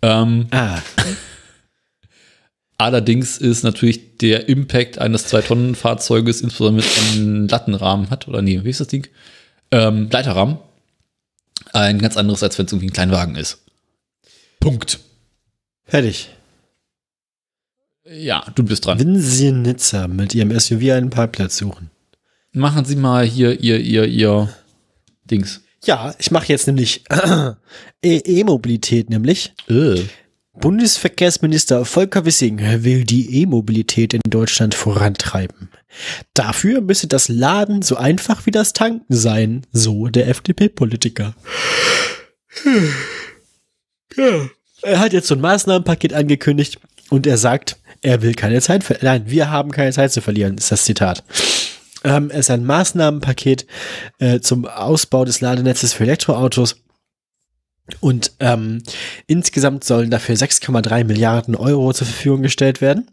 Ähm, 0.00 0.46
Ah, 0.50 0.80
allerdings 2.78 3.36
ist 3.36 3.62
natürlich 3.62 4.16
der 4.16 4.48
Impact 4.48 4.98
eines 4.98 5.30
2-Tonnen-Fahrzeuges, 5.30 6.40
insbesondere 6.40 6.86
mit 6.86 6.98
einem 7.12 7.46
Lattenrahmen 7.48 8.08
hat, 8.08 8.26
oder 8.26 8.40
nee, 8.40 8.64
wie 8.64 8.70
ist 8.70 8.80
das 8.80 8.88
Ding? 8.88 9.06
Ähm, 9.70 10.08
Leiterrahmen, 10.10 10.58
ein 11.74 11.98
ganz 11.98 12.16
anderes, 12.16 12.42
als 12.42 12.58
wenn 12.58 12.64
es 12.66 12.72
irgendwie 12.72 12.88
ein 12.88 12.92
Kleinwagen 12.94 13.36
ist. 13.36 13.58
Punkt. 14.60 14.98
fertig. 15.84 16.30
Ja, 18.04 18.44
du 18.54 18.64
bist 18.64 18.86
dran. 18.86 18.98
Wenn 18.98 19.20
Sie 19.20 19.48
in 19.48 19.62
Nizza 19.62 20.08
mit 20.08 20.34
Ihrem 20.34 20.58
SUV 20.58 20.90
einen 20.92 21.10
Parkplatz 21.10 21.58
suchen. 21.58 21.90
Machen 22.52 22.84
Sie 22.84 22.96
mal 22.96 23.24
hier 23.24 23.60
ihr, 23.60 23.78
ihr, 23.78 24.04
ihr 24.06 24.48
Dings. 25.24 25.60
Ja, 25.84 26.14
ich 26.18 26.30
mache 26.30 26.46
jetzt 26.48 26.66
nämlich 26.66 27.04
E- 28.04 28.16
E-Mobilität 28.24 29.10
nämlich. 29.10 29.52
Äh. 29.68 30.02
Bundesverkehrsminister 30.52 31.84
Volker 31.86 32.26
Wissing 32.26 32.58
will 32.84 33.04
die 33.04 33.40
E-Mobilität 33.40 34.12
in 34.12 34.20
Deutschland 34.28 34.74
vorantreiben. 34.74 35.70
Dafür 36.34 36.82
müsse 36.82 37.06
das 37.06 37.28
Laden 37.28 37.80
so 37.82 37.96
einfach 37.96 38.44
wie 38.44 38.50
das 38.50 38.72
Tanken 38.74 39.14
sein, 39.14 39.66
so 39.72 40.08
der 40.08 40.28
FDP-Politiker. 40.28 41.34
Ja. 44.16 44.48
Er 44.82 44.98
hat 44.98 45.12
jetzt 45.12 45.28
so 45.28 45.36
ein 45.36 45.40
Maßnahmenpaket 45.40 46.12
angekündigt 46.14 46.80
und 47.10 47.28
er 47.28 47.38
sagt, 47.38 47.76
er 48.02 48.22
will 48.22 48.34
keine 48.34 48.60
Zeit 48.60 48.84
Nein, 49.02 49.22
wir 49.26 49.50
haben 49.50 49.70
keine 49.70 49.92
Zeit 49.92 50.10
zu 50.12 50.20
verlieren, 50.20 50.58
ist 50.58 50.72
das 50.72 50.84
Zitat. 50.84 51.22
Ähm, 52.04 52.30
es 52.30 52.40
ist 52.40 52.50
ein 52.50 52.64
Maßnahmenpaket 52.64 53.66
äh, 54.18 54.40
zum 54.40 54.66
Ausbau 54.66 55.24
des 55.24 55.40
Ladenetzes 55.40 55.92
für 55.92 56.04
Elektroautos. 56.04 56.76
Und 58.00 58.32
ähm, 58.38 58.82
insgesamt 59.26 59.84
sollen 59.84 60.10
dafür 60.10 60.36
6,3 60.36 61.04
Milliarden 61.04 61.56
Euro 61.56 61.92
zur 61.92 62.06
Verfügung 62.06 62.42
gestellt 62.42 62.80
werden. 62.80 63.10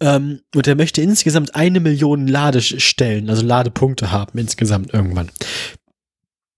Ähm, 0.00 0.40
und 0.54 0.66
er 0.66 0.74
möchte 0.74 1.00
insgesamt 1.00 1.54
eine 1.54 1.80
Million 1.80 2.26
Ladestellen, 2.26 3.30
also 3.30 3.44
Ladepunkte 3.44 4.10
haben 4.10 4.38
insgesamt 4.38 4.92
irgendwann. 4.92 5.30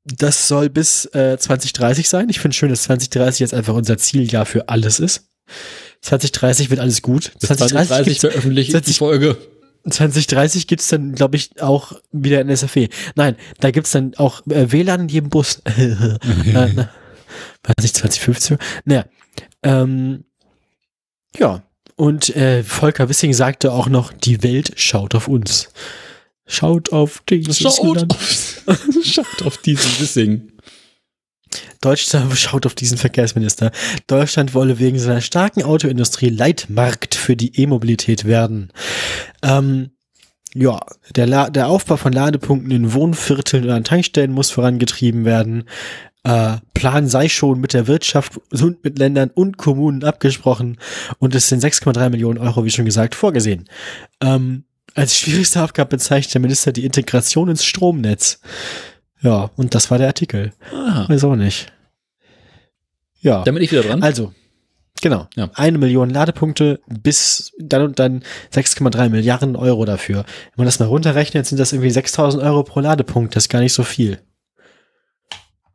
Das 0.05 0.49
soll 0.49 0.71
bis 0.71 1.05
äh, 1.15 1.37
2030 1.39 2.09
sein. 2.09 2.29
Ich 2.31 2.41
finde 2.41 2.57
schön, 2.57 2.71
dass 2.71 2.85
2030 2.85 3.41
jetzt 3.41 3.55
einfach 3.55 3.75
unser 3.75 3.99
Zieljahr 3.99 4.47
für 4.47 4.69
alles 4.69 5.01
ist. 5.01 5.29
2030 6.03 6.71
wird 6.71 6.81
alles 6.81 7.03
gut. 7.03 7.33
Bis 7.41 7.49
2030 7.49 8.21
veröffentliche 8.21 8.79
ich 8.79 8.85
die 8.85 8.93
Folge. 8.95 9.37
2030 9.91 10.67
gibt's 10.67 10.89
dann, 10.89 11.15
glaube 11.15 11.37
ich, 11.37 11.63
auch 11.63 11.93
wieder 12.13 12.41
ein 12.41 12.55
SFE. 12.55 12.89
Nein, 13.15 13.37
da 13.61 13.71
gibt's 13.71 13.93
dann 13.93 14.15
auch 14.17 14.47
äh, 14.47 14.73
WLAN 14.73 15.03
in 15.03 15.09
jedem 15.09 15.31
Bus. 15.31 15.63
äh, 15.65 16.17
na, 16.47 16.67
weiß 17.65 17.75
nicht, 17.83 17.97
2015? 17.97 18.59
Naja. 18.85 19.05
Ähm, 19.63 20.25
ja. 21.37 21.63
Und 21.97 22.35
äh, 22.37 22.63
Volker 22.63 23.09
Wissing 23.09 23.33
sagte 23.33 23.73
auch 23.73 23.89
noch, 23.89 24.13
die 24.13 24.43
Welt 24.43 24.73
schaut 24.77 25.15
auf 25.15 25.29
uns. 25.29 25.69
Schaut 26.47 26.93
auf 26.93 27.23
dieses 27.29 27.59
Schaut 27.59 27.97
Land. 27.97 28.13
auf, 28.15 28.63
schaut 29.03 29.43
auf 29.45 29.59
diesen 29.59 30.01
Wissing. 30.01 30.53
Deutschland 31.81 32.33
schaut 32.39 32.67
auf 32.67 32.75
diesen 32.75 32.99
Verkehrsminister. 32.99 33.71
Deutschland 34.07 34.55
wolle 34.55 34.79
wegen 34.79 34.99
seiner 34.99 35.21
starken 35.21 35.63
Autoindustrie 35.63 36.29
Leitmarkt 36.29 37.15
für 37.15 37.37
die 37.37 37.61
E-Mobilität 37.61 38.25
werden. 38.25 38.73
Ähm, 39.43 39.91
ja, 40.55 40.81
der, 41.15 41.27
La 41.27 41.51
der 41.51 41.69
Aufbau 41.69 41.97
von 41.97 42.13
Ladepunkten 42.13 42.71
in 42.71 42.93
Wohnvierteln 42.95 43.65
und 43.65 43.71
an 43.71 43.85
Tankstellen 43.85 44.33
muss 44.33 44.51
vorangetrieben 44.51 45.25
werden. 45.25 45.65
Äh, 46.25 46.57
Plan 46.73 47.07
sei 47.07 47.29
schon 47.29 47.61
mit 47.61 47.75
der 47.75 47.87
Wirtschaft 47.87 48.41
und 48.51 48.83
mit 48.83 48.99
Ländern 48.99 49.31
und 49.31 49.59
Kommunen 49.59 50.03
abgesprochen 50.03 50.79
und 51.19 51.35
es 51.35 51.49
sind 51.49 51.63
6,3 51.63 52.09
Millionen 52.11 52.39
Euro, 52.39 52.65
wie 52.65 52.71
schon 52.71 52.87
gesagt, 52.87 53.15
vorgesehen. 53.15 53.67
Ähm, 54.23 54.65
als 54.95 55.19
schwierigste 55.19 55.63
Aufgabe 55.63 55.91
bezeichnet 55.91 56.35
der 56.35 56.41
Minister 56.41 56.73
die 56.73 56.87
Integration 56.87 57.51
ins 57.51 57.65
Stromnetz. 57.65 58.41
Ja, 59.27 59.51
und 59.57 59.75
das 59.75 59.91
war 59.91 59.99
der 59.99 60.07
Artikel. 60.07 60.53
Ah, 60.73 61.09
Weiß 61.09 61.25
auch 61.25 61.35
nicht. 61.35 61.73
Ja. 63.21 63.43
da 63.43 63.51
bin 63.51 63.61
ich 63.61 63.73
wieder 63.73 63.83
dran. 63.83 64.01
Also, 64.01 64.33
genau. 65.03 65.27
Ja. 65.35 65.51
Eine 65.55 65.79
Million 65.79 66.11
Ladepunkte 66.11 66.79
bis 66.87 67.53
dann 67.59 67.83
und 67.83 67.99
dann 67.99 68.23
6,3 68.55 69.09
Milliarden 69.09 69.57
Euro 69.57 69.85
dafür. 69.85 70.19
Wenn 70.19 70.59
man 70.59 70.67
das 70.67 70.79
mal 70.79 70.85
runterrechnet, 70.87 71.45
sind 71.45 71.59
das 71.59 71.73
irgendwie 71.73 71.91
6000 71.91 72.41
Euro 72.41 72.63
pro 72.63 72.79
Ladepunkt. 72.79 73.35
Das 73.35 73.45
ist 73.45 73.49
gar 73.49 73.59
nicht 73.59 73.73
so 73.73 73.83
viel. 73.83 74.21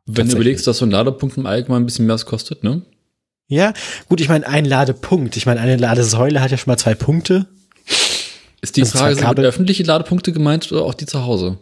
Wenn 0.06 0.28
du 0.28 0.36
überlegst, 0.36 0.66
dass 0.66 0.78
so 0.78 0.86
ein 0.86 0.90
Ladepunkt 0.90 1.36
im 1.36 1.44
Allgemeinen 1.44 1.82
ein 1.82 1.86
bisschen 1.86 2.06
mehr 2.06 2.16
kostet, 2.20 2.64
ne? 2.64 2.80
Ja, 3.48 3.74
gut, 4.08 4.22
ich 4.22 4.30
meine, 4.30 4.46
ein 4.46 4.64
Ladepunkt. 4.64 5.36
Ich 5.36 5.44
meine, 5.44 5.60
eine 5.60 5.76
Ladesäule 5.76 6.40
hat 6.40 6.50
ja 6.50 6.56
schon 6.56 6.70
mal 6.70 6.78
zwei 6.78 6.94
Punkte. 6.94 7.48
Ist 8.62 8.78
die 8.78 8.80
Also 8.80 8.96
Frage, 8.96 9.16
sind 9.16 9.38
öffentliche 9.40 9.82
Ladepunkte 9.82 10.32
gemeint 10.32 10.72
oder 10.72 10.84
auch 10.84 10.94
die 10.94 11.04
zu 11.04 11.26
Hause? 11.26 11.58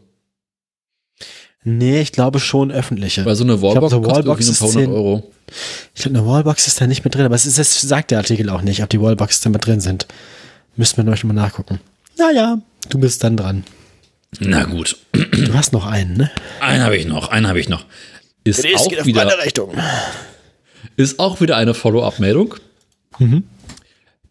Nee, 1.62 2.00
ich 2.00 2.12
glaube 2.12 2.40
schon 2.40 2.70
öffentliche. 2.70 3.24
Weil 3.24 3.34
so 3.34 3.44
eine 3.44 3.60
Wallbox 3.60 3.90
so 3.90 4.00
kostet 4.00 4.16
Wallbox 4.26 4.46
irgendwie 4.46 4.52
ein 4.52 4.58
paar 4.58 4.68
hundert 4.68 4.84
10. 4.84 4.92
Euro. 4.92 5.32
Ich 5.94 6.02
glaube, 6.02 6.18
eine 6.18 6.26
Wallbox 6.26 6.66
ist 6.66 6.80
da 6.80 6.86
nicht 6.86 7.04
mit 7.04 7.14
drin, 7.14 7.26
aber 7.26 7.34
es 7.34 7.44
ist, 7.44 7.58
das 7.58 7.80
sagt 7.80 8.10
der 8.10 8.18
Artikel 8.18 8.48
auch 8.48 8.62
nicht, 8.62 8.82
ob 8.82 8.88
die 8.88 9.00
Wallboxes 9.00 9.40
da 9.42 9.50
mit 9.50 9.66
drin 9.66 9.80
sind. 9.80 10.06
Müssten 10.76 10.96
wir 10.98 11.04
noch 11.04 11.22
mal 11.24 11.34
nachgucken. 11.34 11.80
Naja, 12.16 12.58
du 12.88 12.98
bist 12.98 13.22
dann 13.24 13.36
dran. 13.36 13.64
Na 14.38 14.64
gut. 14.64 14.96
Du 15.12 15.54
hast 15.54 15.72
noch 15.72 15.86
einen, 15.86 16.16
ne? 16.16 16.30
Einen 16.60 16.82
habe 16.82 16.96
ich 16.96 17.06
noch, 17.06 17.28
einen 17.28 17.48
habe 17.48 17.60
ich 17.60 17.68
noch. 17.68 17.84
Ist 18.44 18.64
auch, 18.74 19.04
wieder, 19.04 19.44
Richtung. 19.44 19.74
ist 20.96 21.18
auch 21.18 21.40
wieder 21.40 21.56
eine 21.56 21.74
Follow-up-Meldung. 21.74 22.54
Mhm. 23.18 23.44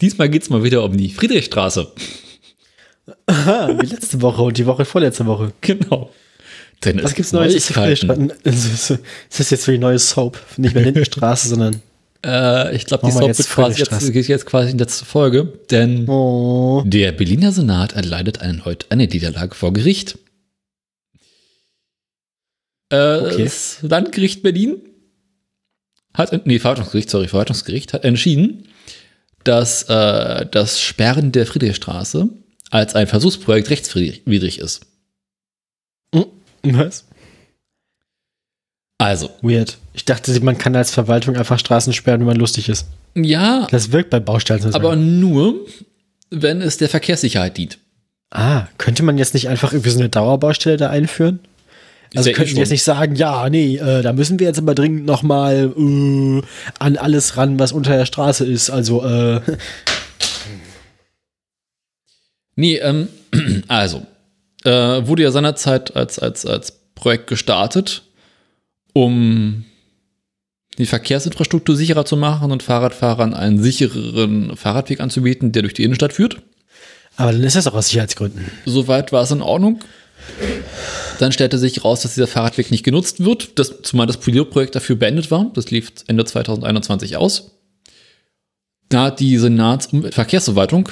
Diesmal 0.01 0.29
geht's 0.29 0.49
mal 0.49 0.63
wieder 0.63 0.83
um 0.83 0.97
die 0.97 1.09
Friedrichstraße. 1.09 1.91
Aha, 3.27 3.69
wie 3.79 3.85
letzte 3.85 4.21
Woche 4.21 4.41
und 4.41 4.57
die 4.57 4.65
Woche 4.65 4.85
vorletzte 4.85 5.25
Woche. 5.25 5.51
Genau. 5.61 6.11
Denn 6.85 7.03
Was 7.03 7.13
gibt's 7.13 7.31
gibt 7.31 7.41
Neues? 7.41 7.75
Neuigkeiten. 7.75 8.31
ist 8.43 8.93
das 9.37 9.49
jetzt 9.49 9.65
für 9.65 9.71
die 9.73 9.77
neue 9.79 9.99
Soap? 9.99 10.39
Nicht 10.57 10.73
mehr 10.75 10.83
Lindenstraße, 10.85 11.49
sondern. 11.49 11.81
Äh, 12.25 12.75
ich 12.75 12.85
glaube, 12.85 13.05
die 13.05 13.11
Soap 13.11 13.27
jetzt 13.27 13.49
quasi 13.49 13.79
jetzt, 13.79 14.13
geht 14.13 14.27
jetzt 14.27 14.45
quasi 14.45 14.71
in 14.71 14.77
letzte 14.77 15.05
Folge, 15.05 15.53
denn 15.71 16.07
Oh. 16.09 16.83
der 16.85 17.11
Berliner 17.11 17.51
Senat 17.51 17.93
erleidet 17.93 18.39
einen, 18.41 18.63
heute 18.65 18.85
eine 18.89 19.07
Niederlage 19.07 19.55
vor 19.55 19.73
Gericht. 19.73 20.17
Äh, 22.91 23.17
Okay. 23.19 23.43
Das 23.43 23.79
Landgericht 23.81 24.41
Berlin 24.41 24.77
hat, 26.13 26.45
nee, 26.45 26.59
Verwaltungsgericht, 26.59 27.09
sorry, 27.09 27.27
Verwaltungsgericht 27.27 27.93
hat 27.93 28.03
entschieden, 28.03 28.67
dass 29.43 29.83
äh, 29.83 30.45
das 30.49 30.81
Sperren 30.81 31.31
der 31.31 31.45
Friedrichstraße 31.45 32.29
als 32.71 32.95
ein 32.95 33.07
Versuchsprojekt 33.07 33.69
rechtswidrig 33.69 34.59
ist. 34.59 34.85
Was? 36.63 37.05
Also, 38.97 39.29
Weird. 39.41 39.77
Ich 39.93 40.03
dachte, 40.05 40.37
man 40.41 40.57
kann 40.57 40.75
als 40.75 40.91
Verwaltung 40.91 41.37
einfach 41.37 41.57
Straßen 41.59 41.93
sperren, 41.93 42.19
wenn 42.21 42.27
man 42.27 42.35
lustig 42.37 42.67
ist. 42.69 42.85
ja, 43.15 43.67
Das 43.71 43.91
wirkt 43.91 44.09
bei 44.09 44.19
Baustellen 44.19 44.73
aber 44.75 44.95
nur, 44.97 45.65
wenn 46.29 46.61
es 46.61 46.77
der 46.77 46.89
Verkehrssicherheit 46.89 47.57
dient. 47.57 47.79
ah, 48.31 48.67
könnte 48.77 49.03
man 49.03 49.17
jetzt 49.17 49.33
nicht 49.33 49.47
einfach 49.47 49.71
irgendwie 49.71 49.89
so 49.91 49.99
eine 49.99 50.09
Dauerbaustelle 50.09 50.77
da 50.77 50.89
einführen? 50.89 51.39
Also 52.15 52.29
eh 52.31 52.33
könnten 52.33 52.55
die 52.55 52.59
jetzt 52.59 52.71
nicht 52.71 52.83
sagen, 52.83 53.15
ja, 53.15 53.49
nee, 53.49 53.77
äh, 53.77 54.01
da 54.01 54.13
müssen 54.13 54.39
wir 54.39 54.47
jetzt 54.47 54.57
aber 54.59 54.73
dringend 54.75 55.05
noch 55.05 55.21
mal 55.23 55.73
äh, 55.77 56.41
an 56.79 56.97
alles 56.97 57.37
ran, 57.37 57.59
was 57.59 57.71
unter 57.71 57.95
der 57.95 58.05
Straße 58.05 58.45
ist. 58.45 58.69
Also, 58.69 59.05
äh, 59.05 59.39
Nee, 62.55 62.75
ähm, 62.77 63.07
also, 63.67 64.05
äh, 64.63 65.07
wurde 65.07 65.23
ja 65.23 65.31
seinerzeit 65.31 65.95
als, 65.95 66.19
als, 66.19 66.45
als 66.45 66.79
Projekt 66.95 67.27
gestartet, 67.27 68.03
um 68.93 69.65
die 70.77 70.85
Verkehrsinfrastruktur 70.85 71.75
sicherer 71.75 72.05
zu 72.05 72.17
machen 72.17 72.51
und 72.51 72.63
Fahrradfahrern 72.63 73.33
einen 73.33 73.61
sichereren 73.61 74.55
Fahrradweg 74.55 75.01
anzubieten, 75.01 75.51
der 75.51 75.63
durch 75.63 75.73
die 75.73 75.83
Innenstadt 75.83 76.13
führt. 76.13 76.41
aber 77.17 77.31
dann 77.31 77.43
ist 77.43 77.55
das 77.55 77.67
auch 77.67 77.73
aus 77.73 77.87
Sicherheitsgründen. 77.87 78.49
Soweit 78.65 79.11
war 79.11 79.23
es 79.23 79.31
in 79.31 79.41
Ordnung. 79.41 79.79
Dann 81.19 81.31
stellte 81.31 81.57
sich 81.57 81.83
raus, 81.83 82.01
dass 82.01 82.13
dieser 82.13 82.27
Fahrradweg 82.27 82.71
nicht 82.71 82.83
genutzt 82.83 83.23
wird, 83.23 83.59
das, 83.59 83.81
zumal 83.81 84.07
das 84.07 84.17
Pilotprojekt 84.17 84.75
dafür 84.75 84.95
beendet 84.95 85.31
war. 85.31 85.51
Das 85.53 85.69
lief 85.69 85.91
Ende 86.07 86.23
2021 86.23 87.17
aus. 87.17 87.51
Da 88.87 89.05
hat 89.05 89.19
die 89.19 89.37
Senatsverkehrsverwaltung 89.37 90.89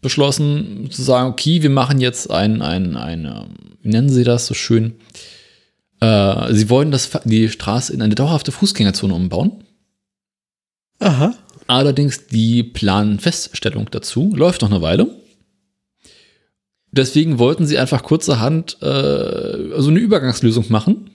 beschlossen, 0.00 0.88
zu 0.90 1.02
sagen, 1.02 1.30
okay, 1.30 1.62
wir 1.62 1.70
machen 1.70 2.00
jetzt 2.00 2.30
ein, 2.30 2.62
ein, 2.62 2.96
ein, 2.96 3.24
ähm, 3.24 3.76
wie 3.82 3.88
nennen 3.88 4.08
sie 4.08 4.24
das 4.24 4.46
so 4.46 4.54
schön? 4.54 4.94
Äh, 6.00 6.54
sie 6.54 6.70
wollen 6.70 6.90
das, 6.90 7.10
die 7.24 7.48
Straße 7.48 7.92
in 7.92 8.02
eine 8.02 8.14
dauerhafte 8.14 8.52
Fußgängerzone 8.52 9.14
umbauen. 9.14 9.64
Aha. 11.00 11.34
Allerdings 11.66 12.28
die 12.28 12.62
Planfeststellung 12.62 13.88
dazu 13.90 14.32
läuft 14.34 14.62
noch 14.62 14.70
eine 14.70 14.82
Weile. 14.82 15.14
Deswegen 16.90 17.38
wollten 17.38 17.66
sie 17.66 17.78
einfach 17.78 18.02
kurzerhand 18.02 18.78
äh, 18.82 19.80
so 19.80 19.90
eine 19.90 19.98
Übergangslösung 19.98 20.66
machen, 20.70 21.10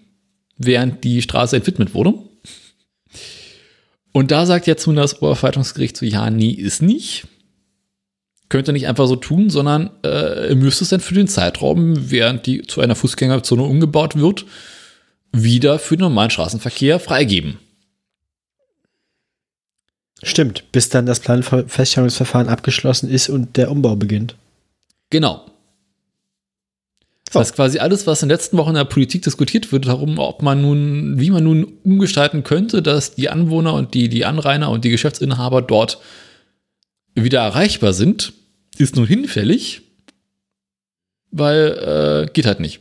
während 0.57 1.03
die 1.03 1.22
Straße 1.22 1.55
entwidmet 1.55 1.93
wurde. 1.93 2.14
Und 4.11 4.30
da 4.30 4.45
sagt 4.45 4.68
jetzt 4.68 4.85
nun 4.85 4.95
das 4.95 5.22
Oberverwaltungsgericht 5.22 5.97
so, 5.97 6.05
ja, 6.05 6.30
nee, 6.30 6.51
ist 6.51 6.84
nicht. 6.84 7.26
Könnt 8.53 8.69
ihr 8.69 8.73
nicht 8.73 8.88
einfach 8.88 9.07
so 9.07 9.15
tun, 9.15 9.49
sondern 9.49 9.89
äh, 10.05 10.49
ihr 10.49 10.55
müsst 10.55 10.80
es 10.84 10.89
dann 10.89 10.99
für 10.99 11.15
den 11.15 11.27
Zeitraum, 11.27 12.11
während 12.11 12.45
die 12.45 12.61
zu 12.61 12.81
einer 12.81 12.93
Fußgängerzone 12.93 13.63
umgebaut 13.63 14.15
wird, 14.15 14.45
wieder 15.31 15.80
für 15.80 15.97
den 15.97 16.01
normalen 16.01 16.30
Straßenverkehr 16.30 16.99
freigeben. 16.99 17.57
Stimmt, 20.21 20.71
bis 20.71 20.89
dann 20.89 21.07
das 21.07 21.19
Planfeststellungsverfahren 21.21 22.47
abgeschlossen 22.47 23.09
ist 23.09 23.27
und 23.27 23.57
der 23.57 23.71
Umbau 23.71 23.95
beginnt. 23.95 24.35
Genau. 25.09 25.43
Das 27.25 27.38
heißt 27.38 27.55
quasi 27.55 27.80
alles, 27.80 28.05
was 28.05 28.21
in 28.21 28.30
den 28.30 28.38
letzten 28.38 28.57
Wochen 28.57 28.69
in 28.69 28.75
der 28.75 28.85
Politik 28.85 29.23
diskutiert 29.23 29.71
wird, 29.71 29.88
darum, 29.88 30.19
ob 30.19 30.43
man 30.43 30.61
nun, 30.61 31.19
wie 31.19 31.31
man 31.31 31.43
nun 31.43 31.73
umgestalten 31.84 32.43
könnte, 32.43 32.84
dass 32.84 33.15
die 33.15 33.30
Anwohner 33.30 33.73
und 33.73 33.95
die, 33.95 34.09
die 34.09 34.25
Anrainer 34.25 34.69
und 34.69 34.85
die 34.85 34.91
Geschäftsinhaber 34.91 35.63
dort 35.63 35.97
wieder 37.15 37.39
erreichbar 37.41 37.93
sind, 37.93 38.34
ist 38.78 38.95
nun 38.95 39.06
hinfällig, 39.08 39.82
weil 41.32 42.26
äh, 42.28 42.32
geht 42.34 42.45
halt 42.45 42.60
nicht. 42.60 42.80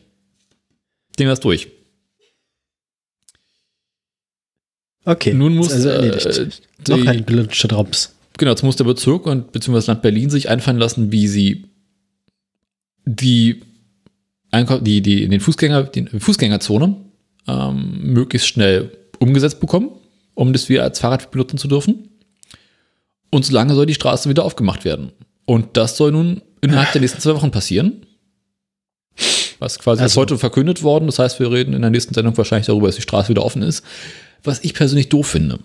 Ding 1.18 1.28
ist 1.28 1.44
durch. 1.44 1.68
Okay. 5.04 5.34
Nun 5.34 5.54
muss 5.56 5.72
also 5.72 5.88
erledigt. 5.88 6.26
äh, 6.26 6.48
Noch 6.88 7.00
die- 7.00 7.08
ein 7.08 7.26
gelutschter 7.26 7.68
Drops. 7.68 8.14
Genau, 8.38 8.52
jetzt 8.52 8.62
muss 8.62 8.76
der 8.76 8.84
Bezirk 8.84 9.26
und 9.26 9.52
beziehungsweise 9.52 9.82
das 9.86 9.88
Land 9.88 10.02
Berlin 10.02 10.30
sich 10.30 10.48
einfallen 10.48 10.78
lassen, 10.78 11.12
wie 11.12 11.28
sie 11.28 11.66
die, 13.04 13.62
Einkau- 14.50 14.78
die, 14.80 15.02
die 15.02 15.22
in 15.22 15.30
den 15.30 15.40
Fußgänger, 15.40 15.84
die 15.84 16.06
Fußgängerzone 16.18 16.96
ähm, 17.48 18.12
möglichst 18.12 18.48
schnell 18.48 18.96
umgesetzt 19.18 19.60
bekommen, 19.60 19.90
um 20.34 20.52
das 20.52 20.68
wieder 20.68 20.84
als 20.84 20.98
Fahrrad 21.00 21.30
benutzen 21.30 21.58
zu 21.58 21.68
dürfen. 21.68 22.08
Und 23.30 23.44
solange 23.44 23.74
soll 23.74 23.86
die 23.86 23.94
Straße 23.94 24.28
wieder 24.28 24.44
aufgemacht 24.44 24.84
werden. 24.84 25.12
Und 25.44 25.76
das 25.76 25.96
soll 25.96 26.12
nun 26.12 26.42
innerhalb 26.60 26.92
der 26.92 27.00
nächsten 27.00 27.20
zwei 27.20 27.34
Wochen 27.34 27.50
passieren. 27.50 28.06
Was 29.58 29.78
quasi 29.78 29.98
ist 30.00 30.02
Also- 30.04 30.20
heute 30.22 30.38
verkündet 30.38 30.82
worden. 30.82 31.06
Das 31.06 31.18
heißt, 31.18 31.38
wir 31.40 31.50
reden 31.50 31.72
in 31.74 31.82
der 31.82 31.90
nächsten 31.90 32.14
Sendung 32.14 32.36
wahrscheinlich 32.36 32.66
darüber, 32.66 32.86
dass 32.88 32.96
die 32.96 33.02
Straße 33.02 33.28
wieder 33.28 33.44
offen 33.44 33.62
ist. 33.62 33.84
Was 34.44 34.64
ich 34.64 34.74
persönlich 34.74 35.08
doof 35.08 35.26
finde. 35.28 35.58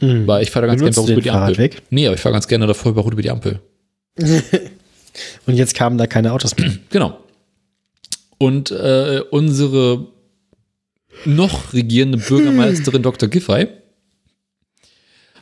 Mhm. 0.00 0.26
Weil 0.26 0.42
ich 0.42 0.50
fahre 0.50 0.66
da 0.66 0.74
ganz 0.74 0.94
gerne 0.96 1.12
über 1.12 1.20
die 1.20 1.30
Ampel. 1.30 1.58
Weg? 1.58 1.82
Nee, 1.90 2.06
aber 2.06 2.14
ich 2.14 2.20
fahre 2.22 2.32
ganz 2.32 2.48
gerne 2.48 2.66
davor 2.66 2.92
über 2.92 3.04
über 3.04 3.22
die 3.22 3.30
Ampel. 3.30 3.60
Und 5.46 5.54
jetzt 5.56 5.74
kamen 5.74 5.98
da 5.98 6.06
keine 6.06 6.32
Autos 6.32 6.56
mehr. 6.56 6.72
Genau. 6.90 7.18
Und 8.38 8.70
äh, 8.72 9.20
unsere 9.30 10.06
noch 11.24 11.72
regierende 11.72 12.18
Bürgermeisterin 12.28 13.02
Dr. 13.02 13.28
Giffey 13.28 13.68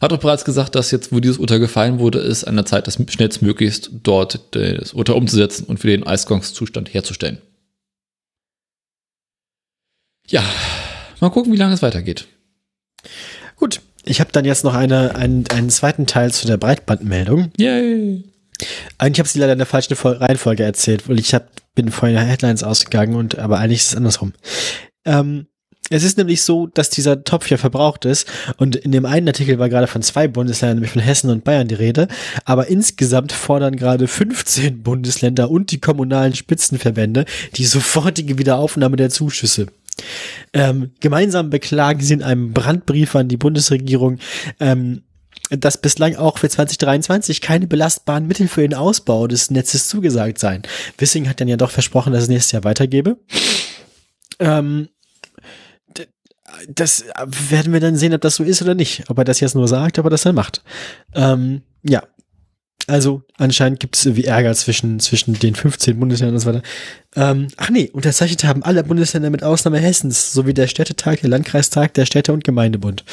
hat 0.00 0.12
doch 0.12 0.18
bereits 0.18 0.44
gesagt, 0.44 0.74
dass 0.74 0.90
jetzt, 0.90 1.12
wo 1.12 1.20
dieses 1.20 1.38
Urteil 1.38 1.60
gefallen 1.60 1.98
wurde, 1.98 2.20
ist 2.20 2.44
an 2.44 2.56
der 2.56 2.64
Zeit, 2.64 2.86
das 2.86 2.98
schnellstmöglichst 3.08 3.90
dort 4.02 4.54
das 4.54 4.94
Urteil 4.94 5.16
umzusetzen 5.16 5.64
und 5.64 5.82
wieder 5.82 5.96
den 5.96 6.06
Eisgangszustand 6.06 6.92
herzustellen. 6.92 7.38
Ja, 10.26 10.42
mal 11.20 11.30
gucken, 11.30 11.52
wie 11.52 11.56
lange 11.56 11.74
es 11.74 11.82
weitergeht. 11.82 12.28
Gut, 13.56 13.80
ich 14.04 14.20
habe 14.20 14.32
dann 14.32 14.44
jetzt 14.44 14.64
noch 14.64 14.74
eine, 14.74 15.16
einen, 15.16 15.46
einen 15.48 15.70
zweiten 15.70 16.06
Teil 16.06 16.32
zu 16.32 16.46
der 16.46 16.56
Breitbandmeldung. 16.56 17.52
Yay! 17.58 18.24
Eigentlich 18.98 19.18
habe 19.18 19.26
ich 19.26 19.32
sie 19.32 19.38
leider 19.38 19.52
in 19.52 19.58
der 19.58 19.66
falschen 19.66 19.94
Reihenfolge 19.94 20.62
erzählt, 20.62 21.08
weil 21.08 21.18
ich 21.18 21.34
hab, 21.34 21.48
bin 21.74 21.90
vorhin 21.90 22.18
Headlines 22.18 22.62
ausgegangen 22.62 23.16
und 23.16 23.38
aber 23.38 23.58
eigentlich 23.58 23.80
ist 23.80 23.90
es 23.90 23.96
andersrum. 23.96 24.32
Ähm, 25.04 25.46
es 25.88 26.04
ist 26.04 26.18
nämlich 26.18 26.42
so, 26.42 26.68
dass 26.68 26.88
dieser 26.90 27.24
Topf 27.24 27.50
ja 27.50 27.56
verbraucht 27.56 28.04
ist 28.04 28.28
und 28.58 28.76
in 28.76 28.92
dem 28.92 29.04
einen 29.04 29.26
Artikel 29.26 29.58
war 29.58 29.68
gerade 29.68 29.88
von 29.88 30.02
zwei 30.02 30.28
Bundesländern, 30.28 30.76
nämlich 30.76 30.92
von 30.92 31.02
Hessen 31.02 31.30
und 31.30 31.42
Bayern 31.42 31.66
die 31.66 31.74
Rede, 31.74 32.06
aber 32.44 32.68
insgesamt 32.68 33.32
fordern 33.32 33.74
gerade 33.74 34.06
15 34.06 34.82
Bundesländer 34.82 35.50
und 35.50 35.72
die 35.72 35.80
kommunalen 35.80 36.34
Spitzenverbände 36.34 37.24
die 37.56 37.64
sofortige 37.64 38.38
Wiederaufnahme 38.38 38.96
der 38.96 39.10
Zuschüsse. 39.10 39.66
Ähm, 40.52 40.92
gemeinsam 41.00 41.50
beklagen 41.50 42.00
sie 42.00 42.14
in 42.14 42.22
einem 42.22 42.52
Brandbrief 42.52 43.16
an 43.16 43.28
die 43.28 43.36
Bundesregierung, 43.36 44.18
ähm, 44.60 45.02
dass 45.50 45.80
bislang 45.80 46.14
auch 46.14 46.38
für 46.38 46.48
2023 46.48 47.40
keine 47.40 47.66
belastbaren 47.66 48.28
Mittel 48.28 48.46
für 48.46 48.62
den 48.62 48.74
Ausbau 48.74 49.26
des 49.26 49.50
Netzes 49.50 49.88
zugesagt 49.88 50.38
seien. 50.38 50.62
Wissing 50.98 51.28
hat 51.28 51.40
dann 51.40 51.48
ja 51.48 51.56
doch 51.56 51.70
versprochen, 51.70 52.12
dass 52.12 52.22
es 52.22 52.28
nächstes 52.28 52.52
Jahr 52.52 52.64
weitergebe. 52.64 53.16
Ähm, 54.38 54.88
das 56.68 57.04
werden 57.26 57.72
wir 57.72 57.80
dann 57.80 57.96
sehen, 57.96 58.14
ob 58.14 58.20
das 58.20 58.36
so 58.36 58.44
ist 58.44 58.62
oder 58.62 58.74
nicht. 58.74 59.04
Ob 59.08 59.18
er 59.18 59.24
das 59.24 59.40
jetzt 59.40 59.54
nur 59.54 59.68
sagt, 59.68 59.98
ob 59.98 60.06
er 60.06 60.10
das 60.10 60.22
dann 60.22 60.34
macht. 60.34 60.62
Ähm, 61.14 61.62
ja. 61.82 62.02
Also 62.86 63.22
anscheinend 63.36 63.78
gibt 63.78 63.96
es 63.96 64.04
irgendwie 64.04 64.24
Ärger 64.24 64.52
zwischen, 64.54 64.98
zwischen 64.98 65.38
den 65.38 65.54
15 65.54 66.00
Bundesländern 66.00 66.34
und 66.34 66.40
so 66.40 66.48
weiter. 66.48 66.62
Ähm, 67.14 67.46
ach 67.56 67.70
nee, 67.70 67.88
unterzeichnet 67.92 68.42
haben 68.44 68.64
alle 68.64 68.82
Bundesländer 68.82 69.30
mit 69.30 69.44
Ausnahme 69.44 69.78
Hessens, 69.78 70.32
sowie 70.32 70.54
der 70.54 70.66
Städtetag, 70.66 71.20
der 71.20 71.30
Landkreistag, 71.30 71.94
der 71.94 72.06
Städte- 72.06 72.32
und 72.32 72.42
Gemeindebund. 72.42 73.04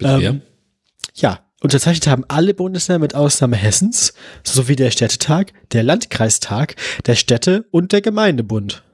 Ähm, 0.00 0.42
ja, 1.14 1.40
unterzeichnet 1.60 2.06
haben 2.06 2.24
alle 2.28 2.54
Bundesländer 2.54 3.00
mit 3.00 3.16
Ausnahme 3.16 3.56
Hessens, 3.56 4.14
sowie 4.44 4.76
der 4.76 4.92
Städtetag, 4.92 5.52
der 5.72 5.82
Landkreistag, 5.82 6.76
der 7.06 7.16
Städte- 7.16 7.64
und 7.72 7.90
der 7.90 8.02
Gemeindebund. 8.02 8.84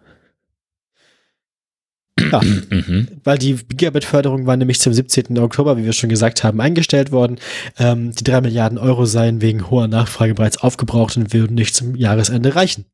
Ja, 2.20 2.40
mhm. 2.42 3.08
weil 3.24 3.38
die 3.38 3.54
Gigabit-Förderung 3.54 4.46
war 4.46 4.56
nämlich 4.56 4.80
zum 4.80 4.92
17. 4.92 5.36
Oktober, 5.38 5.76
wie 5.76 5.84
wir 5.84 5.92
schon 5.92 6.10
gesagt 6.10 6.44
haben, 6.44 6.60
eingestellt 6.60 7.10
worden. 7.10 7.38
Ähm, 7.78 8.12
die 8.12 8.24
drei 8.24 8.40
Milliarden 8.40 8.78
Euro 8.78 9.04
seien 9.04 9.40
wegen 9.40 9.70
hoher 9.70 9.88
Nachfrage 9.88 10.34
bereits 10.34 10.58
aufgebraucht 10.58 11.16
und 11.16 11.32
würden 11.32 11.54
nicht 11.54 11.74
zum 11.74 11.96
Jahresende 11.96 12.54
reichen. 12.54 12.86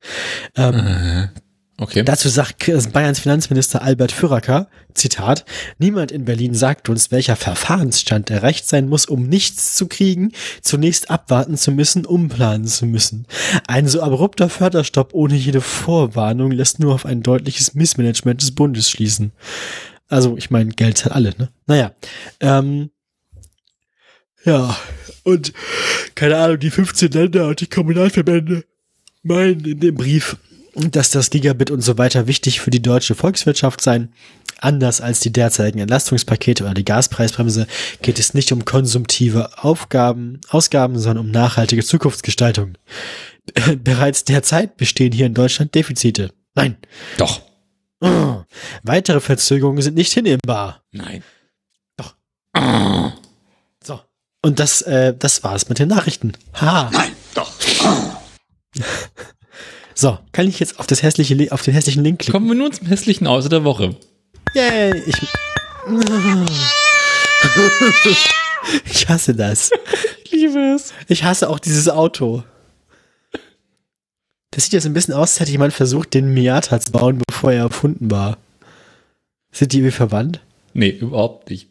Ähm, 0.56 0.74
mhm. 0.74 1.28
Okay. 1.80 2.02
Dazu 2.02 2.28
sagt 2.28 2.58
Bayerns 2.92 3.20
Finanzminister 3.20 3.80
Albert 3.80 4.12
Füracker, 4.12 4.68
Zitat, 4.92 5.46
niemand 5.78 6.12
in 6.12 6.26
Berlin 6.26 6.52
sagt 6.52 6.90
uns, 6.90 7.10
welcher 7.10 7.36
Verfahrensstand 7.36 8.28
erreicht 8.28 8.68
sein 8.68 8.86
muss, 8.86 9.06
um 9.06 9.26
nichts 9.26 9.76
zu 9.76 9.88
kriegen, 9.88 10.32
zunächst 10.60 11.10
abwarten 11.10 11.56
zu 11.56 11.72
müssen, 11.72 12.04
umplanen 12.04 12.66
zu 12.66 12.84
müssen. 12.84 13.26
Ein 13.66 13.88
so 13.88 14.02
abrupter 14.02 14.50
Förderstopp 14.50 15.14
ohne 15.14 15.36
jede 15.36 15.62
Vorwarnung 15.62 16.50
lässt 16.50 16.80
nur 16.80 16.92
auf 16.92 17.06
ein 17.06 17.22
deutliches 17.22 17.72
Missmanagement 17.72 18.42
des 18.42 18.54
Bundes 18.54 18.90
schließen. 18.90 19.32
Also, 20.06 20.36
ich 20.36 20.50
meine, 20.50 20.72
Geld 20.72 21.02
hat 21.06 21.12
alle, 21.12 21.32
ne? 21.38 21.48
Naja. 21.66 21.94
Ähm, 22.40 22.90
ja, 24.44 24.76
und 25.22 25.54
keine 26.14 26.36
Ahnung, 26.36 26.58
die 26.58 26.70
15 26.70 27.10
Länder 27.12 27.48
und 27.48 27.58
die 27.62 27.68
Kommunalverbände 27.68 28.64
meinen 29.22 29.64
in 29.64 29.80
dem 29.80 29.94
Brief, 29.94 30.36
dass 30.74 31.10
das 31.10 31.30
Gigabit 31.30 31.70
und 31.70 31.80
so 31.80 31.98
weiter 31.98 32.26
wichtig 32.26 32.60
für 32.60 32.70
die 32.70 32.82
deutsche 32.82 33.14
Volkswirtschaft 33.14 33.80
sein. 33.80 34.12
Anders 34.58 35.00
als 35.00 35.20
die 35.20 35.32
derzeitigen 35.32 35.80
Entlastungspakete 35.80 36.64
oder 36.64 36.74
die 36.74 36.84
Gaspreisbremse 36.84 37.66
geht 38.02 38.18
es 38.18 38.34
nicht 38.34 38.52
um 38.52 38.64
konsumtive 38.64 39.58
Aufgaben, 39.58 40.40
Ausgaben, 40.48 40.98
sondern 40.98 41.26
um 41.26 41.30
nachhaltige 41.32 41.82
Zukunftsgestaltung. 41.82 42.74
Bereits 43.82 44.24
derzeit 44.24 44.76
bestehen 44.76 45.12
hier 45.12 45.26
in 45.26 45.34
Deutschland 45.34 45.74
Defizite. 45.74 46.32
Nein. 46.54 46.76
Doch. 47.16 47.40
Oh. 48.00 48.42
Weitere 48.82 49.20
Verzögerungen 49.20 49.82
sind 49.82 49.96
nicht 49.96 50.12
hinnehmbar. 50.12 50.82
Nein. 50.92 51.22
Doch. 51.96 52.14
Oh. 52.56 53.10
So. 53.82 53.98
Und 54.42 54.60
das, 54.60 54.82
äh, 54.82 55.14
das 55.18 55.42
war's 55.42 55.70
mit 55.70 55.78
den 55.78 55.88
Nachrichten. 55.88 56.32
Ha. 56.60 56.90
Nein. 56.92 57.12
Doch. 57.32 57.50
So, 59.94 60.18
kann 60.32 60.48
ich 60.48 60.60
jetzt 60.60 60.78
auf, 60.78 60.86
das 60.86 61.02
hässliche, 61.02 61.52
auf 61.52 61.62
den 61.62 61.74
hässlichen 61.74 62.04
Link 62.04 62.20
klicken? 62.20 62.32
Kommen 62.32 62.48
wir 62.48 62.54
nun 62.54 62.72
zum 62.72 62.86
hässlichen 62.86 63.26
Außer 63.26 63.48
der 63.48 63.64
Woche. 63.64 63.96
Yay, 64.54 65.02
ich. 65.06 65.16
ich 68.90 69.08
hasse 69.08 69.34
das. 69.34 69.70
Ich 70.24 70.32
liebe 70.32 70.74
es. 70.74 70.92
Ich 71.08 71.24
hasse 71.24 71.48
auch 71.48 71.58
dieses 71.58 71.88
Auto. 71.88 72.44
Das 74.50 74.64
sieht 74.64 74.72
jetzt 74.72 74.86
ein 74.86 74.92
bisschen 74.92 75.14
aus, 75.14 75.32
als 75.32 75.40
hätte 75.40 75.52
jemand 75.52 75.72
versucht, 75.72 76.12
den 76.14 76.34
Miata 76.34 76.80
zu 76.80 76.90
bauen, 76.92 77.22
bevor 77.26 77.52
er 77.52 77.64
erfunden 77.64 78.10
war. 78.10 78.36
Sind 79.52 79.72
die 79.72 79.78
irgendwie 79.78 79.96
verwandt? 79.96 80.40
Nee, 80.74 80.90
überhaupt 80.90 81.48
nicht. 81.50 81.68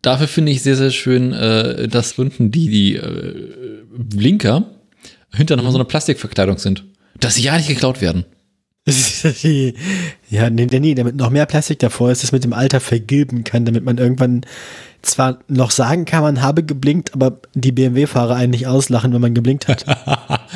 Dafür 0.01 0.27
finde 0.27 0.51
ich 0.51 0.61
sehr, 0.61 0.76
sehr 0.76 0.91
schön, 0.91 1.31
äh, 1.31 1.88
dass 1.88 2.19
unten 2.19 2.51
die, 2.51 2.69
die 2.69 2.95
äh, 2.97 3.84
Blinker 3.97 4.65
hinter 5.34 5.55
nochmal 5.55 5.72
so 5.72 5.77
eine 5.77 5.85
Plastikverkleidung 5.85 6.57
sind. 6.57 6.84
Dass 7.19 7.35
sie 7.35 7.43
ja 7.43 7.55
nicht 7.55 7.69
geklaut 7.69 8.01
werden. 8.01 8.26
ja, 10.30 10.49
nee, 10.49 10.65
nee, 10.65 10.93
damit 10.95 11.15
noch 11.15 11.30
mehr 11.30 11.45
Plastik 11.45 11.80
davor 11.80 12.11
ist, 12.11 12.23
das 12.23 12.34
mit 12.34 12.43
dem 12.43 12.51
Alter 12.53 12.81
vergilben 12.81 13.43
kann, 13.45 13.64
damit 13.64 13.85
man 13.85 13.97
irgendwann 13.97 14.45
zwar 15.01 15.39
noch 15.47 15.72
sagen 15.72 16.03
kann, 16.05 16.22
man 16.22 16.41
habe 16.41 16.64
geblinkt, 16.64 17.14
aber 17.14 17.39
die 17.53 17.72
BMW-Fahrer 17.72 18.35
einen 18.35 18.51
nicht 18.51 18.68
auslachen, 18.68 19.14
wenn 19.14 19.22
man 19.22 19.34
geblinkt 19.34 19.68
hat. 19.68 19.85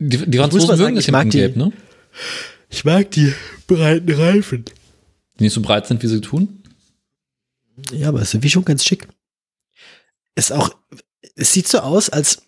Die, 0.00 0.16
die 0.30 0.38
Franzosen 0.38 0.68
mögen 0.68 0.78
sagen, 0.78 0.94
das 0.94 1.06
ich 1.06 1.10
mag 1.10 1.22
hinten 1.22 1.32
die- 1.32 1.38
gelb, 1.38 1.56
ne? 1.56 1.72
Ich 2.70 2.84
mag 2.84 3.10
die 3.10 3.32
breiten 3.66 4.12
Reifen. 4.12 4.64
Die 5.38 5.42
nicht 5.44 5.52
so 5.52 5.60
breit 5.60 5.88
sind, 5.88 6.02
wie 6.02 6.06
sie 6.06 6.20
tun. 6.20 6.62
Ja, 7.92 8.08
aber 8.08 8.22
ist 8.22 8.32
irgendwie 8.32 8.50
schon 8.50 8.64
ganz 8.64 8.84
schick. 8.84 9.08
Ist 10.36 10.52
auch, 10.52 10.70
es 11.34 11.52
sieht 11.52 11.66
so 11.66 11.80
aus, 11.80 12.10
als 12.10 12.42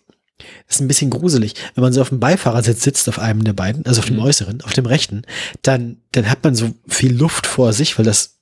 ist 0.67 0.81
ein 0.81 0.87
bisschen 0.87 1.09
gruselig. 1.09 1.53
Wenn 1.75 1.83
man 1.83 1.93
so 1.93 2.01
auf 2.01 2.09
dem 2.09 2.19
Beifahrersitz 2.19 2.83
sitzt, 2.83 3.07
auf 3.09 3.19
einem 3.19 3.43
der 3.43 3.53
beiden, 3.53 3.85
also 3.85 3.99
auf 3.99 4.05
dem 4.07 4.17
Mhm. 4.17 4.23
äußeren, 4.23 4.61
auf 4.61 4.73
dem 4.73 4.85
rechten, 4.85 5.23
dann, 5.61 5.97
dann 6.11 6.29
hat 6.29 6.43
man 6.43 6.55
so 6.55 6.73
viel 6.87 7.13
Luft 7.15 7.47
vor 7.47 7.73
sich, 7.73 7.97
weil 7.97 8.05
das 8.05 8.39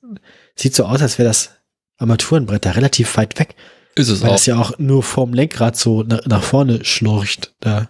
sieht 0.56 0.74
so 0.74 0.84
aus, 0.84 1.00
als 1.02 1.18
wäre 1.18 1.28
das 1.28 1.50
Armaturenbrett 1.98 2.64
da 2.64 2.70
relativ 2.72 3.16
weit 3.16 3.38
weg, 3.38 3.54
Ist 3.94 4.08
es 4.08 4.22
weil 4.22 4.30
auch. 4.30 4.34
das 4.34 4.46
ja 4.46 4.56
auch 4.58 4.78
nur 4.78 5.02
vorm 5.02 5.34
Lenkrad 5.34 5.76
so 5.76 6.02
nach, 6.02 6.24
nach 6.26 6.42
vorne 6.42 6.84
schlurcht. 6.84 7.54
Da. 7.60 7.88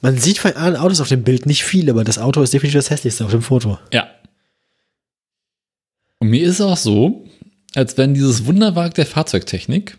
Man 0.00 0.16
sieht 0.16 0.38
von 0.38 0.52
anderen 0.52 0.76
Autos 0.76 1.00
auf 1.00 1.08
dem 1.08 1.24
Bild 1.24 1.46
nicht 1.46 1.64
viel, 1.64 1.90
aber 1.90 2.04
das 2.04 2.18
Auto 2.18 2.40
ist 2.42 2.52
definitiv 2.52 2.78
das 2.78 2.90
hässlichste 2.90 3.24
auf 3.24 3.32
dem 3.32 3.42
Foto. 3.42 3.78
Ja. 3.92 4.08
Und 6.20 6.28
mir 6.28 6.42
ist 6.46 6.60
auch 6.60 6.76
so, 6.76 7.27
als 7.78 7.96
wenn 7.96 8.12
dieses 8.12 8.44
Wunderwerk 8.44 8.94
der 8.94 9.06
Fahrzeugtechnik. 9.06 9.98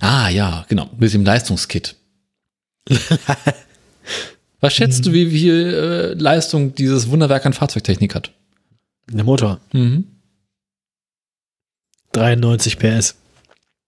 Ah, 0.00 0.28
ja, 0.28 0.66
genau, 0.68 0.90
mit 0.98 1.12
dem 1.14 1.24
Leistungskit. 1.24 1.96
Was 4.60 4.74
schätzt 4.74 5.06
du, 5.06 5.12
wie 5.12 5.30
viel 5.30 5.54
äh, 5.54 6.12
Leistung 6.14 6.74
dieses 6.74 7.08
Wunderwerk 7.08 7.46
an 7.46 7.54
Fahrzeugtechnik 7.54 8.14
hat? 8.14 8.32
Der 9.10 9.24
Motor. 9.24 9.60
Mhm. 9.72 10.04
93 12.12 12.78
PS. 12.78 13.16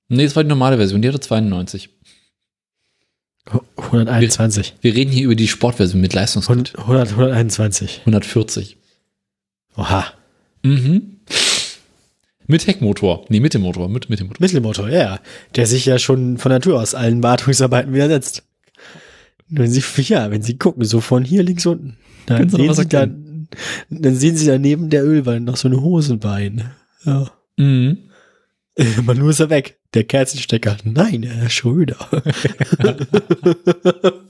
Nee, 0.09 0.25
das 0.25 0.35
war 0.35 0.43
die 0.43 0.49
normale 0.49 0.79
Version, 0.79 1.03
die 1.03 1.09
hatte 1.09 1.21
92. 1.21 1.91
121. 3.77 4.75
Wir 4.81 4.95
reden 4.95 5.13
hier 5.13 5.25
über 5.25 5.35
die 5.35 5.49
Sportversion 5.49 6.01
mit 6.01 6.15
Leistungskit. 6.15 6.79
100, 6.79 7.11
121. 7.11 8.01
140. 8.01 8.79
Oha. 9.77 10.07
Mhm. 10.63 11.18
Mit 12.49 12.67
Heckmotor. 12.67 13.27
Nee, 13.29 13.41
mit 13.41 13.55
dem 13.55 13.63
Motor. 13.63 13.89
Mit, 13.89 14.11
mit 14.11 14.19
dem 14.19 14.29
Motor. 14.29 14.41
Mittelmotor, 14.41 14.89
ja, 14.89 15.01
ja. 15.01 15.21
Der 15.55 15.67
sich 15.67 15.87
ja 15.87 15.99
schon 15.99 16.39
von 16.39 16.51
Natur 16.51 16.81
aus 16.81 16.95
allen 16.95 17.23
Wartungsarbeiten 17.23 17.93
widersetzt. 17.93 18.45
Wenn 19.49 19.71
Sie, 19.71 19.83
ja, 20.03 20.31
wenn 20.31 20.43
Sie 20.43 20.59
gucken, 20.59 20.85
so 20.85 21.01
von 21.01 21.25
hier 21.25 21.43
links 21.43 21.67
unten, 21.67 21.97
dann 22.27 22.49
sehen 22.49 22.75
Sie 22.75 22.87
dann, 22.87 23.49
dann 23.91 24.17
sehen 24.17 24.37
Sie 24.37 24.47
da 24.47 24.59
neben 24.59 24.91
der 24.91 25.05
Ölwanne 25.05 25.41
noch 25.41 25.57
so 25.57 25.69
eine 25.69 25.81
Hosenbein. 25.81 26.71
Ja. 27.05 27.31
Mhm. 27.57 27.99
Aber 28.99 29.15
nur 29.15 29.31
ist 29.31 29.41
er 29.41 29.51
weg. 29.51 29.79
Der 29.95 30.05
Kerzenstecker. 30.05 30.77
Nein, 30.85 31.23
Herr 31.23 31.51
Schröder. 31.51 31.97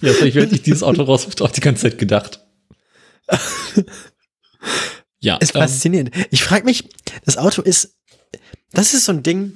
Ja, 0.00 0.12
vielleicht 0.12 0.36
werde 0.36 0.54
ich 0.54 0.62
dieses 0.62 0.82
Auto 0.82 1.02
raussucht 1.02 1.42
auch 1.42 1.50
die 1.50 1.60
ganze 1.60 1.82
Zeit 1.82 1.98
gedacht. 1.98 2.40
Ja, 5.22 5.36
Ist 5.36 5.54
ähm, 5.54 5.62
faszinierend. 5.62 6.10
Ich 6.30 6.42
frage 6.42 6.64
mich, 6.64 6.88
das 7.24 7.38
Auto 7.38 7.62
ist, 7.62 7.94
das 8.72 8.92
ist 8.92 9.06
so 9.06 9.12
ein 9.12 9.22
Ding. 9.22 9.52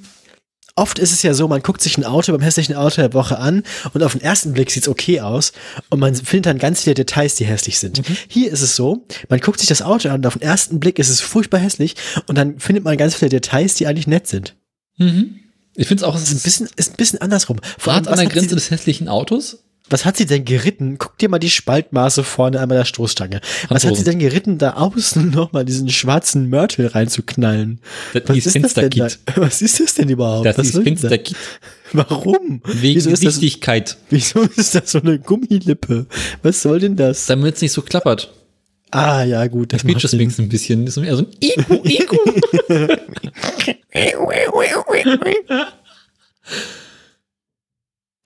Oft 0.76 0.98
ist 0.98 1.10
es 1.10 1.22
ja 1.22 1.34
so, 1.34 1.48
man 1.48 1.62
guckt 1.62 1.80
sich 1.80 1.96
ein 1.98 2.04
Auto 2.04 2.32
beim 2.32 2.42
hässlichen 2.42 2.76
Auto 2.76 3.00
der 3.00 3.14
Woche 3.14 3.38
an 3.38 3.62
und 3.94 4.02
auf 4.02 4.12
den 4.12 4.20
ersten 4.20 4.52
Blick 4.52 4.70
sieht's 4.70 4.88
okay 4.88 5.20
aus 5.20 5.52
und 5.88 5.98
man 6.00 6.14
findet 6.14 6.46
dann 6.46 6.58
ganz 6.58 6.82
viele 6.82 6.94
Details, 6.94 7.34
die 7.34 7.46
hässlich 7.46 7.78
sind. 7.78 8.02
Hier 8.28 8.52
ist 8.52 8.60
es 8.60 8.76
so, 8.76 9.06
man 9.28 9.40
guckt 9.40 9.58
sich 9.58 9.68
das 9.68 9.82
Auto 9.82 10.08
an 10.10 10.16
und 10.16 10.26
auf 10.26 10.34
den 10.34 10.42
ersten 10.42 10.78
Blick 10.78 10.98
ist 10.98 11.08
es 11.08 11.20
furchtbar 11.20 11.58
hässlich 11.60 11.96
und 12.26 12.36
dann 12.36 12.60
findet 12.60 12.84
man 12.84 12.96
ganz 12.98 13.14
viele 13.14 13.30
Details, 13.30 13.74
die 13.74 13.86
eigentlich 13.86 14.06
nett 14.06 14.26
sind. 14.28 14.54
mhm. 14.98 15.40
ich 15.74 15.88
finde 15.88 16.04
es 16.04 16.08
auch, 16.08 16.14
es 16.14 16.24
ist 16.24 16.32
ein 16.32 16.42
bisschen, 16.42 16.68
ist 16.76 16.92
ein 16.92 16.96
bisschen 16.96 17.22
andersrum. 17.22 17.58
Vor 17.78 17.94
allem, 17.94 18.06
an 18.06 18.18
der 18.18 18.26
Grenze 18.26 18.54
des 18.54 18.70
hässlichen 18.70 19.08
Autos. 19.08 19.65
Was 19.88 20.04
hat 20.04 20.16
sie 20.16 20.26
denn 20.26 20.44
geritten? 20.44 20.98
Guck 20.98 21.16
dir 21.18 21.28
mal 21.28 21.38
die 21.38 21.50
Spaltmaße 21.50 22.24
vorne 22.24 22.60
einmal 22.60 22.78
der 22.78 22.84
Stoßstange. 22.84 23.40
Was 23.68 23.84
hat 23.84 23.96
sie 23.96 24.02
denn 24.04 24.18
geritten, 24.18 24.58
da 24.58 24.74
außen 24.74 25.30
nochmal 25.34 25.64
diesen 25.64 25.88
schwarzen 25.90 26.48
Mörtel 26.48 26.88
reinzuknallen? 26.88 27.80
Das 28.12 28.24
Was 28.26 28.36
ist 28.36 28.46
ist, 28.56 28.64
das 28.64 28.74
denn 28.74 28.90
da? 28.90 29.08
Was 29.36 29.62
ist 29.62 29.78
das 29.80 29.94
denn 29.94 30.08
überhaupt? 30.08 30.46
Das 30.46 30.58
Was 30.58 30.68
ist? 30.70 30.82
Fensterkit. 30.82 31.36
Warum? 31.92 32.62
Wegen 32.64 32.96
wieso, 32.96 33.10
ist 33.10 33.24
das, 33.24 33.34
Richtigkeit, 33.34 33.96
wieso 34.10 34.42
ist 34.42 34.74
das 34.74 34.90
so 34.90 35.00
eine 35.00 35.20
Gummilippe? 35.20 36.06
Was 36.42 36.62
soll 36.62 36.80
denn 36.80 36.96
das? 36.96 37.26
damit 37.26 37.54
es 37.54 37.62
nicht 37.62 37.72
so 37.72 37.82
klappert. 37.82 38.32
Ah, 38.90 39.22
ja, 39.22 39.46
gut. 39.46 39.72
Das 39.72 39.82
Sinn. 39.82 39.90
wenigstens 39.90 40.38
ein 40.38 40.48
bisschen. 40.48 40.86
Das 40.86 40.96
ist 40.96 41.04
eher 41.04 41.16
so 41.16 41.24
ein 41.24 41.30
Iku, 41.40 41.80
Iku. 41.84 42.16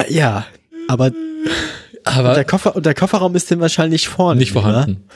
Ja, 0.08 0.46
aber 0.90 1.12
Aber 2.04 2.34
der, 2.34 2.44
Koffer, 2.44 2.74
und 2.74 2.84
der 2.84 2.94
Kofferraum 2.94 3.34
ist 3.36 3.50
denn 3.50 3.60
wahrscheinlich 3.60 4.08
vorne. 4.08 4.40
nicht 4.40 4.52
vorhanden. 4.52 5.04
Oder? 5.04 5.14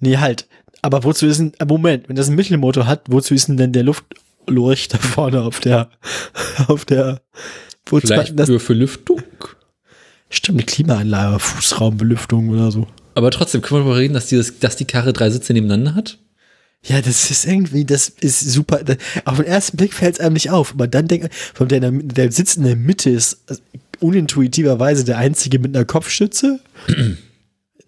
Nee, 0.00 0.16
halt. 0.18 0.46
Aber 0.82 1.02
wozu 1.02 1.26
ist 1.26 1.38
denn, 1.38 1.52
äh, 1.58 1.64
Moment, 1.64 2.08
wenn 2.08 2.16
das 2.16 2.28
einen 2.28 2.36
Mittelmotor 2.36 2.86
hat, 2.86 3.02
wozu 3.08 3.34
ist 3.34 3.48
denn 3.48 3.72
der 3.72 3.82
Luftlurch 3.82 4.88
da 4.88 4.98
vorne 4.98 5.42
auf 5.42 5.58
der, 5.60 5.90
auf 6.68 6.84
der, 6.84 7.20
wozu 7.86 8.06
Vielleicht 8.06 8.38
das, 8.38 8.50
für, 8.62 8.74
Lüftung. 8.74 9.22
stimmt, 10.30 10.58
eine 10.58 10.66
Klimaanlage, 10.66 11.40
Fußraumbelüftung 11.40 12.50
oder 12.50 12.70
so. 12.70 12.86
Aber 13.14 13.32
trotzdem 13.32 13.60
können 13.60 13.80
wir 13.80 13.84
darüber 13.84 13.98
reden, 13.98 14.14
dass, 14.14 14.26
dieses, 14.26 14.60
dass 14.60 14.76
die 14.76 14.84
Karre 14.84 15.12
drei 15.12 15.30
Sitze 15.30 15.52
nebeneinander 15.52 15.96
hat. 15.96 16.18
Ja, 16.84 17.00
das 17.00 17.30
ist 17.32 17.44
irgendwie, 17.44 17.84
das 17.84 18.08
ist 18.08 18.38
super. 18.38 18.80
Auf 19.24 19.38
den 19.38 19.46
ersten 19.46 19.76
Blick 19.76 19.92
fällt 19.92 20.14
es 20.14 20.20
einem 20.20 20.34
nicht 20.34 20.50
auf, 20.50 20.74
aber 20.74 20.86
dann 20.86 21.08
denkt 21.08 21.34
von 21.34 21.66
der, 21.66 21.80
der 21.90 22.30
Sitz 22.30 22.56
in 22.56 22.62
der 22.62 22.76
Mitte 22.76 23.10
ist 23.10 23.50
äh, 23.50 23.56
unintuitiverweise 24.00 25.04
der 25.04 25.18
einzige 25.18 25.58
mit 25.58 25.76
einer 25.76 25.84
Kopfstütze, 25.84 26.60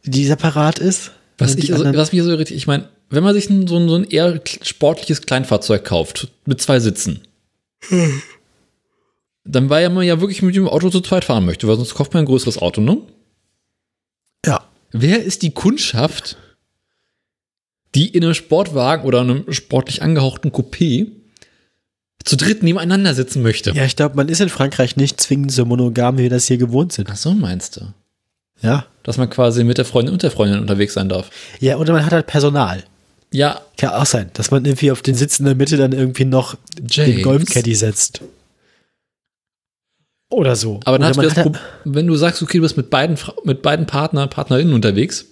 die 0.05 0.27
separat 0.27 0.79
ist. 0.79 1.13
Was, 1.39 1.57
ich, 1.57 1.73
also, 1.73 1.85
was 1.95 2.13
mich 2.13 2.23
so 2.23 2.31
irritiert, 2.31 2.57
ich 2.57 2.67
meine, 2.67 2.89
wenn 3.09 3.25
man 3.25 3.35
sich 3.35 3.47
so, 3.47 3.77
ein, 3.77 3.89
so 3.89 3.97
ein 3.97 4.05
eher 4.05 4.41
sportliches 4.63 5.23
Kleinfahrzeug 5.23 5.85
kauft, 5.85 6.29
mit 6.45 6.61
zwei 6.61 6.81
Sitzen, 6.81 7.21
dann 9.45 9.71
war 9.71 9.81
ja 9.81 9.89
man 9.89 10.07
ja 10.07 10.21
wirklich 10.21 10.43
mit 10.43 10.55
dem 10.55 10.69
Auto 10.69 10.91
zu 10.91 11.01
zweit 11.01 11.25
fahren 11.25 11.47
möchte, 11.47 11.67
weil 11.67 11.77
sonst 11.77 11.95
kauft 11.95 12.13
man 12.13 12.25
ein 12.25 12.27
größeres 12.27 12.59
Auto, 12.59 12.81
ne? 12.81 12.99
ja, 14.45 14.65
Wer 14.93 15.23
ist 15.23 15.43
die 15.43 15.53
Kundschaft, 15.53 16.37
die 17.95 18.09
in 18.09 18.25
einem 18.25 18.35
Sportwagen 18.35 19.05
oder 19.05 19.21
einem 19.21 19.51
sportlich 19.53 20.03
angehauchten 20.03 20.51
Coupé 20.51 21.09
zu 22.25 22.37
dritt 22.37 22.63
nebeneinander 22.63 23.15
sitzen 23.15 23.43
möchte? 23.43 23.71
ja, 23.71 23.85
ich 23.85 23.97
glaube, 23.97 24.17
man 24.17 24.29
ist 24.29 24.41
in 24.41 24.49
Frankreich 24.49 24.97
nicht 24.97 25.21
zwingend 25.21 25.53
so 25.53 25.65
monogam, 25.65 26.19
wie 26.19 26.23
wir 26.23 26.31
das 26.31 26.47
hier 26.47 26.59
gewohnt 26.59 26.93
sind. 26.93 27.09
Ach 27.11 27.17
so, 27.17 27.33
meinst 27.33 27.77
du? 27.77 27.93
Ja. 28.63 28.87
Dass 29.03 29.17
man 29.17 29.31
quasi 29.31 29.65
mit 29.65 29.79
der 29.79 29.85
Freundin 29.85 30.13
und 30.13 30.23
der 30.23 30.31
Freundin 30.31 30.61
unterwegs 30.61 30.95
sein 30.95 31.09
darf. 31.09 31.31
Ja, 31.61 31.77
oder 31.77 31.93
man 31.93 32.05
hat 32.05 32.13
halt 32.13 32.27
Personal. 32.27 32.85
Ja, 33.33 33.61
Kann 33.77 33.91
auch 33.91 34.07
sein, 34.07 34.31
dass 34.35 34.51
man 34.51 34.65
irgendwie 34.65 34.91
auf 34.91 35.03
den 35.03 35.15
Sitz 35.15 35.39
in 35.39 35.47
der 35.47 35.55
Mitte 35.55 35.77
dann 35.77 35.93
irgendwie 35.93 36.25
noch 36.25 36.57
den 36.77 36.87
James. 36.89 37.23
Golfcaddy 37.23 37.75
setzt. 37.75 38.23
Oder 40.31 40.57
so. 40.57 40.81
aber 40.85 40.99
dann 40.99 41.13
oder 41.13 41.27
hast 41.27 41.37
du 41.37 41.43
man 41.43 41.53
das 41.53 41.63
wenn 41.85 42.07
du 42.07 42.15
sagst, 42.17 42.43
okay, 42.43 42.59
du 42.59 42.63
bist 42.63 42.77
mit 42.77 42.91
beiden, 42.91 43.19
mit 43.45 43.63
beiden 43.63 43.87
Partner, 43.87 44.27
Partnerinnen 44.27 44.75
unterwegs, 44.75 45.27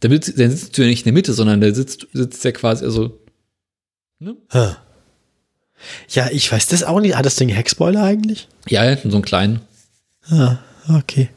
dann, 0.00 0.12
sitzt, 0.12 0.38
dann 0.38 0.50
sitzt 0.50 0.76
du 0.76 0.82
ja 0.82 0.88
nicht 0.88 1.00
in 1.00 1.04
der 1.06 1.12
Mitte, 1.12 1.32
sondern 1.32 1.60
der 1.60 1.74
sitzt, 1.74 2.06
sitzt 2.12 2.44
ja 2.44 2.52
quasi, 2.52 2.84
also, 2.84 3.18
ne? 4.18 4.36
Huh. 4.52 4.74
Ja, 6.08 6.28
ich 6.30 6.50
weiß 6.50 6.68
das 6.68 6.82
auch 6.84 7.00
nicht. 7.00 7.16
Hat 7.16 7.26
das 7.26 7.36
Ding 7.36 7.48
Heckspoiler 7.48 8.02
eigentlich? 8.02 8.48
Ja, 8.68 8.96
so 8.96 9.08
einen 9.10 9.22
kleinen. 9.22 9.60
Ah, 10.30 10.58
okay. 10.88 11.28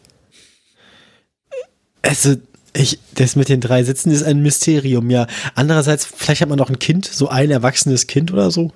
Also, 2.02 2.36
ich, 2.74 3.00
das 3.16 3.36
mit 3.36 3.50
den 3.50 3.62
drei 3.62 3.84
Sitzen 3.84 4.12
ist 4.12 4.24
ein 4.24 4.42
Mysterium, 4.42 5.10
ja. 5.10 5.28
Andererseits, 5.56 6.06
vielleicht 6.06 6.42
hat 6.42 6.50
man 6.50 6.58
noch 6.58 6.70
ein 6.70 6.80
Kind, 6.80 7.06
so 7.06 7.30
ein 7.30 7.50
erwachsenes 7.52 8.08
Kind 8.08 8.34
oder 8.34 8.52
so. 8.52 8.72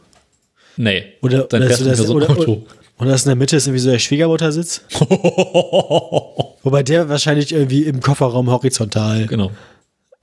Nee. 0.78 1.04
Oder, 1.22 1.44
Dann 1.46 1.64
oder, 1.64 1.68
fährst 1.68 1.80
so, 1.80 1.86
du 1.86 1.90
das, 1.90 2.00
so 2.00 2.14
oder, 2.14 2.30
oder, 2.38 2.62
und 3.00 3.08
das 3.08 3.24
in 3.24 3.30
der 3.30 3.36
Mitte 3.36 3.56
ist 3.58 3.68
irgendwie 3.68 3.82
so 3.82 3.90
der 3.92 4.00
Schwiegermuttersitz. 4.00 4.82
Wobei 5.00 6.84
der 6.84 7.10
wahrscheinlich 7.10 7.52
irgendwie 7.52 7.84
im 7.84 8.00
Kofferraum 8.00 8.50
horizontal. 8.50 9.28
genau. 9.28 9.52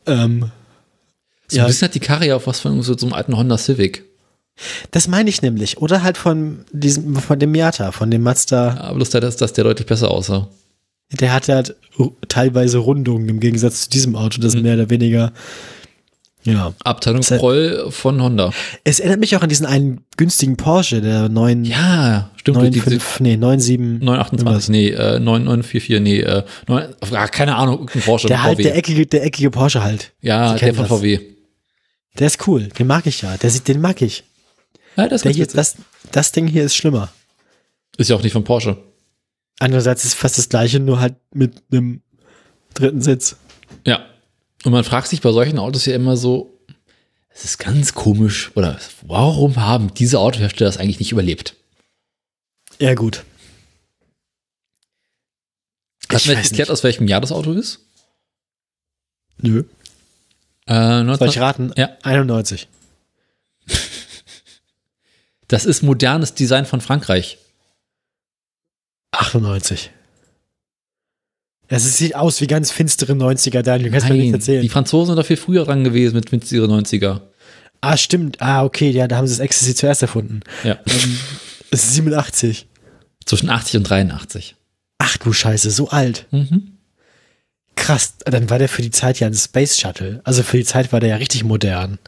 Ähm, 0.07 0.41
So 0.41 0.49
So 1.49 1.57
Ja. 1.59 1.65
ein 1.65 1.67
bisschen 1.69 1.87
hat 1.89 1.95
die 1.95 2.01
Karre 2.01 2.27
ja 2.27 2.37
auch 2.37 2.47
was 2.47 2.61
von 2.61 2.81
so, 2.83 2.97
so 2.97 3.07
einem 3.07 3.13
alten 3.15 3.37
Honda 3.37 3.59
Civic. 3.59 4.05
Das 4.93 5.09
meine 5.09 5.29
ich 5.31 5.43
nämlich. 5.43 5.79
Oder 5.79 6.03
halt 6.03 6.17
von 6.17 6.65
diesem, 6.73 7.17
von 7.17 7.39
dem 7.39 7.51
Miata, 7.53 7.91
von 7.93 8.11
dem 8.11 8.23
Mazda. 8.23 8.77
Aber 8.79 8.97
bloß, 8.97 9.11
dass, 9.11 9.37
dass 9.37 9.53
der 9.53 9.65
deutlich 9.65 9.87
besser 9.87 10.11
aussah. 10.11 10.49
Der 11.13 11.33
hat 11.33 11.49
halt 11.49 11.77
teilweise 12.29 12.79
Rundungen 12.79 13.29
im 13.29 13.41
Gegensatz 13.41 13.83
zu 13.85 13.91
diesem 13.91 14.17
Auto, 14.17 14.41
das 14.41 14.55
mehr 14.57 14.75
oder 14.75 14.91
weniger. 14.91 15.33
Ja. 16.45 16.75
Abteilung 16.85 17.23
Das 17.23 17.41
von 17.95 18.23
Honda. 18.23 18.53
Es 18.85 19.01
erinnert 19.01 19.21
mich 19.21 19.35
auch 19.35 19.43
an 19.43 19.49
diesen 19.49 19.65
einen 19.65 20.03
günstigen 20.19 20.57
Porsche, 20.59 21.01
der 21.01 21.29
9, 21.31 21.65
Ja, 21.65 22.31
stimmt. 22.37 22.59
die- 22.63 22.71
die- 22.71 22.81
95, 22.81 23.21
nee, 23.21 23.37
97. 23.39 24.03
928, 24.05 24.69
nee, 24.69 24.89
äh, 24.91 25.19
9944, 25.21 26.01
nee, 26.01 26.21
äh, 26.21 26.43
9, 26.69 26.95
ah, 27.13 27.29
keine 27.29 27.57
Ahnung, 27.57 27.75
irgendein 27.81 28.03
Porsche. 28.03 28.27
Der 28.29 28.43
halt, 28.43 28.57
VW. 28.59 28.63
der 28.63 28.77
eckige, 28.77 29.07
der 29.07 29.25
eckige 29.25 29.51
Porsche 29.51 29.83
halt. 29.83 30.13
ja, 30.21 30.55
der 30.57 30.75
von 30.75 30.85
das. 30.87 30.99
VW. 30.99 31.19
Der 32.19 32.27
ist 32.27 32.47
cool. 32.47 32.69
Den 32.79 32.87
mag 32.89 33.07
ich 33.07 33.23
ja. 33.23 33.37
Der 33.39 33.49
sieht, 33.51 33.67
den 33.67 33.81
mag 33.81 34.03
ich. 34.03 34.23
Ja, 34.97 35.09
das 35.09 35.23
hier, 35.23 35.47
das, 35.47 35.77
das 36.13 36.33
Ding 36.33 36.47
hier 36.47 36.65
ist 36.65 36.77
schlimmer. 36.77 37.13
ist 37.97 38.11
ja 38.11 38.17
auch 38.17 38.23
nicht 38.23 38.33
von 38.33 38.45
Porsche. 38.45 38.77
Andererseits 39.59 40.05
ist 40.05 40.15
fast 40.15 40.39
das 40.39 40.49
gleiche, 40.49 40.81
nur 40.81 41.01
halt 41.01 41.17
mit 41.33 41.63
einem 41.71 42.03
dritten 42.75 43.03
Sitz. 43.03 43.37
Ja. 43.87 44.05
Und 44.65 44.73
man 44.73 44.85
fragt 44.85 45.09
sich 45.09 45.21
bei 45.21 45.31
solchen 45.33 45.59
Autos 45.59 45.87
ja 45.87 45.95
immer 45.95 46.17
so, 46.17 46.59
es 47.29 47.45
ist 47.45 47.59
ganz 47.59 47.95
komisch, 47.95 48.53
oder 48.55 48.79
warum 49.03 49.57
haben 49.57 49.93
diese 49.95 50.19
Autohersteller 50.21 50.69
das 50.69 50.79
eigentlich 50.79 51.01
nicht 51.01 51.13
überlebt? 51.13 51.57
Ja, 52.79 52.95
gut. 52.95 53.25
Hat 56.09 56.21
Ich 56.21 56.29
mir 56.29 56.37
weiß 56.37 56.51
erklärt, 56.51 56.71
aus 56.71 56.85
welchem 56.85 57.09
Jahr 57.09 57.21
das 57.21 57.33
Auto 57.33 57.53
ist? 57.53 57.81
Nö. 59.39 59.65
Äh, 60.67 60.75
Soll 60.75 61.05
19, 61.05 61.29
ich 61.29 61.39
raten? 61.39 61.73
Ja. 61.77 61.91
91. 62.03 62.69
das 65.49 65.65
ist 65.65 65.83
modernes 65.83 66.35
Design 66.35 66.67
von 66.67 66.81
Frankreich. 66.81 67.39
98. 69.13 69.91
Es 71.69 71.97
sieht 71.97 72.15
aus 72.15 72.41
wie 72.41 72.47
ganz 72.47 72.71
finstere 72.71 73.15
90er, 73.15 73.63
Daniel. 73.63 73.91
Du 73.91 73.93
kannst 73.93 74.09
mir 74.09 74.15
nichts 74.15 74.31
Nein, 74.33 74.41
erzählen. 74.41 74.63
die 74.63 74.69
Franzosen 74.69 75.09
sind 75.09 75.17
dafür 75.17 75.37
früher 75.37 75.65
dran 75.65 75.83
gewesen 75.83 76.15
mit, 76.31 76.53
ihre 76.53 76.67
90er. 76.67 77.23
Ah, 77.81 77.97
stimmt. 77.97 78.41
Ah, 78.41 78.65
okay. 78.65 78.91
Ja, 78.91 79.09
da 79.09 79.17
haben 79.17 79.27
sie 79.27 79.35
das 79.35 79.41
Ecstasy 79.41 79.75
zuerst 79.75 80.03
erfunden. 80.03 80.41
Ja. 80.63 80.79
Ähm, 80.87 81.19
es 81.71 81.85
ist 81.85 81.95
87. 81.95 82.67
Zwischen 83.25 83.51
80 83.51 83.79
und 83.79 83.83
83. 83.85 84.57
Ach 84.99 85.17
du 85.17 85.33
Scheiße, 85.33 85.71
so 85.71 85.89
alt. 85.89 86.27
Mhm. 86.31 86.79
Krass. 87.77 88.15
Dann 88.25 88.51
war 88.51 88.59
der 88.59 88.69
für 88.69 88.83
die 88.83 88.91
Zeit 88.91 89.21
ja 89.21 89.27
ein 89.27 89.35
Space 89.35 89.79
Shuttle. 89.79 90.21
Also 90.25 90.43
für 90.43 90.59
die 90.59 90.65
Zeit 90.65 90.93
war 90.93 91.01
der 91.01 91.11
ja 91.11 91.17
richtig 91.17 91.45
modern. 91.45 91.99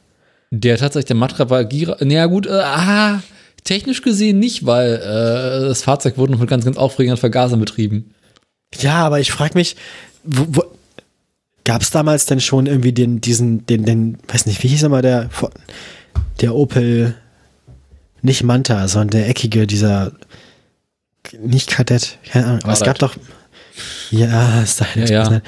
Der 0.51 0.77
tatsächlich, 0.79 1.07
der 1.07 1.17
Matra 1.17 1.51
war 1.51 1.65
Gira. 1.65 1.97
Naja, 2.01 2.27
gut, 2.27 2.47
äh, 2.47 2.53
ah, 2.53 3.23
technisch 3.65 4.03
gesehen 4.03 4.39
nicht, 4.39 4.65
weil 4.65 4.95
äh, 4.95 5.69
das 5.69 5.83
Fahrzeug 5.83 6.19
wurde 6.19 6.33
noch 6.33 6.41
mit 6.41 6.49
ganz, 6.49 6.65
ganz 6.65 6.77
aufregenden 6.77 7.19
Vergasern 7.19 7.61
betrieben. 7.61 8.15
Ja, 8.79 9.05
aber 9.05 9.21
ich 9.21 9.33
frage 9.33 9.55
mich, 9.55 9.77
wo, 10.25 10.47
wo, 10.49 10.65
gab 11.65 11.83
es 11.83 11.91
damals 11.91 12.27
denn 12.27 12.41
schon 12.41 12.67
irgendwie 12.67 12.93
den, 12.93 13.21
diesen, 13.21 13.67
den, 13.67 13.85
den, 13.85 14.19
weiß 14.29 14.47
nicht, 14.47 14.63
wie 14.63 14.69
hieß 14.69 14.85
er 14.85 14.89
mal 14.89 15.03
der, 15.03 15.29
der 16.41 16.55
Opel, 16.55 17.15
nicht 18.23 18.45
Manta, 18.45 18.89
sondern 18.89 19.11
der 19.11 19.29
eckige, 19.29 19.67
dieser, 19.67 20.13
nicht 21.41 21.69
Kadett, 21.69 22.19
keine 22.31 22.47
Ahnung, 22.47 22.61
aber 22.63 22.73
es 22.73 22.83
gab 22.83 22.99
doch, 22.99 23.17
ja, 24.11 24.65
Stylish, 24.65 25.11
Ja, 25.11 25.31
ja. 25.31 25.41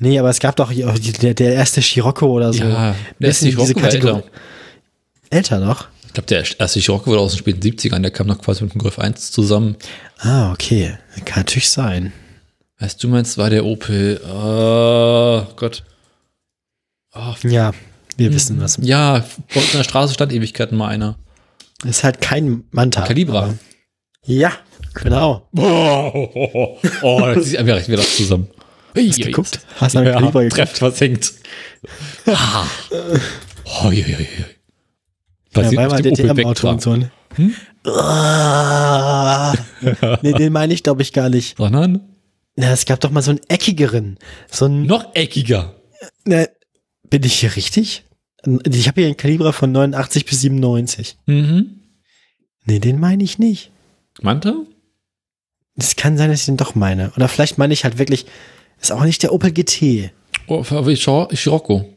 Nee, 0.00 0.18
aber 0.18 0.30
es 0.30 0.40
gab 0.40 0.56
doch 0.56 0.72
die- 0.72 1.12
der, 1.12 1.34
der 1.34 1.54
erste 1.54 1.80
Scirocco 1.80 2.26
oder 2.26 2.52
so. 2.52 2.64
Ja, 2.64 2.94
der 3.20 3.28
erste 3.28 3.46
Scirocco 3.50 3.74
war 3.76 3.82
Kategorie- 3.82 4.22
Älter 5.30 5.60
noch? 5.60 5.86
Ich 6.06 6.12
glaube, 6.14 6.26
der 6.26 6.38
erste 6.58 6.80
Scirocco 6.80 7.06
wurde 7.06 7.20
aus 7.20 7.32
den 7.32 7.38
späten 7.38 7.60
70ern, 7.60 8.00
der 8.02 8.10
kam 8.10 8.26
noch 8.26 8.38
quasi 8.40 8.64
mit 8.64 8.74
dem 8.74 8.80
Golf 8.80 8.98
1 8.98 9.30
zusammen. 9.30 9.76
Ah, 10.18 10.50
okay, 10.52 10.98
kann 11.24 11.42
natürlich 11.44 11.70
sein. 11.70 12.12
Weißt 12.80 13.00
du, 13.02 13.08
meinst, 13.08 13.38
war 13.38 13.48
der 13.50 13.64
Opel, 13.64 14.20
oh 14.26 15.46
Gott. 15.54 15.84
Oh, 17.14 17.34
Ja, 17.44 17.72
wir 18.16 18.32
wissen 18.34 18.60
was. 18.60 18.78
ja, 18.82 19.24
bei 19.54 19.60
uns 19.60 19.72
in 19.72 19.78
der 19.78 19.84
Straße 19.84 20.14
stand 20.14 20.32
Ewigkeiten 20.32 20.76
mal 20.76 20.88
einer. 20.88 21.16
Ist 21.84 22.02
halt 22.04 22.20
kein 22.20 22.64
Manta. 22.72 23.02
Calibra. 23.02 23.54
Ja, 24.24 24.52
genau. 24.94 25.48
Oh, 25.56 26.10
oh, 26.24 26.30
oh, 26.34 26.78
oh 27.02 27.20
das 27.34 27.46
ist 27.46 27.56
einfach 27.56 27.74
recht 27.76 27.88
wieder 27.88 28.02
zusammen. 28.02 28.48
Hast 28.94 29.18
du 29.18 29.24
geguckt? 29.24 29.60
Hast 29.76 29.94
du 29.94 30.00
einen 30.00 30.12
Kaliber 30.12 30.42
geguckt? 30.42 30.56
Trefft 30.56 30.78
versenkt. 30.78 31.32
ah. 32.26 32.66
oh, 33.84 33.90
je, 33.90 34.02
je, 34.02 34.16
je. 34.18 34.18
Ja, 34.18 34.44
Passiert 35.52 35.76
weil 35.76 35.88
mal 35.88 36.02
dem 36.02 36.12
Opel 36.12 36.34
DTM-Auto 36.34 36.68
und 36.68 36.82
so. 36.82 36.96
Ne? 36.96 37.10
Hm? 37.36 37.54
Nee, 40.22 40.32
den 40.32 40.52
meine 40.52 40.74
ich, 40.74 40.82
glaube 40.82 41.02
ich, 41.02 41.12
gar 41.12 41.28
nicht. 41.28 41.56
Sondern 41.56 42.00
Na, 42.56 42.72
es 42.72 42.84
gab 42.84 43.00
doch 43.00 43.10
mal 43.10 43.22
so 43.22 43.30
einen 43.30 43.40
eckigeren. 43.48 44.18
So 44.50 44.66
ein. 44.66 44.82
noch 44.82 45.14
eckiger. 45.14 45.74
Ne, 46.24 46.48
bin 47.08 47.22
ich 47.24 47.40
hier 47.40 47.54
richtig? 47.56 48.04
Ich 48.70 48.88
habe 48.88 49.00
hier 49.00 49.08
einen 49.08 49.16
Kaliber 49.16 49.52
von 49.52 49.72
89 49.72 50.24
bis 50.24 50.40
97. 50.40 51.16
Mhm. 51.26 51.80
Nee, 52.64 52.78
den 52.78 53.00
meine 53.00 53.24
ich 53.24 53.38
nicht. 53.38 53.70
Manta? 54.22 54.54
Es 55.76 55.96
kann 55.96 56.18
sein, 56.18 56.30
dass 56.30 56.40
ich 56.40 56.46
den 56.46 56.56
doch 56.56 56.74
meine. 56.74 57.12
Oder 57.16 57.28
vielleicht 57.28 57.58
meine 57.58 57.72
ich 57.72 57.84
halt 57.84 57.98
wirklich, 57.98 58.26
ist 58.80 58.92
auch 58.92 59.04
nicht 59.04 59.22
der 59.22 59.32
Opel 59.32 59.52
GT. 59.52 60.10
Oh, 60.46 60.62
Scirocco. 60.64 61.88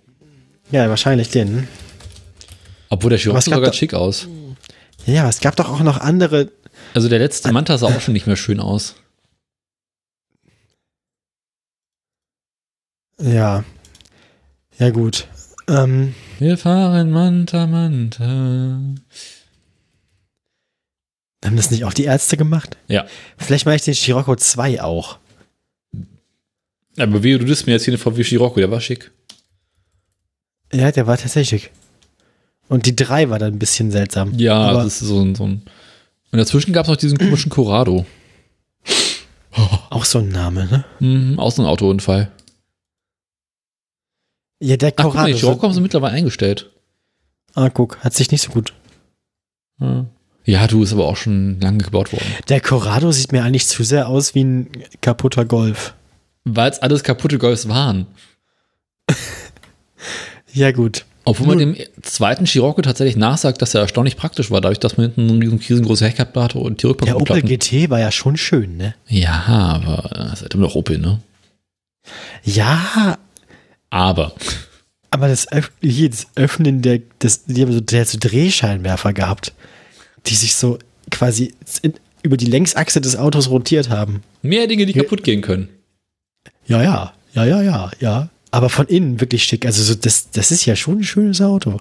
Ja, 0.72 0.90
wahrscheinlich 0.90 1.30
den. 1.30 1.68
Obwohl 2.90 3.10
der 3.10 3.20
Scirocco 3.20 3.50
ganz 3.50 3.50
doch- 3.72 3.74
schick 3.74 3.94
aus. 3.94 4.28
Ja, 5.06 5.22
aber 5.22 5.30
es 5.30 5.40
gab 5.42 5.56
doch 5.56 5.70
auch 5.70 5.82
noch 5.82 5.98
andere. 6.00 6.52
Also 6.94 7.10
der 7.10 7.20
letzte 7.20 7.52
Manta 7.52 7.78
sah 7.78 7.88
auch 7.88 8.02
schon 8.02 8.14
nicht 8.14 8.28
mehr 8.28 8.36
schön 8.38 8.60
aus. 8.60 8.96
Ja. 13.20 13.64
Ja, 14.78 14.90
gut. 14.90 15.28
Ähm, 15.68 16.14
Wir 16.40 16.58
fahren 16.58 17.12
Manta, 17.12 17.68
Manta. 17.68 18.24
haben 21.46 21.56
das 21.56 21.72
nicht 21.72 21.84
auch 21.86 21.94
die 21.94 22.04
Ärzte 22.06 22.38
gemacht? 22.38 22.78
Ja. 22.88 23.06
Vielleicht 23.38 23.66
meine 23.66 23.76
ich 23.78 23.84
den 23.84 23.94
Scirocco 23.94 24.36
2 24.36 24.82
auch. 24.82 25.20
Aber 26.98 27.24
wie 27.24 27.38
du 27.38 27.46
das 27.46 27.66
mir 27.66 27.74
jetzt 27.74 27.86
hier 27.86 27.94
den 27.96 28.00
VW 28.00 28.24
Scirocco, 28.24 28.60
der 28.60 28.70
war 28.72 28.82
schick. 28.82 29.12
Ja, 30.72 30.92
der 30.92 31.08
war 31.08 31.18
tatsächlich. 31.18 31.72
Und 32.70 32.86
die 32.86 32.96
3 32.96 33.30
war 33.30 33.40
dann 33.40 33.54
ein 33.54 33.60
bisschen 33.60 33.92
seltsam. 33.92 34.34
Ja, 34.38 34.56
aber 34.56 34.84
das 34.84 35.02
ist 35.02 35.08
so 35.08 35.22
ein, 35.22 35.36
so 35.36 35.46
ein. 35.46 35.62
Und 36.32 36.40
dazwischen 36.40 36.74
gab 36.74 36.86
es 36.86 36.90
noch 36.90 36.98
diesen 36.98 37.18
komischen 37.18 37.52
Corrado. 37.52 38.06
auch 39.90 40.06
so 40.06 40.20
ein 40.20 40.30
Name, 40.30 40.66
ne? 40.66 40.86
Mhm, 41.00 41.40
auch 41.40 41.52
so 41.52 41.62
ein 41.62 41.68
Autounfall. 41.68 42.32
Ja, 44.60 44.78
der 44.78 44.94
Ach, 44.96 45.04
guck 45.04 45.06
mal, 45.06 45.12
Corrado. 45.12 45.34
die 45.34 45.38
Scirocco 45.38 45.64
haben 45.64 45.74
sie 45.74 45.82
mittlerweile 45.82 46.14
eingestellt. 46.14 46.72
ah, 47.54 47.70
guck, 47.70 47.98
hat 48.00 48.14
sich 48.14 48.32
nicht 48.32 48.42
so 48.42 48.52
gut. 48.52 48.74
Ja. 49.80 50.06
Ja, 50.46 50.68
du, 50.68 50.84
ist 50.84 50.92
aber 50.92 51.06
auch 51.08 51.16
schon 51.18 51.60
lange 51.62 51.84
gebaut 51.84 52.12
worden. 52.12 52.26
Der 52.50 52.60
Corrado 52.60 53.12
sieht 53.12 53.32
mir 53.32 53.44
eigentlich 53.44 53.68
zu 53.68 53.84
sehr 53.84 54.08
aus 54.10 54.36
wie 54.36 54.44
ein 54.44 54.70
kaputter 55.02 55.46
Golf. 55.46 55.94
Weil 56.46 56.72
es 56.72 56.80
alles 56.80 57.04
kaputte 57.04 57.38
Golfs 57.38 57.68
waren. 57.68 58.08
Ja, 60.54 60.72
gut. 60.72 61.06
Obwohl 61.26 61.48
man 61.48 61.58
dem 61.58 61.76
zweiten 62.02 62.46
Scirocco 62.46 62.82
tatsächlich 62.82 63.16
nachsagt, 63.16 63.62
dass 63.62 63.74
er 63.74 63.82
erstaunlich 63.82 64.18
praktisch 64.18 64.52
war, 64.52 64.60
dadurch, 64.62 64.80
dass 64.80 64.98
man 64.98 65.08
hinten 65.08 65.28
so 65.28 65.34
einen 65.34 65.58
riesengroßen 65.58 66.08
Heck 66.08 66.20
hatte 66.20 66.60
und 66.60 66.84
die 66.84 66.88
Der 66.88 67.16
Opel 67.16 67.38
Rückbank 67.38 67.46
GT 67.48 67.90
war 67.90 68.00
ja 68.00 68.12
schon 68.12 68.36
schön, 68.36 68.78
ne? 68.78 68.94
Ja, 69.08 69.32
aber 69.32 70.10
das 70.14 70.42
ist 70.42 70.54
immer 70.54 70.68
noch 70.68 70.76
Opel, 70.76 70.98
ne? 70.98 71.22
Ja, 72.44 73.18
Aber. 73.90 74.34
aber 75.12 75.30
das, 75.30 75.50
Öff 75.52 75.72
hier, 75.82 76.10
das 76.10 76.28
Öffnen 76.36 76.82
der, 76.82 77.00
das, 77.20 77.46
die 77.46 77.62
haben 77.62 77.72
so, 77.72 77.80
der 77.80 78.06
so 78.06 78.18
Drehscheinwerfer 78.20 79.14
gehabt, 79.14 79.54
die 80.26 80.36
sich 80.36 80.56
so 80.56 80.78
quasi 81.10 81.54
in, 81.82 81.94
über 82.22 82.36
die 82.36 82.48
Längsachse 82.48 83.00
des 83.00 83.16
Autos 83.16 83.50
rotiert 83.50 83.90
haben. 83.90 84.24
Mehr 84.42 84.68
Dinge, 84.68 84.86
die 84.86 84.94
kaputt 84.94 85.24
gehen 85.24 85.42
können. 85.42 85.70
Ja, 86.66 86.82
ja, 86.82 87.14
ja, 87.34 87.46
ja, 87.46 87.62
ja, 87.62 87.92
ja. 88.00 88.30
Aber 88.52 88.70
von 88.70 88.88
innen 88.88 89.20
wirklich 89.20 89.44
schick. 89.44 89.66
Also 89.66 89.84
so, 89.84 89.96
das, 89.96 90.30
das 90.32 90.52
ist 90.52 90.66
ja 90.66 90.76
schon 90.76 91.00
ein 91.00 91.04
schönes 91.04 91.42
Auto. 91.42 91.80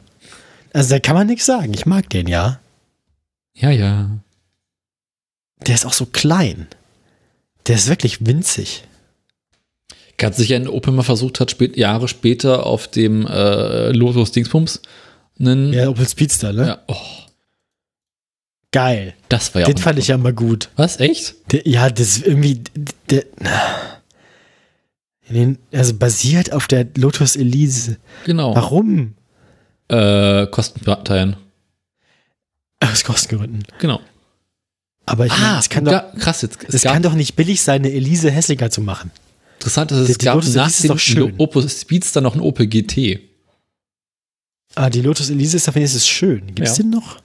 Also 0.73 0.91
da 0.91 1.01
kann 1.01 1.15
man 1.15 1.27
nichts 1.27 1.47
sagen. 1.47 1.75
Ich 1.75 1.87
mag 1.87 2.09
den, 2.11 2.27
ja. 2.27 2.61
Ja, 3.55 3.71
ja. 3.71 4.11
Der 5.67 5.75
ist 5.75 5.85
auch 5.85 5.93
so 5.93 6.07
klein. 6.07 6.67
Der 7.67 7.77
ist 7.77 7.89
wirklich 7.89 8.25
winzig. 8.25 8.85
Kannst 10.17 10.39
du 10.39 10.43
dich 10.43 10.53
erinnern, 10.53 10.73
Opel 10.73 10.93
mal 10.93 11.03
versucht 11.03 11.41
hat, 11.41 11.51
spät, 11.51 11.77
Jahre 11.77 12.09
später 12.09 12.67
auf 12.67 12.89
dem 12.89 13.27
äh, 13.27 13.91
Lotus 13.91 14.33
Dingsbums 14.33 14.81
einen. 15.39 15.73
Ja, 15.73 15.89
Opel 15.89 16.09
Speedster, 16.09 16.53
ne? 16.53 16.67
ja 16.67 16.79
oh, 16.87 16.97
Geil. 18.71 19.15
das 19.29 19.55
war 19.55 19.63
ja 19.63 19.67
den 19.67 19.77
fand 19.77 19.99
ich 19.99 20.09
ja 20.09 20.17
mal 20.17 20.33
gut. 20.33 20.71
Was? 20.77 20.99
Echt? 20.99 21.35
Der, 21.53 21.67
ja, 21.69 21.91
das 21.91 22.17
ist 22.17 22.27
irgendwie. 22.27 22.63
Der, 23.11 23.25
den, 25.33 25.59
also 25.73 25.95
basiert 25.95 26.53
auf 26.53 26.67
der 26.67 26.87
Lotus 26.97 27.37
Elise. 27.37 27.97
Genau. 28.25 28.55
Warum? 28.55 29.15
Äh, 29.89 30.47
Kostenparteien. 30.47 31.37
Aus 32.81 33.05
Kostengründen. 33.05 33.65
Genau. 33.79 34.01
Aber 35.07 35.27
ich 35.27 35.33
meine, 35.39 35.59
es 35.59 35.69
kann 35.69 35.85
doch, 35.85 36.15
krass 36.19 36.43
jetzt. 36.43 36.59
es 36.73 36.83
kann 36.83 37.03
doch 37.03 37.15
nicht 37.15 37.35
billig 37.37 37.61
sein, 37.63 37.83
eine 37.83 37.93
Elise 37.93 38.31
hässlicher 38.31 38.71
zu 38.71 38.81
machen. 38.81 39.11
interessant, 39.59 39.91
dass 39.91 39.99
es 39.99 40.07
Die- 40.09 40.19
die 40.19 40.25
gab 40.25 40.35
Lotus 40.37 40.55
nach 40.55 40.67
Elise 40.67 41.15
dem. 41.27 41.35
Opel 41.39 41.69
Speedster 41.69 42.21
noch 42.21 42.35
ein 42.35 42.41
Opel 42.41 42.67
GT. 42.67 43.21
Ah, 44.75 44.91
die 44.91 45.03
Lotus 45.03 45.31
Elise 45.31 45.57
ist 45.59 45.69
auf 45.69 45.77
jeden 45.77 45.89
Fall 45.89 46.01
schön. 46.01 46.47
Gibt's 46.55 46.79
Ja. 46.79 46.83
den 46.85 46.91
noch? 46.91 47.21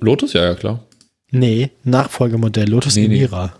Lotus, 0.00 0.32
ja, 0.34 0.44
ja, 0.44 0.54
klar. 0.54 0.84
Nee, 1.30 1.70
Nachfolgemodell, 1.82 2.68
Lotus 2.68 2.94
Nee, 2.96 3.08
nee. 3.08 3.16
Emira. 3.16 3.54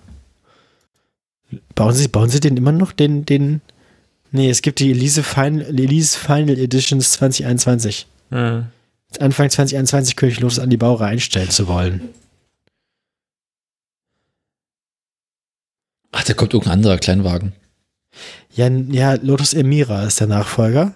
Bauen 1.74 1.92
Sie, 1.94 2.08
bauen 2.08 2.28
Sie 2.30 2.40
den 2.40 2.56
immer 2.56 2.72
noch, 2.72 2.92
den, 2.92 3.24
den. 3.26 3.60
Nee, 4.34 4.50
es 4.50 4.62
gibt 4.62 4.80
die 4.80 4.90
Elise 4.90 5.22
Final, 5.22 5.62
Elise 5.62 6.18
Final 6.18 6.58
Editions 6.58 7.12
2021. 7.12 8.08
Anfang 9.20 9.48
2021 9.48 10.16
König 10.16 10.40
Lotus 10.40 10.58
an 10.58 10.70
die 10.70 10.76
Baureihe 10.76 11.10
einstellen 11.10 11.50
zu 11.50 11.68
wollen. 11.68 12.00
Ach, 16.10 16.24
da 16.24 16.34
kommt 16.34 16.52
irgendein 16.52 16.78
anderer 16.78 16.98
Kleinwagen. 16.98 17.52
Ja, 18.56 18.66
ja, 18.66 19.14
Lotus 19.22 19.54
Emira 19.54 20.02
ist 20.02 20.18
der 20.18 20.26
Nachfolger. 20.26 20.94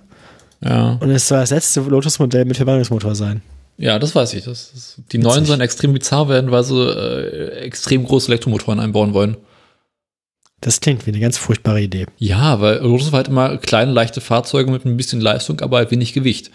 Ja. 0.60 0.98
Und 1.00 1.10
es 1.10 1.28
soll 1.28 1.38
das 1.38 1.50
letzte 1.50 1.82
Lotus-Modell 1.82 2.44
mit 2.44 2.56
Verbrennungsmotor 2.56 3.14
sein. 3.14 3.42
Ja, 3.76 4.00
das 4.00 4.16
weiß 4.16 4.34
ich. 4.34 4.46
Das 4.46 4.72
ist, 4.74 4.98
die 5.12 5.18
neuen 5.18 5.44
sollen 5.44 5.60
extrem 5.60 5.92
bizarr 5.92 6.28
werden, 6.28 6.50
weil 6.50 6.64
sie 6.64 6.74
äh, 6.74 7.50
extrem 7.60 8.04
große 8.04 8.32
Elektromotoren 8.32 8.80
einbauen 8.80 9.14
wollen. 9.14 9.36
Das 10.60 10.80
klingt 10.80 11.06
wie 11.06 11.10
eine 11.10 11.20
ganz 11.20 11.38
furchtbare 11.38 11.80
Idee. 11.80 12.06
Ja, 12.18 12.60
weil 12.60 12.78
Lotus 12.78 13.12
war 13.12 13.18
halt 13.18 13.28
immer 13.28 13.58
kleine, 13.58 13.92
leichte 13.92 14.20
Fahrzeuge 14.20 14.70
mit 14.70 14.84
ein 14.84 14.96
bisschen 14.96 15.20
Leistung, 15.20 15.60
aber 15.60 15.76
halt 15.78 15.90
wenig 15.90 16.12
Gewicht. 16.12 16.50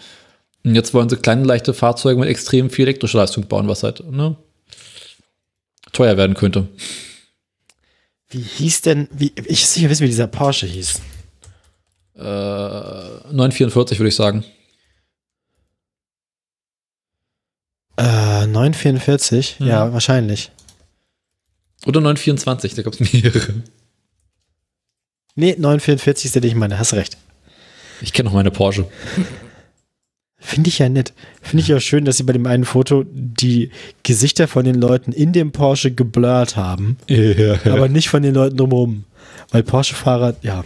Und 0.62 0.74
jetzt 0.74 0.92
wollen 0.92 1.08
sie 1.08 1.16
kleine, 1.16 1.44
leichte 1.44 1.72
Fahrzeuge 1.72 2.20
mit 2.20 2.28
extrem 2.28 2.70
viel 2.70 2.86
elektrischer 2.86 3.18
Leistung 3.18 3.46
bauen, 3.48 3.68
was 3.68 3.82
halt 3.82 4.04
ne, 4.10 4.36
teuer 5.92 6.16
werden 6.16 6.34
könnte. 6.34 6.68
Wie 8.28 8.40
hieß 8.40 8.82
denn, 8.82 9.08
wie, 9.12 9.32
ich 9.46 9.66
sicher 9.66 9.88
wissen, 9.88 10.02
wie 10.02 10.08
dieser 10.08 10.26
Porsche 10.26 10.66
hieß. 10.66 11.00
Äh, 12.16 12.20
944 12.20 13.98
würde 13.98 14.08
ich 14.08 14.14
sagen. 14.16 14.44
Äh, 17.96 18.46
944? 18.46 19.60
Mhm. 19.60 19.66
Ja, 19.66 19.92
wahrscheinlich. 19.92 20.50
Oder 21.86 22.00
924, 22.00 22.74
da 22.74 22.82
gab 22.82 22.94
es 22.94 23.12
mehrere. 23.12 23.62
Nee, 25.36 25.56
944 25.58 26.26
ist 26.26 26.34
der, 26.34 26.42
den 26.42 26.50
ich 26.50 26.56
meine, 26.56 26.78
hast 26.78 26.94
recht. 26.94 27.16
Ich 28.00 28.12
kenne 28.12 28.28
noch 28.28 28.34
meine 28.34 28.50
Porsche. 28.50 28.86
Finde 30.38 30.68
ich 30.68 30.78
ja 30.78 30.88
nett. 30.88 31.14
Finde 31.40 31.62
ich 31.62 31.74
auch 31.74 31.80
schön, 31.80 32.04
dass 32.04 32.18
sie 32.18 32.22
bei 32.22 32.32
dem 32.34 32.46
einen 32.46 32.64
Foto 32.64 33.04
die 33.06 33.70
Gesichter 34.02 34.46
von 34.46 34.64
den 34.64 34.74
Leuten 34.74 35.10
in 35.10 35.32
dem 35.32 35.52
Porsche 35.52 35.90
geblurrt 35.90 36.56
haben, 36.56 36.98
aber 37.64 37.88
nicht 37.88 38.10
von 38.10 38.22
den 38.22 38.34
Leuten 38.34 38.56
drumherum. 38.56 39.04
Weil 39.50 39.62
Porsche-Fahrer, 39.62 40.36
ja. 40.42 40.64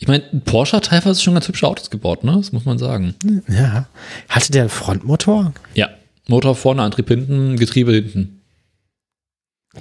Ich 0.00 0.06
meine, 0.06 0.24
Porsche 0.44 0.76
hat 0.76 0.86
teilweise 0.86 1.20
schon 1.20 1.34
ganz 1.34 1.48
hübsche 1.48 1.66
Autos 1.66 1.90
gebaut, 1.90 2.24
ne? 2.24 2.34
Das 2.36 2.52
muss 2.52 2.64
man 2.64 2.78
sagen. 2.78 3.14
Ja. 3.48 3.88
Hatte 4.28 4.52
der 4.52 4.62
einen 4.62 4.70
Frontmotor? 4.70 5.52
Ja. 5.74 5.90
Motor 6.26 6.54
vorne, 6.54 6.82
Antrieb 6.82 7.08
hinten, 7.08 7.56
Getriebe 7.56 7.92
hinten. 7.92 8.37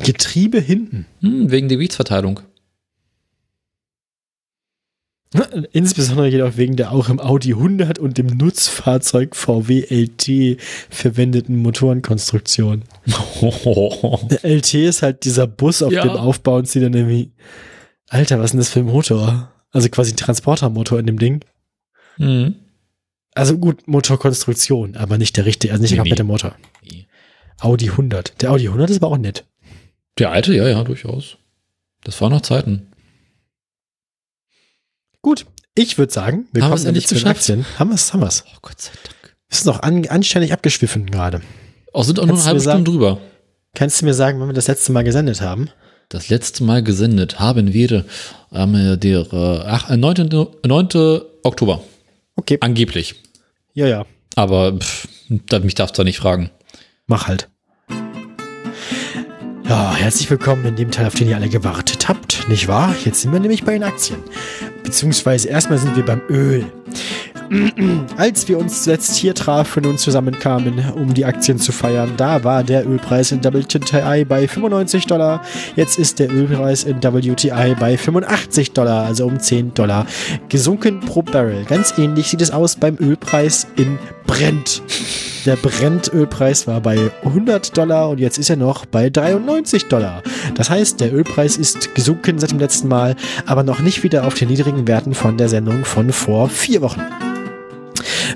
Getriebe 0.04 0.60
hinten. 0.60 1.06
Hm, 1.22 1.52
wegen 1.52 1.68
der 1.70 1.78
Gewichtsverteilung. 1.78 2.40
Insbesondere 5.74 6.30
jedoch 6.30 6.56
wegen 6.56 6.78
der 6.78 6.94
auch 6.94 7.10
im 7.10 7.20
Audi 7.20 7.52
100 7.54 8.00
und 8.00 8.18
dem 8.18 8.28
Nutzfahrzeug 8.28 9.36
VW 9.36 9.82
LT 9.90 10.58
verwendeten 10.90 11.58
Motorenkonstruktion. 11.58 12.84
Der 14.32 14.46
LT 14.46 14.74
ist 14.76 15.02
halt 15.02 15.26
dieser 15.26 15.46
Bus, 15.46 15.84
auf 15.84 15.92
Ja. 15.92 16.04
dem 16.04 16.12
aufbauen 16.12 16.64
sie 16.64 16.80
dann 16.80 16.94
irgendwie. 16.94 17.32
Alter, 18.08 18.40
was 18.40 18.46
ist 18.46 18.52
denn 18.54 18.60
das 18.60 18.70
für 18.70 18.80
ein 18.80 18.86
Motor? 18.86 19.52
Also 19.72 19.90
quasi 19.90 20.14
ein 20.14 20.18
Transportermotor 20.18 20.98
in 21.00 21.06
dem 21.08 21.20
Ding. 21.20 21.44
hm. 22.16 22.56
Also 23.34 23.58
gut, 23.60 23.88
Motorkonstruktion, 23.88 24.96
aber 24.96 25.20
nicht 25.20 25.38
der 25.38 25.46
richtige, 25.46 25.72
also 25.72 25.82
nicht 25.84 25.92
der 25.92 26.00
komplette 26.00 26.24
Motor. 26.24 26.56
Audi 27.60 27.90
100. 27.92 28.42
Der 28.42 28.50
Audi 28.52 28.66
100 28.68 28.90
ist 28.90 29.04
aber 29.04 29.12
auch 29.12 29.18
nett. 29.20 29.46
Der 30.20 30.32
alte, 30.32 30.54
ja, 30.54 30.68
ja, 30.68 30.84
durchaus. 30.84 31.38
Das 32.04 32.20
waren 32.22 32.32
noch 32.32 32.42
Zeiten. 32.42 32.92
Gut, 35.22 35.46
ich 35.76 35.98
würde 35.98 36.12
sagen, 36.14 36.48
wir 36.54 36.64
Haben 36.64 36.70
kommen 36.72 36.80
es 36.82 36.86
endlich 36.86 37.08
zu 37.08 37.16
den? 37.16 37.28
Aktien. 37.28 37.66
Haben 37.78 37.90
wir 37.90 37.96
es, 37.96 38.14
haben 38.14 38.22
wir 38.22 38.28
es. 38.28 38.44
Oh 38.48 38.58
Gott 38.62 38.80
sei 38.82 38.92
Dank. 39.04 39.36
Wir 39.50 39.58
sind 39.58 39.66
noch 39.68 39.82
an, 39.82 40.06
anständig 40.08 40.54
abgeschwiffen 40.54 41.06
gerade. 41.10 41.42
Auch 41.94 42.04
sind 42.04 42.20
auch 42.20 42.24
nur 42.26 42.36
eine 42.36 42.44
Kannst 42.44 42.48
halbe 42.48 42.60
mir 42.60 42.64
sagen- 42.64 42.76
Stunde 42.84 42.92
drüber. 42.92 43.22
Kannst 43.76 44.02
du 44.02 44.06
mir 44.06 44.14
sagen, 44.14 44.40
wann 44.40 44.50
wir 44.50 44.54
das 44.54 44.68
letzte 44.68 44.92
Mal 44.92 45.04
gesendet 45.04 45.42
haben? 45.42 45.70
Das 46.10 46.30
letzte 46.30 46.64
Mal 46.64 46.82
gesendet 46.84 47.40
haben 47.40 47.74
wir 47.74 48.06
am 48.50 48.74
äh, 48.76 48.98
der 48.98 49.28
ach, 49.34 49.90
äh, 49.90 49.98
9. 49.98 50.30
9. 50.66 51.22
Oktober. 51.44 51.84
Okay. 52.36 52.58
Angeblich. 52.62 53.16
Ja, 53.74 53.88
ja. 53.88 54.06
Aber 54.36 54.78
pff, 54.80 55.08
mich 55.62 55.76
darfst 55.76 55.98
du 55.98 56.04
nicht 56.04 56.18
fragen. 56.18 56.50
Mach 57.08 57.28
halt. 57.28 57.50
Ja, 59.70 59.94
herzlich 59.94 60.30
willkommen 60.30 60.64
in 60.64 60.78
dem 60.78 60.92
Teil, 60.92 61.08
auf 61.08 61.16
den 61.16 61.28
ihr 61.28 61.36
alle 61.36 61.50
gewartet 61.50 62.08
habt, 62.08 62.48
nicht 62.48 62.70
wahr? 62.70 62.96
Jetzt 63.04 63.22
sind 63.22 63.34
wir 63.34 63.40
nämlich 63.42 63.66
bei 63.66 63.74
den 63.74 63.84
Aktien. 63.84 64.24
Beziehungsweise 64.82 65.50
erstmal 65.50 65.78
sind 65.78 65.98
wir 65.98 66.06
beim 66.06 66.22
Öl. 66.30 66.66
Als 68.18 68.48
wir 68.48 68.58
uns 68.58 68.84
zuletzt 68.84 69.16
hier 69.16 69.34
trafen 69.34 69.86
und 69.86 70.00
zusammenkamen, 70.00 70.92
um 70.96 71.14
die 71.14 71.26
Aktien 71.26 71.60
zu 71.60 71.72
feiern, 71.72 72.12
da 72.18 72.44
war 72.44 72.64
der 72.64 72.88
Ölpreis 72.88 73.32
in 73.32 73.44
WTI 73.44 74.26
bei 74.26 74.48
95 74.48 75.06
Dollar. 75.08 75.42
Jetzt 75.76 75.98
ist 75.98 76.20
der 76.20 76.32
Ölpreis 76.32 76.84
in 76.84 77.02
WTI 77.02 77.76
bei 77.80 77.98
85 77.98 78.72
Dollar, 78.72 79.06
also 79.06 79.26
um 79.26 79.40
10 79.40 79.74
Dollar 79.74 80.06
gesunken 80.50 81.00
pro 81.00 81.22
Barrel. 81.22 81.64
Ganz 81.66 81.98
ähnlich 81.98 82.28
sieht 82.28 82.42
es 82.42 82.52
aus 82.52 82.76
beim 82.76 82.98
Ölpreis 83.00 83.68
in 83.78 83.98
Brent. 84.26 84.82
Der 85.46 85.56
Brent-Ölpreis 85.56 86.68
war 86.68 86.82
bei 86.82 87.10
100 87.24 87.78
Dollar 87.78 88.10
und 88.10 88.20
jetzt 88.20 88.38
ist 88.38 88.50
er 88.50 88.58
noch 88.58 88.86
bei 88.86 89.10
93 89.10 89.86
Dollar. 89.86 90.22
Das 90.56 90.70
heißt, 90.70 91.00
der 91.00 91.14
Ölpreis 91.14 91.56
ist 91.56 91.96
gesunken 91.96 92.38
seit 92.38 92.52
dem 92.52 92.60
letzten 92.60 92.90
Mal, 92.90 93.16
aber 93.46 93.64
noch 93.64 93.80
nicht 93.80 94.04
wieder 94.04 94.28
auf 94.28 94.34
den 94.34 94.50
niedrigen 94.50 94.88
Werten 94.90 95.14
von 95.14 95.38
der 95.38 95.48
Sendung 95.48 95.86
von 95.86 96.12
vor 96.12 96.50
vier 96.50 96.82
Wochen. 96.82 97.02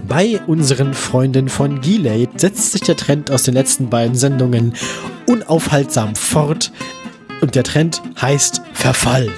Bei 0.08 0.40
unseren 0.48 0.94
Freunden 0.94 1.50
von 1.50 1.82
Gilade 1.82 2.30
setzt 2.36 2.72
sich 2.72 2.82
der 2.82 2.98
Trend 2.98 3.32
aus 3.32 3.44
den 3.44 3.54
letzten 3.54 3.90
beiden 3.90 4.16
Sendungen 4.16 4.74
unaufhaltsam 5.28 6.16
fort. 6.16 6.72
Und 7.42 7.56
der 7.56 7.64
Trend 7.64 8.04
heißt 8.22 8.62
Verfall. 8.74 9.30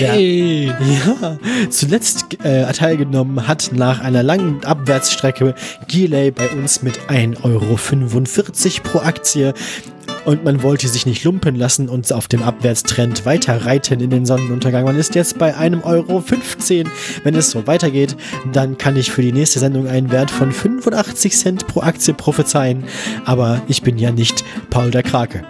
Der, 0.00 0.18
ja, 0.18 1.38
zuletzt 1.70 2.44
äh, 2.44 2.70
teilgenommen 2.72 3.46
hat 3.46 3.70
nach 3.72 4.00
einer 4.00 4.24
langen 4.24 4.64
Abwärtsstrecke 4.64 5.54
Gilay 5.86 6.32
bei 6.32 6.48
uns 6.50 6.82
mit 6.82 6.98
1,45 7.08 7.44
Euro 7.44 8.82
pro 8.82 8.98
Aktie. 8.98 9.54
Und 10.24 10.42
man 10.42 10.62
wollte 10.62 10.88
sich 10.88 11.04
nicht 11.04 11.22
lumpen 11.24 11.54
lassen 11.54 11.88
und 11.88 12.10
auf 12.12 12.28
dem 12.28 12.42
Abwärtstrend 12.42 13.26
weiter 13.26 13.66
reiten 13.66 14.00
in 14.00 14.08
den 14.10 14.24
Sonnenuntergang. 14.24 14.84
Man 14.84 14.96
ist 14.96 15.14
jetzt 15.14 15.38
bei 15.38 15.54
einem 15.56 15.82
Euro. 15.82 16.24
Wenn 17.24 17.34
es 17.34 17.50
so 17.50 17.66
weitergeht, 17.66 18.16
dann 18.52 18.78
kann 18.78 18.96
ich 18.96 19.10
für 19.10 19.20
die 19.22 19.32
nächste 19.32 19.58
Sendung 19.58 19.86
einen 19.86 20.10
Wert 20.10 20.30
von 20.30 20.50
85 20.52 21.36
Cent 21.36 21.66
pro 21.66 21.80
Aktie 21.82 22.14
prophezeien. 22.14 22.84
Aber 23.26 23.60
ich 23.68 23.82
bin 23.82 23.98
ja 23.98 24.10
nicht 24.12 24.44
Paul 24.70 24.90
der 24.90 25.02
Krake. 25.02 25.44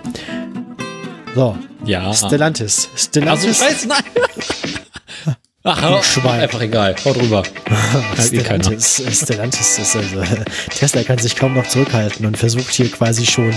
So, 1.34 1.56
Ja. 1.84 2.12
Stellantis. 2.12 2.88
Also, 2.92 3.09
Stellantis. 3.09 3.59
scheiße, 3.59 3.88
nein. 3.88 4.02
Ach, 5.66 5.81
hau, 5.81 6.03
Schwein. 6.03 6.41
einfach 6.41 6.61
egal. 6.61 6.95
Hau 7.07 7.15
drüber. 7.15 7.43
Eh. 8.16 8.23
Stellantis, 8.23 9.03
Stellantis 9.12 9.78
ist 9.78 9.97
also, 9.97 10.23
Tesla 10.70 11.03
kann 11.03 11.19
sich 11.19 11.36
kaum 11.36 11.55
noch 11.55 11.66
zurückhalten 11.66 12.27
und 12.27 12.36
versucht 12.36 12.73
hier 12.73 12.91
quasi 12.91 13.24
schon 13.24 13.55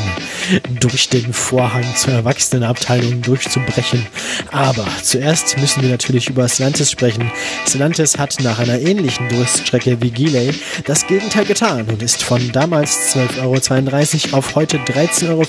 durch 0.80 1.10
den 1.10 1.34
Vorhang 1.34 1.84
zur 1.96 2.14
Erwachsenenabteilung 2.14 3.22
durchzubrechen. 3.22 4.06
Aber 4.52 4.86
zuerst 5.02 5.58
müssen 5.58 5.82
wir 5.82 5.90
natürlich 5.90 6.30
über 6.30 6.48
Stellantis 6.48 6.92
sprechen. 6.92 7.32
Stellantis 7.68 8.18
hat 8.18 8.38
nach 8.42 8.60
einer 8.60 8.80
ähnlichen 8.80 9.28
Durststrecke 9.30 10.02
wie 10.02 10.12
Giley 10.12 10.54
das 10.86 11.08
Gegenteil 11.08 11.46
getan 11.46 11.86
und 11.88 12.04
ist 12.04 12.24
von 12.24 12.52
damals 12.52 13.16
12,32 13.16 14.28
Euro 14.28 14.38
auf 14.38 14.56
heute 14.56 14.78
13,54 14.78 15.30
Euro 15.30 15.44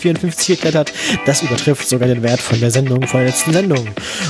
geklettert. 0.47 0.93
Das 1.27 1.43
übertrifft 1.43 1.89
sogar 1.89 2.09
den 2.09 2.23
Wert 2.23 2.41
von 2.41 2.61
der 2.61 2.71
Sendung 2.71 3.07
von 3.07 3.21
der 3.21 3.31
letzten 3.31 3.53
Sendung. 3.53 3.87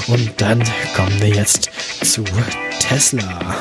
Und 0.08 0.32
dann 0.38 0.62
kommen 0.94 1.20
wir 1.20 1.30
jetzt 1.30 1.70
zu 2.02 2.17
Tesla. 2.80 3.40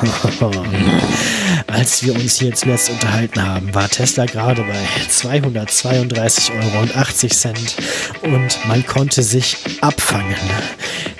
Als 1.66 2.02
wir 2.02 2.14
uns 2.14 2.38
hier 2.38 2.54
zuletzt 2.54 2.90
unterhalten 2.90 3.42
haben, 3.42 3.74
war 3.74 3.88
Tesla 3.88 4.26
gerade 4.26 4.62
bei 4.62 4.86
232,80 5.10 6.50
Euro 6.52 8.34
und 8.34 8.66
man 8.66 8.86
konnte 8.86 9.22
sich 9.22 9.56
abfangen. 9.80 10.36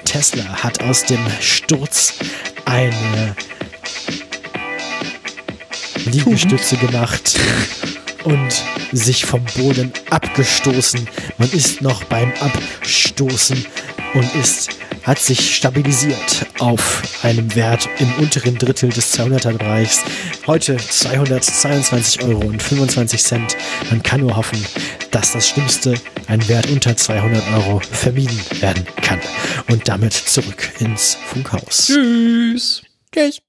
Tesla 0.04 0.44
hat 0.62 0.82
aus 0.82 1.04
dem 1.04 1.20
Sturz 1.40 2.14
eine 2.64 3.36
Liegestütze 6.06 6.76
gemacht 6.76 7.38
und 8.24 8.62
sich 8.92 9.26
vom 9.26 9.44
Boden 9.56 9.92
abgestoßen. 10.10 11.06
Man 11.36 11.50
ist 11.50 11.82
noch 11.82 12.04
beim 12.04 12.32
Abstoßen 12.40 13.66
und 14.14 14.34
ist 14.34 14.77
hat 15.02 15.18
sich 15.18 15.54
stabilisiert 15.56 16.46
auf 16.58 17.02
einem 17.22 17.54
Wert 17.54 17.88
im 17.98 18.12
unteren 18.14 18.56
Drittel 18.56 18.90
des 18.90 19.18
200er 19.18 19.56
Bereichs. 19.56 20.02
Heute 20.46 20.76
222 20.76 22.22
Euro 22.22 22.46
und 22.46 22.62
25 22.62 23.22
Cent. 23.22 23.56
Man 23.90 24.02
kann 24.02 24.20
nur 24.20 24.36
hoffen, 24.36 24.64
dass 25.10 25.32
das 25.32 25.48
Schlimmste, 25.48 25.94
ein 26.26 26.46
Wert 26.48 26.70
unter 26.70 26.96
200 26.96 27.42
Euro, 27.52 27.80
vermieden 27.80 28.40
werden 28.60 28.86
kann. 29.02 29.20
Und 29.70 29.88
damit 29.88 30.12
zurück 30.12 30.70
ins 30.78 31.16
Funkhaus. 31.26 31.86
Tschüss. 31.86 32.82
Tschüss. 33.12 33.40